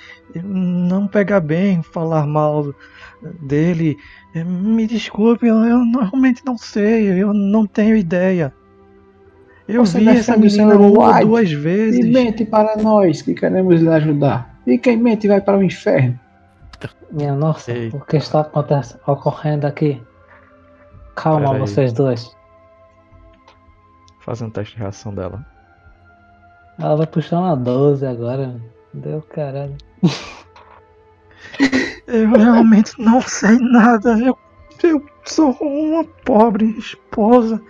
não 0.42 1.06
pega 1.06 1.38
bem 1.38 1.82
falar 1.82 2.26
mal 2.26 2.74
dele. 3.42 3.96
Eh, 4.34 4.42
Me 4.42 4.86
desculpe, 4.86 5.46
eu, 5.46 5.54
eu 5.56 5.84
não- 5.84 6.00
realmente 6.00 6.42
não 6.44 6.56
sei, 6.58 7.22
eu 7.22 7.32
não 7.34 7.66
tenho 7.66 7.94
ideia. 7.96 8.52
Eu 9.68 9.84
Você 9.86 10.00
vi 10.00 10.06
vai 10.06 10.16
essa 10.16 10.36
menina 10.36 10.74
Sr. 10.74 10.80
uma 10.80 10.88
ou 10.88 11.06
White 11.14 11.26
duas 11.26 11.50
E 11.50 11.54
vezes. 11.56 12.06
mente 12.06 12.44
para 12.44 12.76
nós 12.76 13.22
que 13.22 13.34
queremos 13.34 13.80
lhe 13.80 13.88
ajudar. 13.88 14.58
E 14.66 14.76
quem 14.78 14.96
mente 14.96 15.28
vai 15.28 15.40
para 15.40 15.56
o 15.58 15.62
inferno. 15.62 16.18
Minha 17.12 17.34
nossa, 17.36 17.70
Ei. 17.72 17.88
o 17.92 18.00
que 18.00 18.16
está 18.16 18.40
aconte- 18.40 18.96
ocorrendo 19.06 19.66
aqui? 19.66 20.00
Calma, 21.22 21.40
Pera 21.40 21.52
aí. 21.52 21.60
vocês 21.60 21.92
dois. 21.92 22.34
Faz 24.20 24.40
um 24.40 24.48
teste 24.48 24.74
de 24.74 24.80
reação 24.80 25.14
dela. 25.14 25.44
Ela 26.78 26.96
vai 26.96 27.06
puxar 27.06 27.40
uma 27.40 27.56
12 27.56 28.06
agora. 28.06 28.58
Deu 28.94 29.20
caralho. 29.22 29.76
Eu 32.06 32.30
realmente 32.32 32.92
não 32.98 33.20
sei 33.20 33.58
nada. 33.58 34.18
Eu, 34.18 34.36
eu 34.82 35.06
sou 35.24 35.52
uma 35.60 36.04
pobre 36.24 36.76
esposa. 36.78 37.60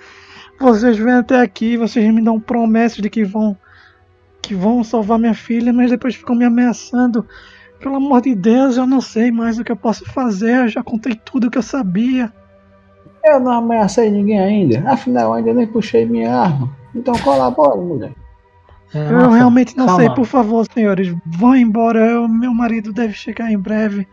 Vocês 0.59 0.97
vêm 0.97 1.14
até 1.14 1.40
aqui, 1.40 1.77
vocês 1.77 2.12
me 2.12 2.22
dão 2.22 2.40
promessas 2.40 2.98
de 2.98 3.10
que 3.10 3.24
vão 3.24 3.56
que 4.40 4.55
vão 4.55 4.82
salvar 4.82 5.18
minha 5.18 5.35
filha, 5.35 5.72
mas 5.72 5.90
depois 5.90 6.14
ficam 6.14 6.35
me 6.35 6.44
ameaçando. 6.44 7.27
Pelo 7.78 7.97
amor 7.97 8.22
de 8.22 8.35
Deus, 8.35 8.77
eu 8.77 8.86
não 8.86 9.01
sei 9.01 9.31
mais 9.31 9.59
o 9.59 9.64
que 9.64 9.72
eu 9.72 9.77
posso 9.77 10.05
fazer. 10.06 10.64
Eu 10.64 10.68
já 10.68 10.82
contei 10.82 11.14
tudo 11.14 11.48
o 11.48 11.51
que 11.51 11.59
eu 11.59 11.62
sabia. 11.62 12.32
Eu 13.24 13.38
não 13.40 13.52
ameacei 13.52 14.10
ninguém 14.10 14.38
ainda. 14.38 14.82
Afinal, 14.90 15.32
ainda 15.34 15.52
nem 15.52 15.66
puxei 15.66 16.06
minha 16.06 16.34
arma. 16.34 16.70
Então 16.94 17.14
colabore, 17.18 17.78
mulher. 17.80 18.12
Minha 18.94 19.05
Eu 19.05 19.18
nossa, 19.18 19.36
realmente 19.36 19.76
não 19.76 19.86
sei, 19.97 20.06
calma. 20.06 20.14
por 20.14 20.24
favor, 20.24 20.66
senhores, 20.72 21.14
vão 21.26 21.55
embora. 21.55 22.01
Eu- 22.05 22.26
meu 22.28 22.52
marido 22.52 22.92
deve 22.92 23.12
chegar 23.14 23.51
em 23.51 23.59
breve. 23.59 24.06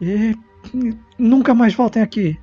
E 0.00 0.36
e 0.74 0.94
nunca 1.18 1.54
mais 1.54 1.74
voltem 1.74 2.02
aqui. 2.02 2.38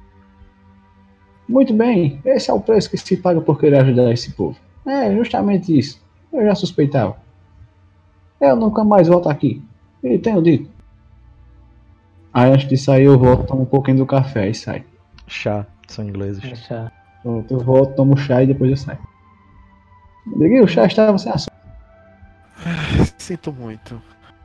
Muito 1.47 1.71
bem, 1.73 2.19
esse 2.25 2.49
é 2.49 2.53
o 2.53 2.59
preço 2.59 2.89
que 2.89 2.97
se 2.97 3.15
paga 3.15 3.39
por 3.39 3.59
querer 3.59 3.77
ajudar 3.79 4.11
esse 4.11 4.31
povo. 4.33 4.57
É, 4.85 5.15
justamente 5.15 5.77
isso. 5.77 6.01
Eu 6.33 6.43
já 6.43 6.55
suspeitava. 6.55 7.15
Eu 8.41 8.55
nunca 8.55 8.83
mais 8.83 9.07
volto 9.07 9.29
aqui. 9.29 9.61
E 10.03 10.17
tenho 10.17 10.41
dito. 10.41 10.69
Aí 12.33 12.51
antes 12.51 12.67
de 12.67 12.75
sair 12.77 13.03
eu 13.05 13.17
volto, 13.17 13.45
tomo 13.47 13.61
um 13.61 13.65
pouquinho 13.65 13.97
do 13.97 14.05
café 14.05 14.49
e 14.49 14.53
saio. 14.53 14.83
Chá, 15.27 15.65
são 15.87 16.05
ingleses. 16.05 16.41
Deixa. 16.41 16.91
Pronto, 17.23 17.53
eu 17.53 17.59
volto, 17.59 17.95
tomo 17.95 18.15
chá 18.17 18.43
e 18.43 18.47
depois 18.47 18.71
eu 18.71 18.77
saio. 18.77 18.99
Liguei, 20.35 20.61
o 20.61 20.67
chá 20.67 20.85
estava 20.85 21.17
sem 21.17 21.31
açúcar. 21.31 21.55
Sinto 23.17 23.51
muito. 23.53 24.01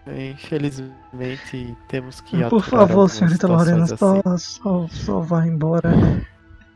Infelizmente 0.06 1.77
temos 1.89 2.20
que 2.20 2.43
Por 2.48 2.62
favor, 2.62 3.09
senhorita 3.09 3.47
Lorena, 3.47 3.86
situações 3.86 4.23
só, 4.24 4.31
assim. 4.32 4.62
só, 4.62 4.89
só 4.89 5.20
vá 5.20 5.47
embora. 5.47 5.93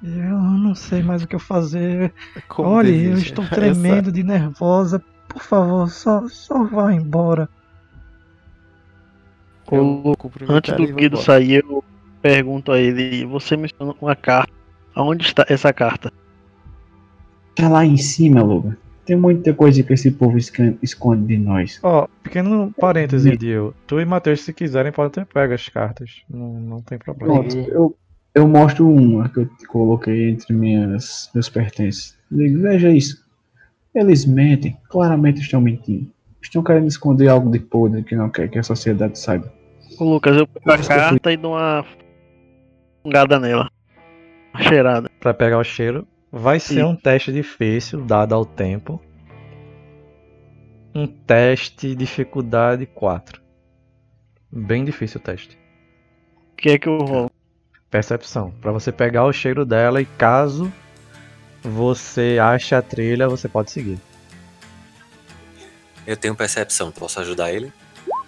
Eu 0.03 0.39
não 0.39 0.75
sei 0.75 1.03
mais 1.03 1.23
o 1.23 1.27
que 1.27 1.35
eu 1.35 1.41
fazer. 1.41 2.13
Como 2.49 2.69
Olha, 2.69 2.89
eu 2.89 3.17
estou 3.19 3.43
Essa- 3.47 3.55
tremendo 3.55 4.13
de 4.13 4.23
nervosa. 4.23 5.03
Por 5.29 5.43
favor, 5.43 5.89
só, 5.91 6.29
só 6.29 6.63
vá 6.65 6.93
embora. 6.93 7.49
eu 9.71 10.15
Antes 10.49 10.75
do 10.77 10.95
Guido 10.95 11.17
sair, 11.17 11.65
eu 11.69 11.83
pergunto 12.23 12.71
a 12.71 12.79
ele: 12.79 13.25
você 13.27 13.57
mencionou 13.57 13.97
uma 14.01 14.15
carta. 14.15 14.53
Aonde 14.97 15.27
está 15.27 15.45
essa 15.47 15.75
carta? 15.75 16.11
Tá 17.55 17.69
lá 17.69 17.85
em 17.85 17.99
cima, 17.99 18.43
Luga. 18.43 18.79
Tem 19.05 19.15
muita 19.15 19.53
coisa 19.53 19.83
que 19.83 19.93
esse 19.93 20.11
povo 20.11 20.39
esconde 20.39 21.27
de 21.27 21.37
nós. 21.37 21.79
Ó, 21.83 22.09
pequeno 22.23 22.75
parêntese, 22.81 23.37
Dio. 23.37 23.75
Tu 23.87 24.01
e 24.01 24.05
Matheus, 24.07 24.41
se 24.41 24.55
quiserem, 24.55 24.91
podem 24.91 25.11
ter 25.13 25.27
pego 25.27 25.53
as 25.53 25.69
cartas. 25.69 26.23
Não, 26.29 26.55
não 26.55 26.81
tem 26.81 26.99
problema. 26.99 27.35
Pronto, 27.35 27.57
eu, 27.57 27.95
eu 28.35 28.49
mostro 28.49 28.89
uma 28.91 29.29
que 29.29 29.41
eu 29.41 29.51
coloquei 29.69 30.31
entre 30.31 30.53
minhas, 30.55 31.31
meus 31.35 31.49
pertences. 31.51 32.17
Digo, 32.31 32.63
veja 32.63 32.91
isso. 32.91 33.23
Eles 33.95 34.25
mentem, 34.25 34.77
claramente 34.89 35.43
estão 35.43 35.61
mentindo. 35.61 36.11
Estão 36.43 36.65
querendo 36.65 36.89
esconder 36.89 37.29
algo 37.29 37.51
de 37.51 37.61
podre 37.61 38.03
que 38.03 38.17
não 38.17 38.31
quer 38.31 38.49
que 38.49 38.59
a 38.59 38.63
sociedade 38.63 39.19
saiba. 39.19 39.53
Ô, 40.01 40.05
Lucas, 40.05 40.37
eu 40.37 40.47
pego 40.47 40.73
a 40.73 40.79
carta 40.79 41.33
e 41.33 41.37
dou 41.37 41.53
uma 41.53 41.85
fungada 43.03 43.39
nela. 43.39 43.71
Uma 44.57 44.69
cheirada. 44.69 45.11
Pra 45.21 45.35
pegar 45.35 45.59
o 45.59 45.65
cheiro, 45.65 46.07
vai 46.33 46.59
ser 46.59 46.79
Isso. 46.79 46.87
um 46.87 46.97
teste 46.97 47.33
difícil, 47.33 48.01
dado 48.05 48.35
ao 48.35 48.45
tempo. 48.45 49.01
Um 50.95 51.07
teste 51.07 51.95
dificuldade 51.95 52.87
4. 52.87 53.43
Bem 54.51 54.85
difícil 54.85 55.21
o 55.21 55.23
teste. 55.23 55.59
O 56.53 56.57
que 56.57 56.71
é 56.71 56.79
que 56.79 56.89
eu 56.89 56.97
rolo? 56.99 57.31
Percepção. 57.91 58.51
Pra 58.63 58.73
você 58.73 58.91
pegar 58.91 59.25
o 59.25 59.33
cheiro 59.33 59.65
dela 59.67 60.01
e 60.01 60.07
caso 60.07 60.73
você 61.63 62.39
ache 62.41 62.75
a 62.75 62.81
trilha, 62.81 63.29
você 63.29 63.49
pode 63.49 63.71
seguir. 63.71 63.99
Eu 66.07 66.17
tenho 66.17 66.35
percepção, 66.35 66.91
posso 66.93 67.21
ajudar 67.21 67.53
ele? 67.53 67.73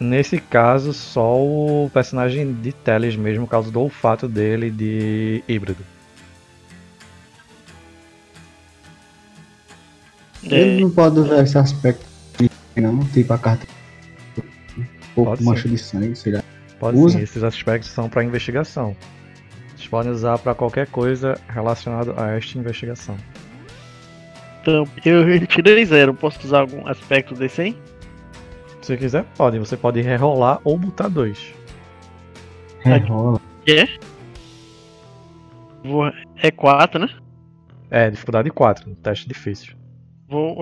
Nesse 0.01 0.39
caso, 0.41 0.93
só 0.93 1.37
o 1.37 1.89
personagem 1.95 2.53
de 2.53 2.73
Teles 2.73 3.17
mesmo, 3.17 3.47
por 3.47 3.51
causa 3.53 3.71
do 3.71 3.81
olfato 3.81 4.29
dele 4.29 4.71
de 4.71 5.43
híbrido. 5.49 5.85
Ele 10.43 10.83
não 10.83 10.91
pode 10.91 11.19
usar 11.19 11.43
esse 11.43 11.59
aspecto, 11.59 12.05
não, 12.77 13.05
tipo 13.07 13.33
a 13.33 13.39
carta. 13.39 13.67
Um 14.77 14.85
pouco 15.15 15.31
Pode 15.31 15.43
mancha 15.43 15.63
sim. 15.63 15.71
de 15.71 15.79
sangue, 15.79 16.17
sei 16.17 16.33
lá. 16.33 16.43
Pode 16.79 16.97
Usa. 16.97 17.19
sim, 17.19 17.25
esses 17.25 17.43
aspectos 17.43 17.91
são 17.91 18.09
para 18.09 18.23
investigação. 18.23 18.97
Vocês 19.75 19.89
podem 19.89 20.13
usar 20.13 20.39
para 20.39 20.55
qualquer 20.55 20.87
coisa 20.87 21.39
relacionada 21.49 22.15
a 22.17 22.37
esta 22.37 22.57
investigação. 22.57 23.17
Então, 24.63 24.87
eu, 25.05 25.29
eu 25.29 25.47
tirei 25.47 25.85
zero. 25.85 26.15
Posso 26.15 26.39
usar 26.45 26.61
algum 26.61 26.87
aspecto 26.87 27.35
desse 27.35 27.63
aí? 27.63 27.77
Se 28.81 28.89
você 28.89 28.97
quiser, 28.97 29.25
pode. 29.37 29.59
Você 29.59 29.77
pode 29.77 30.01
rerolar 30.01 30.61
ou 30.63 30.79
botar 30.79 31.09
dois. 31.09 31.53
Rerola. 32.81 33.41
Vou, 35.85 36.11
é 36.43 36.51
4, 36.51 37.01
né? 37.01 37.09
É, 37.91 38.11
dificuldade 38.11 38.51
4, 38.51 38.95
teste 38.97 39.29
difícil. 39.29 39.78
Vou 40.29 40.57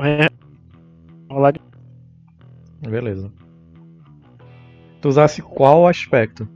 rolar 1.30 1.52
de 1.52 1.60
Beleza. 2.88 3.32
Tu 5.00 5.08
usasse 5.08 5.42
qual 5.42 5.86
aspecto? 5.86 6.48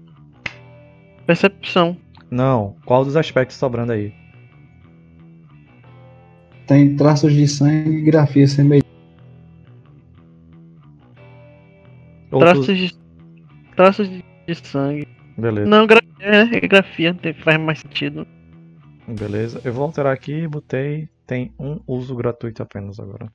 percepção. 1.26 1.96
Não, 2.30 2.76
qual 2.84 3.04
dos 3.04 3.16
aspectos 3.16 3.56
sobrando 3.56 3.92
aí? 3.92 4.12
Tem 6.66 6.96
traços 6.96 7.32
de 7.32 7.46
sangue 7.48 7.90
e 7.90 8.02
grafia 8.02 8.46
semelhante. 8.48 8.86
Ou 12.30 12.40
tu- 12.40 12.44
Traços 12.44 12.66
de, 12.78 12.94
traços 13.76 14.08
de, 14.08 14.24
de 14.46 14.54
sangue. 14.66 15.06
Beleza, 15.36 15.68
Não, 15.68 15.86
gra, 15.86 16.00
é, 16.20 16.40
é 16.56 16.60
grafia, 16.60 17.16
faz 17.42 17.58
mais 17.60 17.78
sentido. 17.80 18.26
beleza. 19.08 19.60
Eu 19.64 19.72
vou 19.72 19.84
alterar 19.84 20.12
aqui 20.12 20.32
e 20.32 20.48
botei. 20.48 21.08
Tem 21.30 21.54
um 21.60 21.78
uso 21.86 22.16
gratuito 22.16 22.60
apenas 22.60 22.98
agora. 22.98 23.32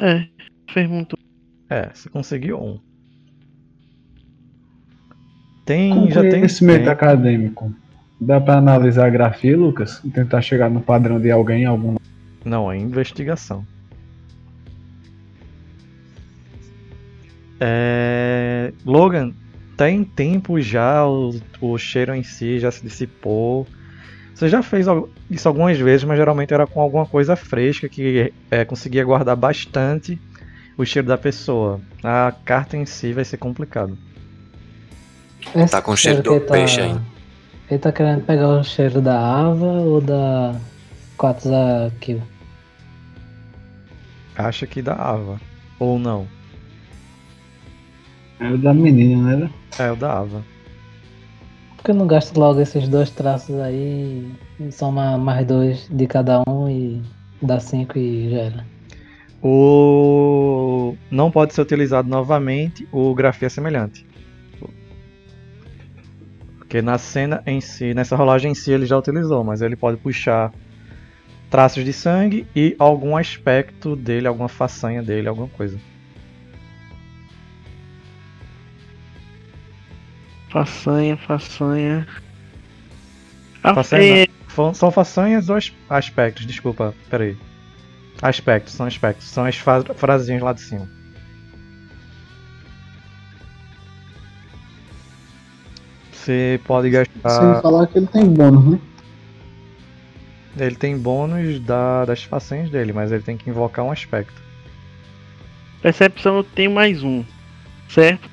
É, 0.00 0.26
fez 0.70 0.88
muito. 0.88 1.14
É, 1.68 1.90
você 1.92 2.08
conseguiu 2.08 2.58
um. 2.58 2.80
Tem, 5.66 5.92
Com 5.92 6.10
já 6.10 6.22
tem. 6.22 6.30
conhecimento 6.30 6.84
tem- 6.84 6.88
acadêmico, 6.88 7.70
dá 8.18 8.40
pra 8.40 8.56
analisar 8.56 9.08
a 9.08 9.10
grafia, 9.10 9.58
Lucas? 9.58 10.02
E 10.06 10.10
tentar 10.10 10.40
chegar 10.40 10.70
no 10.70 10.80
padrão 10.80 11.20
de 11.20 11.30
alguém 11.30 11.64
em 11.64 11.66
algum. 11.66 11.96
Não, 12.46 12.72
é 12.72 12.78
investigação. 12.78 13.62
É... 17.60 18.72
Logan, 18.86 19.34
tem 19.76 20.02
tempo 20.02 20.58
já, 20.62 21.06
o, 21.06 21.38
o 21.60 21.76
cheiro 21.76 22.14
em 22.14 22.22
si 22.22 22.58
já 22.58 22.70
se 22.70 22.82
dissipou. 22.82 23.66
Você 24.36 24.50
já 24.50 24.62
fez 24.62 24.84
isso 25.30 25.48
algumas 25.48 25.78
vezes, 25.78 26.04
mas 26.04 26.18
geralmente 26.18 26.52
era 26.52 26.66
com 26.66 26.78
alguma 26.82 27.06
coisa 27.06 27.34
fresca 27.34 27.88
que 27.88 28.30
é, 28.50 28.66
conseguia 28.66 29.02
guardar 29.02 29.34
bastante 29.34 30.20
o 30.76 30.84
cheiro 30.84 31.08
da 31.08 31.16
pessoa. 31.16 31.80
A 32.04 32.34
carta 32.44 32.76
em 32.76 32.84
si 32.84 33.14
vai 33.14 33.24
ser 33.24 33.38
complicado. 33.38 33.96
Esse 35.54 35.72
Tá 35.72 35.80
com 35.80 35.96
cheiro 35.96 36.18
que 36.22 36.28
do 36.28 36.34
ele 36.34 36.44
tá- 36.44 36.52
peixe 36.52 36.82
aí. 36.82 36.94
Ele 37.70 37.78
tá 37.78 37.90
querendo 37.90 38.24
pegar 38.26 38.48
o 38.48 38.62
cheiro 38.62 39.00
da 39.00 39.18
Ava 39.18 39.64
ou 39.64 40.02
da 40.02 40.54
Quatza 41.16 41.90
Kill? 41.98 42.20
Acha 44.36 44.66
que 44.66 44.82
dá 44.82 44.92
Ava. 44.96 45.40
Ou 45.78 45.98
não. 45.98 46.28
É 48.38 48.50
o 48.50 48.58
da 48.58 48.74
menina, 48.74 49.34
né? 49.34 49.50
É 49.78 49.90
o 49.90 49.96
da 49.96 50.12
Ava. 50.18 50.44
Que 51.86 51.92
não 51.92 52.04
gasta 52.04 52.36
logo 52.40 52.60
esses 52.60 52.88
dois 52.88 53.10
traços 53.10 53.60
aí 53.60 54.28
soma 54.72 55.16
mais 55.16 55.46
dois 55.46 55.88
de 55.88 56.04
cada 56.08 56.42
um 56.48 56.68
e 56.68 57.00
dá 57.40 57.60
cinco 57.60 57.96
e 57.96 58.28
já 58.28 58.38
era? 58.38 58.66
O 59.40 60.96
não 61.08 61.30
pode 61.30 61.54
ser 61.54 61.60
utilizado 61.60 62.08
novamente 62.08 62.88
o 62.90 63.14
grafia 63.14 63.48
semelhante. 63.48 64.04
Porque 66.58 66.82
na 66.82 66.98
cena 66.98 67.40
em 67.46 67.60
si, 67.60 67.94
nessa 67.94 68.16
rolagem 68.16 68.50
em 68.50 68.54
si 68.56 68.72
ele 68.72 68.84
já 68.84 68.98
utilizou, 68.98 69.44
mas 69.44 69.62
ele 69.62 69.76
pode 69.76 69.96
puxar 69.96 70.52
traços 71.48 71.84
de 71.84 71.92
sangue 71.92 72.48
e 72.56 72.74
algum 72.80 73.16
aspecto 73.16 73.94
dele, 73.94 74.26
alguma 74.26 74.48
façanha 74.48 75.04
dele, 75.04 75.28
alguma 75.28 75.46
coisa. 75.50 75.78
Façanha, 80.50 81.16
façanha. 81.16 82.06
Ah, 83.62 83.74
Façanha 83.74 84.24
é, 84.24 84.26
Fam- 84.48 84.72
São 84.72 84.90
façanhas 84.90 85.48
ou 85.48 85.56
as- 85.56 85.72
aspectos? 85.90 86.46
Desculpa, 86.46 86.94
peraí. 87.10 87.36
Aspectos, 88.22 88.72
são 88.74 88.86
aspectos. 88.86 89.26
São 89.28 89.44
as 89.44 89.56
frasinhas 89.56 90.42
lá 90.42 90.52
de 90.52 90.62
cima. 90.62 90.88
Você 96.12 96.60
pode 96.64 96.90
Sem 96.90 96.92
gastar. 97.22 97.62
falar 97.62 97.86
que 97.86 97.98
ele 97.98 98.06
tem 98.06 98.24
bônus, 98.26 98.64
né? 98.72 98.80
Ele 100.58 100.74
tem 100.74 100.96
bônus 100.96 101.60
da- 101.60 102.04
das 102.06 102.24
façanhas 102.24 102.70
dele, 102.70 102.92
mas 102.92 103.12
ele 103.12 103.22
tem 103.22 103.36
que 103.36 103.50
invocar 103.50 103.84
um 103.84 103.90
aspecto. 103.90 104.46
percepção 105.82 106.38
eu 106.38 106.42
tenho 106.44 106.70
mais 106.72 107.04
um. 107.04 107.22
Certo? 107.88 108.28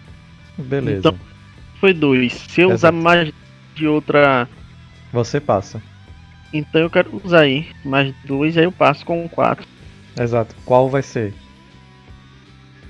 Beleza. 0.58 1.00
Então- 1.10 1.20
Foi 1.84 1.94
dois. 1.94 2.32
Se 2.32 2.62
eu 2.62 2.68
usar 2.70 2.94
Exato. 2.94 2.96
mais 2.96 3.34
de 3.76 3.86
outra. 3.86 4.48
Você 5.12 5.42
passa. 5.42 5.84
Então 6.54 6.80
eu 6.80 6.90
quero 6.90 7.20
usar 7.22 7.42
aí. 7.42 7.68
Mais 7.84 8.16
dois, 8.24 8.58
aí 8.58 8.64
eu 8.64 8.72
passo 8.72 9.06
com 9.06 9.28
quatro. 9.28 9.68
Exato. 10.18 10.56
Qual 10.64 10.90
vai 10.90 11.02
ser? 11.02 11.34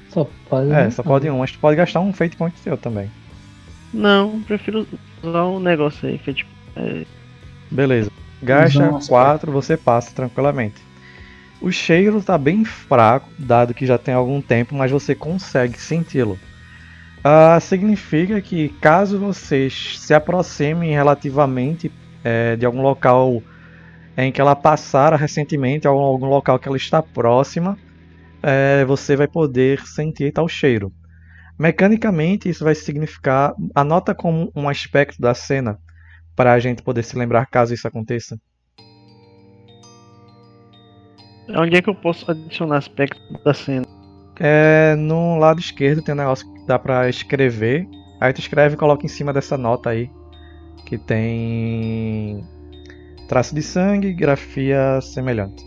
Só 0.09 0.29
pode. 0.47 0.71
É, 0.71 0.91
só 0.91 1.01
pode 1.01 1.27
um, 1.27 1.39
mas 1.39 1.51
tu 1.51 1.57
pode 1.57 1.75
gastar 1.75 2.01
um 2.01 2.13
fate 2.13 2.37
point 2.37 2.55
teu 2.63 2.77
também. 2.77 3.09
Não, 3.91 4.43
prefiro 4.43 4.85
usar 5.23 5.45
um 5.45 5.59
negócio 5.59 6.07
aí. 6.07 6.19
Que 6.19 6.45
é 6.75 7.03
Beleza. 7.71 8.11
Gasta 8.43 8.91
Nossa, 8.91 9.09
4, 9.09 9.51
você 9.51 9.75
passa 9.75 10.13
tranquilamente. 10.13 10.79
O 11.59 11.71
cheiro 11.71 12.21
tá 12.21 12.37
bem 12.37 12.63
fraco, 12.63 13.27
dado 13.39 13.73
que 13.73 13.87
já 13.87 13.97
tem 13.97 14.13
algum 14.13 14.39
tempo, 14.39 14.75
mas 14.75 14.91
você 14.91 15.15
consegue 15.15 15.79
senti-lo. 15.79 16.37
Ah, 17.23 17.57
significa 17.61 18.41
que 18.41 18.67
caso 18.81 19.17
vocês 19.17 19.97
se 19.97 20.13
aproximem 20.13 20.91
relativamente 20.91 21.89
eh, 22.21 22.57
de 22.57 22.65
algum 22.65 22.81
local 22.81 23.41
em 24.17 24.31
que 24.31 24.41
ela 24.41 24.55
passara 24.55 25.15
recentemente, 25.15 25.87
ou 25.87 25.97
algum 25.99 26.27
local 26.27 26.59
que 26.59 26.67
ela 26.67 26.75
está 26.75 27.01
próxima, 27.01 27.77
eh, 28.43 28.83
você 28.85 29.15
vai 29.15 29.27
poder 29.27 29.79
sentir 29.87 30.33
tal 30.33 30.49
cheiro. 30.49 30.91
Mecanicamente, 31.57 32.49
isso 32.49 32.63
vai 32.63 32.75
significar. 32.75 33.53
Anota 33.73 34.13
como 34.13 34.51
um 34.53 34.67
aspecto 34.67 35.21
da 35.21 35.33
cena 35.33 35.79
para 36.35 36.51
a 36.51 36.59
gente 36.59 36.83
poder 36.83 37.03
se 37.03 37.17
lembrar 37.17 37.45
caso 37.45 37.73
isso 37.73 37.87
aconteça. 37.87 38.37
Onde 41.49 41.77
é 41.77 41.81
que 41.81 41.89
eu 41.89 41.95
posso 41.95 42.29
adicionar 42.29 42.77
aspecto 42.77 43.19
da 43.43 43.53
cena? 43.53 43.85
É, 44.39 44.95
no 44.95 45.37
lado 45.37 45.59
esquerdo 45.59 46.01
tem 46.01 46.13
um 46.13 46.17
negócio 46.17 46.52
dá 46.67 46.77
pra 46.79 47.09
escrever. 47.09 47.87
Aí 48.19 48.31
tu 48.33 48.39
escreve 48.39 48.75
e 48.75 48.77
coloca 48.77 49.05
em 49.05 49.09
cima 49.09 49.33
dessa 49.33 49.57
nota 49.57 49.89
aí. 49.89 50.09
Que 50.85 50.97
tem 50.97 52.43
traço 53.27 53.55
de 53.55 53.61
sangue 53.61 54.07
e 54.07 54.13
grafia 54.13 54.99
semelhante. 55.01 55.65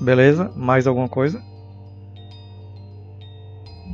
Beleza? 0.00 0.50
Mais 0.56 0.86
alguma 0.86 1.08
coisa? 1.08 1.42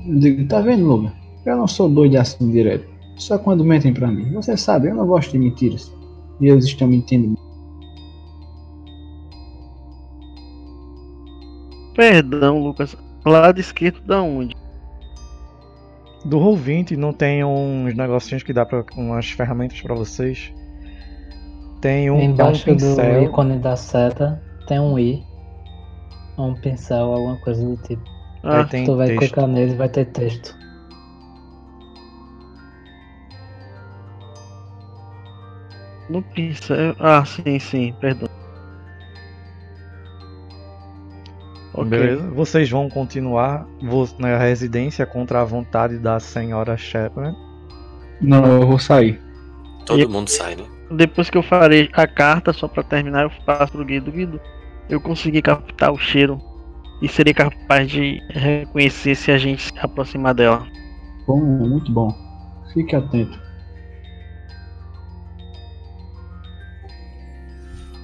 Eu 0.07 0.19
digo, 0.19 0.49
tá 0.49 0.61
vendo, 0.61 0.87
Logan? 0.87 1.13
Eu 1.45 1.57
não 1.57 1.67
sou 1.67 1.89
doido 1.89 2.17
assim 2.17 2.51
direto. 2.51 2.89
Só 3.17 3.39
quando 3.39 3.65
mentem 3.65 3.93
pra 3.93 4.09
mim. 4.09 4.33
Você 4.33 4.57
sabe, 4.57 4.89
eu 4.89 4.95
não 4.95 5.07
gosto 5.07 5.33
de 5.33 5.39
mentiras. 5.39 5.93
E 6.41 6.49
eles 6.49 6.65
estão 6.65 6.87
mentindo. 6.89 7.37
Perdão, 11.95 12.63
Lucas. 12.63 12.97
Lado 13.29 13.61
esquerdo 13.61 14.01
da 14.01 14.23
onde? 14.23 14.57
Do 16.25 16.39
Roll20 16.39 16.97
não 16.97 17.13
tem 17.13 17.45
uns 17.45 17.95
negocinhos 17.95 18.43
que 18.43 18.53
dá 18.53 18.67
pra. 18.67 18.85
umas 18.97 19.31
ferramentas 19.31 19.81
pra 19.81 19.95
vocês. 19.95 20.53
Tem 21.81 22.11
um, 22.11 22.17
é 22.17 22.19
um 22.19 22.23
Embaixo 22.23 22.65
do 22.67 22.73
pincel. 22.73 23.23
ícone 23.23 23.59
da 23.59 23.77
seta 23.77 24.43
tem 24.67 24.81
um 24.81 24.99
i. 24.99 25.25
Um 26.37 26.55
pincel, 26.55 27.13
alguma 27.13 27.37
coisa 27.39 27.65
do 27.65 27.77
tipo. 27.83 28.03
Ah, 28.43 28.61
Aí 28.61 28.67
tem 28.67 28.85
tu 28.85 28.97
vai 28.97 29.09
texto. 29.09 29.19
clicar 29.21 29.47
nele 29.47 29.73
e 29.73 29.77
vai 29.77 29.89
ter 29.89 30.05
texto. 30.07 30.57
no 36.09 36.23
pincel. 36.23 36.97
Ah, 36.99 37.25
sim, 37.25 37.59
sim, 37.59 37.95
perdão. 38.01 38.29
Ok. 41.75 41.91
Beleza? 41.91 42.31
Vocês 42.31 42.71
vão 42.71 42.89
continuar 42.89 43.67
na 44.19 44.37
residência 44.39 45.07
contra 45.07 45.43
a 45.43 45.45
vontade 45.45 45.99
da 45.99 46.19
senhora 46.19 46.77
Shepard. 46.77 47.37
Não, 48.21 48.45
eu 48.61 48.67
vou 48.67 48.79
sair. 48.79 49.21
Todo 49.87 50.01
E- 50.01 50.07
mundo 50.07 50.29
sai, 50.29 50.57
né? 50.57 50.65
Depois 50.91 51.29
que 51.29 51.37
eu 51.37 51.43
farei 51.43 51.91
a 51.93 52.07
carta, 52.07 52.53
só 52.53 52.67
pra 52.67 52.83
terminar, 52.83 53.25
eu 53.25 53.31
passo 53.45 53.73
pro 53.73 53.85
Guido. 53.85 54.11
Guido, 54.11 54.41
eu 54.89 55.01
consegui 55.01 55.43
captar 55.43 55.93
o 55.93 55.99
cheiro 55.99 56.41
e 57.03 57.09
seria 57.09 57.35
capaz 57.35 57.91
de 57.91 58.21
reconhecer 58.31 59.15
se 59.15 59.31
a 59.31 59.37
gente 59.37 59.63
se 59.63 59.79
aproximar 59.79 60.35
dela. 60.35 60.67
Bom, 61.27 61.39
muito 61.39 61.93
bom. 61.93 62.09
Fique 62.73 62.97
atento. 62.97 63.39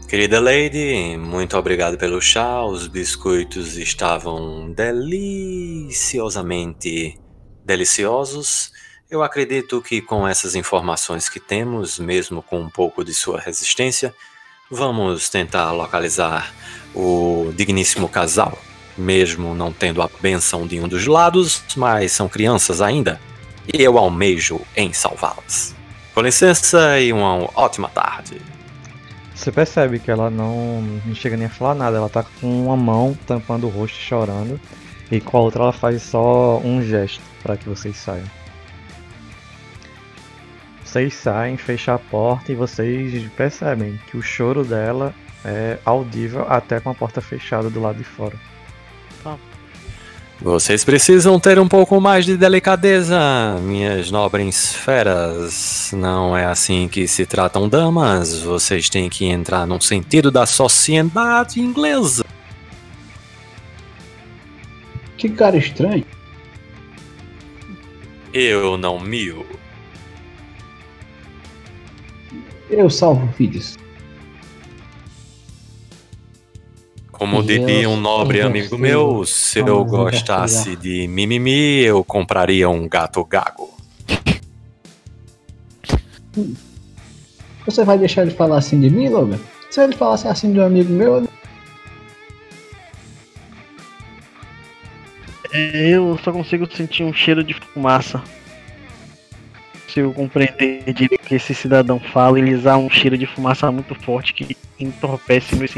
Querida 0.08 0.38
Lady, 0.38 1.16
muito 1.16 1.56
obrigado 1.56 1.96
pelo 1.96 2.20
chá. 2.20 2.62
Os 2.62 2.86
biscoitos 2.86 3.78
estavam 3.78 4.70
deliciosamente 4.70 7.18
deliciosos. 7.64 8.70
Eu 9.10 9.22
acredito 9.22 9.80
que 9.80 10.02
com 10.02 10.28
essas 10.28 10.54
informações 10.54 11.26
que 11.28 11.40
temos, 11.40 11.98
mesmo 11.98 12.42
com 12.42 12.60
um 12.60 12.68
pouco 12.68 13.02
de 13.02 13.14
sua 13.14 13.40
resistência, 13.40 14.14
vamos 14.70 15.30
tentar 15.30 15.72
localizar 15.72 16.54
o 16.94 17.50
digníssimo 17.56 18.08
casal, 18.08 18.56
mesmo 18.96 19.52
não 19.54 19.72
tendo 19.72 20.00
a 20.02 20.10
benção 20.20 20.66
de 20.66 20.78
um 20.78 20.86
dos 20.86 21.06
lados, 21.06 21.62
mas 21.76 22.12
são 22.12 22.28
crianças 22.28 22.82
ainda, 22.82 23.18
e 23.72 23.82
eu 23.82 23.96
almejo 23.98 24.60
em 24.76 24.92
salvá-las. 24.92 25.74
Com 26.12 26.20
licença 26.20 27.00
e 27.00 27.10
uma 27.12 27.48
ótima 27.58 27.88
tarde. 27.88 28.53
Você 29.34 29.50
percebe 29.50 29.98
que 29.98 30.10
ela 30.10 30.30
não, 30.30 30.80
não 30.80 31.14
chega 31.14 31.36
nem 31.36 31.46
a 31.46 31.50
falar 31.50 31.74
nada, 31.74 31.96
ela 31.96 32.08
tá 32.08 32.22
com 32.22 32.66
uma 32.66 32.76
mão 32.76 33.16
tampando 33.26 33.66
o 33.66 33.70
rosto 33.70 33.98
chorando, 33.98 34.60
e 35.10 35.20
com 35.20 35.36
a 35.36 35.40
outra 35.40 35.62
ela 35.64 35.72
faz 35.72 36.02
só 36.02 36.58
um 36.58 36.80
gesto 36.80 37.20
para 37.42 37.56
que 37.56 37.68
vocês 37.68 37.96
saiam. 37.96 38.26
Vocês 40.84 41.14
saem, 41.14 41.56
fecham 41.56 41.96
a 41.96 41.98
porta 41.98 42.52
e 42.52 42.54
vocês 42.54 43.28
percebem 43.32 44.00
que 44.08 44.16
o 44.16 44.22
choro 44.22 44.64
dela 44.64 45.12
é 45.44 45.78
audível 45.84 46.46
até 46.48 46.78
com 46.78 46.90
a 46.90 46.94
porta 46.94 47.20
fechada 47.20 47.68
do 47.68 47.80
lado 47.80 47.98
de 47.98 48.04
fora. 48.04 48.36
Vocês 50.40 50.84
precisam 50.84 51.38
ter 51.38 51.58
um 51.58 51.68
pouco 51.68 52.00
mais 52.00 52.24
de 52.24 52.36
delicadeza, 52.36 53.18
minhas 53.62 54.10
nobres 54.10 54.74
feras. 54.74 55.90
Não 55.96 56.36
é 56.36 56.44
assim 56.44 56.88
que 56.88 57.06
se 57.06 57.24
tratam 57.24 57.68
damas. 57.68 58.40
Vocês 58.40 58.88
têm 58.88 59.08
que 59.08 59.26
entrar 59.26 59.66
no 59.66 59.80
sentido 59.80 60.30
da 60.30 60.44
sociedade 60.44 61.60
inglesa. 61.60 62.24
Que 65.16 65.28
cara 65.30 65.56
estranho. 65.56 66.04
Eu 68.32 68.76
não 68.76 68.98
mio. 68.98 69.46
Eu 72.68 72.90
salvo 72.90 73.26
vídeos. 73.38 73.76
Como 77.18 77.42
diria 77.42 77.88
um 77.88 77.96
nobre 77.96 78.40
amigo 78.42 78.76
meu, 78.76 79.24
se 79.24 79.58
eu 79.60 79.84
gostasse 79.84 80.76
de 80.76 81.06
mimimi, 81.08 81.80
eu 81.82 82.02
compraria 82.04 82.68
um 82.68 82.88
gato 82.88 83.24
gago. 83.24 83.72
Você 87.64 87.84
vai 87.84 87.96
deixar 87.98 88.22
ele 88.22 88.32
falar 88.32 88.58
assim 88.58 88.80
de 88.80 88.90
mim, 88.90 89.08
Logan? 89.08 89.38
Se 89.70 89.80
ele 89.82 89.94
falasse 89.96 90.26
assim 90.28 90.52
de 90.52 90.58
um 90.58 90.64
amigo 90.66 90.92
meu, 90.92 91.14
eu- 91.16 91.28
É, 95.52 95.90
Eu 95.94 96.18
só 96.24 96.32
consigo 96.32 96.66
sentir 96.74 97.04
um 97.04 97.12
cheiro 97.12 97.44
de 97.44 97.54
fumaça. 97.54 98.20
Se 99.88 100.00
eu 100.00 100.12
compreender 100.12 100.92
direito 100.92 101.22
o 101.22 101.26
que 101.28 101.36
esse 101.36 101.54
cidadão 101.54 102.00
fala, 102.00 102.38
ele 102.40 102.54
usa 102.54 102.76
um 102.76 102.90
cheiro 102.90 103.16
de 103.16 103.26
fumaça 103.26 103.70
muito 103.70 103.94
forte 103.94 104.34
que 104.34 104.56
entorpece 104.80 105.54
meus. 105.54 105.70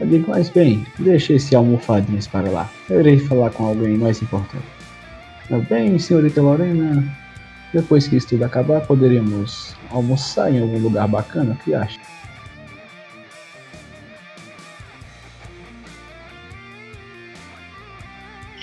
Eu 0.00 0.06
digo, 0.06 0.30
mas 0.30 0.48
bem, 0.48 0.86
deixa 0.98 1.32
esse 1.32 1.56
almofadinhas 1.56 2.26
para 2.26 2.48
lá. 2.50 2.70
Eu 2.88 3.00
irei 3.00 3.18
falar 3.18 3.50
com 3.50 3.66
alguém 3.66 3.98
mais 3.98 4.22
importante. 4.22 4.64
Mas 5.50 5.66
bem, 5.66 5.98
senhorita 5.98 6.40
Lorena, 6.40 7.04
depois 7.72 8.06
que 8.06 8.16
isso 8.16 8.28
tudo 8.28 8.44
acabar, 8.44 8.80
poderíamos 8.82 9.74
almoçar 9.90 10.52
em 10.52 10.60
algum 10.60 10.78
lugar 10.78 11.08
bacana, 11.08 11.52
o 11.52 11.56
que 11.56 11.74
acha? 11.74 11.98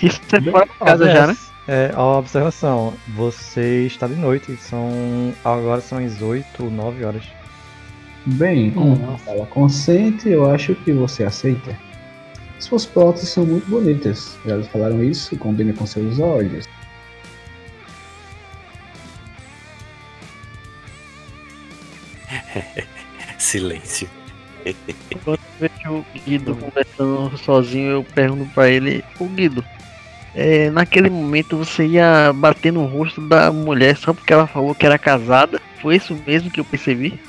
Isso 0.02 0.20
é 0.32 0.50
fora 0.50 0.66
de 0.66 0.78
casa 0.78 1.10
já, 1.10 1.26
né? 1.26 1.36
É, 1.68 1.90
a 1.94 2.02
observação, 2.02 2.94
você 3.08 3.86
está 3.86 4.06
de 4.06 4.14
noite, 4.14 4.56
são. 4.56 5.34
agora 5.44 5.80
são 5.80 5.98
as 5.98 6.22
8 6.22 6.64
ou 6.64 6.70
9 6.70 7.04
horas. 7.04 7.24
Bem, 8.26 8.72
como 8.72 8.96
Nossa. 8.96 9.30
ela 9.30 9.46
consente, 9.46 10.28
eu 10.28 10.50
acho 10.50 10.74
que 10.74 10.92
você 10.92 11.22
aceita. 11.22 11.78
Suas 12.58 12.84
próteses 12.84 13.28
são 13.28 13.46
muito 13.46 13.70
bonitas. 13.70 14.36
Já 14.44 14.60
falaram 14.64 15.00
isso? 15.02 15.36
Combina 15.38 15.72
com 15.72 15.86
seus 15.86 16.18
olhos. 16.18 16.66
Silêncio. 23.38 24.08
Quando 25.22 25.38
eu 25.38 25.68
vejo 25.68 25.92
o 25.92 26.04
Guido 26.24 26.56
conversando 26.56 27.38
sozinho, 27.38 27.90
eu 27.92 28.02
pergunto 28.02 28.50
pra 28.52 28.68
ele, 28.68 29.04
ô 29.20 29.26
Guido, 29.26 29.64
é, 30.34 30.68
naquele 30.70 31.08
momento 31.08 31.56
você 31.56 31.86
ia 31.86 32.32
bater 32.32 32.72
no 32.72 32.84
rosto 32.86 33.20
da 33.20 33.52
mulher 33.52 33.96
só 33.96 34.12
porque 34.12 34.32
ela 34.32 34.48
falou 34.48 34.74
que 34.74 34.84
era 34.84 34.98
casada? 34.98 35.60
Foi 35.80 35.94
isso 35.94 36.20
mesmo 36.26 36.50
que 36.50 36.58
eu 36.58 36.64
percebi? 36.64 37.20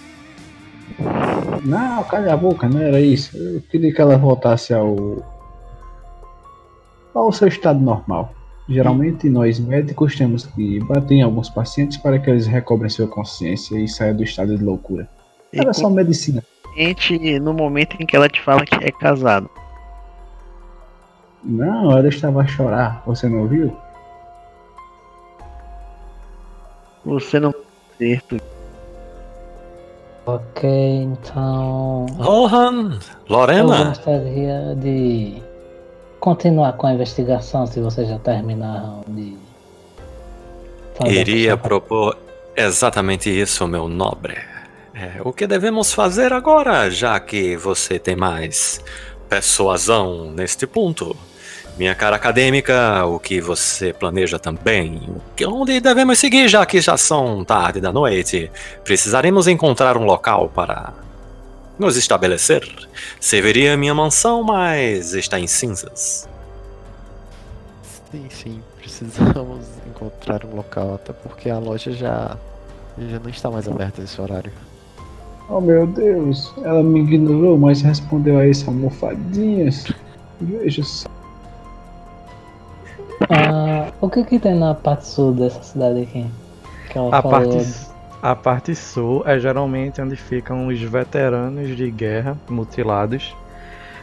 Não, 1.64 2.04
calha 2.04 2.34
a 2.34 2.38
boca, 2.38 2.68
não 2.70 2.82
era 2.82 3.00
isso. 3.00 3.38
Eu 3.38 3.62
queria 3.62 3.94
que 3.94 4.02
ela 4.02 4.18
voltasse 4.18 4.74
ao. 4.74 5.24
ao 7.14 7.32
seu 7.32 7.48
estado 7.48 7.80
normal. 7.80 8.34
Geralmente 8.70 9.30
nós 9.30 9.60
médicos 9.60 10.16
temos 10.16 10.46
que 10.46 10.80
bater 10.82 11.16
em 11.16 11.22
alguns 11.22 11.50
pacientes 11.50 11.98
para 11.98 12.20
que 12.20 12.30
eles 12.30 12.48
recobrem 12.48 12.90
sua 12.90 13.08
consciência 13.08 13.80
e 13.80 13.88
saiam 13.88 14.16
do 14.18 14.24
estado 14.24 14.58
de 14.58 14.64
loucura. 14.64 15.08
E 15.54 15.60
Era 15.60 15.74
só 15.74 15.90
medicina. 15.90 16.44
no 17.40 17.54
momento 17.54 17.96
em 18.00 18.06
que 18.06 18.16
ela 18.16 18.28
te 18.28 18.42
fala 18.42 18.66
que 18.66 18.76
é 18.84 18.92
casado. 18.92 19.50
Não, 21.44 21.92
ela 21.92 22.08
estava 22.08 22.42
a 22.42 22.48
chorar, 22.48 23.02
você 23.06 23.30
não 23.30 23.48
viu? 23.48 23.76
Você 27.06 27.40
não 27.40 27.54
certo. 27.98 28.38
Ok, 30.28 30.70
então. 30.70 32.06
Rohan, 32.18 32.92
Eu 32.92 33.00
Lorena, 33.30 33.86
gostaria 33.86 34.76
de 34.76 35.42
continuar 36.20 36.74
com 36.74 36.86
a 36.86 36.94
investigação 36.94 37.66
se 37.66 37.80
vocês 37.80 38.10
já 38.10 38.20
terminaram 38.20 39.06
de. 39.08 39.38
fazer 40.96 41.14
iria 41.14 41.56
propor 41.56 42.18
exatamente 42.58 43.30
isso, 43.30 43.66
meu 43.70 43.88
nobre. 43.88 44.38
É, 44.94 45.22
o 45.24 45.32
que 45.32 45.48
devemos 45.48 45.94
fazer 45.94 46.34
agora, 46.34 46.92
já 46.92 47.18
que 47.22 47.56
você 47.56 47.98
tem 47.98 48.18
mais 48.18 48.84
persuasão 49.30 50.30
neste 50.34 50.68
ponto? 50.68 51.16
Minha 51.78 51.94
cara 51.94 52.16
acadêmica, 52.16 53.06
o 53.06 53.20
que 53.20 53.40
você 53.40 53.94
planeja 53.94 54.40
também? 54.40 55.00
Onde 55.46 55.80
devemos 55.80 56.18
seguir, 56.18 56.48
já 56.48 56.66
que 56.66 56.82
já 56.82 56.98
são 56.98 57.46
tarde 57.46 57.80
da 57.80 57.94
noite? 57.94 58.50
Precisaremos 58.84 59.48
encontrar 59.48 59.96
um 59.96 60.04
local 60.04 60.50
para 60.50 60.92
nos 61.78 61.96
estabelecer. 61.96 62.68
Serviria 63.20 63.78
minha 63.78 63.94
mansão, 63.94 64.42
mas 64.42 65.14
está 65.14 65.40
em 65.40 65.46
cinzas. 65.46 66.28
Sim, 68.12 68.26
sim, 68.32 68.62
precisamos 68.80 69.68
encontrar 69.88 70.44
um 70.46 70.56
local, 70.56 70.96
até 70.96 71.14
porque 71.14 71.48
a 71.48 71.60
loja 71.60 71.92
já, 71.92 72.36
já 72.98 73.20
não 73.20 73.30
está 73.30 73.52
mais 73.52 73.68
aberta 73.68 74.02
nesse 74.02 74.20
horário. 74.20 74.52
Oh 75.48 75.62
meu 75.62 75.86
Deus, 75.86 76.52
ela 76.64 76.82
me 76.82 77.02
ignorou, 77.02 77.56
mas 77.56 77.84
respondeu 77.84 78.40
a 78.40 78.48
esse 78.48 78.68
almofadinhas. 78.68 79.86
Veja 80.42 80.84
só. 80.84 81.17
Ah, 83.30 83.94
o 84.02 84.10
que 84.10 84.24
que 84.24 84.40
tem 84.40 84.56
na 84.56 84.74
parte 84.76 85.08
sul 85.08 85.34
dessa 85.34 85.62
cidade 85.64 86.02
aqui? 86.04 86.32
Que 86.90 86.98
ela 86.98 87.12
A 87.12 87.22
falou. 87.22 87.24
parte, 87.24 87.88
a 88.22 88.36
parte 88.36 88.76
sul 88.76 89.24
é 89.26 89.40
geralmente 89.40 90.02
onde 90.02 90.16
ficam 90.16 90.68
os 90.68 90.80
veteranos 90.82 91.76
de 91.76 91.92
guerra 91.92 92.38
mutilados, 92.50 93.36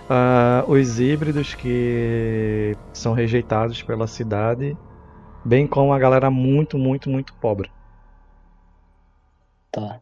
ah, 0.08 0.64
os 0.68 1.00
híbridos 1.00 1.54
que 1.54 2.76
são 2.92 3.12
rejeitados 3.14 3.82
pela 3.82 4.06
cidade, 4.06 4.76
bem 5.44 5.66
como 5.66 5.92
a 5.92 5.98
galera 5.98 6.30
muito, 6.30 6.78
muito, 6.78 7.10
muito 7.10 7.34
pobre. 7.34 7.70
Tá. 9.70 10.00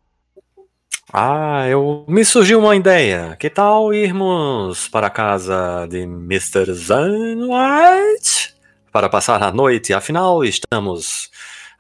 Ah, 1.12 1.66
eu 1.68 2.05
me 2.09 2.24
surgiu 2.24 2.59
uma 2.59 2.74
ideia. 2.74 3.36
Que 3.36 3.51
tal 3.51 3.93
irmos 3.93 4.89
para 4.89 5.09
a 5.09 5.10
casa 5.10 5.86
de 5.89 6.01
Mr. 6.02 6.72
Zanwhite 6.72 8.51
para 8.93 9.09
passar 9.09 9.43
a 9.43 9.51
noite? 9.51 9.94
Afinal, 9.94 10.44
estamos 10.44 11.31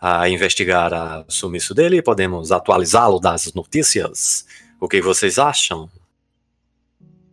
a 0.00 0.28
investigar 0.28 1.24
o 1.28 1.30
sumiço 1.30 1.74
dele 1.74 1.98
e 1.98 2.02
podemos 2.02 2.50
atualizá-lo 2.50 3.20
das 3.20 3.52
notícias. 3.52 4.46
O 4.80 4.88
que 4.88 5.00
vocês 5.00 5.38
acham? 5.38 5.88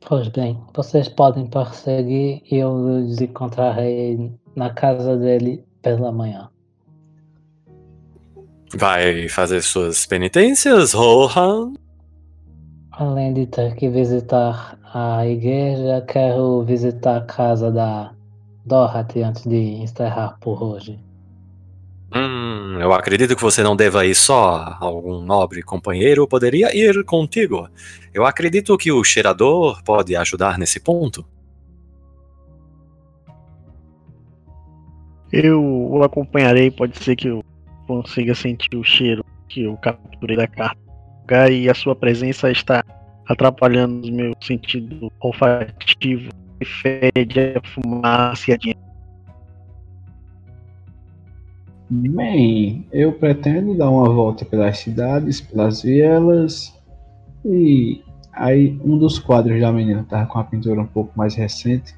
Pois 0.08 0.28
bem, 0.28 0.62
vocês 0.76 1.08
podem 1.08 1.48
perseguir 1.48 2.44
e 2.52 2.58
eu 2.58 2.72
os 2.72 3.20
encontrarei 3.22 4.32
na 4.56 4.70
casa 4.70 5.16
dele 5.16 5.64
pela 5.82 6.12
manhã. 6.12 6.50
Vai 8.76 9.28
fazer 9.30 9.62
suas 9.62 10.06
penitências, 10.06 10.94
Rohan? 10.94 11.74
Além 12.92 13.34
de 13.34 13.48
ter 13.48 13.76
que 13.76 13.90
visitar 13.90 14.78
a 14.94 15.26
igreja, 15.26 16.06
quero 16.08 16.64
visitar 16.64 17.18
a 17.18 17.22
casa 17.22 17.72
da 17.72 18.14
Dorothy 18.70 19.24
antes 19.24 19.44
de 19.44 19.58
encerrar 19.58 20.38
por 20.40 20.62
hoje. 20.62 21.00
Hum, 22.16 22.78
eu 22.80 22.94
acredito 22.94 23.36
que 23.36 23.42
você 23.42 23.62
não 23.64 23.76
deva 23.76 24.06
ir 24.06 24.16
só. 24.16 24.78
Algum 24.80 25.22
nobre 25.22 25.64
companheiro 25.64 26.28
poderia 26.28 26.76
ir 26.76 27.04
contigo. 27.04 27.68
Eu 28.14 28.26
acredito 28.26 28.78
que 28.78 28.92
o 28.92 29.04
cheirador 29.04 29.84
pode 29.84 30.16
ajudar 30.16 30.58
nesse 30.58 30.80
ponto. 30.80 31.26
Eu 35.32 35.64
o 35.64 36.04
acompanharei, 36.04 36.72
pode 36.72 36.98
ser 36.98 37.16
que 37.16 37.28
eu 37.28 37.44
consiga 37.88 38.34
sentir 38.34 38.76
o 38.76 38.84
cheiro 38.84 39.24
que 39.48 39.64
eu 39.64 39.76
capturei 39.78 40.38
da 40.38 40.48
carta. 40.48 40.80
E 41.52 41.70
a 41.70 41.76
sua 41.76 41.96
presença 41.96 42.52
está 42.52 42.84
atrapalhando 43.28 44.02
os 44.02 44.10
meus 44.10 44.36
sentidos 44.42 45.10
olfativos 45.20 46.30
e 46.34 46.49
fede 46.66 47.40
a 47.56 47.62
fumaça 47.68 48.52
e 48.52 48.54
a 48.54 48.58
dinheiro. 48.58 48.90
Bem, 51.90 52.86
eu 52.92 53.12
pretendo 53.14 53.76
dar 53.76 53.90
uma 53.90 54.08
volta 54.08 54.46
pelas 54.46 54.78
cidades, 54.78 55.42
pelas 55.42 55.82
vielas 55.82 56.72
e 57.44 58.04
aí 58.32 58.80
um 58.86 58.98
dos 58.98 59.18
quadros 59.18 59.60
da 59.60 59.72
menina 59.72 60.02
estava 60.02 60.26
com 60.28 60.38
a 60.38 60.44
pintura 60.44 60.82
um 60.82 60.86
pouco 60.86 61.12
mais 61.16 61.34
recente. 61.34 61.96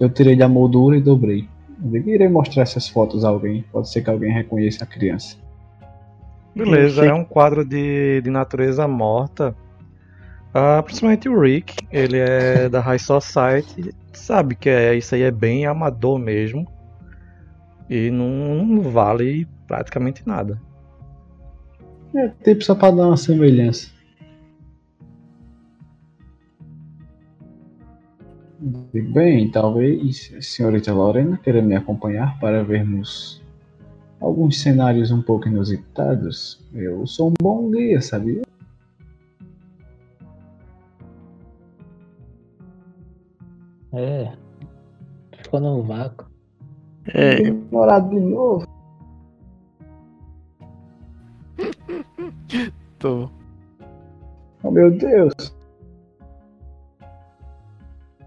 Eu 0.00 0.10
tirei 0.10 0.34
da 0.34 0.48
moldura 0.48 0.96
e 0.96 1.00
dobrei. 1.00 1.48
Eu 1.84 2.08
irei 2.08 2.28
mostrar 2.28 2.62
essas 2.62 2.88
fotos 2.88 3.24
a 3.24 3.28
alguém. 3.28 3.64
Pode 3.70 3.88
ser 3.88 4.02
que 4.02 4.10
alguém 4.10 4.32
reconheça 4.32 4.82
a 4.82 4.86
criança. 4.86 5.36
Beleza, 6.54 7.04
é 7.04 7.14
um 7.14 7.24
quadro 7.24 7.64
de, 7.64 8.20
de 8.22 8.30
natureza 8.30 8.86
morta. 8.86 9.54
Uh, 10.54 10.82
principalmente 10.82 11.28
o 11.28 11.40
Rick, 11.40 11.76
ele 11.90 12.18
é 12.18 12.68
da 12.68 12.80
High 12.80 12.98
Society, 12.98 13.94
sabe 14.12 14.54
que 14.54 14.68
é, 14.68 14.94
isso 14.94 15.14
aí 15.14 15.22
é 15.22 15.30
bem 15.30 15.64
amador 15.64 16.18
mesmo. 16.18 16.66
E 17.88 18.10
não, 18.10 18.64
não 18.64 18.82
vale 18.82 19.46
praticamente 19.66 20.22
nada. 20.26 20.60
É 22.14 22.28
tipo 22.28 22.62
só 22.62 22.74
para 22.74 22.94
dar 22.94 23.06
uma 23.06 23.16
semelhança. 23.16 23.90
Bem, 28.92 29.50
talvez 29.50 30.32
senhorita 30.40 30.92
Lorena 30.92 31.36
queira 31.38 31.60
me 31.60 31.74
acompanhar 31.74 32.38
para 32.38 32.62
vermos 32.62 33.42
alguns 34.20 34.60
cenários 34.60 35.10
um 35.10 35.20
pouco 35.20 35.48
inusitados. 35.48 36.62
Eu 36.72 37.06
sou 37.06 37.30
um 37.30 37.34
bom 37.42 37.70
guia, 37.70 38.00
sabia? 38.00 38.42
É. 43.92 44.32
Ficou 45.42 45.60
no 45.60 45.82
vácuo. 45.82 46.26
É, 47.14 47.40
Ignorado 47.40 48.08
de 48.10 48.20
novo. 48.20 48.66
Tô. 52.98 53.28
Oh 54.62 54.70
meu 54.70 54.90
Deus. 54.90 55.34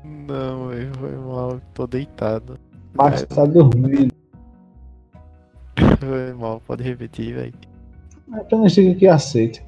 Não, 0.03 0.71
eu 0.73 0.93
foi 0.95 1.15
mal, 1.15 1.61
tô 1.73 1.87
deitado. 1.87 2.59
Max 2.93 3.23
tá 3.23 3.45
dormindo. 3.45 4.13
Foi 5.99 6.33
mal, 6.33 6.61
pode 6.61 6.83
repetir, 6.83 7.35
velho. 7.35 7.53
Apenas 8.31 8.71
diga 8.73 8.97
que 8.97 9.07
aceita. 9.07 9.59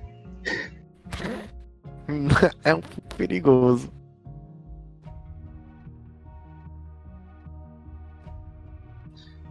É 2.63 2.73
um 2.73 2.79
pouco 2.79 3.15
perigoso. 3.17 3.91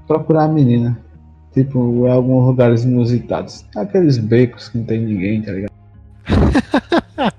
Procurar 0.07 0.45
a 0.45 0.49
menina. 0.49 0.99
Tipo, 1.53 2.07
em 2.07 2.11
alguns 2.11 2.47
lugares 2.47 2.85
inusitados. 2.85 3.65
Aqueles 3.75 4.19
becos 4.19 4.69
que 4.69 4.79
não 4.79 4.85
tem 4.85 5.01
ninguém, 5.01 5.43
tá 5.43 5.53
ligado? 5.53 5.73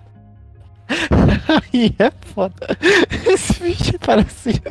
Aí 1.73 1.95
é 1.99 2.11
foda. 2.34 2.77
Esse 3.26 3.64
bicho 3.64 3.99
parecia. 3.99 4.61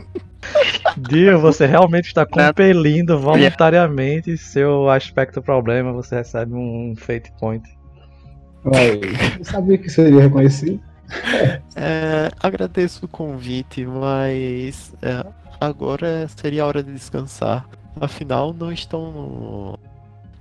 Dio, 0.97 1.39
você 1.41 1.67
realmente 1.67 2.07
está 2.07 2.25
compelindo 2.25 3.19
voluntariamente 3.19 4.37
seu 4.37 4.89
aspecto 4.89 5.43
problema, 5.43 5.93
você 5.93 6.17
recebe 6.17 6.55
um 6.55 6.95
fate 6.97 7.33
point. 7.39 7.69
Vai. 8.65 9.01
Eu 9.39 9.45
sabia 9.45 9.79
que 9.79 9.89
seria 9.89 10.23
reconhecido. 10.23 10.81
É, 11.79 12.31
agradeço 12.41 13.05
o 13.05 13.09
convite, 13.09 13.85
mas 13.85 14.93
é, 15.03 15.25
agora 15.61 16.27
seria 16.35 16.63
a 16.63 16.67
hora 16.67 16.83
de 16.83 16.91
descansar. 16.91 17.69
Afinal, 18.01 18.53
não 18.53 18.73
estão 18.73 19.11
no- 19.11 19.79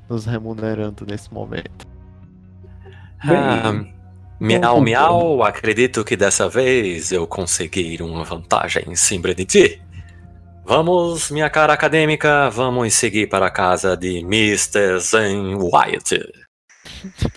nos 0.09 0.25
remunerando 0.25 1.05
nesse 1.09 1.33
momento. 1.33 1.85
Ah, 3.23 3.83
miau, 4.39 4.81
miau, 4.81 5.43
acredito 5.43 6.03
que 6.03 6.15
dessa 6.17 6.47
vez 6.49 7.11
eu 7.11 7.25
consegui 7.25 7.97
uma 8.01 8.23
vantagem 8.23 8.83
em 8.87 8.95
cima 8.95 9.33
de 9.33 9.45
ti. 9.45 9.81
Vamos, 10.65 11.31
minha 11.31 11.49
cara 11.49 11.73
acadêmica, 11.73 12.49
vamos 12.49 12.93
seguir 12.93 13.27
para 13.27 13.47
a 13.47 13.51
casa 13.51 13.95
de 13.95 14.17
Mr. 14.19 14.99
Zen 14.99 15.55
Wyatt. 15.55 16.19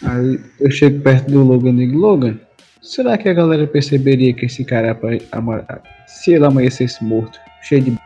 Aí 0.02 0.40
eu 0.60 0.70
chego 0.70 1.00
perto 1.02 1.30
do 1.30 1.42
Logan 1.44 1.70
e 1.70 1.86
digo, 1.86 1.98
Logan, 1.98 2.38
será 2.82 3.16
que 3.18 3.28
a 3.28 3.34
galera 3.34 3.66
perceberia 3.66 4.32
que 4.34 4.46
esse 4.46 4.64
cara, 4.64 4.98
ama- 5.32 5.64
se 6.06 6.32
ele 6.32 6.44
amanhecesse 6.46 7.04
morto, 7.04 7.38
cheio 7.62 7.82
de 7.82 7.98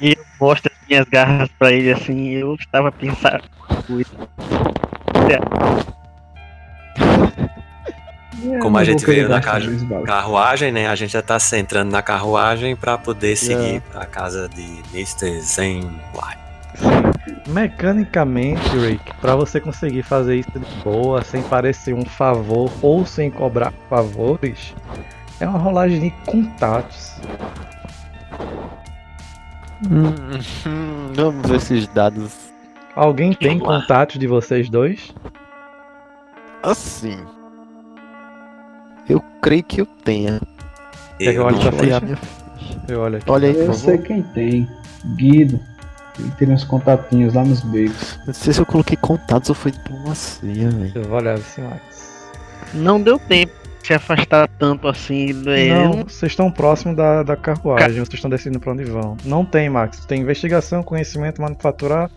e 0.00 0.10
eu 0.12 0.24
mostro 0.40 0.70
as 0.72 0.88
minhas 0.88 1.06
garras 1.08 1.48
pra 1.58 1.72
ele 1.72 1.92
assim, 1.92 2.30
eu 2.30 2.54
estava 2.54 2.90
pensando. 2.92 3.42
Ui, 3.88 4.04
Como 8.60 8.78
a 8.78 8.84
gente 8.84 9.04
veio 9.04 9.28
na 9.28 9.40
balas. 9.40 9.66
carruagem, 10.04 10.70
né? 10.70 10.86
A 10.88 10.94
gente 10.94 11.12
já 11.12 11.22
tá 11.22 11.38
se 11.38 11.58
entrando 11.58 11.90
na 11.90 12.02
carruagem 12.02 12.76
para 12.76 12.96
poder 12.98 13.32
É. 13.32 13.36
seguir 13.36 13.80
para 13.90 14.02
a 14.02 14.06
casa 14.06 14.48
de 14.48 14.82
Mr. 14.92 15.40
Zen 15.40 15.90
Wyatt. 16.14 16.46
Mecanicamente, 17.48 18.68
Rick, 18.76 19.12
pra 19.20 19.34
você 19.34 19.58
conseguir 19.60 20.02
fazer 20.02 20.36
isso 20.36 20.50
de 20.52 20.66
boa, 20.84 21.22
sem 21.24 21.42
parecer 21.42 21.94
um 21.94 22.04
favor 22.04 22.70
ou 22.82 23.06
sem 23.06 23.30
cobrar 23.30 23.72
favores, 23.88 24.74
é 25.40 25.48
uma 25.48 25.58
rolagem 25.58 26.00
de 26.00 26.10
contatos. 26.26 27.14
Hum, 29.84 30.08
hum, 30.66 31.12
vamos 31.14 31.48
ver 31.48 31.56
esses 31.56 31.86
dados 31.88 32.32
Alguém 32.94 33.32
tem 33.34 33.58
contatos 33.58 34.18
de 34.18 34.26
vocês 34.26 34.68
dois? 34.70 35.12
assim. 36.62 37.18
Eu 39.08 39.22
creio 39.40 39.62
que 39.62 39.80
eu 39.82 39.86
tenha. 39.86 40.40
Que 41.18 41.26
eu 41.26 41.44
olhe 41.44 41.56
não- 41.56 41.62
pra 41.62 41.72
eu 41.72 41.78
ficha? 41.78 42.00
minha. 42.00 42.18
Eu 42.88 43.00
olho 43.02 43.16
aqui. 43.18 43.30
Olha 43.30 43.48
aí, 43.48 43.56
Eu 43.56 43.72
sei 43.74 43.98
quem 43.98 44.22
tem. 44.22 44.68
Guido. 45.16 45.60
Ele 46.18 46.30
tem 46.32 46.50
uns 46.50 46.64
contatinhos 46.64 47.34
lá 47.34 47.44
nos 47.44 47.60
becos. 47.60 48.18
Não 48.26 48.32
sei 48.34 48.52
se 48.54 48.60
eu 48.60 48.66
coloquei 48.66 48.96
contatos 48.96 49.50
ou 49.50 49.54
foi 49.54 49.70
diplomacia, 49.70 50.70
velho. 50.70 50.92
Eu 50.94 51.04
vou 51.04 51.18
olhar 51.18 51.34
assim, 51.34 51.60
Max. 51.62 52.32
Não 52.74 53.00
deu 53.00 53.18
tempo 53.18 53.52
se 53.86 53.94
afastar 53.94 54.48
tanto 54.58 54.88
assim. 54.88 55.32
né? 55.32 55.68
Não, 55.68 55.92
vocês 56.04 56.32
estão 56.32 56.50
próximo 56.50 56.94
da, 56.94 57.22
da 57.22 57.36
carruagem, 57.36 57.94
vocês 58.00 58.14
estão 58.14 58.28
decidindo 58.28 58.58
pra 58.58 58.72
onde 58.72 58.84
vão. 58.84 59.16
Não 59.24 59.44
tem, 59.44 59.70
Max. 59.70 60.04
Tem 60.04 60.20
investigação, 60.20 60.82
conhecimento, 60.82 61.40
manufaturar, 61.40 62.10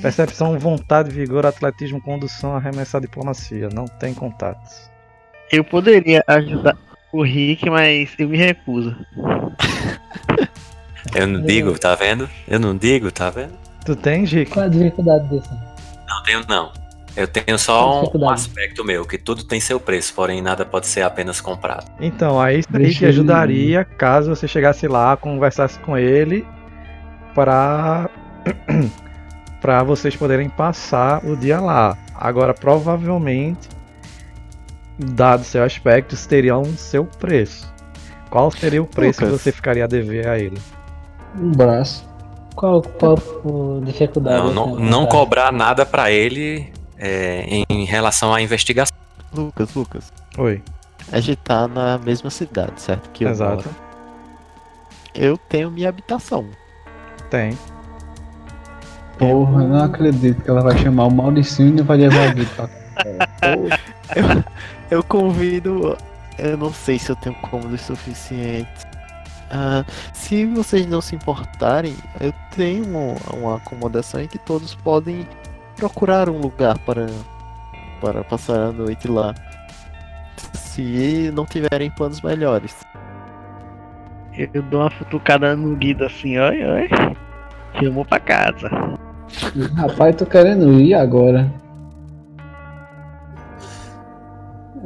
percepção, 0.00 0.58
vontade, 0.58 1.10
vigor, 1.10 1.44
atletismo, 1.44 2.00
condução, 2.00 2.56
arremessar, 2.56 3.00
diplomacia. 3.02 3.68
Não 3.72 3.84
tem 3.84 4.14
contatos. 4.14 4.90
Eu 5.52 5.62
poderia 5.62 6.24
ajudar 6.26 6.76
o 7.12 7.22
Rick, 7.22 7.68
mas 7.68 8.14
eu 8.18 8.28
me 8.28 8.38
recuso. 8.38 8.96
Eu 11.14 11.26
não 11.26 11.42
digo, 11.42 11.78
tá 11.78 11.94
vendo? 11.94 12.28
Eu 12.46 12.58
não 12.60 12.76
digo, 12.76 13.10
tá 13.10 13.28
vendo? 13.30 13.52
Tu 13.84 13.94
tens, 13.96 14.30
Rick? 14.32 14.52
Qual 14.52 14.66
a 14.66 14.68
dificuldade 14.68 15.28
disso? 15.28 15.50
Não 16.06 16.22
tenho, 16.22 16.44
não. 16.48 16.72
Eu 17.18 17.26
tenho 17.26 17.58
só 17.58 18.04
um, 18.04 18.10
um 18.22 18.30
aspecto 18.30 18.84
meu, 18.84 19.04
que 19.04 19.18
tudo 19.18 19.42
tem 19.42 19.58
seu 19.58 19.80
preço, 19.80 20.14
porém 20.14 20.40
nada 20.40 20.64
pode 20.64 20.86
ser 20.86 21.02
apenas 21.02 21.40
comprado. 21.40 21.90
Então, 22.00 22.40
aí 22.40 22.62
que 22.62 22.76
ele- 22.76 23.06
ajudaria 23.06 23.84
caso 23.84 24.34
você 24.34 24.46
chegasse 24.46 24.86
lá, 24.86 25.16
conversasse 25.16 25.80
com 25.80 25.98
ele 25.98 26.46
para 27.34 28.08
para 29.60 29.82
vocês 29.82 30.14
poderem 30.14 30.48
passar 30.48 31.24
o 31.26 31.36
dia 31.36 31.58
lá. 31.60 31.98
Agora, 32.14 32.54
provavelmente, 32.54 33.68
dado 34.96 35.42
seu 35.42 35.64
aspecto, 35.64 36.14
isso 36.14 36.28
teria 36.28 36.56
um 36.56 36.76
seu 36.76 37.04
preço. 37.04 37.68
Qual 38.30 38.48
seria 38.52 38.80
o 38.80 38.86
preço 38.86 39.18
que 39.18 39.24
Lucas. 39.24 39.40
você 39.42 39.50
ficaria 39.50 39.82
a 39.82 39.88
dever 39.88 40.28
a 40.28 40.38
ele? 40.38 40.58
Um 41.36 41.50
braço. 41.50 42.06
Qual, 42.54 42.80
qual 42.82 43.16
a 43.16 43.84
dificuldade? 43.84 44.36
Não, 44.36 44.52
não, 44.52 44.66
encontrar? 44.68 44.84
não 44.90 45.06
cobrar 45.06 45.52
nada 45.52 45.84
pra 45.84 46.10
ele 46.12 46.72
é, 46.98 47.44
em 47.68 47.84
relação 47.84 48.34
à 48.34 48.42
investigação. 48.42 48.96
Lucas, 49.32 49.74
Lucas. 49.74 50.12
Oi, 50.36 50.62
A 51.12 51.20
gente 51.20 51.38
tá 51.38 51.68
na 51.68 51.98
mesma 51.98 52.30
cidade, 52.30 52.80
certo? 52.80 53.10
Que 53.10 53.24
eu 53.24 53.30
exato. 53.30 53.56
moro. 53.56 53.70
Eu 55.14 55.36
tenho 55.36 55.70
minha 55.70 55.88
habitação. 55.88 56.48
Tem. 57.30 57.56
Porra, 59.18 59.64
não 59.64 59.84
acredito 59.84 60.42
que 60.42 60.48
ela 60.50 60.62
vai 60.62 60.78
chamar 60.78 61.06
o 61.06 61.10
Mauricinho 61.10 61.78
e 61.78 61.82
vai 61.82 61.96
levar 61.96 62.34
pra 62.54 62.68
Porra. 63.40 64.44
Eu 64.90 65.02
convido. 65.02 65.96
Eu 66.38 66.56
não 66.56 66.72
sei 66.72 66.98
se 66.98 67.10
eu 67.10 67.16
tenho 67.16 67.34
cômodos 67.36 67.80
suficientes. 67.82 68.86
Ah, 69.50 69.84
se 70.12 70.46
vocês 70.46 70.86
não 70.86 71.00
se 71.00 71.14
importarem, 71.16 71.96
eu 72.20 72.32
tenho 72.54 72.84
uma, 72.84 73.16
uma 73.36 73.56
acomodação 73.56 74.20
em 74.20 74.28
que 74.28 74.38
todos 74.38 74.74
podem 74.74 75.26
procurar 75.78 76.28
um 76.28 76.38
lugar 76.38 76.76
para, 76.78 77.06
para 78.00 78.24
passar 78.24 78.58
a 78.58 78.72
noite 78.72 79.08
lá. 79.08 79.34
Se 80.54 81.30
não 81.32 81.46
tiverem 81.46 81.90
planos 81.90 82.20
melhores. 82.20 82.76
Eu 84.54 84.62
dou 84.62 84.80
uma 84.80 84.90
futucada 84.90 85.56
no 85.56 85.74
Guido 85.76 86.04
assim, 86.04 86.38
oi, 86.38 86.64
oi. 86.64 86.88
Chamou 87.80 88.04
pra 88.04 88.20
casa. 88.20 88.68
Rapaz, 89.76 90.16
tô 90.16 90.26
querendo 90.26 90.80
ir 90.80 90.94
agora. 90.94 91.50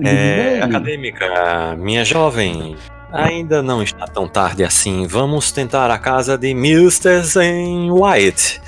É, 0.05 0.61
acadêmica, 0.63 1.77
minha 1.77 2.05
jovem, 2.05 2.77
ainda 3.13 3.63
não 3.63 3.83
está 3.83 4.07
tão 4.07 4.27
tarde 4.27 4.65
assim. 4.65 5.07
Vamos 5.07 5.53
tentar 5.53 5.91
a 5.91 5.99
casa 5.99 6.39
de 6.39 6.51
Mr. 6.51 7.21
Zen 7.21 7.91
White. 7.91 8.62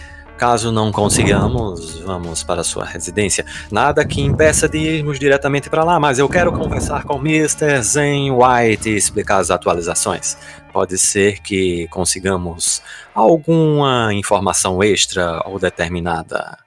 Caso 0.44 0.70
não 0.70 0.92
consigamos, 0.92 2.00
vamos 2.00 2.44
para 2.44 2.62
sua 2.62 2.84
residência. 2.84 3.46
Nada 3.70 4.04
que 4.04 4.20
impeça 4.20 4.68
de 4.68 4.76
irmos 4.76 5.18
diretamente 5.18 5.70
para 5.70 5.82
lá, 5.82 5.98
mas 5.98 6.18
eu 6.18 6.28
quero 6.28 6.52
conversar 6.52 7.04
com 7.04 7.16
Mr. 7.16 7.80
Zen 7.80 8.30
White 8.30 8.90
e 8.90 8.94
explicar 8.94 9.38
as 9.38 9.50
atualizações. 9.50 10.36
Pode 10.70 10.98
ser 10.98 11.40
que 11.40 11.88
consigamos 11.88 12.82
alguma 13.14 14.12
informação 14.12 14.82
extra 14.82 15.40
ou 15.46 15.58
determinada. 15.58 16.58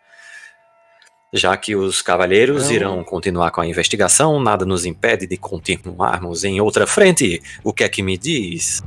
Já 1.32 1.56
que 1.56 1.76
os 1.76 2.02
cavalheiros 2.02 2.70
Não. 2.70 2.72
irão 2.72 3.04
continuar 3.04 3.52
com 3.52 3.62
a 3.62 3.68
investigação, 3.68 4.40
nada 4.40 4.66
nos 4.66 4.88
impede 4.88 5.28
de 5.28 5.38
continuarmos 5.38 6.44
em 6.44 6.60
outra 6.60 6.88
frente. 6.88 7.44
O 7.64 7.72
que 7.72 7.84
é 7.84 7.90
que 7.90 8.02
me 8.02 8.18
diz? 8.18 8.82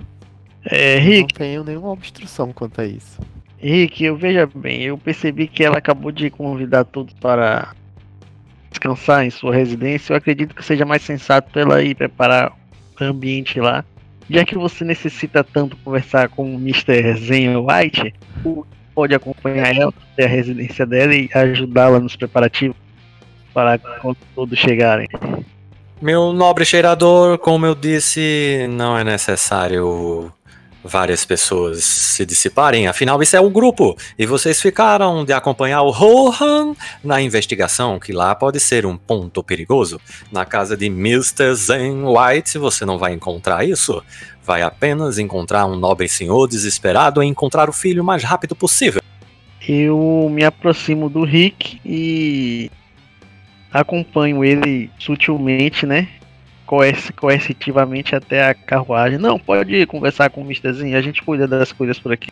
É, 0.64 0.98
Não 0.98 1.06
Rick, 1.06 1.32
tenho 1.32 1.62
nenhuma 1.62 1.90
obstrução 1.90 2.52
quanto 2.52 2.80
a 2.80 2.84
isso. 2.84 3.20
Rick, 3.61 4.03
eu 4.03 4.16
veja 4.16 4.49
bem, 4.55 4.82
eu 4.82 4.97
percebi 4.97 5.47
que 5.47 5.62
ela 5.62 5.78
acabou 5.78 6.11
de 6.11 6.31
convidar 6.31 6.85
todos 6.85 7.12
para 7.15 7.74
descansar 8.70 9.24
em 9.24 9.31
sua 9.31 9.55
residência. 9.55 10.12
Eu 10.12 10.16
acredito 10.16 10.55
que 10.55 10.65
seja 10.65 10.87
mais 10.87 11.03
sensato 11.03 11.59
ela 11.59 11.82
ir 11.82 11.95
preparar 11.95 12.53
o 12.99 13.05
ambiente 13.05 13.61
lá. 13.61 13.85
Já 14.31 14.45
que 14.45 14.57
você 14.57 14.85
necessita 14.85 15.45
tanto 15.45 15.77
conversar 15.78 16.28
com 16.28 16.55
o 16.55 16.59
Mr. 16.59 17.15
Zen 17.16 17.57
White, 17.57 18.15
pode 18.95 19.15
acompanhar 19.15 19.77
ela 19.77 19.93
até 20.12 20.24
a 20.24 20.28
residência 20.28 20.87
dela 20.87 21.15
e 21.15 21.28
ajudá-la 21.35 22.01
nos 22.01 22.16
preparativos 22.16 22.77
para 23.53 23.78
quando 23.78 24.16
todos 24.35 24.59
chegarem. 24.59 25.09
Meu 26.01 26.32
nobre 26.32 26.65
cheirador, 26.65 27.39
como 27.39 27.66
eu 27.66 27.74
disse, 27.74 28.66
não 28.70 28.97
é 28.97 29.05
necessário 29.05 30.32
várias 30.82 31.24
pessoas 31.24 31.85
se 31.85 32.24
dissiparem, 32.24 32.86
afinal 32.86 33.23
isso 33.23 33.36
é 33.36 33.40
um 33.40 33.51
grupo, 33.51 33.97
e 34.19 34.24
vocês 34.27 34.61
ficaram 34.61 35.24
de 35.24 35.32
acompanhar 35.32 35.82
o 35.82 35.90
Rohan 35.90 36.74
na 37.05 37.20
investigação, 37.20 37.98
que 37.98 38.12
lá 38.12 38.35
pode 38.35 38.59
ser 38.59 38.86
um 38.86 38.97
ponto 38.97 39.43
perigoso. 39.43 40.01
Na 40.32 40.44
casa 40.44 40.77
de 40.77 40.86
Mr. 40.86 41.55
Zen 41.55 42.05
White 42.05 42.59
você 42.59 42.85
não 42.85 42.98
vai 42.98 43.12
encontrar 43.12 43.65
isso, 43.65 44.02
vai 44.43 44.62
apenas 44.62 45.19
encontrar 45.19 45.66
um 45.66 45.77
nobre 45.77 46.09
senhor 46.09 46.48
desesperado 46.48 47.23
em 47.23 47.31
encontrar 47.31 47.69
o 47.69 47.73
filho 47.73 48.02
o 48.02 48.07
mais 48.07 48.24
rápido 48.24 48.57
possível. 48.57 49.01
Eu 49.69 50.28
me 50.31 50.43
aproximo 50.43 51.09
do 51.09 51.23
Rick 51.23 51.81
e 51.85 52.70
acompanho 53.73 54.44
ele 54.44 54.90
sutilmente, 54.98 55.86
né? 55.86 56.09
Coerci- 56.70 57.12
coercitivamente 57.12 58.14
até 58.14 58.48
a 58.48 58.55
carruagem. 58.55 59.18
Não, 59.18 59.40
pode 59.40 59.74
ir 59.74 59.88
conversar 59.88 60.30
com 60.30 60.40
o 60.40 60.44
Mrzinho, 60.44 60.97
a 60.97 61.02
gente 61.02 61.20
cuida 61.20 61.48
das 61.48 61.72
coisas 61.72 61.98
por 61.98 62.12
aqui. 62.12 62.30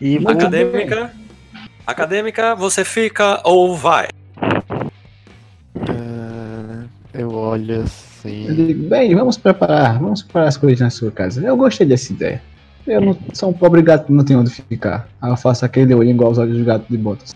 E 0.00 0.18
vou... 0.18 0.32
Acadêmica, 0.32 1.12
acadêmica, 1.86 2.56
você 2.56 2.84
fica 2.84 3.40
ou 3.44 3.76
vai? 3.76 4.08
Ah, 5.76 6.86
eu 7.14 7.32
olho 7.32 7.76
Eu 7.76 7.82
assim. 7.84 8.52
digo, 8.52 8.88
bem, 8.88 9.14
vamos 9.14 9.38
preparar, 9.38 10.00
vamos 10.00 10.24
preparar 10.24 10.48
as 10.48 10.56
coisas 10.56 10.80
na 10.80 10.90
sua 10.90 11.12
casa. 11.12 11.40
Eu 11.46 11.56
gostei 11.56 11.86
dessa 11.86 12.12
ideia. 12.12 12.42
Eu 12.84 13.00
não 13.00 13.16
sou 13.32 13.50
um 13.50 13.52
pobre 13.52 13.80
gato 13.80 14.06
que 14.06 14.12
não 14.12 14.24
tem 14.24 14.36
onde 14.36 14.50
ficar. 14.50 15.08
Eu 15.22 15.36
faço 15.36 15.64
aquele 15.64 15.94
olho 15.94 16.10
igual 16.10 16.32
os 16.32 16.38
olhos 16.38 16.58
do 16.58 16.64
gato 16.64 16.84
de 16.90 16.96
botas. 16.98 17.32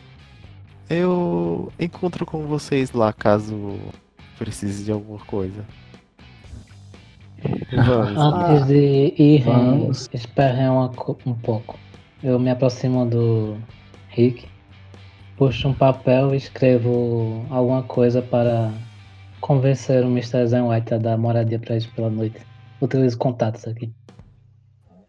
Eu 0.91 1.73
encontro 1.79 2.27
com 2.27 2.49
vocês 2.49 2.91
lá 2.91 3.13
caso 3.13 3.79
precise 4.37 4.83
de 4.83 4.91
alguma 4.91 5.21
coisa. 5.21 5.65
Vamos. 7.73 8.17
Antes 8.19 8.67
de 8.67 9.15
ir, 9.19 9.43
Vamos. 9.45 10.09
esperem 10.13 10.67
co- 10.95 11.19
um 11.27 11.35
pouco. 11.35 11.79
Eu 12.23 12.39
me 12.39 12.51
aproximo 12.51 13.05
do 13.07 13.57
Rick, 14.11 14.47
puxo 15.37 15.69
um 15.69 15.75
papel 15.75 16.35
e 16.35 16.37
escrevo 16.37 17.45
alguma 17.51 17.83
coisa 17.83 18.23
para 18.23 18.71
convencer 19.41 20.05
o 20.05 20.09
Mr. 20.09 20.47
Zen 20.47 20.63
White 20.63 20.95
a 20.95 20.99
dar 20.99 21.19
moradia 21.19 21.59
para 21.59 21.73
eles 21.75 21.87
pela 21.87 22.09
noite. 22.11 22.41
Utilizo 22.81 23.19
contatos 23.19 23.67
aqui. 23.67 23.93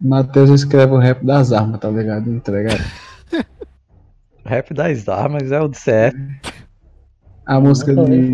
Matheus 0.02 0.50
escreve 0.50 0.94
o 0.94 0.98
rap 0.98 1.24
das 1.26 1.52
armas, 1.54 1.80
tá 1.80 1.90
ligado? 1.90 2.30
Entregado. 2.30 2.84
Rap 4.46 4.74
das 4.74 5.08
armas 5.08 5.52
é 5.52 5.62
o 5.62 5.70
de 5.70 5.78
CF. 5.78 6.18
A 7.46 7.60
música 7.60 7.94
de, 7.94 8.32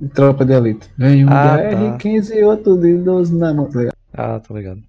de 0.00 0.08
Tropa 0.14 0.44
de 0.44 0.52
Elite. 0.52 0.88
Vem 0.96 1.24
um 1.24 1.28
Ah, 1.30 1.56
de 1.56 1.70
tá. 1.74 1.98
R15 1.98 2.30
e 2.36 2.44
outro 2.44 2.76
de 2.78 2.96
12 2.98 3.36
na 3.36 3.52
mão, 3.52 3.66
tá 3.68 3.78
ligado? 3.80 3.96
Ah, 4.14 4.40
tô 4.40 4.56
ligado. 4.56 4.80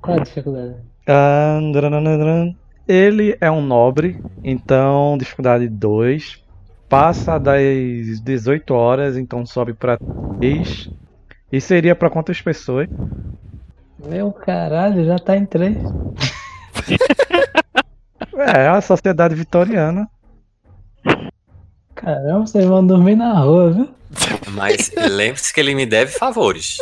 Qual 0.00 0.18
a 0.18 0.22
dificuldade? 0.22 0.74
Ah. 1.08 1.58
Ele 2.86 3.36
é 3.40 3.50
um 3.50 3.62
nobre, 3.62 4.20
então 4.44 5.16
dificuldade 5.18 5.68
2. 5.68 6.42
Passa 6.88 7.38
das 7.38 8.20
18 8.22 8.74
horas, 8.74 9.16
então 9.16 9.46
sobe 9.46 9.72
pra 9.72 9.96
3. 10.38 10.90
E 11.50 11.60
seria 11.60 11.94
pra 11.94 12.10
quantas 12.10 12.40
pessoas? 12.40 12.88
Meu 14.06 14.30
caralho, 14.32 15.04
já 15.04 15.18
tá 15.18 15.36
em 15.36 15.46
três. 15.46 15.76
É, 18.34 18.66
a 18.66 18.80
sociedade 18.80 19.34
vitoriana. 19.34 20.08
Caramba, 22.02 22.46
vocês 22.46 22.64
vão 22.64 22.84
dormir 22.84 23.14
na 23.14 23.38
rua, 23.38 23.70
viu? 23.70 23.88
Mas 24.50 24.90
lembre-se 24.96 25.54
que 25.54 25.60
ele 25.60 25.74
me 25.74 25.86
deve 25.86 26.12
favores. 26.12 26.78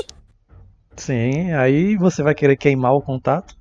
Sim, 0.96 1.52
aí 1.52 1.96
você 1.96 2.22
vai 2.22 2.34
querer 2.34 2.56
queimar 2.56 2.94
o 2.94 3.02
contato. 3.02 3.54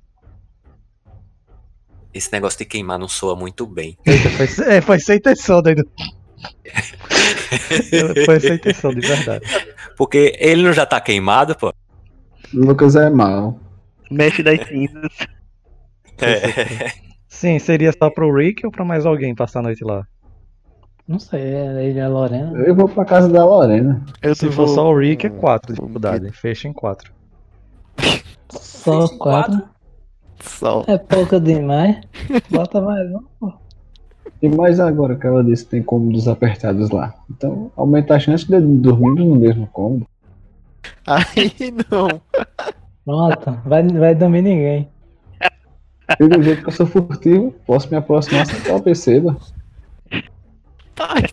Esse 2.12 2.32
negócio 2.32 2.58
de 2.58 2.64
queimar 2.64 2.98
não 2.98 3.06
soa 3.06 3.36
muito 3.36 3.66
bem. 3.66 3.96
Eita, 4.04 4.30
foi, 4.30 4.66
é, 4.66 4.80
foi 4.80 4.98
sem 4.98 5.16
intenção, 5.16 5.62
doido. 5.62 5.86
Foi 8.24 8.40
sem 8.40 8.54
intenção, 8.54 8.94
de 8.94 9.06
verdade. 9.06 9.44
Porque 9.96 10.34
ele 10.38 10.62
não 10.62 10.72
já 10.72 10.86
tá 10.86 11.00
queimado, 11.00 11.54
pô. 11.54 11.72
Lucas 12.54 12.96
é 12.96 13.10
mal. 13.10 13.60
Mestre 14.10 14.42
das 14.42 14.66
cinzas. 14.66 15.12
É. 16.18 16.92
Sim, 17.28 17.58
seria 17.58 17.92
só 17.92 18.08
pro 18.08 18.34
Rick 18.34 18.64
ou 18.64 18.72
pra 18.72 18.84
mais 18.84 19.04
alguém 19.04 19.34
passar 19.34 19.60
a 19.60 19.64
noite 19.64 19.84
lá? 19.84 20.06
Não 21.10 21.18
sei, 21.18 21.40
é 21.42 21.84
ele 21.84 21.98
e 21.98 22.00
a 22.00 22.08
Lorena. 22.08 22.56
Eu 22.60 22.72
vou 22.72 22.88
pra 22.88 23.04
casa 23.04 23.28
da 23.28 23.44
Lorena. 23.44 24.00
Eu 24.22 24.32
Se 24.32 24.46
vou 24.46 24.64
for 24.68 24.74
só 24.76 24.92
o 24.92 24.96
Rick, 24.96 25.26
é 25.26 25.28
com- 25.28 25.38
4 25.40 25.66
com- 25.74 25.82
dificuldade. 25.82 26.30
Fecha 26.30 26.68
em 26.68 26.72
4. 26.72 27.12
Só 28.48 29.00
Fez 29.08 29.12
em 29.12 29.18
quatro. 29.18 29.62
Só. 30.40 30.84
É 30.86 30.96
pouco 30.96 31.40
demais. 31.40 31.96
Bota 32.48 32.80
mais 32.80 33.10
um, 33.10 33.22
pô. 33.40 33.52
E 34.40 34.48
mais 34.48 34.78
agora 34.78 35.16
que 35.16 35.26
ela 35.26 35.42
disse 35.42 35.64
que 35.64 35.72
tem 35.72 35.82
cômodos 35.82 36.28
apertados 36.28 36.90
lá. 36.90 37.12
Então 37.28 37.72
aumenta 37.76 38.14
a 38.14 38.18
chance 38.20 38.46
de 38.46 38.60
dormirmos 38.60 39.26
no 39.26 39.34
mesmo 39.36 39.66
cômodo. 39.66 40.06
Aí 41.04 41.52
não. 41.90 42.20
Pronto, 43.04 43.58
vai, 43.66 43.82
vai 43.88 44.14
dormir 44.14 44.42
ninguém. 44.42 44.88
E 46.20 46.28
do 46.28 46.40
jeito 46.42 46.62
que 46.62 46.68
eu 46.68 46.72
sou 46.72 46.86
furtivo, 46.86 47.52
posso 47.66 47.90
me 47.90 47.96
aproximar 47.96 48.46
sem 48.46 48.60
que 48.60 48.68
ela 48.70 48.80
perceba. 48.80 49.36
Ai, 51.00 51.22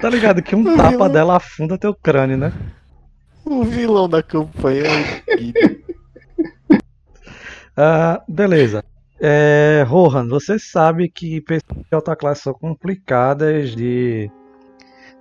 Tá 0.00 0.08
ligado 0.08 0.42
que 0.42 0.56
um 0.56 0.76
tapa 0.76 1.08
dela 1.08 1.36
afunda 1.36 1.78
teu 1.78 1.94
crânio, 1.94 2.36
né? 2.36 2.52
o 3.44 3.64
vilão 3.64 4.08
da 4.08 4.22
campanha 4.22 4.84
é 4.84 5.34
o 5.34 5.36
Guido. 5.36 5.58
Ah, 7.74 8.22
beleza. 8.28 8.84
É, 9.18 9.82
Rohan, 9.88 10.28
você 10.28 10.58
sabe 10.58 11.08
que 11.08 11.40
pessoas 11.40 11.86
de 11.88 11.94
alta 11.94 12.14
classe 12.14 12.42
são 12.42 12.52
complicadas 12.52 13.74
de, 13.74 14.30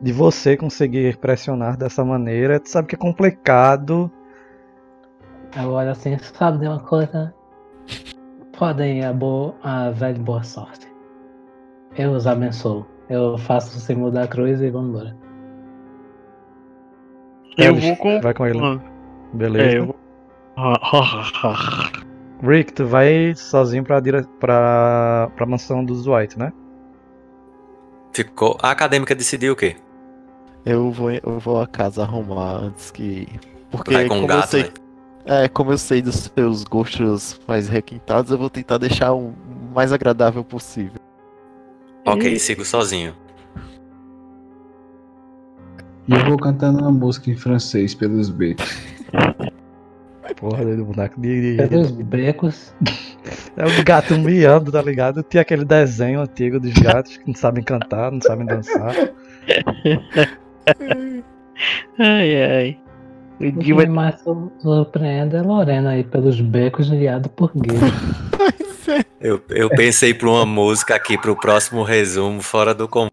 de 0.02 0.12
você 0.12 0.58
conseguir 0.58 1.16
pressionar 1.16 1.78
dessa 1.78 2.04
maneira. 2.04 2.60
Tu 2.60 2.68
sabe 2.68 2.90
que 2.90 2.96
é 2.96 2.98
complicado. 2.98 4.12
Agora 5.56 5.92
assim, 5.92 6.18
sabe 6.18 6.60
de 6.60 6.68
uma 6.68 6.82
coisa? 6.82 7.34
Podem 8.58 9.06
a, 9.06 9.14
boa, 9.14 9.56
a 9.64 9.90
velha 9.92 10.20
boa 10.20 10.44
sorte. 10.44 10.91
Eu 11.96 12.12
os 12.12 12.26
abençoo. 12.26 12.86
Eu 13.10 13.38
faço 13.38 13.78
você 13.80 13.94
mudar 13.94 14.24
a 14.24 14.28
cruz 14.28 14.62
e 14.62 14.70
vamos 14.70 14.90
embora. 14.90 15.18
Eu 17.58 17.76
vou 17.76 17.96
com. 17.98 18.22
vai 18.22 18.34
com 18.34 18.46
ele. 18.46 18.60
Ah, 18.60 18.80
Beleza. 19.34 19.66
É, 19.66 19.80
eu 19.80 19.86
vou. 19.88 19.96
Rick, 22.44 22.74
tu 22.74 22.86
vai 22.86 23.36
sozinho 23.36 23.84
pra, 23.84 24.00
dire... 24.00 24.24
pra... 24.40 25.30
pra 25.36 25.46
mansão 25.46 25.84
dos 25.86 26.08
White, 26.08 26.40
né? 26.40 26.52
Ficou. 28.14 28.58
A 28.62 28.72
acadêmica 28.72 29.14
decidiu 29.14 29.54
o 29.54 29.56
quê? 29.56 29.76
Eu 30.66 30.92
vou, 30.92 31.12
eu 31.12 31.40
vou 31.40 31.62
a 31.62 31.68
casa 31.68 32.04
arrumar 32.04 32.56
antes 32.56 32.92
que. 32.92 33.28
Porque 33.70 33.94
Vai 33.94 34.08
com 34.08 34.16
o 34.16 34.22
como 34.22 34.32
eu 34.32 34.38
gato, 34.38 34.50
sei, 34.50 34.64
né? 34.64 34.70
é, 35.26 35.48
como 35.48 35.72
eu 35.72 35.78
sei 35.78 36.02
dos 36.02 36.16
seus 36.36 36.64
gostos 36.64 37.40
mais 37.48 37.70
requintados, 37.70 38.32
eu 38.32 38.38
vou 38.38 38.50
tentar 38.50 38.78
deixar 38.78 39.14
o 39.14 39.34
mais 39.74 39.94
agradável 39.94 40.44
possível. 40.44 41.00
Ok, 42.06 42.40
sigo 42.40 42.66
sozinho. 42.66 43.14
E 46.08 46.14
eu 46.14 46.26
vou 46.26 46.38
cantando 46.38 46.80
uma 46.80 46.92
música 46.92 47.30
em 47.30 47.36
francês 47.36 47.94
pelos 47.94 48.30
becos. 48.30 48.78
Porra, 50.36 50.66
do 50.66 50.86
boneco 50.86 51.22
de. 51.22 51.58
Pelos 51.70 51.92
becos. 51.92 52.74
É 53.56 53.66
o 53.66 53.84
gato 53.84 54.18
miando, 54.18 54.72
tá 54.72 54.82
ligado? 54.82 55.22
Tinha 55.24 55.42
aquele 55.42 55.64
desenho 55.64 56.22
antigo 56.22 56.60
dos 56.60 56.74
gatos 56.74 57.18
que 57.18 57.28
não 57.28 57.36
sabem 57.36 57.64
cantar, 57.64 58.12
não 58.12 58.22
sabem 58.22 58.46
dançar. 58.48 58.96
Ai, 62.00 62.44
ai. 62.44 62.80
O 63.40 63.54
que 63.60 63.74
mais 63.88 64.20
sur- 64.22 64.52
surpreende 64.60 65.36
é 65.36 65.42
Lorena 65.42 65.92
aí 65.92 66.04
pelos 66.04 66.40
becos 66.40 66.90
guiado 66.90 67.30
por 67.30 67.52
Gui. 67.56 67.76
Eu, 69.20 69.42
eu 69.50 69.70
pensei 69.70 70.14
pra 70.14 70.30
uma 70.30 70.46
música 70.46 70.96
aqui 70.96 71.18
pro 71.18 71.36
próximo 71.36 71.84
resumo 71.84 72.42
fora 72.42 72.74
do 72.74 72.88
comum. 72.88 73.10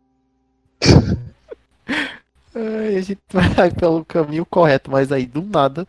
Ai, 2.55 2.97
a 2.97 3.01
gente 3.01 3.21
vai 3.31 3.71
pelo 3.71 4.05
caminho 4.05 4.47
correto, 4.47 4.91
mas 4.91 5.13
aí 5.13 5.27
do 5.27 5.43
nada 5.43 5.87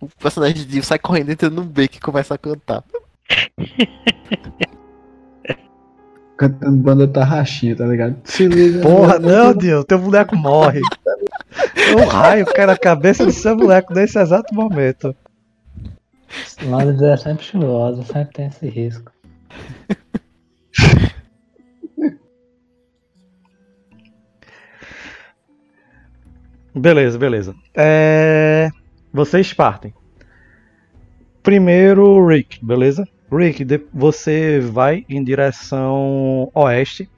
o 0.00 0.08
personagem 0.20 0.56
de 0.56 0.66
Dio 0.66 0.82
sai 0.82 0.98
correndo, 0.98 1.30
entra 1.30 1.48
num 1.50 1.64
beco 1.64 1.96
e 1.96 2.00
começa 2.00 2.34
a 2.34 2.38
cantar. 2.38 2.84
Cantando 6.36 6.76
banda 6.76 7.08
tarraxinha, 7.08 7.74
tá 7.74 7.86
ligado? 7.86 8.16
Se 8.24 8.46
liga. 8.46 8.82
Porra, 8.82 9.18
não, 9.18 9.54
Deus, 9.54 9.84
teu 9.86 9.98
boneco 9.98 10.36
morre. 10.36 10.80
O 11.96 12.04
raio 12.04 12.44
cai 12.46 12.66
na 12.66 12.76
cabeça 12.76 13.24
do 13.24 13.32
seu 13.32 13.56
boneco 13.56 13.94
nesse 13.94 14.18
exato 14.18 14.54
momento. 14.54 15.16
Londres 16.62 17.00
é 17.02 17.16
sempre 17.16 17.44
chuvosa, 17.44 18.02
sempre 18.02 18.32
tem 18.32 18.46
esse 18.46 18.68
risco. 18.68 19.12
Beleza, 26.76 27.18
beleza. 27.18 27.54
É... 27.74 28.68
Vocês 29.10 29.50
partem. 29.54 29.94
Primeiro, 31.42 32.26
Rick, 32.26 32.62
beleza? 32.62 33.08
Rick, 33.32 33.64
você 33.94 34.60
vai 34.60 35.02
em 35.08 35.24
direção 35.24 36.50
oeste. 36.54 37.08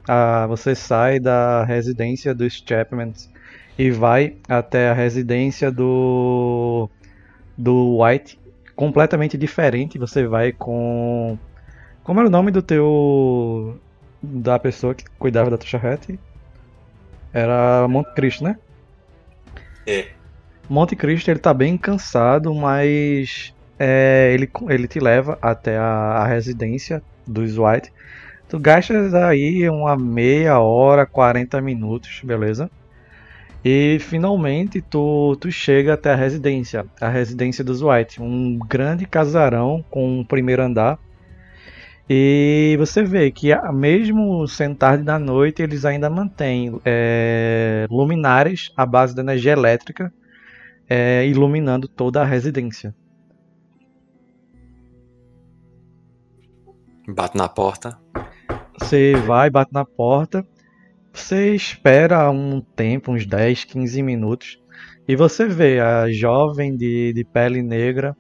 Você 0.49 0.77
sai 0.77 1.19
da 1.19 1.65
residência 1.65 2.33
dos 2.33 2.63
Chapmans 2.65 3.29
e 3.77 3.91
vai 3.91 4.37
até 4.49 4.91
a 4.91 4.95
residência 4.95 5.73
do 5.73 6.89
do 7.57 8.01
White, 8.01 8.39
completamente 8.79 9.37
diferente. 9.37 9.99
Você 9.99 10.25
vai 10.25 10.53
com 10.53 11.37
como 12.05 12.21
era 12.21 12.29
o 12.29 12.31
nome 12.31 12.53
do 12.53 12.63
teu 12.63 13.77
da 14.23 14.57
pessoa 14.57 14.95
que 14.95 15.05
cuidava 15.19 15.51
da 15.51 15.59
tua 15.59 15.67
charrete? 15.67 16.17
Era 17.33 17.89
Monte 17.89 18.15
Cristo, 18.15 18.45
né? 18.45 18.57
É. 19.85 20.07
Monte 20.71 20.95
Cristo 20.95 21.29
ele 21.29 21.41
tá 21.41 21.53
bem 21.53 21.77
cansado, 21.77 22.55
mas 22.55 23.53
é, 23.81 24.31
ele, 24.33 24.49
ele 24.69 24.87
te 24.87 25.01
leva 25.01 25.37
até 25.43 25.77
a, 25.77 26.23
a 26.23 26.27
residência 26.29 27.03
dos 27.27 27.59
White. 27.59 27.93
Tu 28.49 28.61
gastas 28.61 29.13
aí 29.13 29.69
uma 29.69 29.97
meia 29.97 30.61
hora, 30.61 31.05
40 31.05 31.61
minutos, 31.61 32.21
beleza? 32.23 32.71
E 33.65 33.99
finalmente 34.01 34.81
tu, 34.81 35.37
tu 35.41 35.51
chega 35.51 35.95
até 35.95 36.13
a 36.13 36.17
residência, 36.17 36.87
a 37.01 37.09
residência 37.09 37.65
dos 37.65 37.83
White, 37.83 38.23
um 38.23 38.59
grande 38.59 39.05
casarão 39.05 39.85
com 39.91 40.21
um 40.21 40.25
primeiro 40.25 40.63
andar. 40.63 40.99
E 42.09 42.77
você 42.79 43.03
vê 43.03 43.31
que 43.31 43.55
mesmo 43.73 44.47
sendo 44.49 44.77
tarde 44.77 45.05
da 45.05 45.19
noite, 45.19 45.63
eles 45.63 45.85
ainda 45.85 46.09
mantêm 46.09 46.81
é, 46.85 47.87
luminares 47.91 48.73
à 48.77 48.87
base 48.87 49.15
da 49.15 49.23
energia 49.23 49.53
elétrica 49.53 50.13
é, 50.89 51.27
iluminando 51.27 51.87
toda 51.87 52.23
a 52.23 52.25
residência. 52.25 52.95
Bato 57.07 57.37
na 57.37 57.49
porta. 57.49 57.99
Você 58.79 59.15
vai, 59.27 59.51
bate 59.51 59.73
na 59.73 59.85
porta, 59.85 60.47
você 61.19 61.55
espera 61.55 62.31
um 62.31 62.61
tempo, 62.61 63.12
uns 63.12 63.27
10, 63.27 63.65
15 63.65 64.03
minutos, 64.03 64.59
e 65.07 65.16
você 65.16 65.47
vê 65.47 65.81
a 65.81 66.11
jovem 66.11 66.77
de, 66.77 67.12
de 67.12 67.24
pele 67.24 67.61
negra 67.61 68.16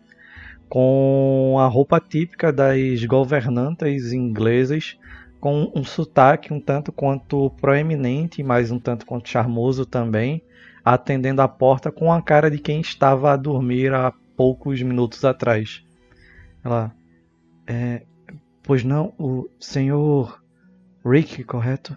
com 0.68 1.56
a 1.58 1.66
roupa 1.66 2.00
típica 2.00 2.52
das 2.52 3.04
governantas 3.04 4.12
inglesas, 4.12 4.98
com 5.40 5.70
um 5.74 5.84
sotaque 5.84 6.52
um 6.52 6.60
tanto 6.60 6.90
quanto 6.90 7.50
proeminente, 7.60 8.42
mas 8.42 8.70
um 8.70 8.80
tanto 8.80 9.06
quanto 9.06 9.28
charmoso 9.28 9.86
também, 9.86 10.42
atendendo 10.84 11.40
a 11.40 11.48
porta 11.48 11.92
com 11.92 12.12
a 12.12 12.20
cara 12.20 12.50
de 12.50 12.58
quem 12.58 12.80
estava 12.80 13.32
a 13.32 13.36
dormir 13.36 13.94
há 13.94 14.12
poucos 14.36 14.82
minutos 14.82 15.24
atrás. 15.24 15.84
Ela, 16.64 16.92
é, 17.66 18.02
pois 18.62 18.82
não, 18.82 19.14
o 19.16 19.48
senhor 19.60 20.42
Rick, 21.06 21.44
correto? 21.44 21.96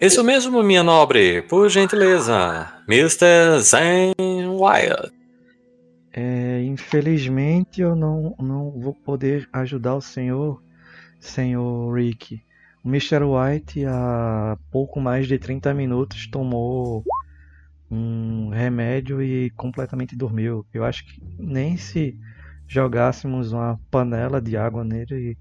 Isso 0.00 0.22
mesmo, 0.22 0.62
minha 0.62 0.84
nobre. 0.84 1.42
Por 1.42 1.68
gentileza. 1.68 2.72
Mr. 2.88 3.58
Zen 3.60 4.14
Wyatt. 4.48 5.12
É, 6.12 6.62
infelizmente 6.62 7.80
eu 7.80 7.96
não, 7.96 8.32
não 8.38 8.70
vou 8.70 8.94
poder 8.94 9.48
ajudar 9.52 9.96
o 9.96 10.00
senhor, 10.00 10.62
senhor 11.18 11.92
Rick. 11.92 12.40
O 12.84 12.88
Mr. 12.88 13.24
White 13.24 13.84
há 13.86 14.56
pouco 14.70 15.00
mais 15.00 15.26
de 15.26 15.36
30 15.36 15.74
minutos 15.74 16.28
tomou 16.28 17.04
um 17.90 18.50
remédio 18.50 19.20
e 19.20 19.50
completamente 19.50 20.14
dormiu. 20.14 20.64
Eu 20.72 20.84
acho 20.84 21.04
que 21.06 21.20
nem 21.36 21.76
se 21.76 22.16
jogássemos 22.68 23.52
uma 23.52 23.80
panela 23.90 24.40
de 24.40 24.56
água 24.56 24.84
nele, 24.84 25.36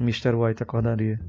o 0.00 0.02
Mr. 0.02 0.34
White 0.34 0.64
acordaria. 0.64 1.20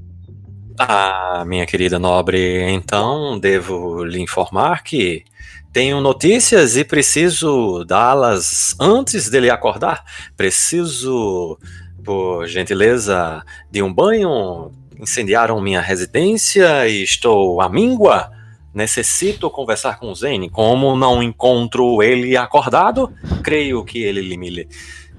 Ah, 0.78 1.44
minha 1.46 1.66
querida 1.66 1.98
nobre, 1.98 2.62
então 2.70 3.38
devo 3.38 4.04
lhe 4.04 4.20
informar 4.20 4.82
que 4.82 5.24
tenho 5.72 6.00
notícias 6.00 6.76
e 6.76 6.84
preciso 6.84 7.84
dá-las 7.84 8.74
antes 8.80 9.28
dele 9.28 9.50
acordar. 9.50 10.04
Preciso, 10.36 11.58
por 12.04 12.46
gentileza, 12.46 13.42
de 13.70 13.82
um 13.82 13.92
banho. 13.92 14.70
Incendiaram 14.98 15.60
minha 15.60 15.80
residência 15.80 16.86
e 16.88 17.02
estou 17.02 17.60
à 17.60 17.68
míngua. 17.68 18.30
Necessito 18.74 19.50
conversar 19.50 19.98
com 19.98 20.10
o 20.10 20.14
Zane. 20.14 20.48
Como 20.48 20.96
não 20.96 21.22
encontro 21.22 22.02
ele 22.02 22.36
acordado, 22.36 23.12
creio 23.42 23.84
que 23.84 24.02
ele 24.02 24.36
me, 24.36 24.68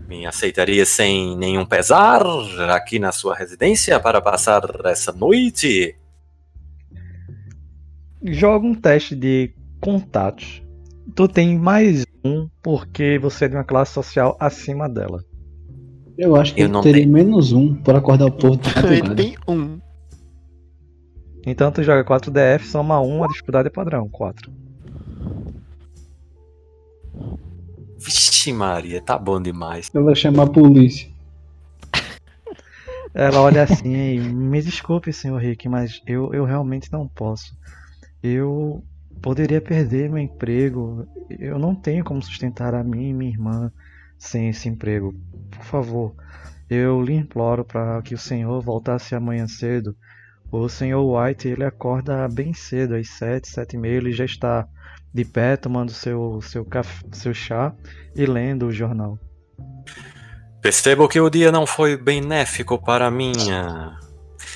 Me 0.07 0.25
aceitaria 0.25 0.85
sem 0.85 1.35
nenhum 1.38 1.65
pesar 1.65 2.21
aqui 2.71 2.99
na 2.99 3.11
sua 3.11 3.35
residência 3.35 3.99
para 3.99 4.21
passar 4.21 4.61
essa 4.85 5.11
noite? 5.11 5.95
Joga 8.23 8.65
um 8.65 8.75
teste 8.75 9.15
de 9.15 9.53
contatos. 9.81 10.61
Tu 11.15 11.27
tem 11.27 11.57
mais 11.57 12.05
um 12.23 12.47
porque 12.61 13.17
você 13.19 13.45
é 13.45 13.47
de 13.49 13.55
uma 13.55 13.63
classe 13.63 13.93
social 13.93 14.38
acima 14.39 14.88
dela. 14.88 15.23
Eu 16.17 16.35
acho 16.35 16.53
que 16.53 16.61
Eu 16.61 16.69
não 16.69 16.81
teria 16.81 17.01
tenho. 17.01 17.13
menos 17.13 17.51
um 17.51 17.73
por 17.75 17.95
acordar 17.95 18.25
o 18.27 18.31
povo 18.31 18.57
de 18.57 18.69
Ele 18.80 19.01
madrugada. 19.01 19.15
tem 19.15 19.35
um. 19.47 19.80
Então 21.45 21.71
tu 21.71 21.81
joga 21.84 22.03
4 22.03 22.31
DF, 22.31 22.67
soma 22.67 23.01
1, 23.01 23.23
a 23.23 23.27
dificuldade 23.27 23.67
é 23.67 23.71
padrão, 23.71 24.07
4. 24.09 24.51
Vixe 27.99 28.32
Maria, 28.51 29.01
tá 29.01 29.17
bom 29.17 29.41
demais. 29.41 29.89
Eu 29.93 30.03
vou 30.03 30.15
chamar 30.15 30.43
a 30.43 30.49
polícia. 30.49 31.09
Ela 33.13 33.41
olha 33.41 33.63
assim 33.63 34.15
e 34.15 34.19
me 34.19 34.61
desculpe, 34.61 35.13
senhor 35.13 35.39
Rick, 35.39 35.69
mas 35.69 36.01
eu, 36.05 36.33
eu 36.33 36.43
realmente 36.43 36.91
não 36.91 37.07
posso. 37.07 37.55
Eu 38.21 38.83
poderia 39.21 39.61
perder 39.61 40.09
meu 40.09 40.19
emprego. 40.19 41.07
Eu 41.29 41.57
não 41.57 41.73
tenho 41.73 42.03
como 42.03 42.21
sustentar 42.21 42.73
a 42.73 42.83
mim 42.83 43.09
e 43.09 43.13
minha 43.13 43.31
irmã 43.31 43.71
sem 44.17 44.49
esse 44.49 44.67
emprego. 44.67 45.13
Por 45.51 45.63
favor, 45.63 46.15
eu 46.69 47.01
lhe 47.01 47.13
imploro 47.13 47.63
para 47.63 48.01
que 48.01 48.15
o 48.15 48.17
senhor 48.17 48.61
voltasse 48.61 49.15
amanhã 49.15 49.47
cedo. 49.47 49.95
O 50.51 50.69
senhor 50.69 51.03
White, 51.03 51.47
ele 51.47 51.63
acorda 51.63 52.27
bem 52.27 52.53
cedo, 52.53 52.95
às 52.95 53.09
sete, 53.09 53.47
sete 53.47 53.75
e 53.75 53.79
meia, 53.79 53.97
ele 53.97 54.11
já 54.11 54.25
está 54.25 54.67
de 55.14 55.23
pé 55.23 55.56
tomando 55.56 55.91
seu, 55.91 56.40
seu, 56.41 56.65
caf- 56.65 57.03
seu 57.11 57.34
chá 57.34 57.73
e 58.15 58.26
lendo 58.26 58.68
o 58.68 58.72
jornal. 58.72 59.19
Percebo 60.61 61.07
que 61.07 61.19
o 61.19 61.30
dia 61.30 61.52
não 61.52 61.68
foi 61.68 61.98
benéfico 61.98 62.81
para 62.81 63.11
minha 63.11 63.99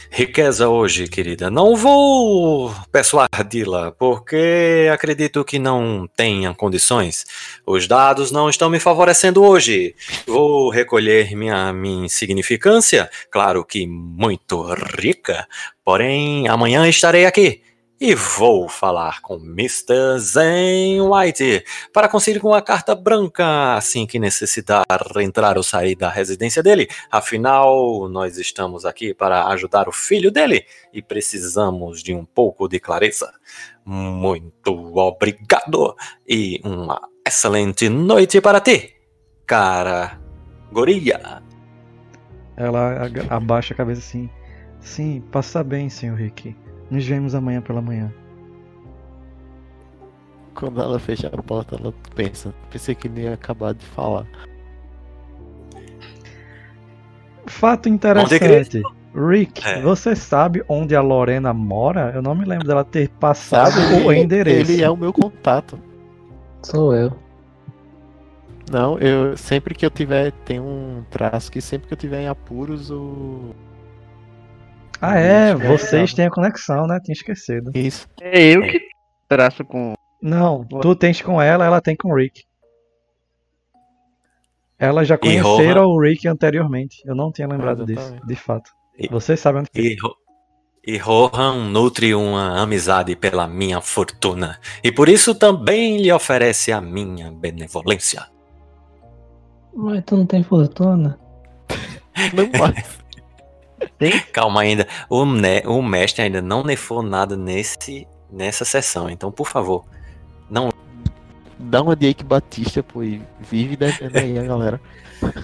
riqueza 0.10 0.70
hoje, 0.70 1.08
querida. 1.08 1.52
Não 1.52 1.76
vou 1.76 2.74
persuadi-la, 2.92 3.92
porque 3.92 4.90
acredito 4.92 5.44
que 5.44 5.60
não 5.60 6.08
tenha 6.16 6.54
condições. 6.54 7.26
Os 7.66 7.88
dados 7.88 8.32
não 8.32 8.50
estão 8.50 8.70
me 8.70 8.80
favorecendo 8.80 9.44
hoje. 9.44 9.94
Vou 10.26 10.70
recolher 10.70 11.36
minha, 11.36 11.74
minha 11.74 12.06
insignificância, 12.06 13.10
claro 13.30 13.66
que 13.66 13.86
muito 13.86 14.64
rica, 14.98 15.46
porém 15.84 16.48
amanhã 16.48 16.88
estarei 16.88 17.26
aqui. 17.26 17.62
E 18.00 18.14
vou 18.14 18.70
falar 18.70 19.22
com 19.22 19.38
Mr. 19.38 20.20
Zen 20.20 21.02
White 21.02 21.66
para 21.92 22.08
conseguir 22.08 22.46
uma 22.46 22.62
carta 22.62 22.94
branca 22.94 23.74
assim 23.74 24.06
que 24.06 24.20
necessitar 24.20 24.86
entrar 25.20 25.58
ou 25.58 25.64
sair 25.64 25.96
da 25.96 26.08
residência 26.08 26.62
dele. 26.62 26.88
Afinal, 27.10 28.08
nós 28.08 28.38
estamos 28.38 28.86
aqui 28.86 29.16
para 29.16 29.48
ajudar 29.48 29.90
o 29.90 29.92
filho 29.92 30.30
dele 30.30 30.64
e 30.94 31.02
precisamos 31.02 32.04
de 32.04 32.14
um 32.14 32.24
pouco 32.24 32.68
de 32.68 32.80
clareza. 32.80 33.34
Muito 33.84 34.96
obrigado 34.96 35.96
e 36.28 36.62
uma 36.64 37.02
excelente 37.28 37.90
noite 37.90 38.40
para 38.40 38.62
ti, 38.62 38.94
cara 39.46 40.20
Goria. 40.72 41.42
Ela 42.56 43.10
abaixa 43.30 43.74
a 43.74 43.78
cabeça 43.78 44.02
assim. 44.02 44.30
Sim, 44.80 45.24
passa 45.32 45.64
bem, 45.64 45.90
senhor 45.90 46.16
Rick. 46.16 46.56
Nos 46.90 47.06
vemos 47.06 47.36
amanhã 47.36 47.62
pela 47.62 47.82
manhã. 47.82 48.14
Quando 50.54 50.82
ela 50.82 50.98
fecha 51.00 51.28
a 51.28 51.44
porta, 51.44 51.76
ela 51.80 51.94
pensa. 52.16 52.54
Pensei 52.72 52.96
que 52.96 53.08
ele 53.08 53.22
ia 53.22 53.34
acabar 53.34 53.74
de 53.74 53.86
falar. 53.86 54.26
Fato 57.46 57.90
Monte 57.90 57.96
interessante. 57.96 58.82
Rick, 59.16 59.66
É. 59.68 59.82
você 59.82 60.16
sabe 60.16 60.64
onde 60.68 60.96
a 60.96 61.02
Lorena 61.02 61.54
mora? 61.54 62.12
Eu 62.14 62.22
não 62.22 62.36
me 62.36 62.46
lembro 62.46 62.68
dela 62.68 62.84
ter 62.84 63.10
passado 63.10 63.72
Sabe? 63.72 64.04
o 64.06 64.12
endereço. 64.14 64.72
Ele 64.72 64.84
é 64.84 64.90
o 64.90 64.98
meu 64.98 65.12
contato. 65.12 65.80
Sou 66.62 66.94
eu. 66.96 67.12
Não, 68.70 69.00
eu 69.00 69.36
sempre 69.38 69.74
que 69.74 69.86
eu 69.86 69.90
tiver. 69.90 70.32
Tem 70.46 70.60
um 70.60 71.04
traço 71.10 71.52
que 71.52 71.62
sempre 71.62 71.88
que 71.88 71.94
eu 71.94 71.98
tiver 71.98 72.22
em 72.22 72.28
apuros, 72.28 72.92
o. 72.92 73.56
Ah, 75.02 75.20
é, 75.20 75.50
é 75.52 75.56
vocês 75.56 76.14
têm 76.14 76.26
a 76.26 76.32
conexão, 76.32 76.88
né? 76.88 77.00
Tinha 77.04 77.14
esquecido. 77.14 77.72
Isso. 77.76 78.08
É 78.22 78.42
eu 78.56 78.62
que 78.64 78.80
traço 79.30 79.64
com. 79.64 79.94
Não, 80.22 80.64
tu 80.66 80.96
tens 80.96 81.22
com 81.22 81.42
ela, 81.42 81.66
ela 81.66 81.80
tem 81.82 81.96
com 81.96 82.10
o 82.12 82.16
Rick. 82.16 82.44
Elas 84.80 85.08
já 85.08 85.18
conheceram 85.18 85.86
o 85.88 86.00
Rick 86.00 86.28
anteriormente. 86.28 87.02
Eu 87.06 87.16
não 87.16 87.32
tinha 87.32 87.48
lembrado 87.48 87.86
disso, 87.86 88.16
de 88.26 88.36
fato. 88.36 88.72
E- 88.98 89.08
Vocês 89.10 89.40
sabem 89.40 89.62
onde 89.62 89.70
E, 89.76 89.96
e 90.86 90.98
Rohan 90.98 91.70
nutre 91.70 92.14
uma 92.16 92.60
amizade 92.62 93.16
pela 93.16 93.48
minha 93.48 93.82
fortuna, 93.82 94.60
e 94.84 94.92
por 94.92 95.10
isso 95.10 95.36
também 95.36 95.98
lhe 96.02 96.12
oferece 96.12 96.72
a 96.72 96.80
minha 96.82 97.32
benevolência. 97.32 98.26
Mas 99.74 100.04
tu 100.06 100.18
não 100.18 100.26
tem 100.26 100.42
fortuna? 100.44 101.20
Não 102.34 102.50
mais. 102.60 102.98
Calma 104.34 104.62
ainda, 104.62 104.88
o, 105.10 105.26
ne- 105.26 105.64
o 105.66 105.82
mestre 105.82 106.24
ainda 106.24 106.42
não 106.42 106.64
nefou 106.64 107.02
nada 107.02 107.36
nesse, 107.38 108.08
nessa 108.32 108.66
sessão, 108.66 109.10
então 109.10 109.32
por 109.32 109.48
favor, 109.48 109.84
Dá 111.60 111.82
uma 111.82 111.96
de 111.96 112.06
Eike 112.06 112.24
Batista, 112.24 112.84
pô, 112.84 113.04
e 113.04 113.22
vive 113.40 113.76
devendo 113.76 114.16
aí 114.16 114.38
a 114.38 114.44
galera. 114.44 114.80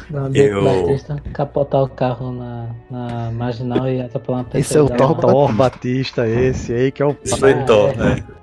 Não, 0.09 0.33
Eu- 0.33 0.63
Batista, 0.63 1.21
capotar 1.33 1.81
o 1.83 1.89
carro 1.89 2.31
na, 2.31 2.69
na 2.89 3.31
marginal 3.31 3.89
e 3.89 3.99
atropelar 3.99 4.41
uma 4.41 4.45
pessoa. 4.49 4.85
Esse 4.85 5.01
é 5.01 5.05
o 5.05 5.15
Thor 5.15 5.51
Batista, 5.53 6.27
esse 6.27 6.71
aí 6.71 6.91
que 6.91 7.01
é 7.01 7.05
o. 7.05 7.17
isso 7.23 7.37
foi 7.37 7.55
Thor, 7.65 7.89
é. 7.89 8.42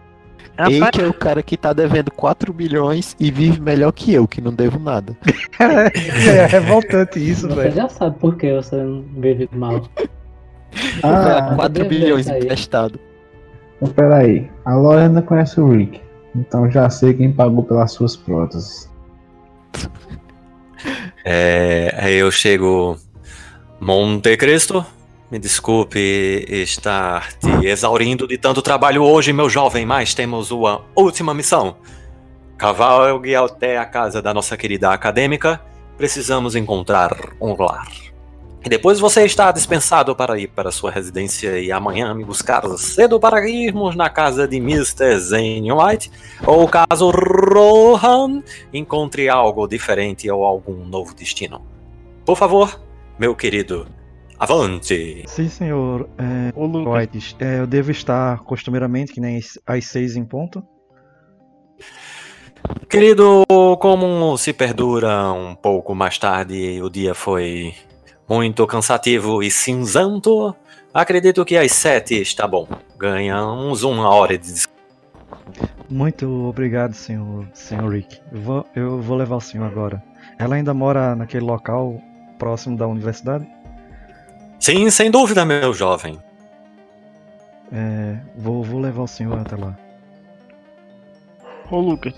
Né? 0.69 0.87
Eike 0.87 1.01
é 1.01 1.07
o 1.07 1.15
cara 1.15 1.43
que 1.43 1.57
tá 1.57 1.73
devendo 1.73 2.11
4 2.11 2.53
milhões 2.53 3.17
e 3.19 3.31
vive 3.31 3.61
melhor 3.61 3.93
que 3.93 4.13
eu, 4.13 4.27
que 4.29 4.41
não 4.41 4.53
devo 4.53 4.79
nada. 4.79 5.17
é 5.59 6.47
revoltante 6.47 7.19
isso, 7.19 7.49
Você 7.49 7.55
velho. 7.55 7.75
já 7.75 7.89
sabe 7.89 8.19
por 8.19 8.37
que 8.37 8.53
você 8.55 8.77
não 8.77 9.05
vive 9.17 9.49
mal. 9.53 9.83
Ah, 11.03 11.55
4 11.57 11.69
deve 11.73 11.99
milhões 11.99 12.27
sair. 12.27 12.45
emprestado. 12.45 12.99
então 13.81 13.93
peraí. 13.95 14.51
A 14.65 14.75
Lorena 14.75 15.23
conhece 15.23 15.61
o 15.61 15.69
Rick. 15.71 16.01
Então 16.35 16.71
já 16.71 16.89
sei 16.91 17.15
quem 17.15 17.33
pagou 17.33 17.65
pelas 17.65 17.93
suas 17.93 18.17
próteses. 18.17 18.89
É, 21.25 21.95
aí 21.99 22.15
eu 22.17 22.31
chego. 22.31 22.97
Monte 23.81 24.37
Cristo, 24.37 24.85
me 25.31 25.39
desculpe 25.39 26.45
estar 26.49 27.33
te 27.35 27.67
exaurindo 27.67 28.27
de 28.27 28.37
tanto 28.37 28.61
trabalho 28.61 29.05
hoje, 29.05 29.33
meu 29.33 29.49
jovem, 29.49 29.87
mas 29.87 30.13
temos 30.13 30.51
uma 30.51 30.85
última 30.95 31.33
missão. 31.33 31.77
Cavalgue 32.59 33.35
até 33.37 33.79
a 33.79 33.87
casa 33.87 34.21
da 34.21 34.35
nossa 34.35 34.57
querida 34.57 34.93
acadêmica. 34.93 35.61
Precisamos 35.97 36.57
encontrar 36.57 37.17
um 37.41 37.55
lar. 37.57 37.87
E 38.65 38.69
depois 38.69 38.99
você 38.99 39.25
está 39.25 39.51
dispensado 39.53 40.15
para 40.15 40.39
ir 40.39 40.49
para 40.49 40.71
sua 40.71 40.91
residência 40.91 41.59
e 41.59 41.73
amanhã 41.73 42.13
me 42.13 42.25
buscar 42.25 42.67
cedo 42.77 43.19
para 43.19 43.49
irmos 43.49 43.97
na 43.97 44.11
casa 44.11 44.47
de 44.47 44.57
Mr. 44.57 45.17
Zane 45.19 45.73
White. 45.73 46.11
Ou 46.45 46.69
caso 46.69 47.11
Rohan 47.11 48.43
encontre 48.73 49.29
algo 49.29 49.67
diferente 49.67 50.29
ou 50.31 50.45
algum 50.45 50.85
novo 50.85 51.15
destino. 51.15 51.63
Por 52.27 52.37
favor, 52.37 52.79
meu 53.19 53.35
querido, 53.35 53.87
avante! 54.41 55.23
Sim, 55.29 55.49
senhor. 55.49 56.09
É, 56.19 56.53
Ô, 56.59 56.67
Lucas, 56.67 57.37
é, 57.39 57.61
eu 57.61 57.67
devo 57.67 57.91
estar 57.91 58.41
costumeiramente 58.41 59.13
que 59.13 59.21
nem 59.21 59.37
às- 59.39 59.59
às 59.67 59.87
seis 59.87 60.17
em 60.17 60.25
ponto. 60.25 60.63
Querido, 62.89 63.45
como 63.81 64.37
se 64.37 64.53
perdura 64.53 65.33
um 65.33 65.55
pouco 65.55 65.95
mais 65.95 66.19
tarde, 66.19 66.81
o 66.83 66.91
dia 66.91 67.15
foi 67.15 67.75
muito 68.29 68.67
cansativo 68.67 69.43
e 69.43 69.51
cinzento. 69.51 70.55
Acredito 70.93 71.45
que 71.45 71.57
às 71.57 71.73
sete 71.73 72.21
está 72.21 72.47
bom. 72.47 72.67
Ganhamos 72.99 73.83
uma 73.83 74.09
hora 74.11 74.37
de 74.37 74.53
descanso. 74.53 74.71
Muito 75.89 76.29
obrigado, 76.49 76.93
senhor, 76.95 77.47
senhor 77.55 77.93
Rick. 77.93 78.21
Eu 78.33 78.41
vou, 78.41 78.67
eu 78.77 79.01
vou 79.01 79.17
levar 79.17 79.37
o 79.37 79.41
senhor 79.41 79.65
agora. 79.67 80.03
Ela 80.39 80.57
ainda 80.57 80.73
mora 80.75 81.15
naquele 81.17 81.45
local 81.45 82.01
próximo 82.39 82.77
da 82.77 82.87
universidade? 82.87 83.47
Sim, 84.61 84.91
sem 84.91 85.11
dúvida, 85.11 85.45
meu 85.45 85.73
jovem. 85.73 86.19
É, 87.73 88.17
vou, 88.37 88.63
vou 88.63 88.81
levar 88.81 89.03
o 89.03 89.09
senhor 89.09 89.39
até 89.39 89.57
lá. 89.57 89.77
ô 91.71 91.81
Lucas, 91.81 92.13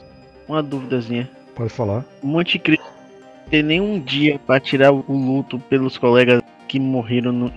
uma 0.48 0.62
duvidazinha. 0.62 1.30
Pode 1.54 1.70
falar. 1.70 2.04
Monte 2.22 2.58
Cristo 2.58 2.84
tem 3.50 3.62
nenhum 3.62 4.00
dia 4.00 4.38
pra 4.46 4.58
tirar 4.58 4.90
o 4.92 5.04
luto 5.08 5.58
pelos 5.58 5.98
colegas 5.98 6.42
que 6.66 6.80
morreram 6.80 7.32
no- 7.32 7.52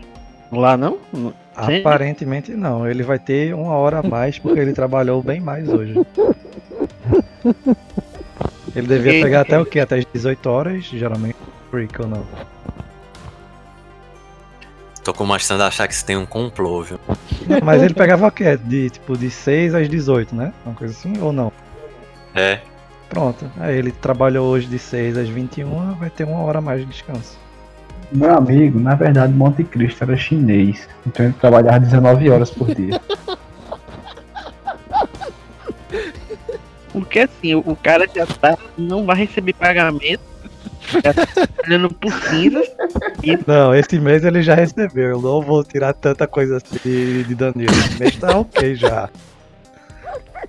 lá, 0.51 0.75
não? 0.77 0.97
No-. 1.13 1.33
Aparentemente 1.55 2.51
não. 2.51 2.85
Ele 2.87 3.01
vai 3.01 3.17
ter 3.17 3.55
uma 3.55 3.71
hora 3.75 3.99
a 3.99 4.03
mais 4.03 4.37
porque 4.37 4.59
ele 4.59 4.73
trabalhou 4.73 5.23
bem 5.23 5.39
mais 5.39 5.67
hoje. 5.69 5.95
Ele 8.75 8.87
devia 8.87 9.23
pegar 9.23 9.41
até 9.41 9.57
o 9.57 9.65
quê? 9.65 9.79
Até 9.79 9.99
as 9.99 10.05
18 10.11 10.49
horas, 10.49 10.83
geralmente. 10.83 11.37
Rick 11.71 12.01
ou 12.01 12.07
não? 12.09 12.25
Tô 15.05 15.13
começando 15.13 15.61
a 15.61 15.67
achar 15.67 15.87
que 15.87 15.93
isso 15.93 16.03
tem 16.03 16.17
um 16.17 16.25
complô, 16.25 16.81
viu? 16.81 16.99
Mas 17.63 17.83
ele 17.83 17.93
pegava 17.93 18.25
o 18.25 18.31
quê? 18.31 18.57
De 18.57 18.89
tipo 18.89 19.15
de 19.15 19.29
6 19.29 19.75
às 19.75 19.87
18, 19.87 20.33
né? 20.35 20.51
Uma 20.65 20.73
coisa 20.73 20.91
assim 20.95 21.13
ou 21.21 21.31
não? 21.31 21.51
É. 22.33 22.59
Pronto. 23.07 23.45
Aí 23.59 23.77
ele 23.77 23.91
trabalhou 23.91 24.47
hoje 24.47 24.65
de 24.65 24.79
6 24.79 25.15
às 25.15 25.29
21, 25.29 25.93
vai 25.93 26.09
ter 26.09 26.23
uma 26.23 26.39
hora 26.39 26.57
a 26.57 26.61
mais 26.61 26.79
de 26.81 26.87
descanso. 26.87 27.37
Meu 28.11 28.35
amigo, 28.35 28.79
na 28.79 28.95
verdade, 28.95 29.31
Monte 29.31 29.63
Cristo 29.63 30.03
era 30.03 30.17
chinês. 30.17 30.89
Então 31.05 31.27
ele 31.27 31.35
trabalhava 31.39 31.79
19 31.81 32.27
horas 32.31 32.49
por 32.49 32.73
dia. 32.73 32.99
Porque 36.91 37.19
assim, 37.19 37.53
o 37.53 37.59
o 37.59 37.75
cara 37.75 38.09
já 38.11 38.25
tá. 38.25 38.57
não 38.75 39.05
vai 39.05 39.17
receber 39.17 39.53
pagamento. 39.53 40.34
Não, 43.47 43.73
esse 43.73 43.99
mês 43.99 44.23
ele 44.23 44.41
já 44.41 44.55
recebeu. 44.55 45.11
Eu 45.11 45.21
não 45.21 45.41
vou 45.41 45.63
tirar 45.63 45.93
tanta 45.93 46.27
coisa 46.27 46.57
assim 46.57 47.23
de, 47.23 47.35
Danilo. 47.35 47.71
Esse 47.71 47.99
mês 47.99 48.15
tá 48.17 48.37
ok 48.37 48.75
já. 48.75 49.09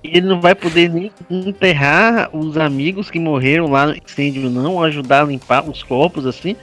E 0.03 0.17
ele 0.17 0.27
não 0.27 0.39
vai 0.39 0.53
poder 0.53 0.89
nem 0.89 1.11
enterrar 1.29 2.29
os 2.35 2.57
amigos 2.57 3.09
que 3.09 3.19
morreram 3.19 3.67
lá 3.67 3.87
no 3.87 3.95
incêndio, 3.95 4.49
não, 4.49 4.75
ou 4.75 4.83
ajudar 4.83 5.21
a 5.21 5.25
limpar 5.25 5.67
os 5.67 5.81
corpos, 5.81 6.25
assim. 6.25 6.55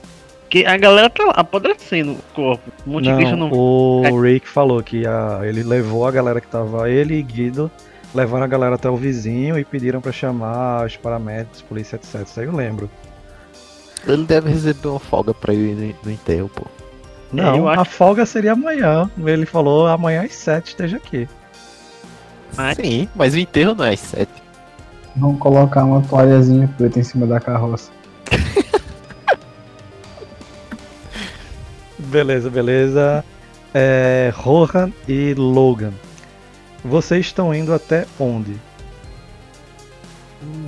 Porque 0.43 0.64
a 0.66 0.76
galera 0.76 1.10
tá 1.10 1.31
apodrecendo 1.31 2.12
o 2.12 2.22
corpo. 2.32 2.70
O 2.86 2.90
Monte 2.90 3.09
Não, 3.09 3.36
não. 3.36 3.51
o 3.51 4.20
Rick 4.20 4.47
falou 4.47 4.81
que 4.82 5.05
a, 5.05 5.40
ele 5.43 5.64
levou 5.64 6.06
a 6.06 6.12
galera 6.12 6.40
que 6.40 6.47
tava. 6.47 6.89
Ele 6.89 7.16
e 7.16 7.22
Guido 7.22 7.68
levaram 8.14 8.44
a 8.44 8.48
galera 8.48 8.76
até 8.76 8.89
o 8.89 8.97
vizinho 8.97 9.59
e 9.59 9.64
pediram 9.64 10.01
pra 10.01 10.12
chamar 10.12 10.86
os 10.86 10.97
paramédicos, 10.97 11.60
polícia, 11.62 11.97
etc. 11.97 12.22
Isso 12.24 12.39
aí 12.39 12.47
eu 12.47 12.55
lembro. 12.55 12.89
Ele 14.06 14.24
deve 14.24 14.51
receber 14.51 14.89
uma 14.89 15.01
folga 15.01 15.32
pra 15.32 15.55
ir 15.55 15.74
no, 15.74 15.94
no 16.05 16.10
enterro, 16.10 16.51
pô. 16.55 16.66
Não, 17.32 17.56
eu 17.56 17.68
acho- 17.68 17.81
a 17.81 17.85
folga 17.85 18.24
seria 18.26 18.52
amanhã. 18.52 19.10
Ele 19.24 19.47
falou 19.47 19.86
amanhã 19.86 20.22
às 20.22 20.35
7 20.35 20.68
esteja 20.68 20.97
aqui. 20.98 21.28
Mas- 22.56 22.76
Sim, 22.76 23.09
mas 23.14 23.35
o 23.35 23.39
enterro 23.39 23.74
não 23.74 23.85
é 23.85 23.94
às 23.94 24.01
sete. 24.01 24.31
Vamos 25.16 25.39
colocar 25.40 25.85
uma 25.85 26.01
toalhazinha 26.02 26.68
preta 26.76 27.01
em 27.01 27.02
cima 27.02 27.26
da 27.26 27.40
carroça. 27.40 27.90
Beleza, 31.98 32.51
beleza. 32.51 33.24
É, 33.72 34.32
Rohan 34.35 34.93
e 35.09 35.35
Logan. 35.35 35.93
Vocês 36.85 37.26
estão 37.26 37.55
indo 37.55 37.72
até 37.72 38.06
onde? 38.20 38.56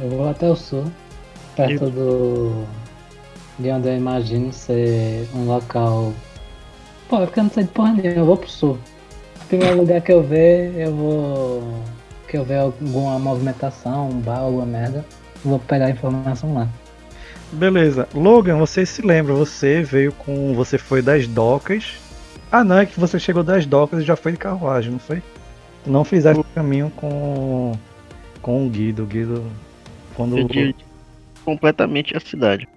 Eu 0.03 0.09
vou 0.11 0.29
até 0.31 0.49
o 0.49 0.57
sul, 0.57 0.91
perto 1.55 1.91
do. 1.91 2.65
De 3.59 3.71
onde 3.71 3.89
eu 3.89 3.97
imagino 3.97 4.53
ser 4.53 5.29
um 5.35 5.47
local. 5.47 6.13
Pô, 7.09 7.23
é 7.23 7.27
porque 7.27 7.41
eu 7.41 7.45
não 7.45 7.51
sei 7.51 7.65
de 7.65 7.71
porra 7.71 7.93
nenhuma, 7.93 8.21
eu 8.21 8.27
vou 8.27 8.37
pro 8.37 8.49
sul. 8.49 8.79
O 9.43 9.47
primeiro 9.47 9.77
lugar 9.77 10.01
que 10.01 10.13
eu 10.13 10.23
ver, 10.23 10.75
eu 10.77 10.95
vou. 10.95 11.83
que 12.29 12.37
eu 12.37 12.45
ver 12.45 12.59
alguma 12.59 13.19
movimentação, 13.19 14.09
um 14.09 14.21
bar, 14.21 14.41
alguma 14.41 14.67
merda, 14.67 15.05
vou 15.45 15.59
pegar 15.59 15.87
a 15.87 15.91
informação 15.91 16.53
lá. 16.55 16.69
Beleza. 17.53 18.09
Logan, 18.13 18.59
você 18.59 18.85
se 18.85 19.03
lembra, 19.03 19.33
você 19.33 19.83
veio 19.83 20.13
com. 20.13 20.53
Você 20.55 20.79
foi 20.79 21.01
das 21.01 21.27
docas. 21.27 21.95
Ah 22.51 22.65
não, 22.65 22.79
é 22.79 22.87
que 22.87 22.99
você 22.99 23.19
chegou 23.19 23.43
das 23.43 23.67
docas 23.67 24.03
e 24.03 24.05
já 24.05 24.17
foi 24.17 24.33
de 24.33 24.39
carruagem, 24.39 24.93
não 24.93 24.99
foi? 24.99 25.23
Não 25.87 26.05
fizeste 26.05 26.41
o 26.41 26.45
caminho 26.55 26.91
com. 26.97 27.73
com 28.43 28.67
o 28.67 28.71
Guido. 28.71 29.05
O 29.05 29.07
Guido. 29.07 29.45
Quando. 30.15 30.39
Eu 30.39 30.75
completamente 31.45 32.17
a 32.17 32.21
cidade. 32.21 32.69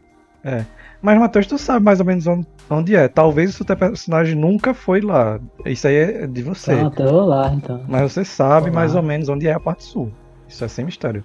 Mas, 1.01 1.17
Matheus, 1.17 1.47
tu 1.47 1.57
sabe 1.57 1.83
mais 1.85 1.99
ou 1.99 2.05
menos 2.05 2.25
onde, 2.69 2.95
é. 2.95 3.07
Talvez 3.07 3.49
o 3.49 3.53
seu 3.53 3.65
personagem 3.65 4.35
nunca 4.35 4.73
foi 4.73 5.01
lá. 5.01 5.39
Isso 5.65 5.87
aí 5.87 5.95
é 5.95 6.27
de 6.27 6.41
você. 6.41 6.75
Pronto, 6.75 7.01
eu 7.01 7.09
vou 7.09 7.25
lá 7.25 7.53
então. 7.53 7.83
Mas 7.87 8.13
você 8.13 8.25
sabe 8.25 8.69
mais 8.69 8.95
ou 8.95 9.01
menos 9.01 9.29
onde 9.29 9.47
é 9.47 9.53
a 9.53 9.59
parte 9.59 9.83
sul. 9.83 10.11
Isso 10.47 10.63
é 10.63 10.67
sem 10.67 10.85
mistério. 10.85 11.23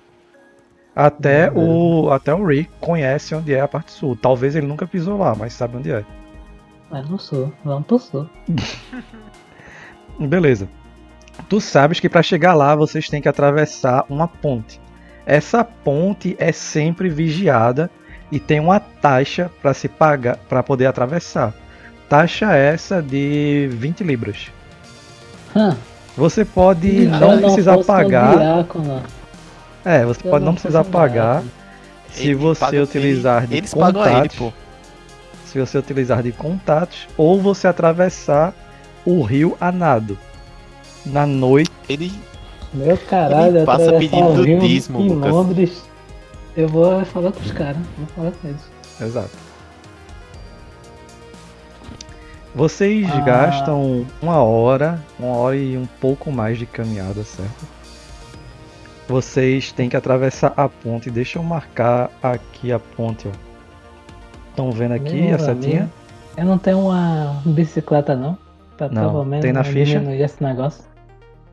Até 0.94 1.50
o, 1.50 2.10
até 2.10 2.32
o 2.32 2.46
Rick 2.46 2.70
conhece 2.80 3.34
onde 3.34 3.52
é 3.52 3.60
a 3.60 3.66
parte 3.66 3.90
sul. 3.90 4.16
Talvez 4.16 4.54
ele 4.54 4.66
nunca 4.66 4.86
pisou 4.86 5.18
lá, 5.18 5.34
mas 5.34 5.52
sabe 5.52 5.76
onde 5.76 5.90
é. 5.90 6.04
Mas 6.88 7.08
no 7.08 7.18
sul, 7.18 7.52
vamos 7.64 7.86
pro 7.86 7.98
sul. 7.98 8.28
Beleza. 10.20 10.68
Tu 11.48 11.60
sabes 11.60 11.98
que 11.98 12.08
para 12.08 12.22
chegar 12.22 12.54
lá 12.54 12.76
vocês 12.76 13.08
têm 13.08 13.20
que 13.20 13.28
atravessar 13.28 14.04
uma 14.08 14.28
ponte. 14.28 14.80
Essa 15.26 15.64
ponte 15.64 16.36
é 16.38 16.52
sempre 16.52 17.08
vigiada 17.08 17.90
e 18.32 18.38
tem 18.40 18.60
uma 18.60 18.80
taxa 18.80 19.50
para 19.62 19.72
se 19.74 19.88
pagar 19.88 20.36
para 20.48 20.62
poder 20.62 20.86
atravessar. 20.86 21.52
Taxa 22.08 22.52
essa 22.54 23.00
de 23.02 23.68
20 23.72 24.02
libras. 24.04 24.48
Hã, 25.56 25.76
Você 26.16 26.44
pode 26.44 27.06
não 27.06 27.32
eu 27.34 27.40
precisar 27.42 27.78
pagar. 27.84 28.66
É, 29.84 30.04
você 30.04 30.20
se 30.20 30.26
eu 30.26 30.30
pode 30.30 30.44
não 30.44 30.52
precisar 30.54 30.84
pagar 30.84 31.42
se 32.10 32.24
Ele 32.24 32.34
você 32.34 32.60
paga- 32.60 32.82
utilizar 32.82 33.42
ele- 33.44 33.46
de 33.48 33.56
ele, 33.58 33.68
contatos. 33.68 34.52
Se 35.46 35.58
você 35.60 35.78
utilizar 35.78 36.22
de 36.22 36.32
contatos 36.32 37.06
ou 37.16 37.40
você 37.40 37.66
atravessar 37.68 38.52
o 39.04 39.22
rio 39.22 39.56
a 39.60 39.70
nado. 39.72 40.16
Na 41.04 41.26
noite. 41.26 41.70
Ele. 41.88 42.12
Meu 42.72 42.96
caralho, 42.96 43.58
Ele 43.58 43.66
passa 43.66 43.92
pedindo 43.92 44.40
o 44.40 44.42
rio 44.42 44.58
dízimo, 44.60 45.00
em 45.00 45.08
Lucas. 45.10 45.30
Londres. 45.32 45.82
Eu 46.56 46.68
vou 46.68 47.04
falar 47.04 47.32
com 47.32 47.40
os 47.40 47.52
caras, 47.52 47.76
vou 47.98 48.06
falar 48.08 48.30
com 48.32 48.48
eles. 48.48 48.70
Exato. 49.00 49.30
Vocês 52.54 53.08
Ah. 53.10 53.20
gastam 53.20 54.06
uma 54.22 54.40
hora, 54.42 55.02
uma 55.18 55.36
hora 55.36 55.56
e 55.56 55.76
um 55.76 55.86
pouco 56.00 56.30
mais 56.30 56.56
de 56.58 56.66
caminhada, 56.66 57.24
certo? 57.24 57.66
Vocês 59.08 59.72
têm 59.72 59.88
que 59.88 59.96
atravessar 59.96 60.52
a 60.56 60.68
ponte. 60.68 61.10
Deixa 61.10 61.38
eu 61.38 61.42
marcar 61.42 62.10
aqui 62.22 62.72
a 62.72 62.78
ponte, 62.78 63.26
ó. 63.28 63.32
Estão 64.50 64.70
vendo 64.70 64.92
aqui 64.92 65.20
Meu 65.22 65.34
a 65.34 65.38
setinha? 65.38 65.78
amigo, 65.80 65.92
Eu 66.36 66.44
não 66.46 66.58
tenho 66.58 66.78
uma 66.80 67.42
bicicleta 67.44 68.14
não. 68.14 68.38
Pra 68.76 68.88
Não, 68.88 69.10
pelo 69.10 69.24
menos 69.24 69.42
tem 69.44 69.52
na 69.52 69.62
ficha? 69.64 69.98
esse 70.14 70.42
negócio. 70.42 70.84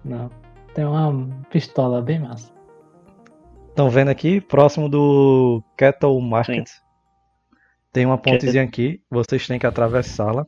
Não. 0.05 0.29
Tem 0.73 0.85
uma 0.85 1.27
pistola 1.51 2.01
bem 2.01 2.19
massa. 2.19 2.50
Estão 3.71 3.89
vendo 3.89 4.09
aqui, 4.09 4.41
próximo 4.41 4.89
do 4.89 5.63
Cattle 5.77 6.19
Market. 6.19 6.69
Tem 7.93 8.05
uma 8.05 8.17
pontezinha 8.17 8.63
aqui, 8.63 9.01
vocês 9.09 9.47
têm 9.47 9.57
que 9.57 9.65
atravessá-la. 9.65 10.45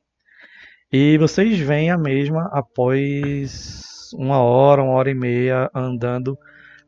E 0.91 1.17
vocês 1.17 1.57
veem 1.57 1.89
a 1.89 1.97
mesma 1.97 2.49
após 2.51 4.11
uma 4.13 4.39
hora, 4.39 4.83
uma 4.83 4.91
hora 4.91 5.09
e 5.09 5.13
meia 5.13 5.71
andando 5.73 6.37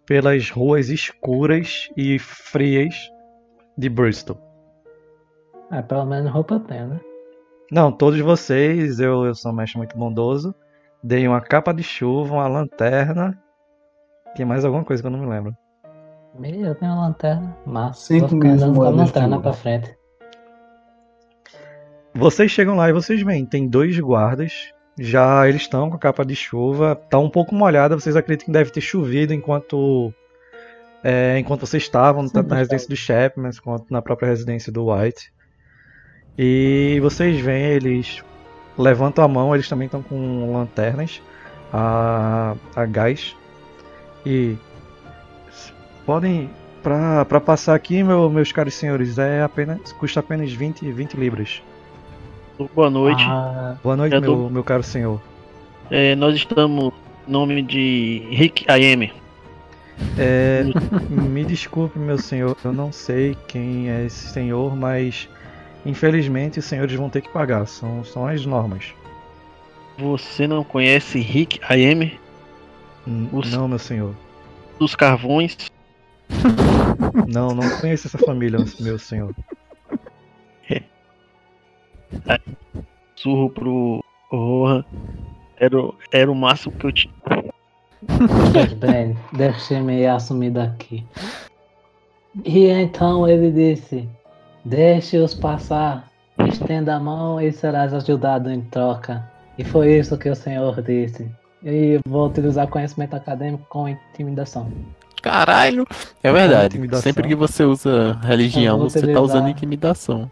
pelas 0.05 0.49
ruas 0.49 0.89
escuras 0.89 1.89
e 1.95 2.19
frias 2.19 3.09
de 3.77 3.87
Bristol. 3.87 4.37
Ah, 5.71 5.81
pelo 5.81 6.05
menos 6.05 6.29
roupa 6.29 6.59
tenho, 6.59 6.87
né? 6.87 6.99
Não, 7.71 7.93
todos 7.93 8.19
vocês, 8.19 8.99
eu, 8.99 9.25
eu 9.25 9.33
sou 9.33 9.53
um 9.53 9.55
mestre 9.55 9.77
muito 9.77 9.97
bondoso, 9.97 10.53
dei 11.01 11.25
uma 11.29 11.39
capa 11.39 11.73
de 11.73 11.81
chuva, 11.81 12.35
uma 12.35 12.47
lanterna. 12.47 13.41
Tem 14.35 14.45
mais 14.45 14.65
alguma 14.65 14.83
coisa 14.83 15.01
que 15.01 15.07
eu 15.07 15.11
não 15.11 15.19
me 15.19 15.27
lembro. 15.27 15.55
Ih, 16.43 16.61
Eu 16.61 16.75
tenho 16.75 16.91
uma 16.91 17.07
lanterna. 17.07 17.57
Massa. 17.65 18.07
Cinco 18.07 18.27
Vou 18.27 18.29
ficar 18.29 18.49
andando 18.49 18.75
com 18.75 18.83
a 18.83 18.89
lanterna 18.89 19.39
pra 19.39 19.53
frente. 19.53 19.97
Vocês 22.13 22.51
chegam 22.51 22.75
lá 22.75 22.89
e 22.89 22.93
vocês 22.93 23.21
veem, 23.21 23.45
tem 23.45 23.67
dois 23.67 23.99
guardas. 23.99 24.71
Já 24.97 25.47
eles 25.47 25.63
estão 25.63 25.89
com 25.89 25.97
a 25.97 25.99
capa 25.99 26.25
de 26.25 26.35
chuva, 26.35 26.95
tá 27.09 27.19
um 27.19 27.29
pouco 27.29 27.53
molhada. 27.53 27.99
Vocês 27.99 28.15
acreditam 28.15 28.45
que 28.45 28.51
deve 28.51 28.71
ter 28.71 28.81
chovido 28.81 29.33
enquanto 29.33 30.13
é, 31.03 31.37
enquanto 31.37 31.67
vocês 31.67 31.83
estavam 31.83 32.27
tanto 32.27 32.49
na 32.49 32.55
residência 32.55 32.87
do 32.87 32.95
Chapman 32.95 33.51
quanto 33.63 33.85
na 33.91 34.01
própria 34.01 34.29
residência 34.29 34.71
do 34.71 34.91
White. 34.91 35.31
E 36.37 36.99
vocês 37.01 37.39
veem 37.39 37.65
eles 37.65 38.23
levantam 38.77 39.23
a 39.23 39.27
mão, 39.27 39.53
eles 39.53 39.69
também 39.69 39.85
estão 39.85 40.01
com 40.01 40.53
lanternas 40.53 41.21
a, 41.71 42.55
a 42.75 42.85
gás 42.85 43.35
e 44.25 44.57
podem 46.05 46.49
para 46.83 47.41
passar 47.41 47.73
aqui, 47.75 48.03
meu- 48.03 48.29
meus 48.29 48.51
caros 48.51 48.73
senhores, 48.75 49.17
é 49.17 49.41
apenas 49.41 49.91
custa 49.93 50.19
apenas 50.19 50.51
20, 50.51 50.91
20 50.91 51.15
libras. 51.15 51.61
Boa 52.75 52.89
noite. 52.89 53.23
Ah, 53.27 53.75
Boa 53.83 53.97
noite, 53.97 54.13
Eu 54.15 54.21
meu, 54.21 54.35
tô- 54.35 54.49
meu 54.49 54.63
caro 54.63 54.83
senhor. 54.83 55.19
É, 55.89 56.15
nós 56.15 56.35
estamos 56.35 56.93
em 57.27 57.31
nome 57.31 57.61
de 57.61 58.23
Rick 58.29 58.65
AM. 58.69 59.11
É, 60.17 60.63
me 61.09 61.43
desculpe, 61.43 61.97
meu 61.97 62.17
senhor, 62.17 62.55
eu 62.63 62.71
não 62.73 62.91
sei 62.91 63.35
quem 63.47 63.89
é 63.89 64.05
esse 64.05 64.27
senhor, 64.29 64.75
mas 64.75 65.27
infelizmente 65.85 66.59
os 66.59 66.65
senhores 66.65 66.93
vão 66.95 67.09
ter 67.09 67.21
que 67.21 67.29
pagar, 67.29 67.65
são, 67.65 68.03
são 68.03 68.27
as 68.27 68.45
normas. 68.45 68.93
Você 69.97 70.47
não 70.47 70.63
conhece 70.63 71.19
Rick 71.19 71.59
AM 71.69 72.19
Os- 73.31 73.51
Não, 73.53 73.67
meu 73.67 73.79
senhor. 73.79 74.13
dos 74.79 74.95
Carvões? 74.95 75.55
Não, 77.27 77.49
não 77.55 77.69
conheço 77.79 78.07
essa 78.07 78.17
família, 78.17 78.59
meu 78.79 78.97
senhor. 78.99 79.33
Surro 83.15 83.49
pro 83.49 84.03
Rohan. 84.31 84.83
Era, 85.57 85.79
o- 85.79 85.95
era 86.11 86.31
o 86.31 86.35
máximo 86.35 86.75
que 86.75 86.85
eu 86.85 86.91
tinha. 86.91 87.13
Pois 88.53 88.73
bem, 88.79 89.17
deixe-me 89.33 90.05
assumir 90.05 90.51
daqui. 90.51 91.05
E 92.43 92.67
então 92.67 93.27
ele 93.27 93.51
disse: 93.51 94.07
Deixe-os 94.63 95.33
passar, 95.33 96.09
estenda 96.47 96.95
a 96.95 96.99
mão 96.99 97.39
e 97.39 97.51
serás 97.51 97.93
ajudado 97.93 98.51
em 98.51 98.61
troca. 98.61 99.29
E 99.57 99.63
foi 99.63 99.97
isso 99.97 100.17
que 100.17 100.29
o 100.29 100.35
senhor 100.35 100.81
disse. 100.81 101.29
E 101.63 101.99
vou 102.05 102.27
utilizar 102.27 102.67
conhecimento 102.67 103.15
acadêmico 103.15 103.65
com 103.69 103.87
intimidação. 103.87 104.69
Caralho! 105.25 105.87
É 106.21 106.31
verdade. 106.31 106.77
Intimidação. 106.77 107.01
Sempre 107.01 107.27
que 107.27 107.33
você 107.33 107.63
usa 107.63 108.13
religião, 108.21 108.77
você 108.77 109.11
tá 109.11 109.19
usando 109.19 109.49
intimidação. 109.49 110.29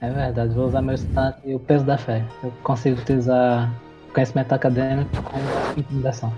É 0.00 0.08
verdade, 0.08 0.54
vou 0.54 0.68
usar 0.68 0.80
meu 0.80 0.94
stand 0.94 1.34
e 1.44 1.52
o 1.52 1.58
peso 1.58 1.84
da 1.84 1.98
fé. 1.98 2.24
Eu 2.44 2.52
consigo 2.62 3.00
utilizar 3.00 3.68
conhecimento 4.14 4.52
acadêmico 4.52 5.10
com 5.24 5.38
intimidação. 5.76 6.32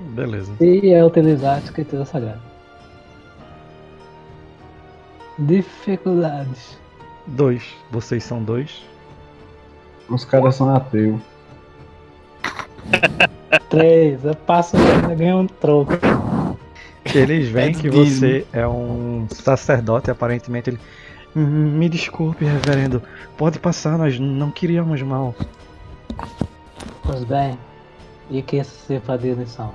Beleza. 0.00 0.50
E 0.62 0.94
eu 0.94 1.06
utilizar 1.06 1.56
a 1.56 1.58
escritura 1.58 2.06
sagrada. 2.06 2.40
Dificuldades. 5.38 6.78
Dois. 7.26 7.62
Vocês 7.90 8.24
são 8.24 8.42
dois. 8.42 8.82
Os 10.08 10.24
caras 10.24 10.54
são 10.54 10.74
ateus. 10.74 11.20
Três, 13.68 14.24
eu 14.24 14.34
passo 14.34 14.76
e 14.76 15.14
ganho 15.16 15.38
um 15.38 15.46
troco. 15.46 15.92
Eles 17.14 17.48
veem 17.48 17.70
É 17.70 17.72
que 17.72 17.90
dízimo. 17.90 18.04
você 18.20 18.46
é 18.52 18.66
um 18.68 19.26
sacerdote, 19.30 20.10
aparentemente 20.10 20.70
ele. 20.70 20.78
"Hum, 21.34 21.42
Me 21.78 21.88
desculpe, 21.88 22.44
reverendo. 22.44 23.02
Pode 23.36 23.58
passar, 23.58 23.96
nós 23.98 24.18
não 24.18 24.50
queríamos 24.50 25.00
mal. 25.02 25.34
Pois 27.02 27.24
bem, 27.24 27.58
e 28.30 28.42
que 28.42 28.62
sirva 28.62 29.18
de 29.18 29.32
lição. 29.34 29.72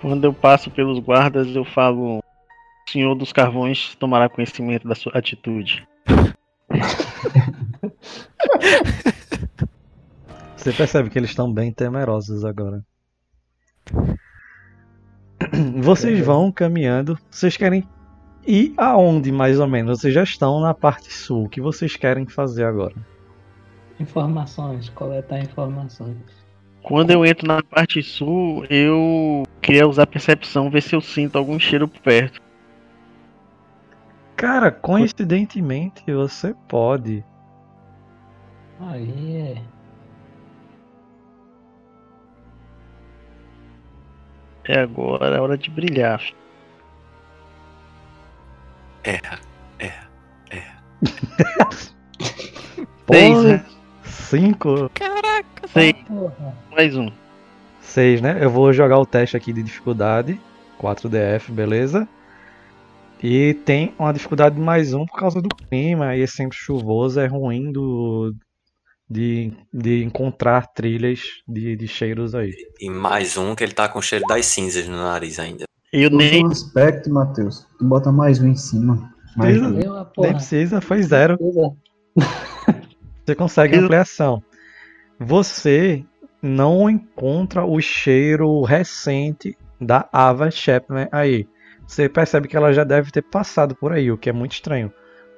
Quando 0.00 0.24
eu 0.24 0.32
passo 0.32 0.70
pelos 0.70 0.98
guardas, 0.98 1.48
eu 1.54 1.64
falo: 1.64 2.18
O 2.18 2.22
Senhor 2.90 3.14
dos 3.14 3.32
Carvões 3.32 3.94
tomará 3.96 4.28
conhecimento 4.28 4.88
da 4.88 4.94
sua 4.94 5.12
atitude. 5.18 5.86
Você 10.60 10.74
percebe 10.74 11.08
que 11.08 11.18
eles 11.18 11.30
estão 11.30 11.50
bem 11.50 11.72
temerosos 11.72 12.44
agora. 12.44 12.84
Vocês 15.80 16.20
vão 16.20 16.52
caminhando. 16.52 17.18
Vocês 17.30 17.56
querem 17.56 17.88
ir 18.46 18.74
aonde 18.76 19.32
mais 19.32 19.58
ou 19.58 19.66
menos? 19.66 20.00
Vocês 20.00 20.12
já 20.12 20.22
estão 20.22 20.60
na 20.60 20.74
parte 20.74 21.10
sul. 21.10 21.46
O 21.46 21.48
que 21.48 21.62
vocês 21.62 21.96
querem 21.96 22.26
fazer 22.26 22.64
agora? 22.64 22.94
Informações, 23.98 24.90
coletar 24.90 25.38
informações. 25.38 26.18
Quando 26.82 27.10
eu 27.10 27.24
entro 27.24 27.48
na 27.48 27.62
parte 27.62 28.02
sul, 28.02 28.66
eu 28.68 29.44
queria 29.62 29.88
usar 29.88 30.06
percepção, 30.06 30.68
ver 30.70 30.82
se 30.82 30.94
eu 30.94 31.00
sinto 31.00 31.38
algum 31.38 31.58
cheiro 31.58 31.88
por 31.88 32.02
perto. 32.02 32.38
Cara, 34.36 34.70
coincidentemente 34.70 36.04
você 36.12 36.54
pode. 36.68 37.24
Aí 38.78 39.36
é. 39.36 39.79
É 44.64 44.80
agora 44.80 45.38
a 45.38 45.42
hora 45.42 45.58
de 45.58 45.70
brilhar. 45.70 46.20
filho. 46.20 46.36
Erra. 49.04 49.40
Seis, 53.10 53.34
Porra, 53.34 53.42
né? 53.42 53.66
Cinco. 54.04 54.90
Seis, 55.72 55.94
Porra. 56.06 56.54
mais 56.70 56.96
um. 56.96 57.10
6, 57.80 58.20
né? 58.20 58.38
Eu 58.40 58.50
vou 58.50 58.72
jogar 58.72 58.98
o 58.98 59.06
teste 59.06 59.36
aqui 59.36 59.52
de 59.52 59.62
dificuldade. 59.62 60.40
4DF, 60.80 61.50
beleza? 61.50 62.08
E 63.22 63.54
tem 63.66 63.94
uma 63.98 64.12
dificuldade 64.12 64.54
de 64.54 64.60
mais 64.60 64.94
um 64.94 65.04
por 65.04 65.18
causa 65.18 65.42
do 65.42 65.48
clima. 65.48 66.14
E 66.16 66.22
é 66.22 66.26
sempre 66.26 66.56
chuvoso, 66.56 67.18
é 67.18 67.26
ruim 67.26 67.72
do, 67.72 68.34
de, 69.10 69.52
de 69.74 70.04
encontrar 70.04 70.68
trilhas 70.68 71.20
de, 71.48 71.74
de 71.76 71.88
cheiros 71.88 72.34
aí. 72.34 72.54
E 72.80 72.88
mais 72.88 73.36
um 73.36 73.54
que 73.56 73.64
ele 73.64 73.72
tá 73.72 73.88
com 73.88 74.00
cheiro 74.00 74.24
das 74.28 74.46
cinzas 74.46 74.86
no 74.86 74.96
nariz 74.96 75.38
ainda. 75.40 75.64
Eu 75.92 76.08
Usa 76.08 76.16
nem. 76.16 76.46
um 76.46 76.50
aspecto, 76.50 77.10
Matheus. 77.12 77.66
Tu 77.78 77.84
bota 77.84 78.12
mais 78.12 78.40
um 78.40 78.46
em 78.46 78.54
cima. 78.56 79.12
Mais 79.36 79.54
Beleza. 79.54 79.72
dois. 79.72 79.84
Eu, 79.84 79.96
a 79.96 80.10
Nem 80.18 80.34
precisa, 80.34 80.80
foi 80.80 81.02
zero. 81.02 81.36
Precisa. 81.36 81.76
Você 83.26 83.34
consegue 83.34 83.76
Eu- 83.76 83.82
ampliação. 83.84 84.42
Você 85.18 86.04
não 86.42 86.88
encontra 86.88 87.64
o 87.64 87.80
cheiro 87.80 88.62
recente 88.62 89.56
da 89.80 90.08
Ava 90.12 90.50
Chapman 90.50 91.08
aí. 91.12 91.46
Você 91.86 92.08
percebe 92.08 92.46
que 92.48 92.56
ela 92.56 92.72
já 92.72 92.84
deve 92.84 93.10
ter 93.10 93.22
passado 93.22 93.74
por 93.74 93.92
aí, 93.92 94.10
o 94.12 94.16
que 94.16 94.30
é 94.30 94.32
muito 94.32 94.52
estranho. 94.52 94.92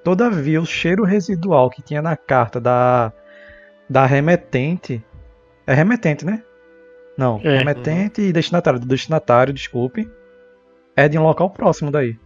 Todavia, 0.05 0.61
o 0.61 0.67
cheiro 0.67 1.05
residual 1.05 1.71
que 1.71 1.81
tinha 1.83 2.03
na 2.03 2.17
carta 2.17 2.61
da, 2.61 3.13
da 3.93 4.07
remetente. 4.07 5.05
É 5.67 5.75
remetente, 5.75 6.25
né? 6.25 6.43
Não, 7.17 7.39
É. 7.45 7.59
remetente 7.59 8.23
e 8.23 8.33
destinatário. 8.33 8.81
Do 8.81 8.87
destinatário, 8.87 9.53
desculpe. 9.53 10.11
É 10.97 11.09
de 11.09 11.19
um 11.19 11.23
local 11.23 11.51
próximo 11.51 11.91
daí. 11.91 12.17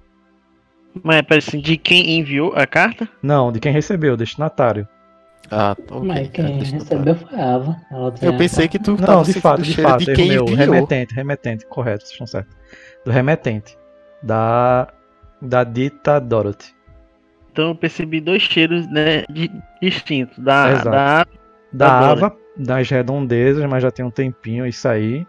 Mas 1.02 1.20
pera 1.22 1.38
assim, 1.38 1.60
de 1.60 1.76
quem 1.76 2.18
enviou 2.18 2.52
a 2.55 2.66
carta? 2.66 3.09
Não, 3.22 3.52
de 3.52 3.60
quem 3.60 3.72
recebeu, 3.72 4.14
o 4.14 4.16
destinatário. 4.16 4.88
Ah, 5.51 5.76
ok. 5.90 6.01
Mas 6.09 6.28
quem 6.30 6.59
eu 6.59 6.64
recebeu 6.64 7.14
foi 7.16 7.38
a 7.38 7.55
Ava. 7.55 7.76
Eu 8.22 8.36
pensei 8.36 8.66
que 8.66 8.78
tu 8.78 8.93
Não, 8.93 8.97
tava 9.06 9.24
de 9.24 9.40
fato, 9.40 9.60
o 9.60 9.62
de 9.62 9.74
fato, 9.80 10.05
de 10.05 10.14
quem 10.14 10.28
meu. 10.28 10.43
enviou. 10.44 10.56
Remetente, 10.56 11.14
remetente, 11.14 11.66
correto, 11.66 12.01
vocês 12.02 12.12
estão 12.12 12.26
certos. 12.26 12.56
Do 13.05 13.10
remetente. 13.10 13.76
Da. 14.22 14.88
Da 15.43 15.62
dita 15.64 16.18
Dorothy. 16.18 16.74
Então 17.52 17.68
eu 17.68 17.74
percebi 17.74 18.20
dois 18.20 18.43
cheiros 18.43 18.86
né, 18.90 19.24
di- 19.28 19.52
distintos. 19.82 20.38
Da, 20.38 20.70
Exato. 20.72 20.90
da 20.90 21.26
Da 21.72 22.10
Ava, 22.10 22.36
das 22.56 22.88
redondezas, 22.88 23.64
mas 23.66 23.82
já 23.82 23.90
tem 23.90 24.05
um 24.05 24.10
tempinho 24.10 24.66
isso 24.66 24.88
aí. 24.88 25.26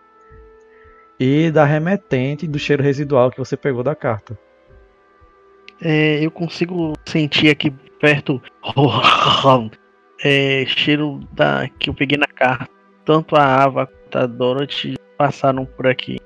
E 1.19 1.49
da 1.51 1.65
remetente 1.65 2.47
do 2.47 2.59
cheiro 2.59 2.83
residual 2.83 3.31
que 3.31 3.39
você 3.39 3.57
pegou 3.57 3.83
da 3.83 3.95
carta. 3.95 4.37
é, 5.81 6.23
eu 6.25 6.31
consigo 6.31 6.93
sentir 7.05 7.49
aqui 7.49 7.71
perto 7.99 8.41
é, 10.23 10.63
cheiro 10.67 11.19
da 11.31 11.67
que 11.79 11.89
eu 11.89 11.93
peguei 11.93 12.17
na 12.17 12.27
carta. 12.27 12.69
Tanto 13.05 13.35
a 13.35 13.63
Ava 13.63 13.87
quanto 13.87 14.17
a 14.17 14.25
Dorothy 14.27 14.95
passaram 15.17 15.65
por 15.65 15.87
aqui. 15.87 16.17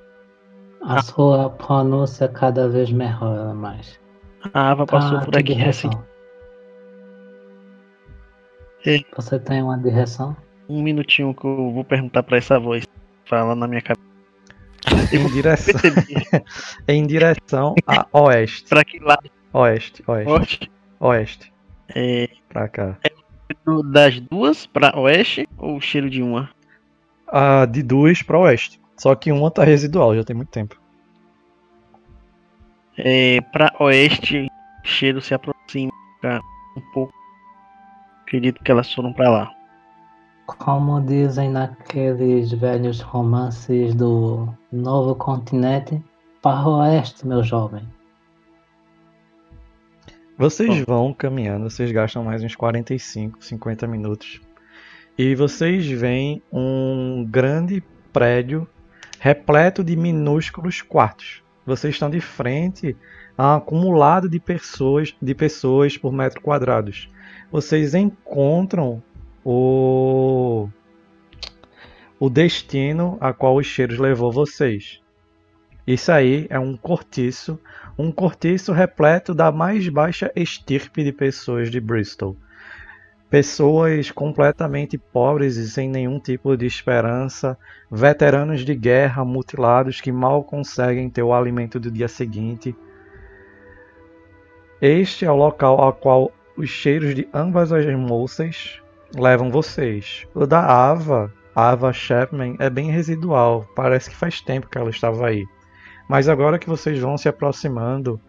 A 0.82 1.00
sua 1.00 1.48
pronúncia 1.48 2.28
cada 2.28 2.68
vez 2.68 2.90
melhora 2.90 3.54
mais. 3.54 3.98
A 4.52 4.70
Ava 4.72 4.84
passou 4.84 5.18
Ah, 5.18 5.24
por 5.24 5.36
aqui 5.36 5.62
assim, 5.62 5.90
É. 8.86 8.98
Você 9.16 9.38
tem 9.38 9.62
uma 9.62 9.78
direção? 9.78 10.36
um 10.68 10.82
minutinho 10.82 11.34
que 11.34 11.44
eu 11.44 11.70
vou 11.72 11.84
perguntar 11.84 12.22
pra 12.22 12.38
essa 12.38 12.58
voz. 12.58 12.86
Fala 13.26 13.54
na 13.54 13.66
minha 13.68 13.82
cabeça. 13.82 14.06
Em 15.14 15.26
direção, 15.32 15.74
em 16.88 17.06
direção 17.06 17.74
a 17.86 18.06
oeste. 18.22 18.68
pra 18.68 18.84
que 18.84 18.98
lado? 18.98 19.30
Oeste, 19.52 20.02
oeste, 20.06 20.30
Oeste. 20.32 20.70
oeste. 20.98 21.52
É, 21.94 22.28
Pra 22.48 22.68
cá. 22.68 22.96
das 23.92 24.18
duas 24.20 24.64
pra 24.66 24.98
oeste 24.98 25.46
ou 25.58 25.76
o 25.76 25.80
cheiro 25.80 26.08
de 26.08 26.22
uma? 26.22 26.48
Ah, 27.28 27.66
de 27.66 27.82
duas 27.82 28.22
pra 28.22 28.38
oeste. 28.38 28.80
Só 28.96 29.14
que 29.14 29.30
uma 29.30 29.50
tá 29.50 29.62
residual, 29.64 30.16
já 30.16 30.24
tem 30.24 30.34
muito 30.34 30.50
tempo. 30.50 30.80
É, 32.96 33.40
pra 33.52 33.72
oeste, 33.80 34.46
o 34.84 34.86
cheiro 34.88 35.20
se 35.20 35.34
aproxima 35.34 35.92
um 36.76 36.80
pouco. 36.94 37.12
Acredito 38.32 38.64
que 38.64 38.72
elas 38.72 38.90
foram 38.90 39.12
pra 39.12 39.28
lá. 39.28 39.54
Como 40.46 41.02
dizem 41.02 41.50
naqueles 41.50 42.50
velhos 42.50 42.98
romances 43.02 43.94
do 43.94 44.48
Novo 44.72 45.14
Continente, 45.14 46.02
para 46.40 46.66
o 46.66 46.78
oeste, 46.78 47.26
meu 47.26 47.42
jovem. 47.42 47.86
Vocês 50.38 50.82
vão 50.86 51.12
caminhando, 51.12 51.68
vocês 51.68 51.92
gastam 51.92 52.24
mais 52.24 52.42
uns 52.42 52.56
45, 52.56 53.44
50 53.44 53.86
minutos. 53.86 54.40
E 55.18 55.34
vocês 55.34 55.86
veem 55.86 56.42
um 56.50 57.28
grande 57.30 57.84
prédio 58.14 58.66
repleto 59.20 59.84
de 59.84 59.94
minúsculos 59.94 60.80
quartos. 60.80 61.42
Vocês 61.66 61.96
estão 61.96 62.08
de 62.08 62.22
frente 62.22 62.96
a 63.36 63.48
um 63.48 63.56
acumulado 63.58 64.26
de 64.26 64.40
pessoas, 64.40 65.14
de 65.20 65.34
pessoas 65.34 65.98
por 65.98 66.10
metro 66.14 66.40
quadrados. 66.40 67.11
Vocês 67.52 67.94
encontram 67.94 69.02
o 69.44 70.70
o 72.18 72.30
destino 72.30 73.18
a 73.20 73.32
qual 73.34 73.56
os 73.56 73.66
cheiros 73.66 73.98
levou 73.98 74.32
vocês. 74.32 75.02
Isso 75.86 76.10
aí 76.10 76.46
é 76.48 76.58
um 76.58 76.76
cortiço, 76.76 77.60
um 77.98 78.10
cortiço 78.10 78.72
repleto 78.72 79.34
da 79.34 79.52
mais 79.52 79.86
baixa 79.88 80.32
estirpe 80.34 81.04
de 81.04 81.12
pessoas 81.12 81.70
de 81.70 81.78
Bristol. 81.78 82.36
Pessoas 83.28 84.10
completamente 84.10 84.96
pobres 84.96 85.56
e 85.56 85.68
sem 85.68 85.90
nenhum 85.90 86.18
tipo 86.18 86.56
de 86.56 86.64
esperança, 86.64 87.58
veteranos 87.90 88.64
de 88.64 88.74
guerra 88.74 89.24
mutilados 89.26 90.00
que 90.00 90.12
mal 90.12 90.42
conseguem 90.42 91.10
ter 91.10 91.22
o 91.22 91.34
alimento 91.34 91.78
do 91.78 91.90
dia 91.90 92.08
seguinte. 92.08 92.74
Este 94.80 95.26
é 95.26 95.30
o 95.30 95.36
local 95.36 95.80
ao 95.80 95.92
qual 95.92 96.32
os 96.56 96.68
cheiros 96.68 97.14
de 97.14 97.28
ambas 97.32 97.72
as 97.72 97.86
moças 97.94 98.80
levam 99.14 99.50
vocês. 99.50 100.26
O 100.34 100.46
da 100.46 100.60
Ava, 100.60 101.32
Ava 101.54 101.92
Chapman, 101.92 102.56
é 102.58 102.70
bem 102.70 102.90
residual, 102.90 103.66
parece 103.74 104.10
que 104.10 104.16
faz 104.16 104.40
tempo 104.40 104.68
que 104.68 104.78
ela 104.78 104.90
estava 104.90 105.26
aí. 105.26 105.44
Mas 106.08 106.28
agora 106.28 106.58
que 106.58 106.68
vocês 106.68 106.98
vão 106.98 107.16
se 107.16 107.28
aproximando, 107.28 108.20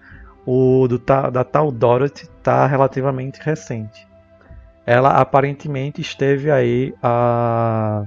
o 0.45 0.87
do, 0.87 0.97
da 0.97 1.43
tal 1.43 1.71
Dorothy 1.71 2.23
está 2.23 2.67
relativamente 2.67 3.39
recente. 3.41 4.07
Ela 4.85 5.19
aparentemente 5.19 6.01
esteve 6.01 6.51
aí 6.51 6.93
há 7.01 8.05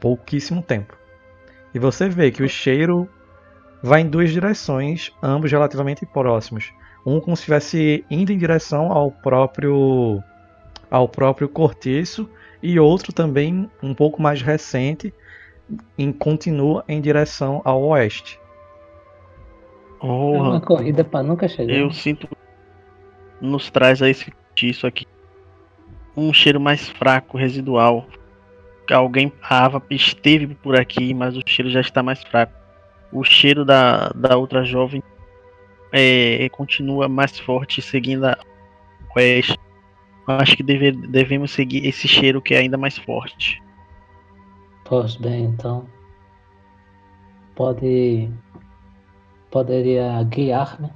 pouquíssimo 0.00 0.62
tempo. 0.62 0.96
E 1.72 1.78
você 1.78 2.08
vê 2.08 2.30
que 2.30 2.42
o 2.42 2.48
cheiro 2.48 3.08
vai 3.82 4.00
em 4.00 4.08
duas 4.08 4.30
direções, 4.30 5.12
ambos 5.22 5.50
relativamente 5.50 6.04
próximos. 6.04 6.72
Um 7.04 7.20
como 7.20 7.36
se 7.36 7.42
estivesse 7.42 8.04
indo 8.10 8.32
em 8.32 8.38
direção 8.38 8.92
ao 8.92 9.10
próprio 9.10 10.22
ao 10.90 11.08
próprio 11.08 11.48
cortiço 11.48 12.28
e 12.62 12.78
outro 12.78 13.12
também 13.12 13.70
um 13.82 13.94
pouco 13.94 14.20
mais 14.20 14.42
recente 14.42 15.14
em, 15.96 16.12
continua 16.12 16.84
em 16.88 17.00
direção 17.00 17.62
ao 17.64 17.82
oeste. 17.82 18.38
É 20.02 20.06
uma 20.06 20.60
corrida 20.60 21.04
para 21.04 21.22
nunca 21.22 21.46
chegar. 21.46 21.72
Eu 21.72 21.92
sinto 21.92 22.28
nos 23.40 23.70
traz 23.70 24.02
a 24.02 24.08
esse 24.08 24.32
isso 24.62 24.86
aqui 24.86 25.06
um 26.16 26.32
cheiro 26.32 26.60
mais 26.60 26.88
fraco, 26.88 27.38
residual. 27.38 28.06
Alguém 28.90 29.32
a 29.40 29.64
Ava 29.64 29.82
esteve 29.90 30.54
por 30.54 30.78
aqui, 30.78 31.14
mas 31.14 31.36
o 31.36 31.42
cheiro 31.46 31.70
já 31.70 31.80
está 31.80 32.02
mais 32.02 32.22
fraco. 32.24 32.52
O 33.12 33.22
cheiro 33.22 33.64
da, 33.64 34.08
da 34.08 34.36
outra 34.36 34.64
jovem 34.64 35.02
é, 35.92 36.48
continua 36.50 37.08
mais 37.08 37.38
forte, 37.38 37.82
seguindo 37.82 38.26
a 38.26 38.38
oeste. 39.16 39.58
Acho 40.26 40.56
que 40.56 40.62
deve, 40.62 40.92
devemos 40.92 41.50
seguir 41.50 41.86
esse 41.86 42.06
cheiro 42.06 42.40
que 42.40 42.54
é 42.54 42.58
ainda 42.58 42.76
mais 42.76 42.96
forte. 42.98 43.60
Pois 44.84 45.16
bem, 45.16 45.44
então. 45.44 45.86
Pode. 47.54 48.30
Poderia 49.50 50.22
guiar-me? 50.24 50.90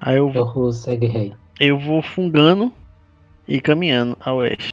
Aí 0.00 0.16
eu, 0.16 0.32
eu 0.32 0.72
seguirei. 0.72 1.34
Eu 1.58 1.78
vou 1.78 2.00
fungando 2.00 2.72
e 3.46 3.60
caminhando 3.60 4.16
a 4.20 4.32
oeste. 4.32 4.72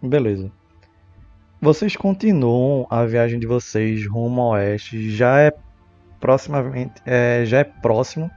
Beleza. 0.00 0.50
Vocês 1.60 1.96
continuam 1.96 2.86
a 2.90 3.04
viagem 3.04 3.40
de 3.40 3.46
vocês 3.46 4.06
rumo 4.06 4.40
ao 4.42 4.50
oeste. 4.50 5.10
Já 5.10 5.40
é 5.40 5.52
proximamente, 6.20 7.02
é, 7.04 7.44
já 7.44 7.58
é 7.58 7.64
próximo 7.64 8.30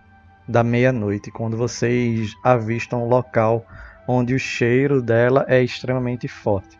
da 0.49 0.63
meia-noite 0.63 1.29
quando 1.29 1.55
vocês 1.55 2.33
avistam 2.43 3.03
o 3.03 3.07
local 3.07 3.63
onde 4.07 4.33
o 4.33 4.39
cheiro 4.39 4.99
dela 4.99 5.45
é 5.47 5.61
extremamente 5.61 6.27
forte. 6.27 6.79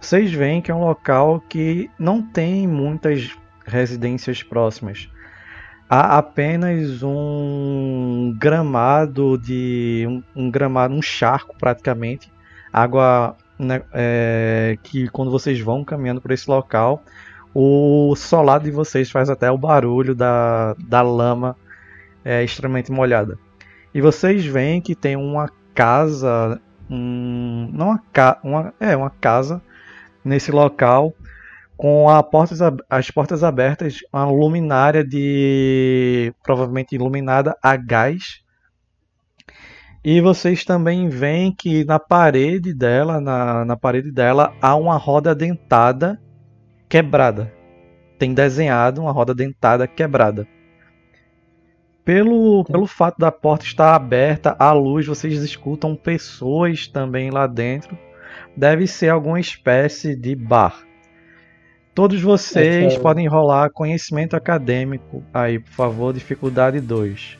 Vocês 0.00 0.32
veem 0.32 0.62
que 0.62 0.70
é 0.70 0.74
um 0.74 0.80
local 0.80 1.38
que 1.46 1.90
não 1.98 2.22
tem 2.22 2.66
muitas 2.66 3.36
residências 3.66 4.42
próximas. 4.42 5.10
Há 5.88 6.16
apenas 6.16 7.02
um 7.02 8.34
gramado 8.38 9.36
de 9.36 10.06
um, 10.08 10.44
um 10.46 10.50
gramado, 10.50 10.94
um 10.94 11.02
charco 11.02 11.54
praticamente, 11.58 12.32
água 12.72 13.36
né, 13.58 13.82
é, 13.92 14.78
que 14.82 15.08
quando 15.08 15.30
vocês 15.30 15.60
vão 15.60 15.84
caminhando 15.84 16.22
por 16.22 16.30
esse 16.30 16.48
local, 16.48 17.02
o 17.54 18.14
solado 18.16 18.64
de 18.64 18.70
vocês 18.70 19.10
faz 19.10 19.28
até 19.28 19.50
o 19.50 19.58
barulho 19.58 20.14
da, 20.14 20.74
da 20.88 21.02
lama 21.02 21.54
é, 22.24 22.42
extremamente 22.42 22.90
molhada. 22.90 23.38
E 23.92 24.00
vocês 24.00 24.44
veem 24.44 24.80
que 24.80 24.94
tem 24.94 25.16
uma 25.16 25.50
casa, 25.74 26.60
um, 26.90 27.70
não 27.72 27.88
uma, 27.88 28.38
uma, 28.42 28.74
é 28.80 28.96
uma 28.96 29.10
casa 29.10 29.62
nesse 30.24 30.50
local 30.50 31.14
com 31.76 32.06
portas, 32.30 32.60
as 32.88 33.10
portas 33.10 33.42
abertas, 33.42 33.98
uma 34.12 34.24
luminária 34.26 35.04
de 35.04 36.32
provavelmente 36.42 36.94
iluminada 36.94 37.56
a 37.62 37.76
gás. 37.76 38.42
E 40.04 40.20
vocês 40.20 40.64
também 40.64 41.08
veem 41.08 41.54
que 41.54 41.84
na 41.84 41.98
parede 41.98 42.74
dela, 42.74 43.20
na, 43.20 43.64
na 43.64 43.76
parede 43.76 44.12
dela, 44.12 44.54
há 44.60 44.76
uma 44.76 44.96
roda 44.96 45.34
dentada 45.34 46.20
quebrada. 46.88 47.52
Tem 48.18 48.32
desenhado 48.32 49.00
uma 49.00 49.12
roda 49.12 49.34
dentada 49.34 49.86
quebrada. 49.86 50.46
Pelo, 52.04 52.64
pelo 52.64 52.86
fato 52.86 53.18
da 53.18 53.32
porta 53.32 53.64
estar 53.64 53.94
aberta 53.94 54.54
à 54.58 54.72
luz, 54.72 55.06
vocês 55.06 55.42
escutam 55.42 55.96
pessoas 55.96 56.86
também 56.86 57.30
lá 57.30 57.46
dentro. 57.46 57.98
Deve 58.54 58.86
ser 58.86 59.08
alguma 59.08 59.40
espécie 59.40 60.14
de 60.14 60.34
bar. 60.34 60.84
Todos 61.94 62.20
vocês 62.20 62.94
é 62.94 62.98
podem 62.98 63.26
rolar 63.26 63.70
conhecimento 63.70 64.36
acadêmico 64.36 65.22
aí, 65.32 65.58
por 65.58 65.70
favor, 65.70 66.12
dificuldade 66.12 66.78
2. 66.80 67.38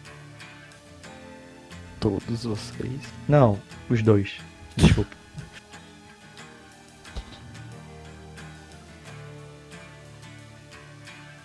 Todos 2.00 2.44
vocês? 2.44 3.00
Não, 3.28 3.58
os 3.90 4.00
dois. 4.00 4.38
Desculpa. 4.76 5.14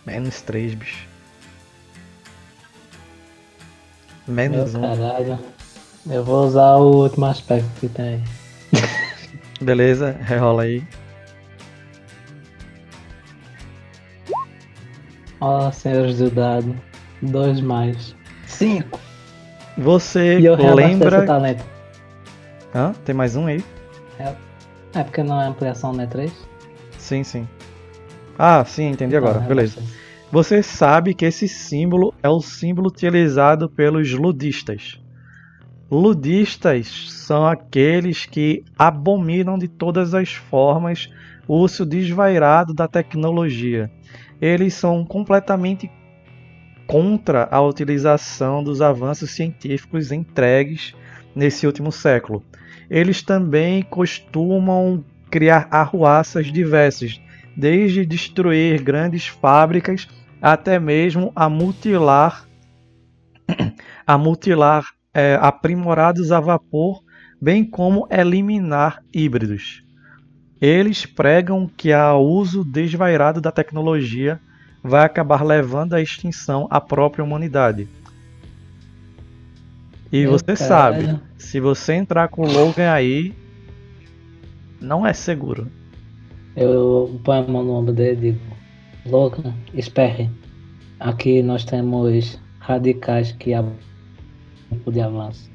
Menos 0.06 0.42
3, 0.42 0.74
bicho. 0.76 1.09
Menos 4.30 4.76
Meu 4.76 4.84
um. 4.84 4.96
Caralho. 4.96 5.40
Eu 6.10 6.24
vou 6.24 6.46
usar 6.46 6.76
o 6.76 7.04
último 7.04 7.26
aspecto 7.26 7.68
que 7.80 7.90
tem. 7.90 8.24
Beleza, 9.60 10.16
rerola 10.22 10.64
aí. 10.64 10.84
Ó, 15.42 15.68
oh, 15.68 15.72
senhores 15.72 16.20
do 16.20 16.30
dado. 16.30 16.76
Dois 17.22 17.60
mais. 17.60 18.16
Cinco. 18.46 19.00
Você 19.78 20.40
e 20.40 20.46
eu 20.46 20.56
lembra. 20.76 21.26
Talento. 21.26 21.66
Hã? 22.76 22.94
Tem 23.04 23.16
mais 23.16 23.36
um 23.36 23.48
aí? 23.48 23.64
É, 24.20 24.34
é 24.94 25.04
porque 25.04 25.24
não 25.24 25.42
é 25.42 25.48
ampliação, 25.48 25.92
né? 25.92 26.06
Três? 26.06 26.32
Sim, 26.98 27.24
sim. 27.24 27.48
Ah, 28.38 28.64
sim, 28.64 28.90
entendi 28.90 29.16
então, 29.16 29.28
agora. 29.28 29.46
Beleza. 29.46 29.82
Você 29.82 29.99
sabe 30.64 31.14
que 31.14 31.26
esse 31.26 31.48
símbolo 31.48 32.14
é 32.22 32.30
o 32.30 32.42
símbolo 32.42 32.90
utilizado 32.90 33.70
pelos 33.70 34.12
ludistas. 34.12 35.02
Ludistas 35.90 37.12
são 37.12 37.48
aqueles 37.48 38.26
que 38.26 38.64
abominam 38.78 39.58
de 39.58 39.68
todas 39.68 40.14
as 40.14 40.34
formas 40.34 41.10
o 41.48 41.58
uso 41.58 41.84
desvairado 41.84 42.74
da 42.76 42.88
tecnologia 42.88 43.92
eles 44.42 44.74
são 44.74 45.06
completamente 45.06 45.92
contra 46.88 47.48
a 47.52 47.62
utilização 47.62 48.64
dos 48.64 48.82
avanços 48.82 49.32
científicos 49.32 50.12
entregues 50.12 50.96
nesse 51.36 51.68
último 51.68 51.92
século. 51.92 52.44
Eles 52.90 53.22
também 53.22 53.84
costumam 53.84 55.04
criar 55.30 55.68
arruaças 55.70 56.52
diversas, 56.52 57.22
desde 57.56 58.06
destruir 58.06 58.82
grandes 58.82 59.28
fábricas 59.28 60.08
até 60.42 60.80
mesmo 60.80 61.32
a 61.36 61.50
mutilar 61.50 62.48
a 64.06 64.18
mutilar 64.18 64.86
é, 65.14 65.38
aprimorados 65.42 66.32
a 66.32 66.40
vapor, 66.40 67.04
bem 67.42 67.64
como 67.64 68.08
eliminar 68.10 69.04
híbridos. 69.14 69.84
Eles 70.62 71.06
pregam 71.06 71.68
que 71.68 71.94
o 71.94 72.20
uso 72.20 72.64
desvairado 72.64 73.40
da 73.40 73.52
tecnologia 73.52 74.40
vai 74.84 75.06
acabar 75.06 75.44
levando 75.44 75.94
à 75.94 76.02
extinção 76.02 76.68
a 76.70 76.82
própria 76.82 77.24
humanidade. 77.24 77.88
E 80.12 80.22
Meu 80.22 80.32
você 80.32 80.56
sabe, 80.56 81.20
se 81.38 81.60
você 81.60 81.94
entrar 81.94 82.30
com 82.30 82.42
o 82.42 82.52
Logan 82.52 82.92
aí, 82.92 83.34
não 84.82 85.06
é 85.06 85.14
seguro. 85.14 85.68
Eu 86.56 87.20
ponho 87.24 87.44
a 87.44 87.48
mão 87.48 87.64
no 87.64 87.74
ombro 87.74 87.94
dele 87.94 88.28
e 88.28 88.32
digo: 88.32 88.40
Logan, 89.06 89.54
espere. 89.74 90.30
Aqui 91.00 91.42
nós 91.42 91.64
temos 91.64 92.40
radicais 92.60 93.32
que 93.34 93.52
tempo 94.70 94.92
de 94.92 95.02
avanço. 95.02 95.50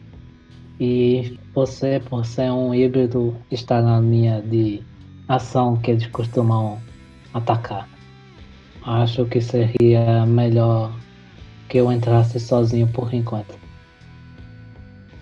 E 0.80 1.38
você, 1.54 2.00
por 2.00 2.24
ser 2.24 2.50
um 2.50 2.74
híbrido, 2.74 3.36
está 3.50 3.80
na 3.80 4.00
linha 4.00 4.42
de 4.42 4.82
ação 5.28 5.76
que 5.76 5.92
eles 5.92 6.06
costumam 6.08 6.80
atacar. 7.32 7.88
acho 8.84 9.24
que 9.26 9.40
seria 9.40 10.26
melhor 10.26 10.92
que 11.68 11.78
eu 11.78 11.92
entrasse 11.92 12.40
sozinho 12.40 12.88
por 12.88 13.12
enquanto. 13.14 13.54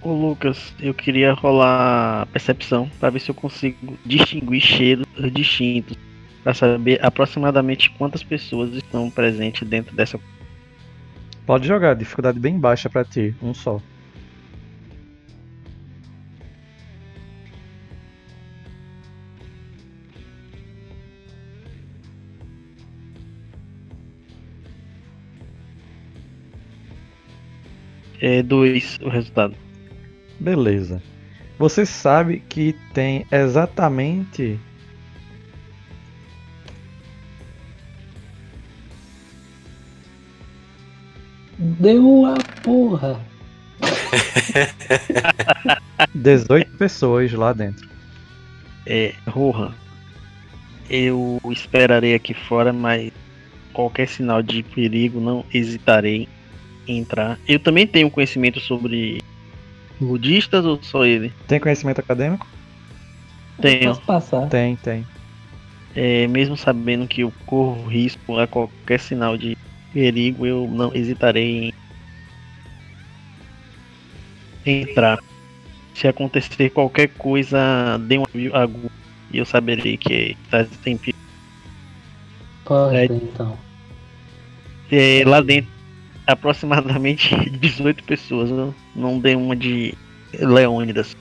Ô 0.00 0.12
Lucas, 0.12 0.74
eu 0.80 0.94
queria 0.94 1.32
rolar 1.32 2.26
percepção 2.26 2.88
para 2.98 3.10
ver 3.10 3.20
se 3.20 3.30
eu 3.30 3.34
consigo 3.34 3.96
distinguir 4.04 4.60
cheiros 4.60 5.06
distintos 5.32 5.96
para 6.42 6.54
saber 6.54 7.04
aproximadamente 7.04 7.90
quantas 7.90 8.22
pessoas 8.22 8.74
estão 8.74 9.10
presentes 9.10 9.66
dentro 9.68 9.94
dessa. 9.94 10.18
Pode 11.46 11.66
jogar, 11.66 11.94
dificuldade 11.94 12.38
bem 12.38 12.58
baixa 12.58 12.88
pra 12.90 13.04
ti, 13.04 13.34
um 13.42 13.54
só. 13.54 13.80
É 28.20 28.40
dois 28.40 29.00
o 29.02 29.08
resultado. 29.08 29.56
Beleza. 30.38 31.02
Você 31.58 31.84
sabe 31.84 32.40
que 32.48 32.72
tem 32.94 33.26
exatamente 33.32 34.60
Deu 41.62 42.26
a 42.26 42.34
porra. 42.62 43.20
18 46.12 46.76
pessoas 46.76 47.32
lá 47.32 47.52
dentro. 47.52 47.88
É, 48.84 49.14
Rohan, 49.28 49.72
eu 50.90 51.40
esperarei 51.50 52.16
aqui 52.16 52.34
fora, 52.34 52.72
mas 52.72 53.12
qualquer 53.72 54.08
sinal 54.08 54.42
de 54.42 54.64
perigo 54.64 55.20
não 55.20 55.44
hesitarei 55.54 56.28
em 56.88 56.98
entrar. 56.98 57.38
Eu 57.46 57.60
também 57.60 57.86
tenho 57.86 58.10
conhecimento 58.10 58.58
sobre 58.58 59.22
ludistas 60.00 60.64
ou 60.64 60.82
só 60.82 61.04
ele? 61.04 61.32
Tem 61.46 61.60
conhecimento 61.60 62.00
acadêmico? 62.00 62.44
Tenho. 63.60 63.90
Posso 63.90 64.02
passar. 64.02 64.48
Tem, 64.48 64.74
tem. 64.74 65.06
É, 65.94 66.26
mesmo 66.26 66.56
sabendo 66.56 67.06
que 67.06 67.20
eu 67.20 67.32
corro 67.46 67.86
risco 67.86 68.36
a 68.36 68.48
qualquer 68.48 68.98
sinal 68.98 69.36
de 69.36 69.56
perigo, 69.92 70.46
eu 70.46 70.68
não 70.70 70.94
hesitarei 70.94 71.72
em 74.64 74.82
entrar. 74.82 75.18
Se 75.94 76.08
acontecer 76.08 76.70
qualquer 76.70 77.08
coisa, 77.08 77.98
dê 78.06 78.18
um 78.18 78.24
aviso 78.24 78.54
agudo 78.56 78.90
e 79.32 79.38
eu 79.38 79.44
saberei 79.44 79.96
que 79.96 80.36
está 80.44 80.66
em 80.86 80.96
perigo. 80.96 81.18
Pode, 82.64 82.96
É. 82.96 83.04
então. 83.06 83.56
É, 84.90 85.22
lá 85.26 85.40
dentro, 85.40 85.70
aproximadamente 86.26 87.34
18 87.58 88.04
pessoas. 88.04 88.50
Não, 88.50 88.74
não 88.94 89.18
dê 89.18 89.34
uma 89.34 89.54
de 89.56 89.94
Leônidas. 90.32 91.14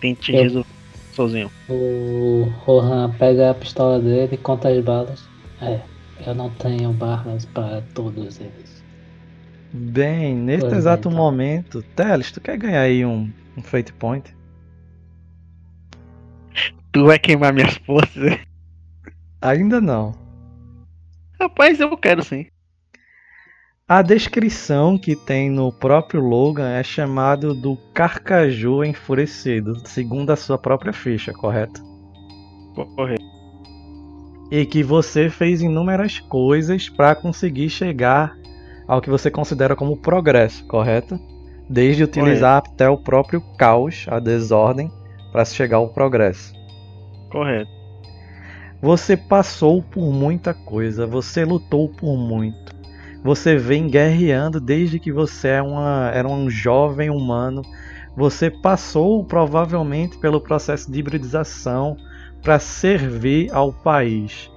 Tente 0.00 0.32
Eu- 0.34 0.42
resolver 0.42 0.68
sozinho. 1.14 1.50
O 1.68 2.52
Rohan 2.64 3.10
pega 3.18 3.50
a 3.50 3.54
pistola 3.54 3.98
dele 3.98 4.34
e 4.34 4.36
conta 4.36 4.68
as 4.68 4.84
balas. 4.84 5.24
É, 5.62 5.80
eu 6.24 6.34
não 6.34 6.50
tenho 6.50 6.92
balas 6.92 7.44
para 7.46 7.82
todos 7.94 8.40
eles. 8.40 8.84
Bem, 9.72 10.34
neste 10.34 10.70
Pois 10.70 10.78
exato 10.78 11.08
então. 11.08 11.20
momento, 11.20 11.82
Teles, 11.82 12.30
tu 12.30 12.40
quer 12.40 12.56
ganhar 12.56 12.80
aí 12.80 13.04
um, 13.04 13.30
um 13.56 13.62
Fate 13.62 13.92
Point? 13.92 14.34
Tu 16.92 17.04
vai 17.04 17.18
queimar 17.18 17.52
minhas 17.52 17.76
forças? 17.78 18.38
Ainda 19.42 19.80
não. 19.80 20.12
Rapaz, 21.38 21.78
eu 21.78 21.94
quero 21.98 22.24
sim. 22.24 22.46
A 23.88 24.02
descrição 24.02 24.98
que 24.98 25.14
tem 25.14 25.48
no 25.50 25.70
próprio 25.72 26.20
Logan 26.20 26.70
é 26.70 26.82
chamado 26.82 27.54
do 27.54 27.76
Carcaju 27.94 28.82
Enfurecido, 28.82 29.86
segundo 29.86 30.30
a 30.30 30.36
sua 30.36 30.58
própria 30.58 30.92
ficha, 30.92 31.32
correto? 31.32 31.80
Correto. 32.74 33.15
E 34.50 34.64
que 34.64 34.82
você 34.82 35.28
fez 35.28 35.60
inúmeras 35.60 36.20
coisas 36.20 36.88
para 36.88 37.14
conseguir 37.14 37.68
chegar 37.68 38.36
ao 38.86 39.00
que 39.00 39.10
você 39.10 39.30
considera 39.30 39.74
como 39.74 39.96
progresso, 39.96 40.64
correto? 40.66 41.18
Desde 41.68 42.04
utilizar 42.04 42.58
até 42.58 42.88
o 42.88 42.96
próprio 42.96 43.40
caos, 43.58 44.06
a 44.08 44.20
desordem, 44.20 44.90
para 45.32 45.44
se 45.44 45.54
chegar 45.54 45.78
ao 45.78 45.88
progresso. 45.88 46.54
Correto. 47.30 47.70
Você 48.80 49.16
passou 49.16 49.82
por 49.82 50.12
muita 50.12 50.54
coisa, 50.54 51.06
você 51.06 51.44
lutou 51.44 51.88
por 51.88 52.16
muito. 52.16 52.76
Você 53.24 53.56
vem 53.56 53.88
guerreando 53.88 54.60
desde 54.60 55.00
que 55.00 55.10
você 55.10 55.48
é 55.48 55.62
uma, 55.62 56.10
era 56.14 56.28
um 56.28 56.48
jovem 56.48 57.10
humano. 57.10 57.62
Você 58.16 58.50
passou 58.50 59.24
provavelmente 59.24 60.16
pelo 60.18 60.40
processo 60.40 60.90
de 60.90 61.00
hibridização 61.00 61.96
para 62.46 62.60
servir 62.60 63.52
ao 63.52 63.72
país. 63.72 64.48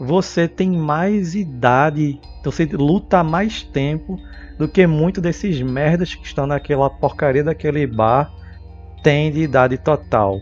Você 0.00 0.48
tem 0.48 0.68
mais 0.68 1.36
idade, 1.36 2.20
você 2.44 2.64
luta 2.64 3.22
mais 3.22 3.62
tempo 3.62 4.18
do 4.58 4.66
que 4.66 4.84
muitos 4.84 5.22
desses 5.22 5.62
merdas 5.62 6.12
que 6.12 6.26
estão 6.26 6.44
naquela 6.44 6.90
porcaria 6.90 7.44
daquele 7.44 7.86
bar 7.86 8.32
têm 9.00 9.30
de 9.30 9.42
idade 9.42 9.78
total. 9.78 10.40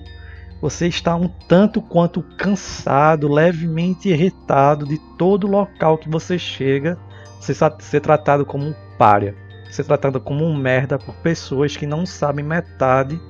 Você 0.63 0.89
está 0.89 1.15
um 1.15 1.29
tanto 1.47 1.83
quanto 1.83 2.23
cansado, 2.39 3.31
levemente 3.31 4.09
irritado 4.09 4.87
de 4.87 4.97
todo 5.19 5.47
local 5.47 5.99
que 5.99 6.09
você 6.09 6.39
chega, 6.39 6.99
sa- 7.39 7.77
ser 7.81 8.01
tratado 8.01 8.47
como 8.47 8.69
um 8.69 8.75
pária, 8.97 9.37
ser 9.71 9.85
tratado 9.85 10.19
como 10.19 10.43
um 10.43 10.57
merda 10.57 10.99
por 10.99 11.15
pessoas 11.17 11.77
que 11.77 11.87
não 11.87 12.07
sabem 12.07 12.43
metade 12.43 13.21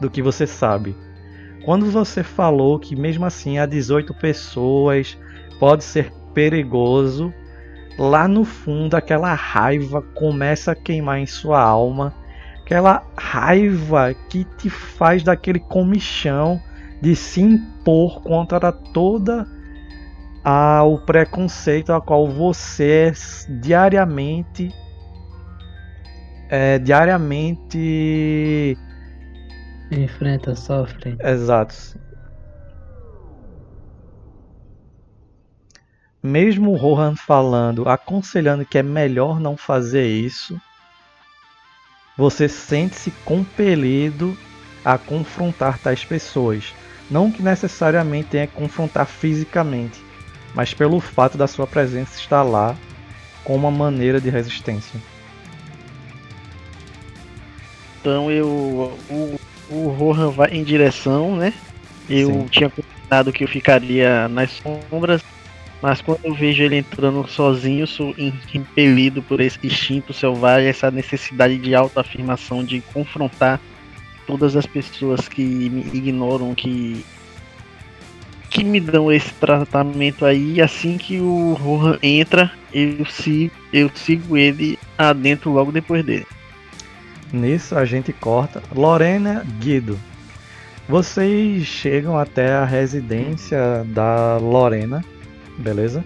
do 0.00 0.10
que 0.10 0.20
você 0.20 0.48
sabe. 0.48 0.96
Quando 1.70 1.86
você 1.88 2.24
falou 2.24 2.80
que 2.80 2.96
mesmo 2.96 3.24
assim 3.24 3.60
há 3.60 3.64
18 3.64 4.12
pessoas 4.14 5.16
pode 5.60 5.84
ser 5.84 6.12
perigoso, 6.34 7.32
lá 7.96 8.26
no 8.26 8.44
fundo 8.44 8.96
aquela 8.96 9.32
raiva 9.34 10.02
começa 10.02 10.72
a 10.72 10.74
queimar 10.74 11.20
em 11.20 11.26
sua 11.26 11.62
alma, 11.62 12.12
aquela 12.60 13.04
raiva 13.16 14.12
que 14.28 14.42
te 14.58 14.68
faz 14.68 15.22
daquele 15.22 15.60
comichão 15.60 16.60
de 17.00 17.14
se 17.14 17.40
impor 17.40 18.20
contra 18.20 18.72
toda 18.72 19.46
a, 20.42 20.82
o 20.82 20.98
preconceito 20.98 21.92
a 21.92 22.00
qual 22.00 22.26
você 22.26 23.12
é 23.12 23.52
diariamente 23.60 24.74
é, 26.48 26.80
diariamente 26.80 28.76
Enfrenta, 29.90 30.54
sofre. 30.54 31.16
exatos 31.20 31.96
mesmo 36.22 36.72
o 36.72 36.76
Rohan 36.76 37.16
falando 37.16 37.88
aconselhando 37.88 38.64
que 38.64 38.78
é 38.78 38.82
melhor 38.82 39.40
não 39.40 39.56
fazer 39.56 40.06
isso 40.06 40.60
você 42.16 42.48
sente-se 42.48 43.10
compelido 43.24 44.36
a 44.84 44.98
confrontar 44.98 45.78
tais 45.78 46.04
pessoas 46.04 46.74
não 47.10 47.30
que 47.30 47.42
necessariamente 47.42 48.28
tenha 48.28 48.46
que 48.46 48.54
confrontar 48.54 49.06
fisicamente, 49.06 50.00
mas 50.54 50.72
pelo 50.72 51.00
fato 51.00 51.36
da 51.36 51.48
sua 51.48 51.66
presença 51.66 52.16
estar 52.16 52.44
lá 52.44 52.76
com 53.42 53.56
uma 53.56 53.70
maneira 53.70 54.20
de 54.20 54.30
resistência. 54.30 55.00
Então 58.00 58.30
eu. 58.30 58.46
O, 59.10 59.39
o 59.70 59.88
Rohan 59.88 60.30
vai 60.30 60.50
em 60.50 60.64
direção, 60.64 61.36
né? 61.36 61.52
Eu 62.08 62.26
Sim. 62.26 62.48
tinha 62.50 62.70
combinado 62.70 63.32
que 63.32 63.44
eu 63.44 63.48
ficaria 63.48 64.28
nas 64.28 64.50
sombras. 64.90 65.22
Mas 65.80 66.02
quando 66.02 66.18
eu 66.24 66.34
vejo 66.34 66.62
ele 66.62 66.76
entrando 66.76 67.26
sozinho, 67.26 67.86
sou 67.86 68.14
im- 68.18 68.34
impelido 68.52 69.22
por 69.22 69.40
esse 69.40 69.58
instinto 69.62 70.12
selvagem, 70.12 70.68
essa 70.68 70.90
necessidade 70.90 71.56
de 71.56 71.74
autoafirmação, 71.74 72.62
de 72.62 72.82
confrontar 72.92 73.58
todas 74.26 74.56
as 74.56 74.66
pessoas 74.66 75.26
que 75.26 75.42
me 75.42 75.86
ignoram, 75.94 76.54
que 76.54 77.04
que 78.50 78.64
me 78.64 78.80
dão 78.80 79.10
esse 79.10 79.32
tratamento 79.34 80.26
aí. 80.26 80.60
Assim 80.60 80.98
que 80.98 81.18
o 81.20 81.54
Rohan 81.54 81.98
entra, 82.02 82.50
eu 82.72 83.06
sigo, 83.06 83.52
eu 83.72 83.90
sigo 83.94 84.36
ele 84.36 84.78
adentro 84.98 85.50
logo 85.52 85.72
depois 85.72 86.04
dele. 86.04 86.26
Nisso 87.32 87.76
a 87.76 87.84
gente 87.84 88.12
corta. 88.12 88.62
Lorena 88.74 89.44
Guido. 89.60 89.98
Vocês 90.88 91.64
chegam 91.66 92.18
até 92.18 92.52
a 92.54 92.64
residência 92.64 93.84
da 93.86 94.38
Lorena, 94.38 95.04
beleza? 95.58 96.04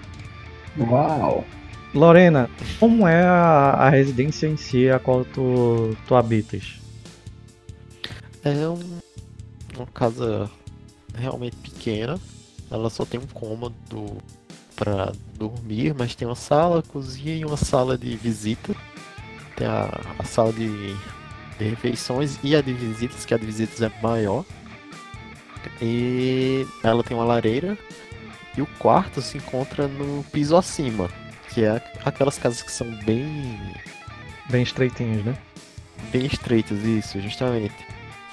Uau! 0.79 1.45
Lorena, 1.95 2.51
como 2.81 3.07
é 3.09 3.23
a, 3.23 3.71
a 3.79 3.89
residência 3.89 4.47
em 4.49 4.57
si 4.57 4.91
a 4.91 4.99
qual 4.99 5.25
tu, 5.25 5.97
tu 6.07 6.15
habitas? 6.15 6.81
É 8.45 8.69
um- 8.69 8.99
uma 9.77 9.87
casa 9.87 10.51
realmente 11.17 11.57
pequena. 11.57 12.19
Ela 12.71 12.91
só 12.91 13.05
tem 13.07 13.21
um 13.21 13.27
cômodo 13.33 14.19
pra 14.77 15.13
dormir, 15.39 15.95
mas 15.97 16.15
tem 16.15 16.27
uma 16.27 16.35
sala, 16.35 16.83
cozinha 16.83 17.35
e 17.37 17.45
uma 17.45 17.57
sala 17.57 17.97
de 17.97 18.17
visita. 18.17 18.75
Tem 19.57 19.67
a, 19.67 19.89
a 20.19 20.25
sala 20.25 20.53
de, 20.53 20.95
de 21.59 21.65
refeições 21.65 22.39
e 22.43 22.55
a 22.55 22.61
de 22.61 22.73
visitas, 22.73 23.25
que 23.25 23.35
a 23.35 23.39
de 23.39 23.47
visitas 23.47 23.81
é 23.83 23.91
maior. 24.03 24.45
E 25.81 26.67
ela 26.83 27.03
tem 27.03 27.17
uma 27.17 27.25
lareira. 27.25 27.79
E 28.57 28.63
o 28.63 28.67
quarto 28.79 29.21
se 29.21 29.39
encontra 29.39 29.89
no 29.89 30.23
piso 30.25 30.57
acima, 30.57 31.09
que 31.51 31.65
é 31.65 31.83
aquelas 32.05 32.39
casas 32.39 32.63
que 32.63 32.71
são 32.71 32.89
bem 33.05 33.59
Bem 34.49 34.63
estreitinhos, 34.63 35.25
né? 35.25 35.35
bem 36.13 36.27
estreitas, 36.27 36.83
isso, 36.85 37.21
justamente. 37.21 37.75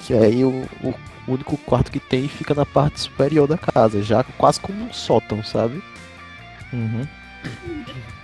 Que 0.01 0.13
aí 0.13 0.43
o, 0.43 0.67
o 0.83 0.93
único 1.27 1.57
quarto 1.57 1.91
que 1.91 1.99
tem 1.99 2.27
fica 2.27 2.53
na 2.53 2.65
parte 2.65 2.99
superior 2.99 3.47
da 3.47 3.57
casa, 3.57 4.03
já 4.03 4.23
quase 4.23 4.59
como 4.59 4.83
um 4.83 4.93
sótão, 4.93 5.43
sabe? 5.43 5.81
Uhum. 6.73 7.07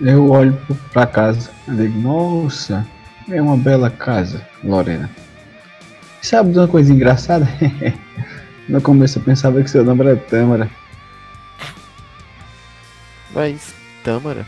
Eu 0.00 0.30
olho 0.30 0.56
pra 0.92 1.06
casa 1.06 1.50
e 1.66 1.72
digo, 1.72 1.98
nossa, 2.00 2.86
é 3.28 3.42
uma 3.42 3.56
bela 3.56 3.90
casa, 3.90 4.46
Lorena. 4.62 5.10
Sabe 6.22 6.52
de 6.52 6.58
uma 6.58 6.68
coisa 6.68 6.92
engraçada? 6.92 7.48
No 8.68 8.82
começo 8.82 9.18
eu 9.18 9.22
pensava 9.22 9.62
que 9.62 9.70
seu 9.70 9.82
nome 9.82 10.04
era 10.04 10.14
Tâmara. 10.14 10.68
Mas 13.34 13.74
Tâmara 14.04 14.46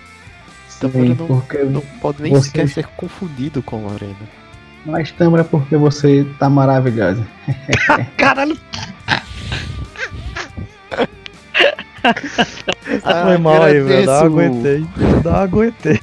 Sim, 0.68 0.90
Tâmara 0.90 1.14
não- 1.14 1.26
porque, 1.26 1.58
não 1.64 1.80
pode 2.02 2.22
nem 2.22 2.32
Você- 2.34 2.48
sequer 2.48 2.68
ser 2.68 2.86
confundido 2.88 3.62
com 3.62 3.86
Lorena. 3.86 4.14
mas 4.84 5.10
Tâmara 5.12 5.42
porque 5.42 5.74
você 5.74 6.26
tá 6.38 6.50
maravilhosa. 6.50 7.26
Caralho! 8.18 8.58
Ah, 13.04 13.24
Foi 13.26 13.38
mal 13.38 13.62
aí, 13.62 13.80
velho. 13.80 14.06
Não 14.06 14.14
aguentei. 14.14 14.86
Não 15.24 15.34
aguentei. 15.36 16.00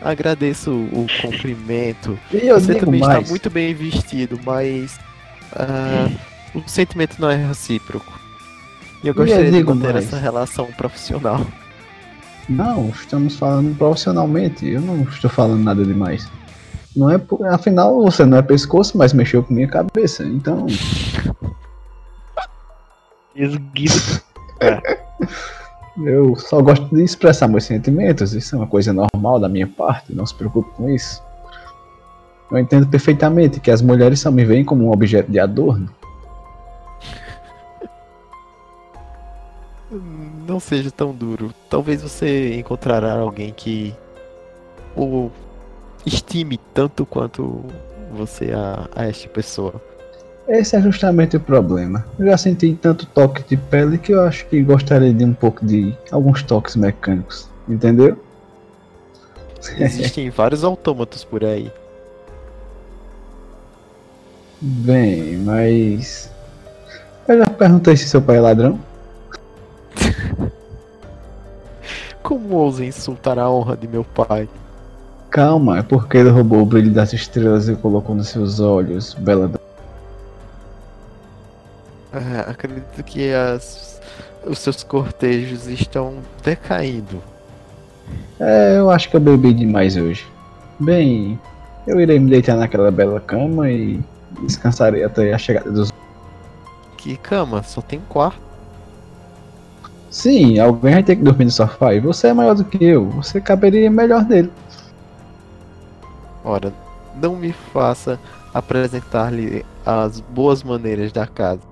Agradeço 0.00 0.70
o 0.70 1.06
cumprimento. 1.22 2.18
E 2.32 2.46
eu 2.46 2.60
Você 2.60 2.74
também 2.76 3.00
mais, 3.00 3.18
está 3.18 3.30
muito 3.30 3.50
bem 3.50 3.74
vestido, 3.74 4.38
mas 4.44 4.98
ah, 5.52 6.08
o 6.54 6.62
sentimento 6.66 7.16
não 7.18 7.28
é 7.30 7.36
recíproco. 7.36 8.12
E 9.02 9.08
eu 9.08 9.08
E 9.08 9.08
eu 9.08 9.14
gostaria 9.14 9.50
de 9.50 9.64
manter 9.64 9.92
mais. 9.92 10.06
essa 10.06 10.18
relação 10.18 10.66
profissional. 10.76 11.44
Não, 12.48 12.88
estamos 12.90 13.36
falando 13.36 13.76
profissionalmente. 13.76 14.66
Eu 14.66 14.80
não 14.80 15.02
estou 15.02 15.28
falando 15.28 15.62
nada 15.62 15.84
demais. 15.84 16.28
Não 16.96 17.10
é, 17.10 17.18
por- 17.18 17.44
afinal, 17.46 18.00
você 18.02 18.24
não 18.24 18.38
é 18.38 18.42
pescoço, 18.42 18.96
mas 18.96 19.12
mexeu 19.12 19.42
com 19.42 19.52
minha 19.52 19.68
cabeça. 19.68 20.24
Então, 20.24 20.66
Esguido. 23.38 24.20
eu 26.04 26.34
só 26.34 26.60
gosto 26.60 26.92
de 26.94 27.04
expressar 27.04 27.46
meus 27.46 27.64
sentimentos. 27.64 28.34
Isso 28.34 28.56
é 28.56 28.58
uma 28.58 28.66
coisa 28.66 28.92
normal 28.92 29.38
da 29.38 29.48
minha 29.48 29.66
parte. 29.66 30.12
Não 30.12 30.26
se 30.26 30.34
preocupe 30.34 30.70
com 30.74 30.90
isso. 30.90 31.22
Eu 32.50 32.58
entendo 32.58 32.88
perfeitamente 32.88 33.60
que 33.60 33.70
as 33.70 33.80
mulheres 33.80 34.20
só 34.20 34.30
me 34.30 34.44
veem 34.44 34.64
como 34.64 34.86
um 34.86 34.92
objeto 34.92 35.30
de 35.30 35.38
adorno. 35.38 35.88
Não 40.46 40.58
seja 40.58 40.90
tão 40.90 41.14
duro. 41.14 41.54
Talvez 41.70 42.02
você 42.02 42.58
encontrará 42.58 43.12
alguém 43.12 43.52
que 43.52 43.94
o 44.96 45.30
estime 46.04 46.58
tanto 46.74 47.06
quanto 47.06 47.64
você 48.12 48.52
a, 48.52 48.88
a 48.96 49.06
esta 49.06 49.28
pessoa. 49.28 49.80
Esse 50.48 50.76
é 50.76 50.80
justamente 50.80 51.36
o 51.36 51.40
problema. 51.40 52.06
Eu 52.18 52.26
já 52.26 52.38
senti 52.38 52.72
tanto 52.80 53.04
toque 53.04 53.44
de 53.46 53.56
pele 53.56 53.98
que 53.98 54.12
eu 54.12 54.22
acho 54.22 54.46
que 54.46 54.62
gostaria 54.62 55.12
de 55.12 55.22
um 55.22 55.34
pouco 55.34 55.64
de 55.64 55.94
alguns 56.10 56.42
toques 56.42 56.74
mecânicos. 56.74 57.46
Entendeu? 57.68 58.18
Existem 59.78 60.30
vários 60.30 60.64
autômatos 60.64 61.22
por 61.22 61.44
aí. 61.44 61.70
Bem, 64.58 65.36
mas. 65.36 66.32
Eu 67.28 67.38
já 67.38 67.46
perguntei 67.46 67.94
se 67.94 68.08
seu 68.08 68.22
pai 68.22 68.38
é 68.38 68.40
ladrão. 68.40 68.80
Como 72.22 72.56
ousa 72.56 72.86
insultar 72.86 73.38
a 73.38 73.50
honra 73.50 73.76
de 73.76 73.86
meu 73.86 74.02
pai? 74.02 74.48
Calma, 75.28 75.80
é 75.80 75.82
porque 75.82 76.16
ele 76.16 76.30
roubou 76.30 76.62
o 76.62 76.66
brilho 76.66 76.90
das 76.90 77.12
estrelas 77.12 77.68
e 77.68 77.76
colocou 77.76 78.16
nos 78.16 78.28
seus 78.28 78.60
olhos, 78.60 79.12
bela. 79.12 79.58
Ah, 82.12 82.50
acredito 82.50 83.02
que 83.02 83.32
as, 83.32 84.00
os 84.46 84.58
seus 84.58 84.82
cortejos 84.82 85.66
estão 85.66 86.18
decaindo. 86.42 87.22
É, 88.40 88.78
eu 88.78 88.90
acho 88.90 89.10
que 89.10 89.16
eu 89.16 89.20
bebi 89.20 89.52
demais 89.52 89.96
hoje. 89.96 90.26
Bem, 90.80 91.38
eu 91.86 92.00
irei 92.00 92.18
me 92.18 92.30
deitar 92.30 92.56
naquela 92.56 92.90
bela 92.90 93.20
cama 93.20 93.70
e 93.70 94.00
descansarei 94.42 95.04
até 95.04 95.32
a 95.32 95.38
chegada 95.38 95.70
dos. 95.70 95.92
Que 96.96 97.16
cama? 97.16 97.62
Só 97.62 97.80
tem 97.80 97.98
um 97.98 98.02
quarto. 98.08 98.48
Sim, 100.10 100.58
alguém 100.58 100.94
vai 100.94 101.02
ter 101.02 101.16
que 101.16 101.22
dormir 101.22 101.44
no 101.44 101.50
sofá 101.50 101.92
e 101.94 102.00
você 102.00 102.28
é 102.28 102.32
maior 102.32 102.54
do 102.54 102.64
que 102.64 102.82
eu, 102.82 103.10
você 103.10 103.40
caberia 103.40 103.90
melhor 103.90 104.24
nele. 104.24 104.50
Ora, 106.42 106.72
não 107.20 107.36
me 107.36 107.52
faça 107.52 108.18
apresentar-lhe 108.54 109.66
as 109.84 110.20
boas 110.20 110.62
maneiras 110.62 111.12
da 111.12 111.26
casa. 111.26 111.67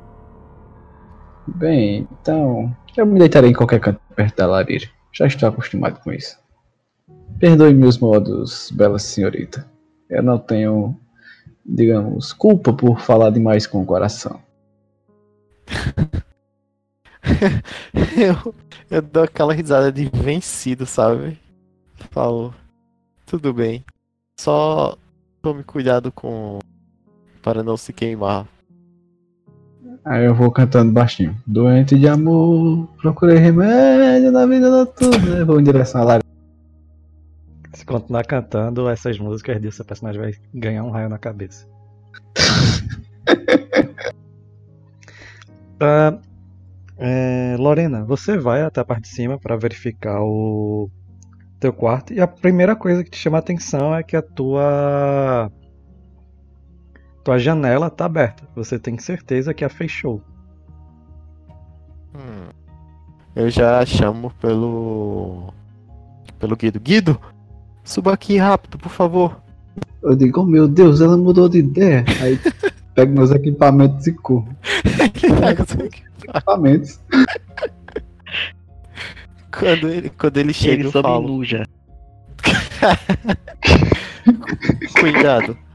Bem, 1.46 2.08
então 2.20 2.76
eu 2.96 3.06
me 3.06 3.18
deitarei 3.18 3.50
em 3.50 3.54
qualquer 3.54 3.80
canto 3.80 4.00
perto 4.14 4.36
da 4.36 4.46
lareira. 4.46 4.86
Já 5.12 5.26
estou 5.26 5.48
acostumado 5.48 6.00
com 6.00 6.12
isso. 6.12 6.38
Perdoe 7.38 7.74
meus 7.74 7.98
modos, 7.98 8.70
bela 8.70 8.98
senhorita. 8.98 9.68
Eu 10.08 10.22
não 10.22 10.38
tenho, 10.38 10.98
digamos, 11.64 12.32
culpa 12.32 12.72
por 12.72 13.00
falar 13.00 13.30
demais 13.30 13.66
com 13.66 13.82
o 13.82 13.86
coração. 13.86 14.40
eu, 18.16 18.54
eu 18.90 19.02
dou 19.02 19.24
aquela 19.24 19.52
risada 19.52 19.92
de 19.92 20.08
vencido, 20.08 20.86
sabe? 20.86 21.38
Falo, 22.10 22.54
tudo 23.26 23.52
bem. 23.52 23.84
Só 24.38 24.96
tome 25.42 25.64
cuidado 25.64 26.12
com. 26.12 26.60
para 27.42 27.62
não 27.62 27.76
se 27.76 27.92
queimar. 27.92 28.46
Aí 30.06 30.24
eu 30.24 30.32
vou 30.32 30.52
cantando 30.52 30.92
baixinho. 30.92 31.36
Doente 31.44 31.98
de 31.98 32.06
amor, 32.06 32.88
procurei 33.02 33.38
remédio 33.38 34.30
na 34.30 34.46
vida 34.46 34.70
noturna. 34.70 35.44
Vou 35.44 35.58
em 35.58 35.64
direção 35.64 36.00
à 36.00 36.04
lareira. 36.04 36.26
Se 37.72 37.84
continuar 37.84 38.24
cantando 38.24 38.88
essas 38.88 39.18
músicas 39.18 39.60
disso, 39.60 39.82
o 39.82 39.84
personagem 39.84 40.20
vai 40.20 40.32
ganhar 40.54 40.84
um 40.84 40.90
raio 40.90 41.08
na 41.08 41.18
cabeça. 41.18 41.66
Ah, 45.80 46.16
é, 46.96 47.56
Lorena, 47.58 48.04
você 48.04 48.38
vai 48.38 48.62
até 48.62 48.80
a 48.80 48.84
parte 48.84 49.02
de 49.02 49.08
cima 49.08 49.36
para 49.40 49.56
verificar 49.56 50.22
o 50.22 50.88
teu 51.58 51.72
quarto 51.72 52.14
e 52.14 52.20
a 52.20 52.28
primeira 52.28 52.76
coisa 52.76 53.02
que 53.02 53.10
te 53.10 53.18
chama 53.18 53.38
a 53.38 53.40
atenção 53.40 53.92
é 53.92 54.04
que 54.04 54.16
a 54.16 54.22
tua 54.22 55.50
tua 57.26 57.38
janela 57.40 57.90
tá 57.90 58.04
aberta. 58.04 58.44
Você 58.54 58.78
tem 58.78 58.96
certeza 58.98 59.52
que 59.52 59.64
a 59.64 59.68
fechou. 59.68 60.22
Hum. 62.14 62.46
Eu 63.34 63.50
já 63.50 63.84
chamo 63.84 64.30
pelo. 64.40 65.52
pelo 66.38 66.54
Guido. 66.54 66.78
Guido! 66.78 67.20
Suba 67.82 68.12
aqui 68.12 68.38
rápido, 68.38 68.78
por 68.78 68.92
favor. 68.92 69.42
Eu 70.00 70.14
digo, 70.14 70.40
oh 70.40 70.44
meu 70.44 70.68
Deus, 70.68 71.00
ela 71.00 71.16
mudou 71.16 71.48
de 71.48 71.58
ideia. 71.58 72.04
Aí 72.22 72.38
pego 72.94 73.12
meus 73.12 73.32
equipamentos 73.32 74.06
e 74.06 74.12
corro. 74.12 74.48
Equipamentos. 75.84 77.00
quando, 79.50 79.88
ele, 79.88 80.10
quando 80.10 80.36
ele 80.36 80.52
chega, 80.52 80.74
Ele 80.74 80.86
eu 80.86 80.92
falo. 80.92 81.26
nu 81.26 81.44
já. 81.44 81.66
Cuidado. 85.00 85.65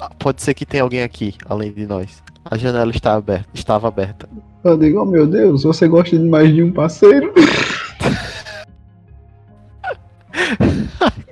Ah, 0.00 0.10
Pode 0.18 0.42
ser 0.42 0.54
que 0.54 0.66
tenha 0.66 0.82
alguém 0.82 1.02
aqui, 1.02 1.34
além 1.48 1.72
de 1.72 1.86
nós. 1.86 2.22
A 2.44 2.56
janela 2.56 2.90
está 2.90 3.14
aberta, 3.14 3.48
estava 3.54 3.88
aberta. 3.88 4.28
Eu 4.62 4.76
digo, 4.76 5.00
oh 5.00 5.04
meu 5.04 5.26
Deus, 5.26 5.64
você 5.64 5.88
gosta 5.88 6.16
de 6.18 6.24
mais 6.24 6.52
de 6.54 6.62
um 6.62 6.72
parceiro? 6.72 7.32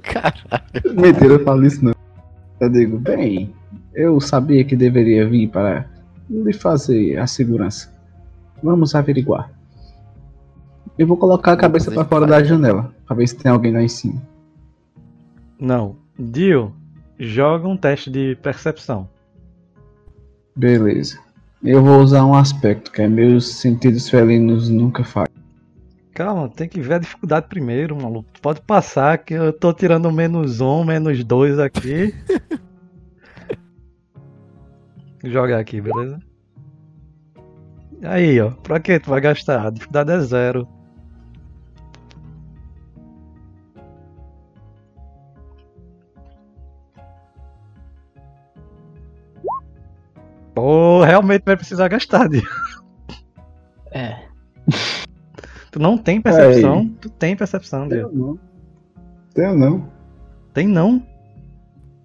Caralho. 0.03 1.01
Mentira, 1.01 1.35
eu 1.35 1.45
falo 1.45 1.65
isso 1.67 1.85
não. 1.85 1.95
Eu 2.61 2.71
digo, 2.71 2.99
bem, 2.99 3.53
eu 3.95 4.21
sabia 4.21 4.65
que 4.65 4.75
deveria 4.77 5.29
vir 5.29 5.49
para 5.49 5.87
lhe 6.29 6.53
fazer 6.53 7.19
a 7.19 7.27
segurança. 7.27 7.93
Vamos 8.63 8.95
averiguar. 8.95 9.51
Eu 10.99 11.07
vou 11.07 11.17
colocar 11.17 11.53
a 11.53 11.57
cabeça 11.57 11.91
para 11.91 12.05
fora 12.05 12.27
da 12.27 12.43
janela, 12.43 12.95
para 13.07 13.17
ver 13.17 13.27
se 13.27 13.37
tem 13.37 13.51
alguém 13.51 13.73
lá 13.73 13.83
em 13.83 13.89
cima. 13.89 14.23
Não. 15.59 15.97
Dio, 16.19 16.73
joga 17.19 17.69
um 17.69 17.77
teste 17.77 18.11
de 18.11 18.37
percepção. 18.37 19.09
Beleza. 20.57 21.19
Eu 21.63 21.83
vou 21.83 22.01
usar 22.01 22.25
um 22.25 22.35
aspecto, 22.35 22.93
que 22.93 23.03
é 23.03 23.09
meus 23.09 23.47
sentidos 23.47 24.09
felinos 24.09 24.69
nunca 24.69 25.03
falham. 25.03 25.33
Calma, 26.13 26.49
tem 26.49 26.69
que 26.69 26.81
ver 26.81 26.95
a 26.95 26.99
dificuldade 26.99 27.49
primeiro, 27.49 27.97
maluco. 27.97 28.29
Pode 28.41 28.61
passar 28.61 29.19
que 29.19 29.35
eu 29.35 29.53
tô 29.53 29.73
tirando 29.73 30.13
menos 30.13 30.61
um, 30.61 30.85
menos 30.85 31.25
dois 31.25 31.59
aqui. 31.59 32.15
Vou 35.23 35.31
jogar 35.33 35.59
aqui, 35.59 35.81
beleza? 35.81 36.21
Aí, 38.03 38.41
ó. 38.41 38.51
Pra 38.51 38.79
que 38.79 39.01
tu 39.01 39.11
vai 39.11 39.21
gastar? 39.21 39.67
A 39.67 39.71
dificuldade 39.71 40.13
é 40.13 40.21
zero. 40.21 40.69
Pô, 50.55 51.03
realmente 51.03 51.43
vai 51.45 51.57
precisar 51.57 51.89
gastar, 51.89 52.29
Dio. 52.29 52.43
É. 53.97 54.25
Tu 55.71 55.79
não 55.79 55.97
tem 55.97 56.21
percepção? 56.21 56.89
Tu 57.01 57.09
tem 57.11 57.37
percepção, 57.37 57.87
Dio. 57.87 58.01
Eu 58.01 58.13
não. 58.13 58.39
Eu 59.37 59.57
não. 59.57 59.89
Tem 60.53 60.67
não? 60.67 61.07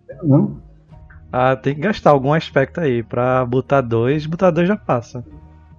Eu 0.07 0.27
não. 0.27 0.61
Ah, 1.31 1.55
tem 1.55 1.73
que 1.73 1.81
gastar 1.81 2.11
algum 2.11 2.31
aspecto 2.31 2.79
aí. 2.79 3.01
Pra 3.01 3.43
botar 3.43 3.81
dois, 3.81 4.27
botar 4.27 4.51
dois 4.51 4.67
já 4.67 4.77
passa. 4.77 5.25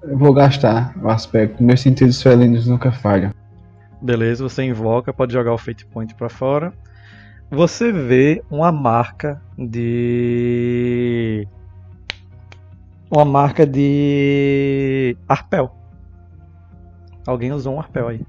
Eu 0.02 0.16
vou 0.18 0.32
gastar 0.32 0.94
o 1.00 1.08
aspecto. 1.08 1.62
Meus 1.62 1.80
sentidos 1.80 2.20
felinos 2.22 2.66
nunca 2.66 2.90
falham. 2.90 3.32
Beleza, 4.00 4.42
você 4.42 4.62
invoca, 4.62 5.12
pode 5.12 5.32
jogar 5.32 5.52
o 5.52 5.58
Fate 5.58 5.86
Point 5.86 6.14
pra 6.14 6.28
fora. 6.28 6.72
Você 7.50 7.92
vê 7.92 8.42
uma 8.50 8.72
marca 8.72 9.42
de. 9.58 11.46
Uma 13.10 13.24
marca 13.24 13.66
de. 13.66 15.16
Arpel. 15.28 15.74
Alguém 17.26 17.52
usou 17.52 17.74
um 17.74 17.80
arpel 17.80 18.08
aí. 18.08 18.20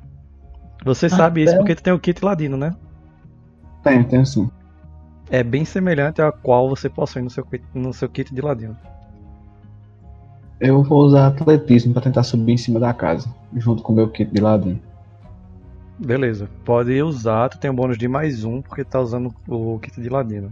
Você 0.84 1.08
sabe 1.10 1.42
isso 1.44 1.52
Arpel? 1.52 1.60
porque 1.66 1.76
tu 1.76 1.84
tem 1.84 1.94
o 1.94 2.00
kit 2.00 2.24
ladino, 2.26 2.58
né? 2.58 2.76
Tenho, 3.84 4.04
tenho 4.08 4.26
sim. 4.26 4.50
É 5.30 5.44
bem 5.44 5.64
semelhante 5.64 6.22
a 6.22 6.32
qual 6.32 6.68
você 6.68 6.90
possui 6.90 7.22
no 7.22 7.30
seu, 7.30 7.46
kit- 7.46 7.64
no 7.74 7.94
seu 7.94 8.10
kit 8.10 8.34
de 8.34 8.42
ladino. 8.42 8.76
Eu 10.60 10.84
vou 10.84 11.04
usar 11.04 11.28
atletismo 11.28 11.94
pra 11.94 12.02
tentar 12.02 12.24
subir 12.24 12.54
em 12.54 12.58
cima 12.58 12.80
da 12.80 12.94
casa, 12.94 13.34
junto 13.56 13.82
com 13.82 13.94
o 13.94 13.96
meu 13.96 14.10
kit 14.10 14.30
de 14.32 14.42
ladinho. 14.42 14.80
Beleza, 15.98 16.50
pode 16.66 17.02
usar, 17.02 17.50
tu 17.50 17.60
tem 17.60 17.70
um 17.70 17.76
bônus 17.76 17.98
de 17.98 18.08
mais 18.08 18.44
um 18.44 18.62
porque 18.62 18.84
tá 18.84 19.00
usando 19.00 19.34
o 19.48 19.80
kit 19.80 20.02
de 20.02 20.10
ladino. 20.10 20.52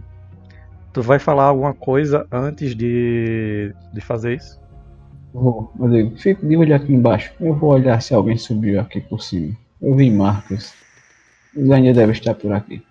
Tu 0.92 1.02
vai 1.02 1.18
falar 1.18 1.44
alguma 1.44 1.72
coisa 1.72 2.26
antes 2.32 2.74
de, 2.74 3.72
de 3.92 4.00
fazer 4.00 4.36
isso? 4.36 4.58
Vou, 5.32 5.72
eu 5.78 5.88
digo, 5.88 6.18
fico 6.18 6.44
de 6.46 6.56
olho 6.56 6.74
aqui 6.74 6.92
embaixo. 6.92 7.32
Eu 7.40 7.54
vou 7.54 7.70
olhar 7.70 8.00
se 8.02 8.12
alguém 8.12 8.36
subiu 8.36 8.80
aqui 8.80 9.00
por 9.00 9.22
cima. 9.22 9.54
Eu 9.80 9.94
vi 9.94 10.10
marcas. 10.10 10.74
Eles 11.54 11.70
ainda 11.70 11.92
devem 11.92 12.12
estar 12.12 12.34
por 12.34 12.52
aqui. 12.52 12.84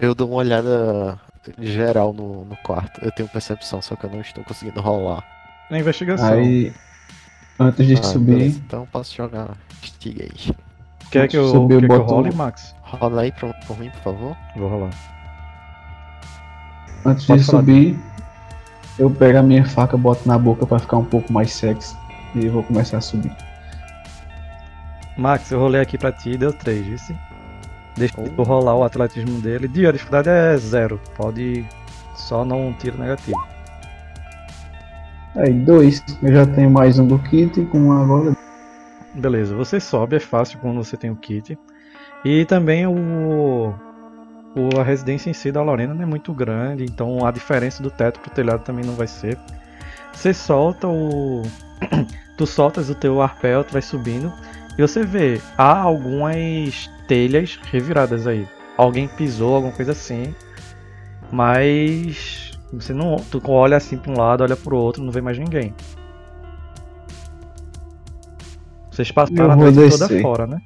Eu 0.00 0.14
dou 0.14 0.28
uma 0.28 0.36
olhada 0.36 1.18
geral 1.58 2.12
no, 2.12 2.44
no 2.44 2.56
quarto. 2.56 3.02
Eu 3.02 3.10
tenho 3.12 3.28
percepção, 3.28 3.80
só 3.80 3.96
que 3.96 4.04
eu 4.04 4.10
não 4.10 4.20
estou 4.20 4.44
conseguindo 4.44 4.80
rolar. 4.80 5.24
Na 5.70 5.78
investigação. 5.78 6.32
Aí, 6.32 6.72
antes 7.58 7.86
de 7.86 7.94
Ah, 7.94 8.02
subir, 8.02 8.34
beleza. 8.34 8.62
Então 8.66 8.86
posso 8.92 9.14
jogar. 9.14 9.56
Quer 11.10 11.28
que 11.28 11.36
eu, 11.36 11.48
subiu, 11.48 11.80
quer 11.80 11.88
que 11.88 11.94
eu 11.94 12.02
role, 12.02 12.34
Max? 12.34 12.74
Rola 12.82 13.22
aí 13.22 13.32
pra, 13.32 13.52
por 13.66 13.78
mim, 13.78 13.90
por 13.90 14.00
favor. 14.00 14.36
Vou 14.56 14.68
rolar. 14.68 14.90
Antes 17.04 17.26
Pode 17.26 17.40
de 17.40 17.46
falar. 17.46 17.60
subir, 17.60 17.98
eu 18.98 19.10
pego 19.10 19.38
a 19.38 19.42
minha 19.42 19.64
faca, 19.64 19.96
boto 19.96 20.26
na 20.26 20.38
boca 20.38 20.66
pra 20.66 20.78
ficar 20.78 20.96
um 20.98 21.04
pouco 21.04 21.32
mais 21.32 21.52
sexy 21.52 21.96
e 22.34 22.48
vou 22.48 22.62
começar 22.62 22.98
a 22.98 23.00
subir. 23.00 23.32
Max, 25.16 25.50
eu 25.50 25.58
rolei 25.60 25.80
aqui 25.80 25.98
pra 25.98 26.10
ti 26.12 26.30
e 26.30 26.38
deu 26.38 26.52
3, 26.52 26.86
vice? 26.86 27.16
Deixa 27.96 28.14
Oh. 28.18 28.24
eu 28.40 28.44
rolar 28.44 28.74
o 28.74 28.84
atletismo 28.84 29.40
dele. 29.40 29.68
Dio, 29.68 29.88
a 29.88 29.92
dificuldade 29.92 30.28
é 30.30 30.56
zero. 30.56 30.98
Pode 31.14 31.64
só 32.14 32.44
não 32.44 32.68
um 32.68 32.72
tiro 32.72 32.98
negativo. 32.98 33.36
Aí, 35.36 35.52
dois. 35.52 36.02
Eu 36.22 36.32
já 36.34 36.46
tenho 36.46 36.70
mais 36.70 36.98
um 36.98 37.06
do 37.06 37.18
kit 37.18 37.60
e 37.60 37.66
com 37.66 37.78
um 37.78 37.92
agora. 37.92 38.34
Beleza, 39.14 39.54
você 39.54 39.78
sobe, 39.78 40.16
é 40.16 40.20
fácil 40.20 40.58
quando 40.58 40.82
você 40.82 40.96
tem 40.96 41.10
o 41.10 41.16
kit. 41.16 41.58
E 42.24 42.44
também 42.46 42.86
o, 42.86 43.74
o- 44.54 44.78
a 44.78 44.82
residência 44.82 45.30
em 45.30 45.32
si 45.32 45.50
da 45.50 45.62
Lorena 45.62 45.94
não 45.94 46.02
é 46.02 46.06
muito 46.06 46.32
grande, 46.32 46.84
então 46.84 47.24
a 47.24 47.30
diferença 47.30 47.82
do 47.82 47.90
teto 47.90 48.20
pro 48.20 48.30
telhado 48.30 48.62
também 48.64 48.84
não 48.84 48.94
vai 48.94 49.06
ser. 49.06 49.38
Você 50.12 50.32
solta 50.34 50.86
o. 50.88 51.42
tu 52.36 52.46
soltas 52.46 52.90
o 52.90 52.94
teu 52.94 53.20
arpel, 53.22 53.64
tu 53.64 53.72
vai 53.72 53.82
subindo. 53.82 54.32
E 54.78 54.82
você 54.82 55.02
vê, 55.04 55.40
há 55.56 55.80
algumas 55.80 56.90
telhas 57.06 57.58
reviradas 57.70 58.26
aí. 58.26 58.46
Alguém 58.76 59.06
pisou, 59.08 59.56
alguma 59.56 59.72
coisa 59.72 59.92
assim. 59.92 60.34
Mas. 61.30 62.50
Você 62.72 62.94
não. 62.94 63.16
Tu 63.16 63.40
olha 63.50 63.76
assim 63.76 63.98
pra 63.98 64.12
um 64.12 64.16
lado, 64.18 64.42
olha 64.42 64.56
pro 64.56 64.76
outro, 64.76 65.02
não 65.02 65.12
vê 65.12 65.20
mais 65.20 65.38
ninguém. 65.38 65.74
Vocês 68.90 69.10
passaram 69.10 69.52
a 69.52 69.56
noite 69.56 69.90
toda 69.98 70.20
fora, 70.20 70.46
né? 70.46 70.60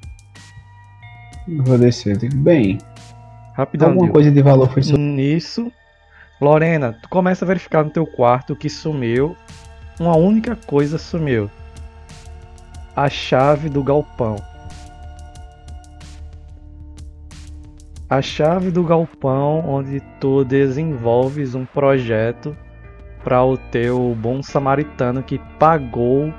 Vou 1.65 1.77
descer. 1.77 2.17
Bem, 2.35 2.77
Rapidão, 3.57 3.89
alguma 3.89 4.11
coisa 4.11 4.29
de 4.29 4.39
valor 4.39 4.69
foi 4.69 4.83
só. 4.83 4.95
Nisso, 4.95 5.71
Lorena, 6.39 6.95
tu 7.01 7.09
começa 7.09 7.43
a 7.43 7.47
verificar 7.47 7.83
no 7.83 7.89
teu 7.89 8.05
quarto 8.05 8.55
que 8.55 8.69
sumiu. 8.69 9.35
Uma 9.99 10.15
única 10.15 10.55
coisa 10.55 10.99
sumiu. 10.99 11.49
A 12.95 13.09
chave 13.09 13.67
do 13.67 13.81
galpão. 13.81 14.35
A 18.07 18.21
chave 18.21 18.69
do 18.69 18.83
galpão 18.83 19.67
onde 19.67 20.01
tu 20.19 20.45
desenvolves 20.45 21.55
um 21.55 21.65
projeto 21.65 22.55
para 23.23 23.43
o 23.43 23.57
teu 23.57 24.15
bom 24.19 24.43
samaritano 24.43 25.23
que 25.23 25.39
pagou 25.57 26.31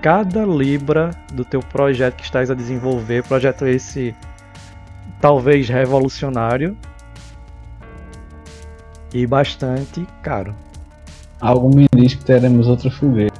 cada 0.00 0.46
libra 0.46 1.10
do 1.32 1.44
teu 1.44 1.58
projeto 1.58 2.14
que 2.14 2.24
estás 2.24 2.52
a 2.52 2.54
desenvolver, 2.54 3.24
projeto 3.24 3.66
esse 3.66 4.14
talvez 5.20 5.68
revolucionário 5.68 6.76
e 9.12 9.26
bastante 9.26 10.06
caro. 10.22 10.54
Algo 11.40 11.74
me 11.74 11.86
diz 11.94 12.14
que 12.14 12.24
teremos 12.24 12.66
outra 12.66 12.90
fogueira. 12.90 13.34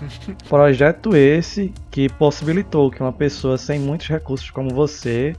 Projeto 0.48 1.16
esse 1.16 1.72
que 1.90 2.08
possibilitou 2.08 2.90
que 2.90 3.02
uma 3.02 3.12
pessoa 3.12 3.58
sem 3.58 3.78
muitos 3.78 4.08
recursos 4.08 4.50
como 4.50 4.70
você 4.70 5.34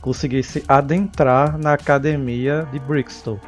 conseguisse 0.00 0.62
adentrar 0.68 1.58
na 1.58 1.72
academia 1.72 2.68
de 2.70 2.78
Brixton. 2.78 3.38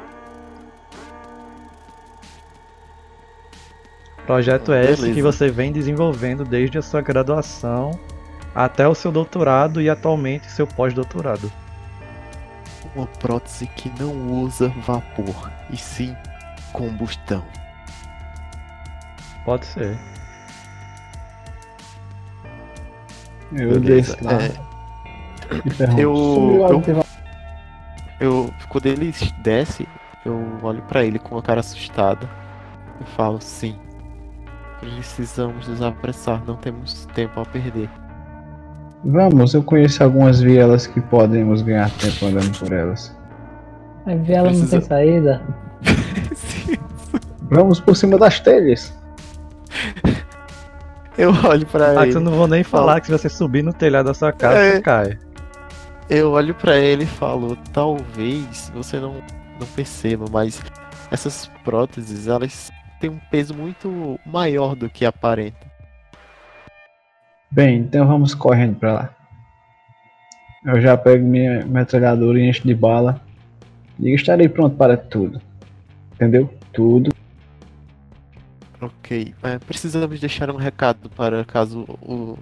Projeto 4.27 4.73
esse 4.75 5.03
Beleza. 5.03 5.15
que 5.15 5.23
você 5.23 5.49
vem 5.49 5.71
desenvolvendo 5.71 6.45
desde 6.45 6.79
a 6.79 6.83
sua 6.83 7.01
graduação 7.01 7.93
até 8.57 8.89
o 8.89 8.95
seu 8.95 9.13
doutorado 9.13 9.81
e 9.83 9.91
atualmente 9.91 10.51
seu 10.51 10.67
pós-doutorado. 10.67 11.53
Uma 12.95 13.07
prótese 13.07 13.67
que 13.67 13.91
não 14.01 14.33
usa 14.33 14.69
vapor, 14.87 15.51
e 15.71 15.77
sim 15.77 16.17
combustão. 16.73 17.45
Pode 19.45 19.67
ser. 19.67 19.99
Eu 23.53 23.79
Beleza, 23.79 24.17
é, 24.23 26.01
eu- 26.01 26.17
"Sumiu 26.17 26.65
algo 26.65 26.75
eu- 26.75 26.81
de 26.81 26.93
valor?" 26.93 27.07
Eu, 28.19 28.55
quando 28.71 28.87
ele 28.87 29.15
desce, 29.43 29.87
eu 30.25 30.59
olho 30.63 30.83
pra 30.83 31.05
ele 31.05 31.19
com 31.19 31.35
uma 31.35 31.43
cara 31.43 31.61
assustada 31.61 32.29
e 33.01 33.05
falo: 33.15 33.41
sim, 33.41 33.79
precisamos 34.81 35.69
nos 35.69 35.83
apressar, 35.83 36.43
não 36.47 36.57
temos 36.57 37.07
tempo 37.15 37.39
a 37.39 37.45
perder. 37.45 37.91
Vamos, 39.09 39.55
eu 39.55 39.63
conheço 39.63 40.03
algumas 40.03 40.41
vielas 40.41 40.87
que 40.87 41.01
podemos 41.01 41.63
ganhar 41.63 41.91
tempo 41.93 42.27
andando 42.27 42.59
por 42.59 42.73
elas. 42.73 43.17
A 44.05 44.15
viela 44.15 44.51
não 44.51 44.59
Precisa- 44.59 44.79
tem 44.79 44.81
saída. 44.89 45.43
Vamos 47.51 47.81
por 47.81 47.97
cima 47.97 48.19
das 48.19 48.41
telhas. 48.41 48.93
eu 51.17 51.31
olho 51.45 51.67
pra 51.67 52.01
Ah, 52.01 52.07
ele. 52.07 52.17
eu 52.17 52.21
não 52.21 52.33
vou 52.33 52.49
nem 52.49 52.65
falar 52.65 53.01
que 53.01 53.07
se 53.07 53.13
você 53.13 53.29
subir 53.29 53.63
no 53.63 53.73
telhado 53.73 54.07
da 54.07 54.15
sua 54.15 54.33
casa, 54.33 54.59
É. 54.59 54.73
você 54.73 54.81
cai. 54.83 55.19
Eu 56.11 56.33
olho 56.33 56.55
pra 56.55 56.77
ele 56.77 57.05
e 57.05 57.07
falo, 57.07 57.57
talvez 57.73 58.71
você 58.75 58.99
não, 58.99 59.15
não 59.61 59.67
perceba, 59.75 60.25
mas 60.31 60.61
essas 61.11 61.51
próteses, 61.65 62.27
elas 62.29 62.71
têm 63.01 63.11
um 63.11 63.19
peso 63.31 63.55
muito 63.55 64.19
maior 64.25 64.75
do 64.77 64.89
que 64.89 65.05
aparenta. 65.05 65.66
Bem, 67.51 67.79
então 67.79 68.07
vamos 68.07 68.35
correndo 68.35 68.77
pra 68.77 68.93
lá. 68.93 69.11
Eu 70.65 70.81
já 70.81 70.97
pego 70.97 71.25
minha 71.25 71.65
metralhadora 71.65 72.39
e 72.41 72.49
encho 72.49 72.67
de 72.67 72.75
bala. 72.75 73.21
E 74.01 74.11
estarei 74.15 74.49
pronto 74.49 74.77
para 74.77 74.97
tudo. 74.97 75.41
Entendeu? 76.15 76.53
Tudo. 76.73 77.13
Ok. 78.81 79.35
É, 79.43 79.59
precisamos 79.59 80.19
deixar 80.21 80.51
um 80.51 80.57
recado 80.57 81.09
para 81.11 81.45
caso 81.45 81.85
o- 82.03 82.37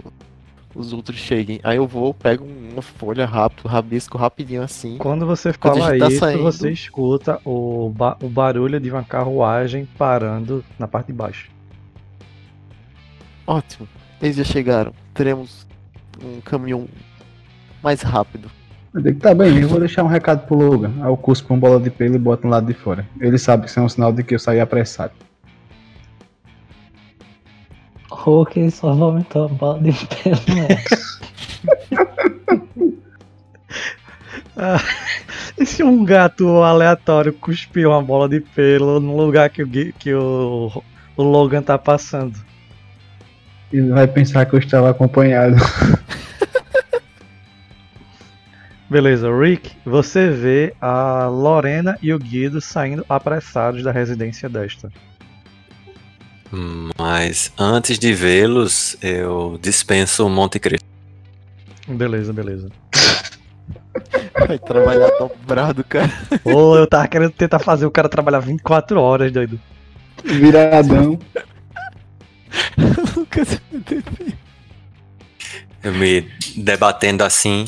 os 0.73 0.91
outros 0.91 1.17
cheguem. 1.17 1.59
Aí 1.63 1.77
eu 1.77 1.87
vou, 1.87 2.13
pego 2.13 2.43
uma 2.43 2.81
folha 2.81 3.25
rápido, 3.25 3.67
rabisco 3.69 4.17
rapidinho 4.17 4.61
assim. 4.63 4.97
Quando 4.97 5.25
você 5.25 5.53
fala 5.53 5.97
tá 5.97 6.07
isso, 6.07 6.19
saindo- 6.19 6.43
você 6.43 6.71
escuta 6.71 7.39
o, 7.45 7.89
ba- 7.95 8.17
o 8.21 8.27
barulho 8.27 8.79
de 8.79 8.89
uma 8.91 9.03
carruagem 9.03 9.87
parando 9.97 10.65
na 10.77 10.87
parte 10.87 11.07
de 11.07 11.13
baixo. 11.13 11.49
Ótimo. 13.47 13.87
Eles 14.21 14.35
já 14.35 14.43
chegaram. 14.43 14.93
Teremos 15.13 15.65
um 16.23 16.41
caminhão 16.41 16.87
mais 17.83 18.01
rápido. 18.01 18.49
Eu 18.93 19.01
digo, 19.01 19.19
tá 19.19 19.33
bem, 19.33 19.59
eu 19.59 19.67
vou 19.67 19.79
deixar 19.79 20.03
um 20.03 20.07
recado 20.07 20.47
pro 20.47 20.55
Logan. 20.55 20.93
Aí 21.01 21.09
eu 21.09 21.17
cuspo 21.17 21.53
uma 21.53 21.59
bola 21.59 21.79
de 21.79 21.89
pelo 21.89 22.15
e 22.15 22.19
boto 22.19 22.45
no 22.45 22.49
lado 22.49 22.65
de 22.65 22.73
fora. 22.73 23.05
Ele 23.19 23.37
sabe 23.37 23.63
que 23.63 23.69
isso 23.69 23.79
é 23.79 23.83
um 23.83 23.89
sinal 23.89 24.13
de 24.13 24.23
que 24.23 24.35
eu 24.35 24.39
saí 24.39 24.59
apressado. 24.59 25.13
Hulk 28.09 28.71
só 28.71 28.93
vomitou 28.93 29.45
a 29.45 29.49
bola 29.49 29.81
de 29.81 29.91
pelo, 29.91 30.55
né? 30.55 30.67
E 35.57 35.65
se 35.65 35.83
um 35.83 36.03
gato 36.03 36.63
aleatório 36.63 37.33
cuspiu 37.33 37.89
uma 37.89 38.01
bola 38.01 38.27
de 38.27 38.41
pelo 38.41 38.99
no 38.99 39.15
lugar 39.15 39.49
que 39.49 39.63
o, 39.63 39.67
que 39.67 40.13
o, 40.13 40.83
o 41.15 41.23
Logan 41.23 41.61
tá 41.61 41.77
passando? 41.77 42.37
Ele 43.71 43.89
vai 43.89 44.07
pensar 44.07 44.45
que 44.45 44.53
eu 44.53 44.59
estava 44.59 44.89
acompanhado. 44.89 45.55
Beleza, 48.89 49.35
Rick, 49.35 49.71
você 49.83 50.29
vê 50.29 50.73
a 50.79 51.27
Lorena 51.27 51.97
e 52.01 52.13
o 52.13 52.19
Guido 52.19 52.61
saindo 52.61 53.03
apressados 53.09 53.83
da 53.83 53.91
residência 53.91 54.47
desta. 54.47 54.91
Mas 56.97 57.51
antes 57.57 57.97
de 57.97 58.13
vê-los, 58.13 58.95
eu 59.01 59.59
dispenso 59.61 60.25
o 60.25 60.29
Monte 60.29 60.59
Cristo. 60.59 60.85
Beleza, 61.87 62.31
beleza. 62.31 62.69
Vai 64.47 64.59
trabalhar 64.59 65.09
dobrado, 65.17 65.83
cara. 65.83 66.11
Ô, 66.43 66.77
eu 66.77 66.87
tava 66.87 67.07
querendo 67.07 67.31
tentar 67.31 67.59
fazer 67.59 67.85
o 67.85 67.91
cara 67.91 68.07
trabalhar 68.07 68.39
24 68.39 68.99
horas, 68.99 69.31
doido. 69.31 69.59
Viradão. 70.23 71.19
Lucas, 73.15 73.61
Eu 75.83 75.93
me 75.93 76.21
debatendo 76.55 77.23
assim, 77.23 77.65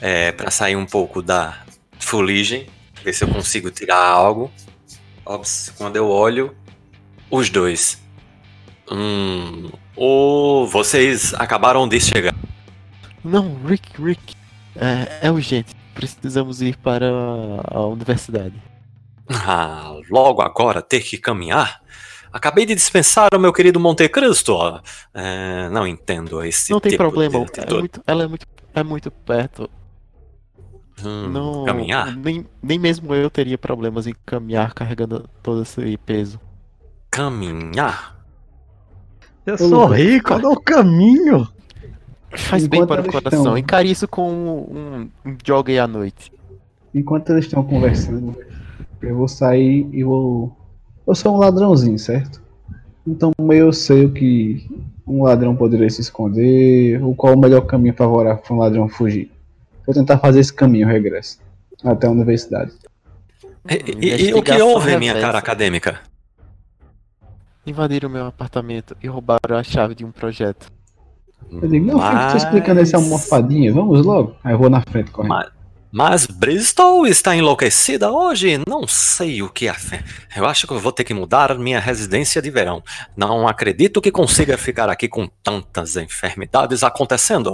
é, 0.00 0.32
para 0.32 0.50
sair 0.50 0.76
um 0.76 0.86
pouco 0.86 1.22
da 1.22 1.62
fuligem, 1.98 2.66
ver 3.02 3.12
se 3.12 3.24
eu 3.24 3.28
consigo 3.28 3.70
tirar 3.70 4.04
algo. 4.04 4.50
Ops, 5.24 5.72
quando 5.76 5.96
eu 5.96 6.08
olho, 6.08 6.54
os 7.30 7.48
dois. 7.48 8.02
Hum, 8.90 9.70
ou 9.96 10.66
vocês 10.66 11.32
acabaram 11.34 11.88
de 11.88 12.00
chegar. 12.00 12.34
Não, 13.24 13.56
Rick, 13.64 14.02
Rick. 14.02 14.34
É, 14.76 15.26
é 15.28 15.30
urgente. 15.30 15.74
Precisamos 15.94 16.60
ir 16.62 16.76
para 16.76 17.06
a 17.64 17.86
universidade. 17.86 18.54
Ah, 19.28 19.94
logo 20.10 20.42
agora 20.42 20.82
ter 20.82 21.00
que 21.00 21.16
caminhar? 21.18 21.81
Acabei 22.32 22.64
de 22.64 22.74
dispensar 22.74 23.28
o 23.34 23.38
meu 23.38 23.52
querido 23.52 23.78
Monte 23.78 24.08
Cristo. 24.08 24.56
É, 25.12 25.68
não 25.68 25.86
entendo 25.86 26.42
esse 26.42 26.70
não 26.72 26.80
tem 26.80 26.92
tipo 26.92 27.02
problema. 27.02 27.44
de 27.44 27.60
É 27.60 27.74
muito, 27.78 28.02
ela 28.06 28.24
é 28.24 28.26
muito, 28.26 28.46
é 28.74 28.82
muito 28.82 29.10
perto. 29.10 29.68
Hum, 31.04 31.28
não, 31.28 31.64
Caminhar? 31.64 32.16
Nem, 32.16 32.46
nem 32.62 32.78
mesmo 32.78 33.14
eu 33.14 33.28
teria 33.30 33.58
problemas 33.58 34.06
em 34.06 34.14
caminhar 34.24 34.72
carregando 34.72 35.28
todo 35.42 35.62
esse 35.62 35.96
peso. 35.98 36.40
Caminhar? 37.10 38.16
Eu 39.44 39.58
sou 39.58 39.86
rico, 39.86 40.32
olha 40.34 40.48
o 40.48 40.60
caminho. 40.60 41.48
Faz 42.30 42.66
bem 42.66 42.80
Enquanto 42.80 42.88
para 42.88 43.08
o 43.08 43.12
coração. 43.12 43.38
estão- 43.40 43.58
Encare 43.58 43.90
isso 43.90 44.08
com 44.08 44.30
um, 44.32 45.10
um 45.24 45.36
jogue 45.44 45.78
à 45.78 45.86
noite. 45.86 46.32
Enquanto 46.94 47.30
eles 47.30 47.44
estão 47.46 47.62
conversando, 47.64 48.36
eu 49.02 49.16
vou 49.16 49.28
sair 49.28 49.86
e 49.92 50.02
vou. 50.04 50.56
Eu 51.06 51.14
sou 51.14 51.34
um 51.34 51.38
ladrãozinho, 51.38 51.98
certo? 51.98 52.40
Então 53.06 53.32
eu 53.50 53.72
sei 53.72 54.04
o 54.06 54.12
que 54.12 54.66
um 55.06 55.24
ladrão 55.24 55.56
poderia 55.56 55.90
se 55.90 56.00
esconder, 56.00 57.02
ou 57.02 57.14
qual 57.14 57.34
o 57.34 57.38
melhor 57.38 57.62
caminho 57.62 57.94
favorável 57.94 58.42
para 58.42 58.54
um 58.54 58.58
ladrão 58.58 58.88
fugir. 58.88 59.30
Vou 59.84 59.92
tentar 59.94 60.18
fazer 60.18 60.40
esse 60.40 60.52
caminho, 60.52 60.86
regresso, 60.86 61.38
até 61.84 62.06
a 62.06 62.10
universidade. 62.10 62.72
E, 63.68 63.74
e- 64.06 64.28
e 64.30 64.34
o 64.34 64.42
que 64.42 64.52
houve, 64.62 64.96
minha 64.96 65.20
cara 65.20 65.38
acadêmica? 65.38 66.00
Invadiram 67.66 68.08
meu 68.08 68.26
apartamento 68.26 68.96
e 69.02 69.06
roubaram 69.06 69.56
a 69.56 69.62
chave 69.62 69.94
de 69.94 70.04
um 70.04 70.10
projeto. 70.10 70.70
Eu 71.50 71.68
digo, 71.68 71.86
não, 71.86 72.00
fica 72.00 72.28
te 72.28 72.36
explicando 72.38 72.80
essa 72.80 72.96
Mas- 72.98 73.04
almofadinha, 73.04 73.72
vamos 73.72 74.04
logo. 74.04 74.34
Aí 74.42 74.54
eu 74.54 74.58
vou 74.58 74.70
na 74.70 74.80
frente 74.80 75.10
correndo. 75.10 75.30
Mas, 75.30 75.50
mas 75.92 76.26
Bristol 76.26 77.06
está 77.06 77.36
enlouquecida 77.36 78.10
hoje? 78.10 78.58
Não 78.66 78.86
sei 78.86 79.42
o 79.42 79.50
que 79.50 79.68
é. 79.68 79.74
Eu 80.34 80.46
acho 80.46 80.66
que 80.66 80.72
eu 80.72 80.78
vou 80.78 80.90
ter 80.90 81.04
que 81.04 81.12
mudar 81.12 81.56
minha 81.58 81.78
residência 81.78 82.40
de 82.40 82.50
verão. 82.50 82.82
Não 83.16 83.46
acredito 83.46 84.00
que 84.00 84.10
consiga 84.10 84.56
ficar 84.56 84.88
aqui 84.88 85.06
com 85.08 85.28
tantas 85.42 85.96
enfermidades 85.96 86.82
acontecendo. 86.82 87.52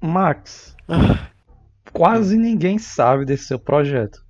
Max, 0.00 0.76
quase 1.92 2.36
ninguém 2.36 2.78
sabe 2.78 3.24
desse 3.24 3.44
seu 3.46 3.58
projeto. 3.58 4.24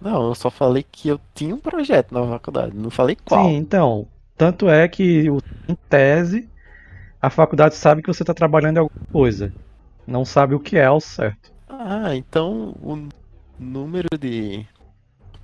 Não, 0.00 0.28
eu 0.28 0.34
só 0.34 0.50
falei 0.50 0.84
que 0.90 1.08
eu 1.08 1.20
tinha 1.34 1.54
um 1.54 1.58
projeto 1.58 2.12
na 2.12 2.26
faculdade. 2.26 2.72
Não 2.74 2.90
falei 2.90 3.16
qual. 3.24 3.44
Sim, 3.46 3.56
então. 3.56 4.06
Tanto 4.36 4.68
é 4.68 4.88
que, 4.88 5.28
o- 5.30 5.42
em 5.68 5.74
tese, 5.88 6.48
a 7.20 7.28
faculdade 7.28 7.74
sabe 7.76 8.00
que 8.02 8.08
você 8.08 8.22
está 8.22 8.32
trabalhando 8.32 8.76
em 8.78 8.80
alguma 8.80 9.06
coisa. 9.12 9.52
Não 10.10 10.24
sabe 10.24 10.56
o 10.56 10.60
que 10.60 10.76
é 10.76 10.86
ao 10.86 11.00
certo. 11.00 11.52
Ah, 11.68 12.16
então 12.16 12.74
o 12.82 13.08
número 13.56 14.08
de 14.18 14.66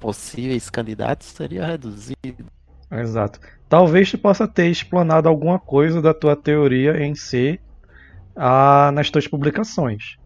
possíveis 0.01 0.69
candidatos 0.69 1.29
seria 1.29 1.65
reduzido. 1.65 2.45
Exato. 2.91 3.39
Talvez 3.69 4.11
tu 4.11 4.19
possa 4.19 4.49
ter 4.49 4.69
explanado 4.69 5.29
alguma 5.29 5.57
coisa 5.57 6.03
da 6.03 6.13
tua 6.13 6.35
teoria 6.35 7.01
em 7.01 7.15
si 7.15 7.61
ah, 8.35 8.91
nas 8.93 9.09
tuas 9.09 9.29
publicações. 9.29 10.17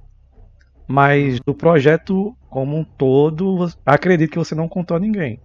Mas 0.89 1.39
do 1.41 1.55
projeto 1.55 2.35
como 2.49 2.79
um 2.79 2.85
todo, 2.85 3.69
acredito 3.85 4.31
que 4.31 4.39
você 4.39 4.55
não 4.55 4.69
contou 4.69 4.97
a 4.97 5.01
ninguém. 5.01 5.39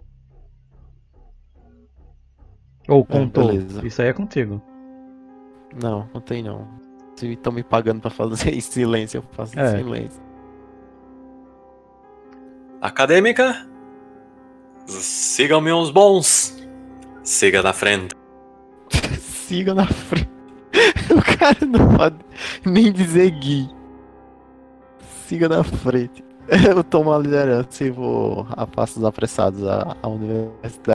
Ou 2.88 3.04
contou. 3.04 3.48
beleza. 3.48 3.86
Isso 3.86 4.02
aí 4.02 4.08
é 4.08 4.14
contigo. 4.14 4.62
Não, 5.82 6.08
não 6.14 6.22
tem 6.22 6.42
não. 6.42 6.85
Se 7.16 7.28
estão 7.34 7.52
me 7.54 7.64
pagando 7.64 8.02
pra 8.02 8.10
fazer 8.10 8.54
em 8.54 8.60
silêncio, 8.62 9.20
eu 9.20 9.24
faço 9.32 9.58
em 9.58 9.62
É. 9.62 9.78
silêncio. 9.78 10.22
Acadêmica? 12.82 13.68
Sigam 14.86 15.62
meus 15.62 15.90
bons. 15.92 16.56
Siga 17.24 17.64
na 17.64 17.74
frente. 17.74 18.14
Siga 19.20 19.74
na 19.74 19.88
frente. 19.88 20.30
O 21.10 21.38
cara 21.38 21.58
não 21.66 21.96
pode 21.96 22.18
nem 22.66 22.92
dizer 22.92 23.30
Gui. 23.32 23.70
Siga 25.28 25.48
na 25.48 25.64
frente. 25.64 26.24
Eu 26.68 26.84
tomo 26.84 27.14
a 27.14 27.18
liderança 27.18 27.84
e 27.86 27.90
vou 27.90 28.46
a 28.52 28.68
passos 28.68 29.04
apressados 29.04 29.66
à, 29.66 29.96
à 30.02 30.08
universidade. 30.08 30.95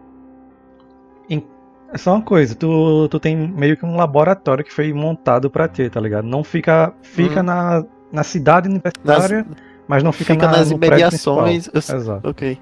É 1.92 1.98
só 1.98 2.14
uma 2.14 2.22
coisa, 2.22 2.54
tu, 2.54 3.08
tu 3.08 3.18
tem 3.18 3.36
meio 3.36 3.76
que 3.76 3.84
um 3.84 3.96
laboratório 3.96 4.64
que 4.64 4.72
foi 4.72 4.92
montado 4.92 5.50
pra 5.50 5.66
ti, 5.68 5.90
tá 5.90 6.00
ligado? 6.00 6.24
Não 6.26 6.44
fica, 6.44 6.92
fica 7.02 7.40
Hum. 7.40 7.44
na, 7.44 7.84
na 8.12 8.22
cidade 8.22 8.68
Nas, 8.68 8.78
universitária, 8.78 9.46
mas 9.88 10.02
não 10.02 10.12
fica, 10.12 10.34
fica 10.34 10.46
na, 10.46 10.58
nas 10.58 10.70
imediações. 10.70 11.66
eu-. 11.66 11.78
Exato. 11.78 12.28
ok. 12.28 12.58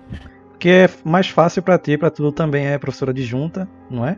Que 0.58 0.68
é 0.70 0.90
mais 1.05 1.28
fácil 1.28 1.62
pra 1.62 1.78
ti, 1.78 1.97
pra 1.98 2.10
tu 2.10 2.32
também 2.32 2.66
é 2.66 2.78
professora 2.78 3.12
de 3.12 3.23
junta, 3.23 3.68
não 3.90 4.07
é? 4.07 4.16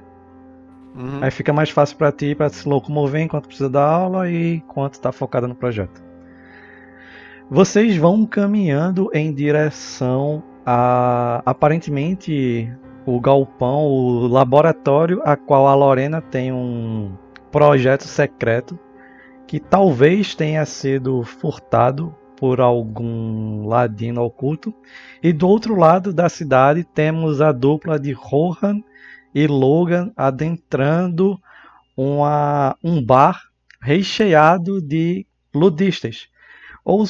Uhum. 0.95 1.19
Aí 1.21 1.31
fica 1.31 1.53
mais 1.53 1.71
fácil 1.71 1.97
pra 1.97 2.11
ti 2.13 2.35
pra 2.35 2.49
se 2.49 2.69
locomover 2.69 3.21
enquanto 3.21 3.47
precisa 3.47 3.69
dar 3.69 3.85
aula 3.85 4.29
e 4.31 4.57
enquanto 4.57 4.99
tá 5.01 5.11
focada 5.13 5.47
no 5.49 5.55
projeto. 5.55 6.03
Vocês 7.51 7.97
vão 7.97 8.25
caminhando 8.25 9.11
em 9.13 9.33
direção 9.35 10.43
a 10.65 11.43
aparentemente 11.45 12.73
o 13.07 13.21
galpão, 13.21 13.87
o 13.87 14.27
laboratório 14.27 15.21
a 15.25 15.37
qual 15.37 15.67
a 15.67 15.75
Lorena 15.75 16.21
tem 16.21 16.53
um 16.53 17.13
projeto 17.51 18.05
secreto 18.05 18.79
que 19.47 19.59
talvez 19.59 20.35
tenha 20.35 20.65
sido 20.65 21.25
furtado 21.25 22.15
por 22.37 22.61
algum 22.61 23.67
ladino 23.67 24.23
oculto. 24.23 24.73
E 25.23 25.33
do 25.33 25.49
outro 25.49 25.77
lado 25.77 26.13
da 26.13 26.29
cidade 26.29 26.85
temos 26.85 27.41
a 27.41 27.53
dupla 27.53 27.99
de 27.99 28.13
Rohan 28.13 28.81
e 29.35 29.47
Logan 29.47 30.13
adentrando 30.17 31.39
uma, 31.97 32.77
um 32.83 33.05
bar 33.05 33.43
recheado 33.83 34.81
de 34.81 35.27
ludistas. 35.55 36.29
Ou, 36.85 37.05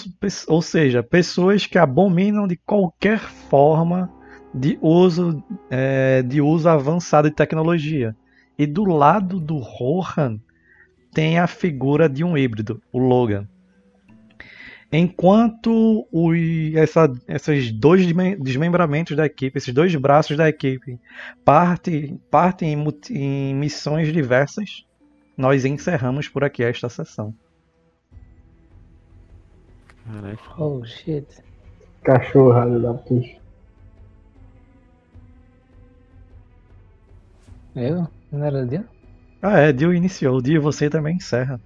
ou 0.49 0.62
seja, 0.62 1.02
pessoas 1.02 1.67
que 1.67 1.78
abominam 1.78 2.49
de 2.49 2.57
qualquer 2.57 3.20
forma 3.20 4.10
de 4.52 4.78
uso, 4.80 5.42
é, 5.70 6.22
de 6.22 6.40
uso 6.40 6.68
avançado 6.68 7.28
de 7.28 7.34
tecnologia. 7.34 8.16
E 8.58 8.66
do 8.66 8.84
lado 8.84 9.40
do 9.40 9.58
Rohan 9.58 10.38
tem 11.12 11.38
a 11.38 11.46
figura 11.46 12.08
de 12.08 12.22
um 12.22 12.36
híbrido, 12.36 12.82
o 12.92 12.98
Logan. 12.98 13.48
Enquanto 14.92 16.06
os, 16.10 16.36
essa, 16.74 17.12
esses 17.28 17.70
dois 17.70 18.04
desmembramentos 18.40 19.16
da 19.16 19.24
equipe, 19.24 19.56
esses 19.56 19.72
dois 19.72 19.94
braços 19.94 20.36
da 20.36 20.48
equipe, 20.48 20.98
partem, 21.44 22.20
partem 22.28 22.72
em, 22.72 22.84
em 23.10 23.54
missões 23.54 24.12
diversas, 24.12 24.84
nós 25.36 25.64
encerramos 25.64 26.28
por 26.28 26.42
aqui 26.42 26.64
esta 26.64 26.88
sessão. 26.88 27.32
Caraca. 30.04 30.62
Oh 30.62 30.84
shit. 30.84 31.26
Cachorrada 32.02 32.78
da 32.80 32.92
puxa. 32.92 33.40
Eu? 37.74 38.07
Não 38.32 38.44
era 38.44 38.66
Dio? 38.66 38.84
Ah, 39.42 39.58
é, 39.58 39.73
Dio 39.73 39.94
iniciou. 39.94 40.40
Dio, 40.40 40.60
você 40.60 40.90
também 40.90 41.16
encerra. 41.16 41.60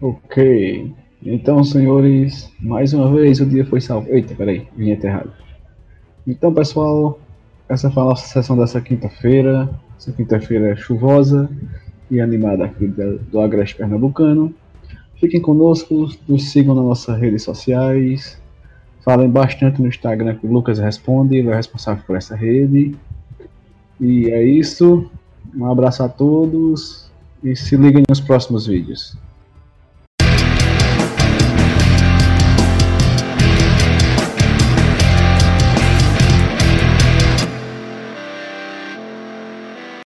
Ok. 0.00 0.92
Então, 1.22 1.64
senhores, 1.64 2.52
mais 2.60 2.92
uma 2.92 3.10
vez 3.14 3.40
o 3.40 3.46
dia 3.46 3.64
foi 3.64 3.80
salvo. 3.80 4.08
Eita, 4.10 4.34
peraí, 4.34 4.68
vinheta 4.76 5.06
errada. 5.06 5.32
Então, 6.26 6.52
pessoal, 6.52 7.18
essa 7.68 7.90
foi 7.90 8.02
a 8.02 8.06
nossa 8.06 8.26
sessão 8.26 8.56
dessa 8.58 8.80
quinta-feira. 8.80 9.70
Essa 9.96 10.12
quinta-feira 10.12 10.76
chuvosa 10.76 11.48
e 12.10 12.20
animada 12.20 12.64
aqui 12.64 12.86
do 12.86 13.40
Agreste 13.40 13.76
Pernambucano. 13.76 14.54
Fiquem 15.18 15.40
conosco, 15.40 16.08
nos 16.28 16.50
sigam 16.50 16.74
nas 16.74 16.84
nossas 16.84 17.18
redes 17.18 17.42
sociais. 17.42 18.38
Falem 19.02 19.30
bastante 19.30 19.80
no 19.80 19.88
Instagram 19.88 20.34
que 20.34 20.46
o 20.46 20.52
Lucas 20.52 20.78
responde, 20.78 21.36
ele 21.36 21.48
é 21.48 21.54
responsável 21.54 22.02
por 22.06 22.16
essa 22.16 22.34
rede. 22.34 22.94
E 24.00 24.30
é 24.30 24.42
isso. 24.42 25.10
Um 25.54 25.70
abraço 25.70 26.02
a 26.02 26.08
todos 26.08 27.10
e 27.42 27.54
se 27.54 27.76
liguem 27.76 28.02
nos 28.08 28.20
próximos 28.20 28.66
vídeos. 28.66 29.16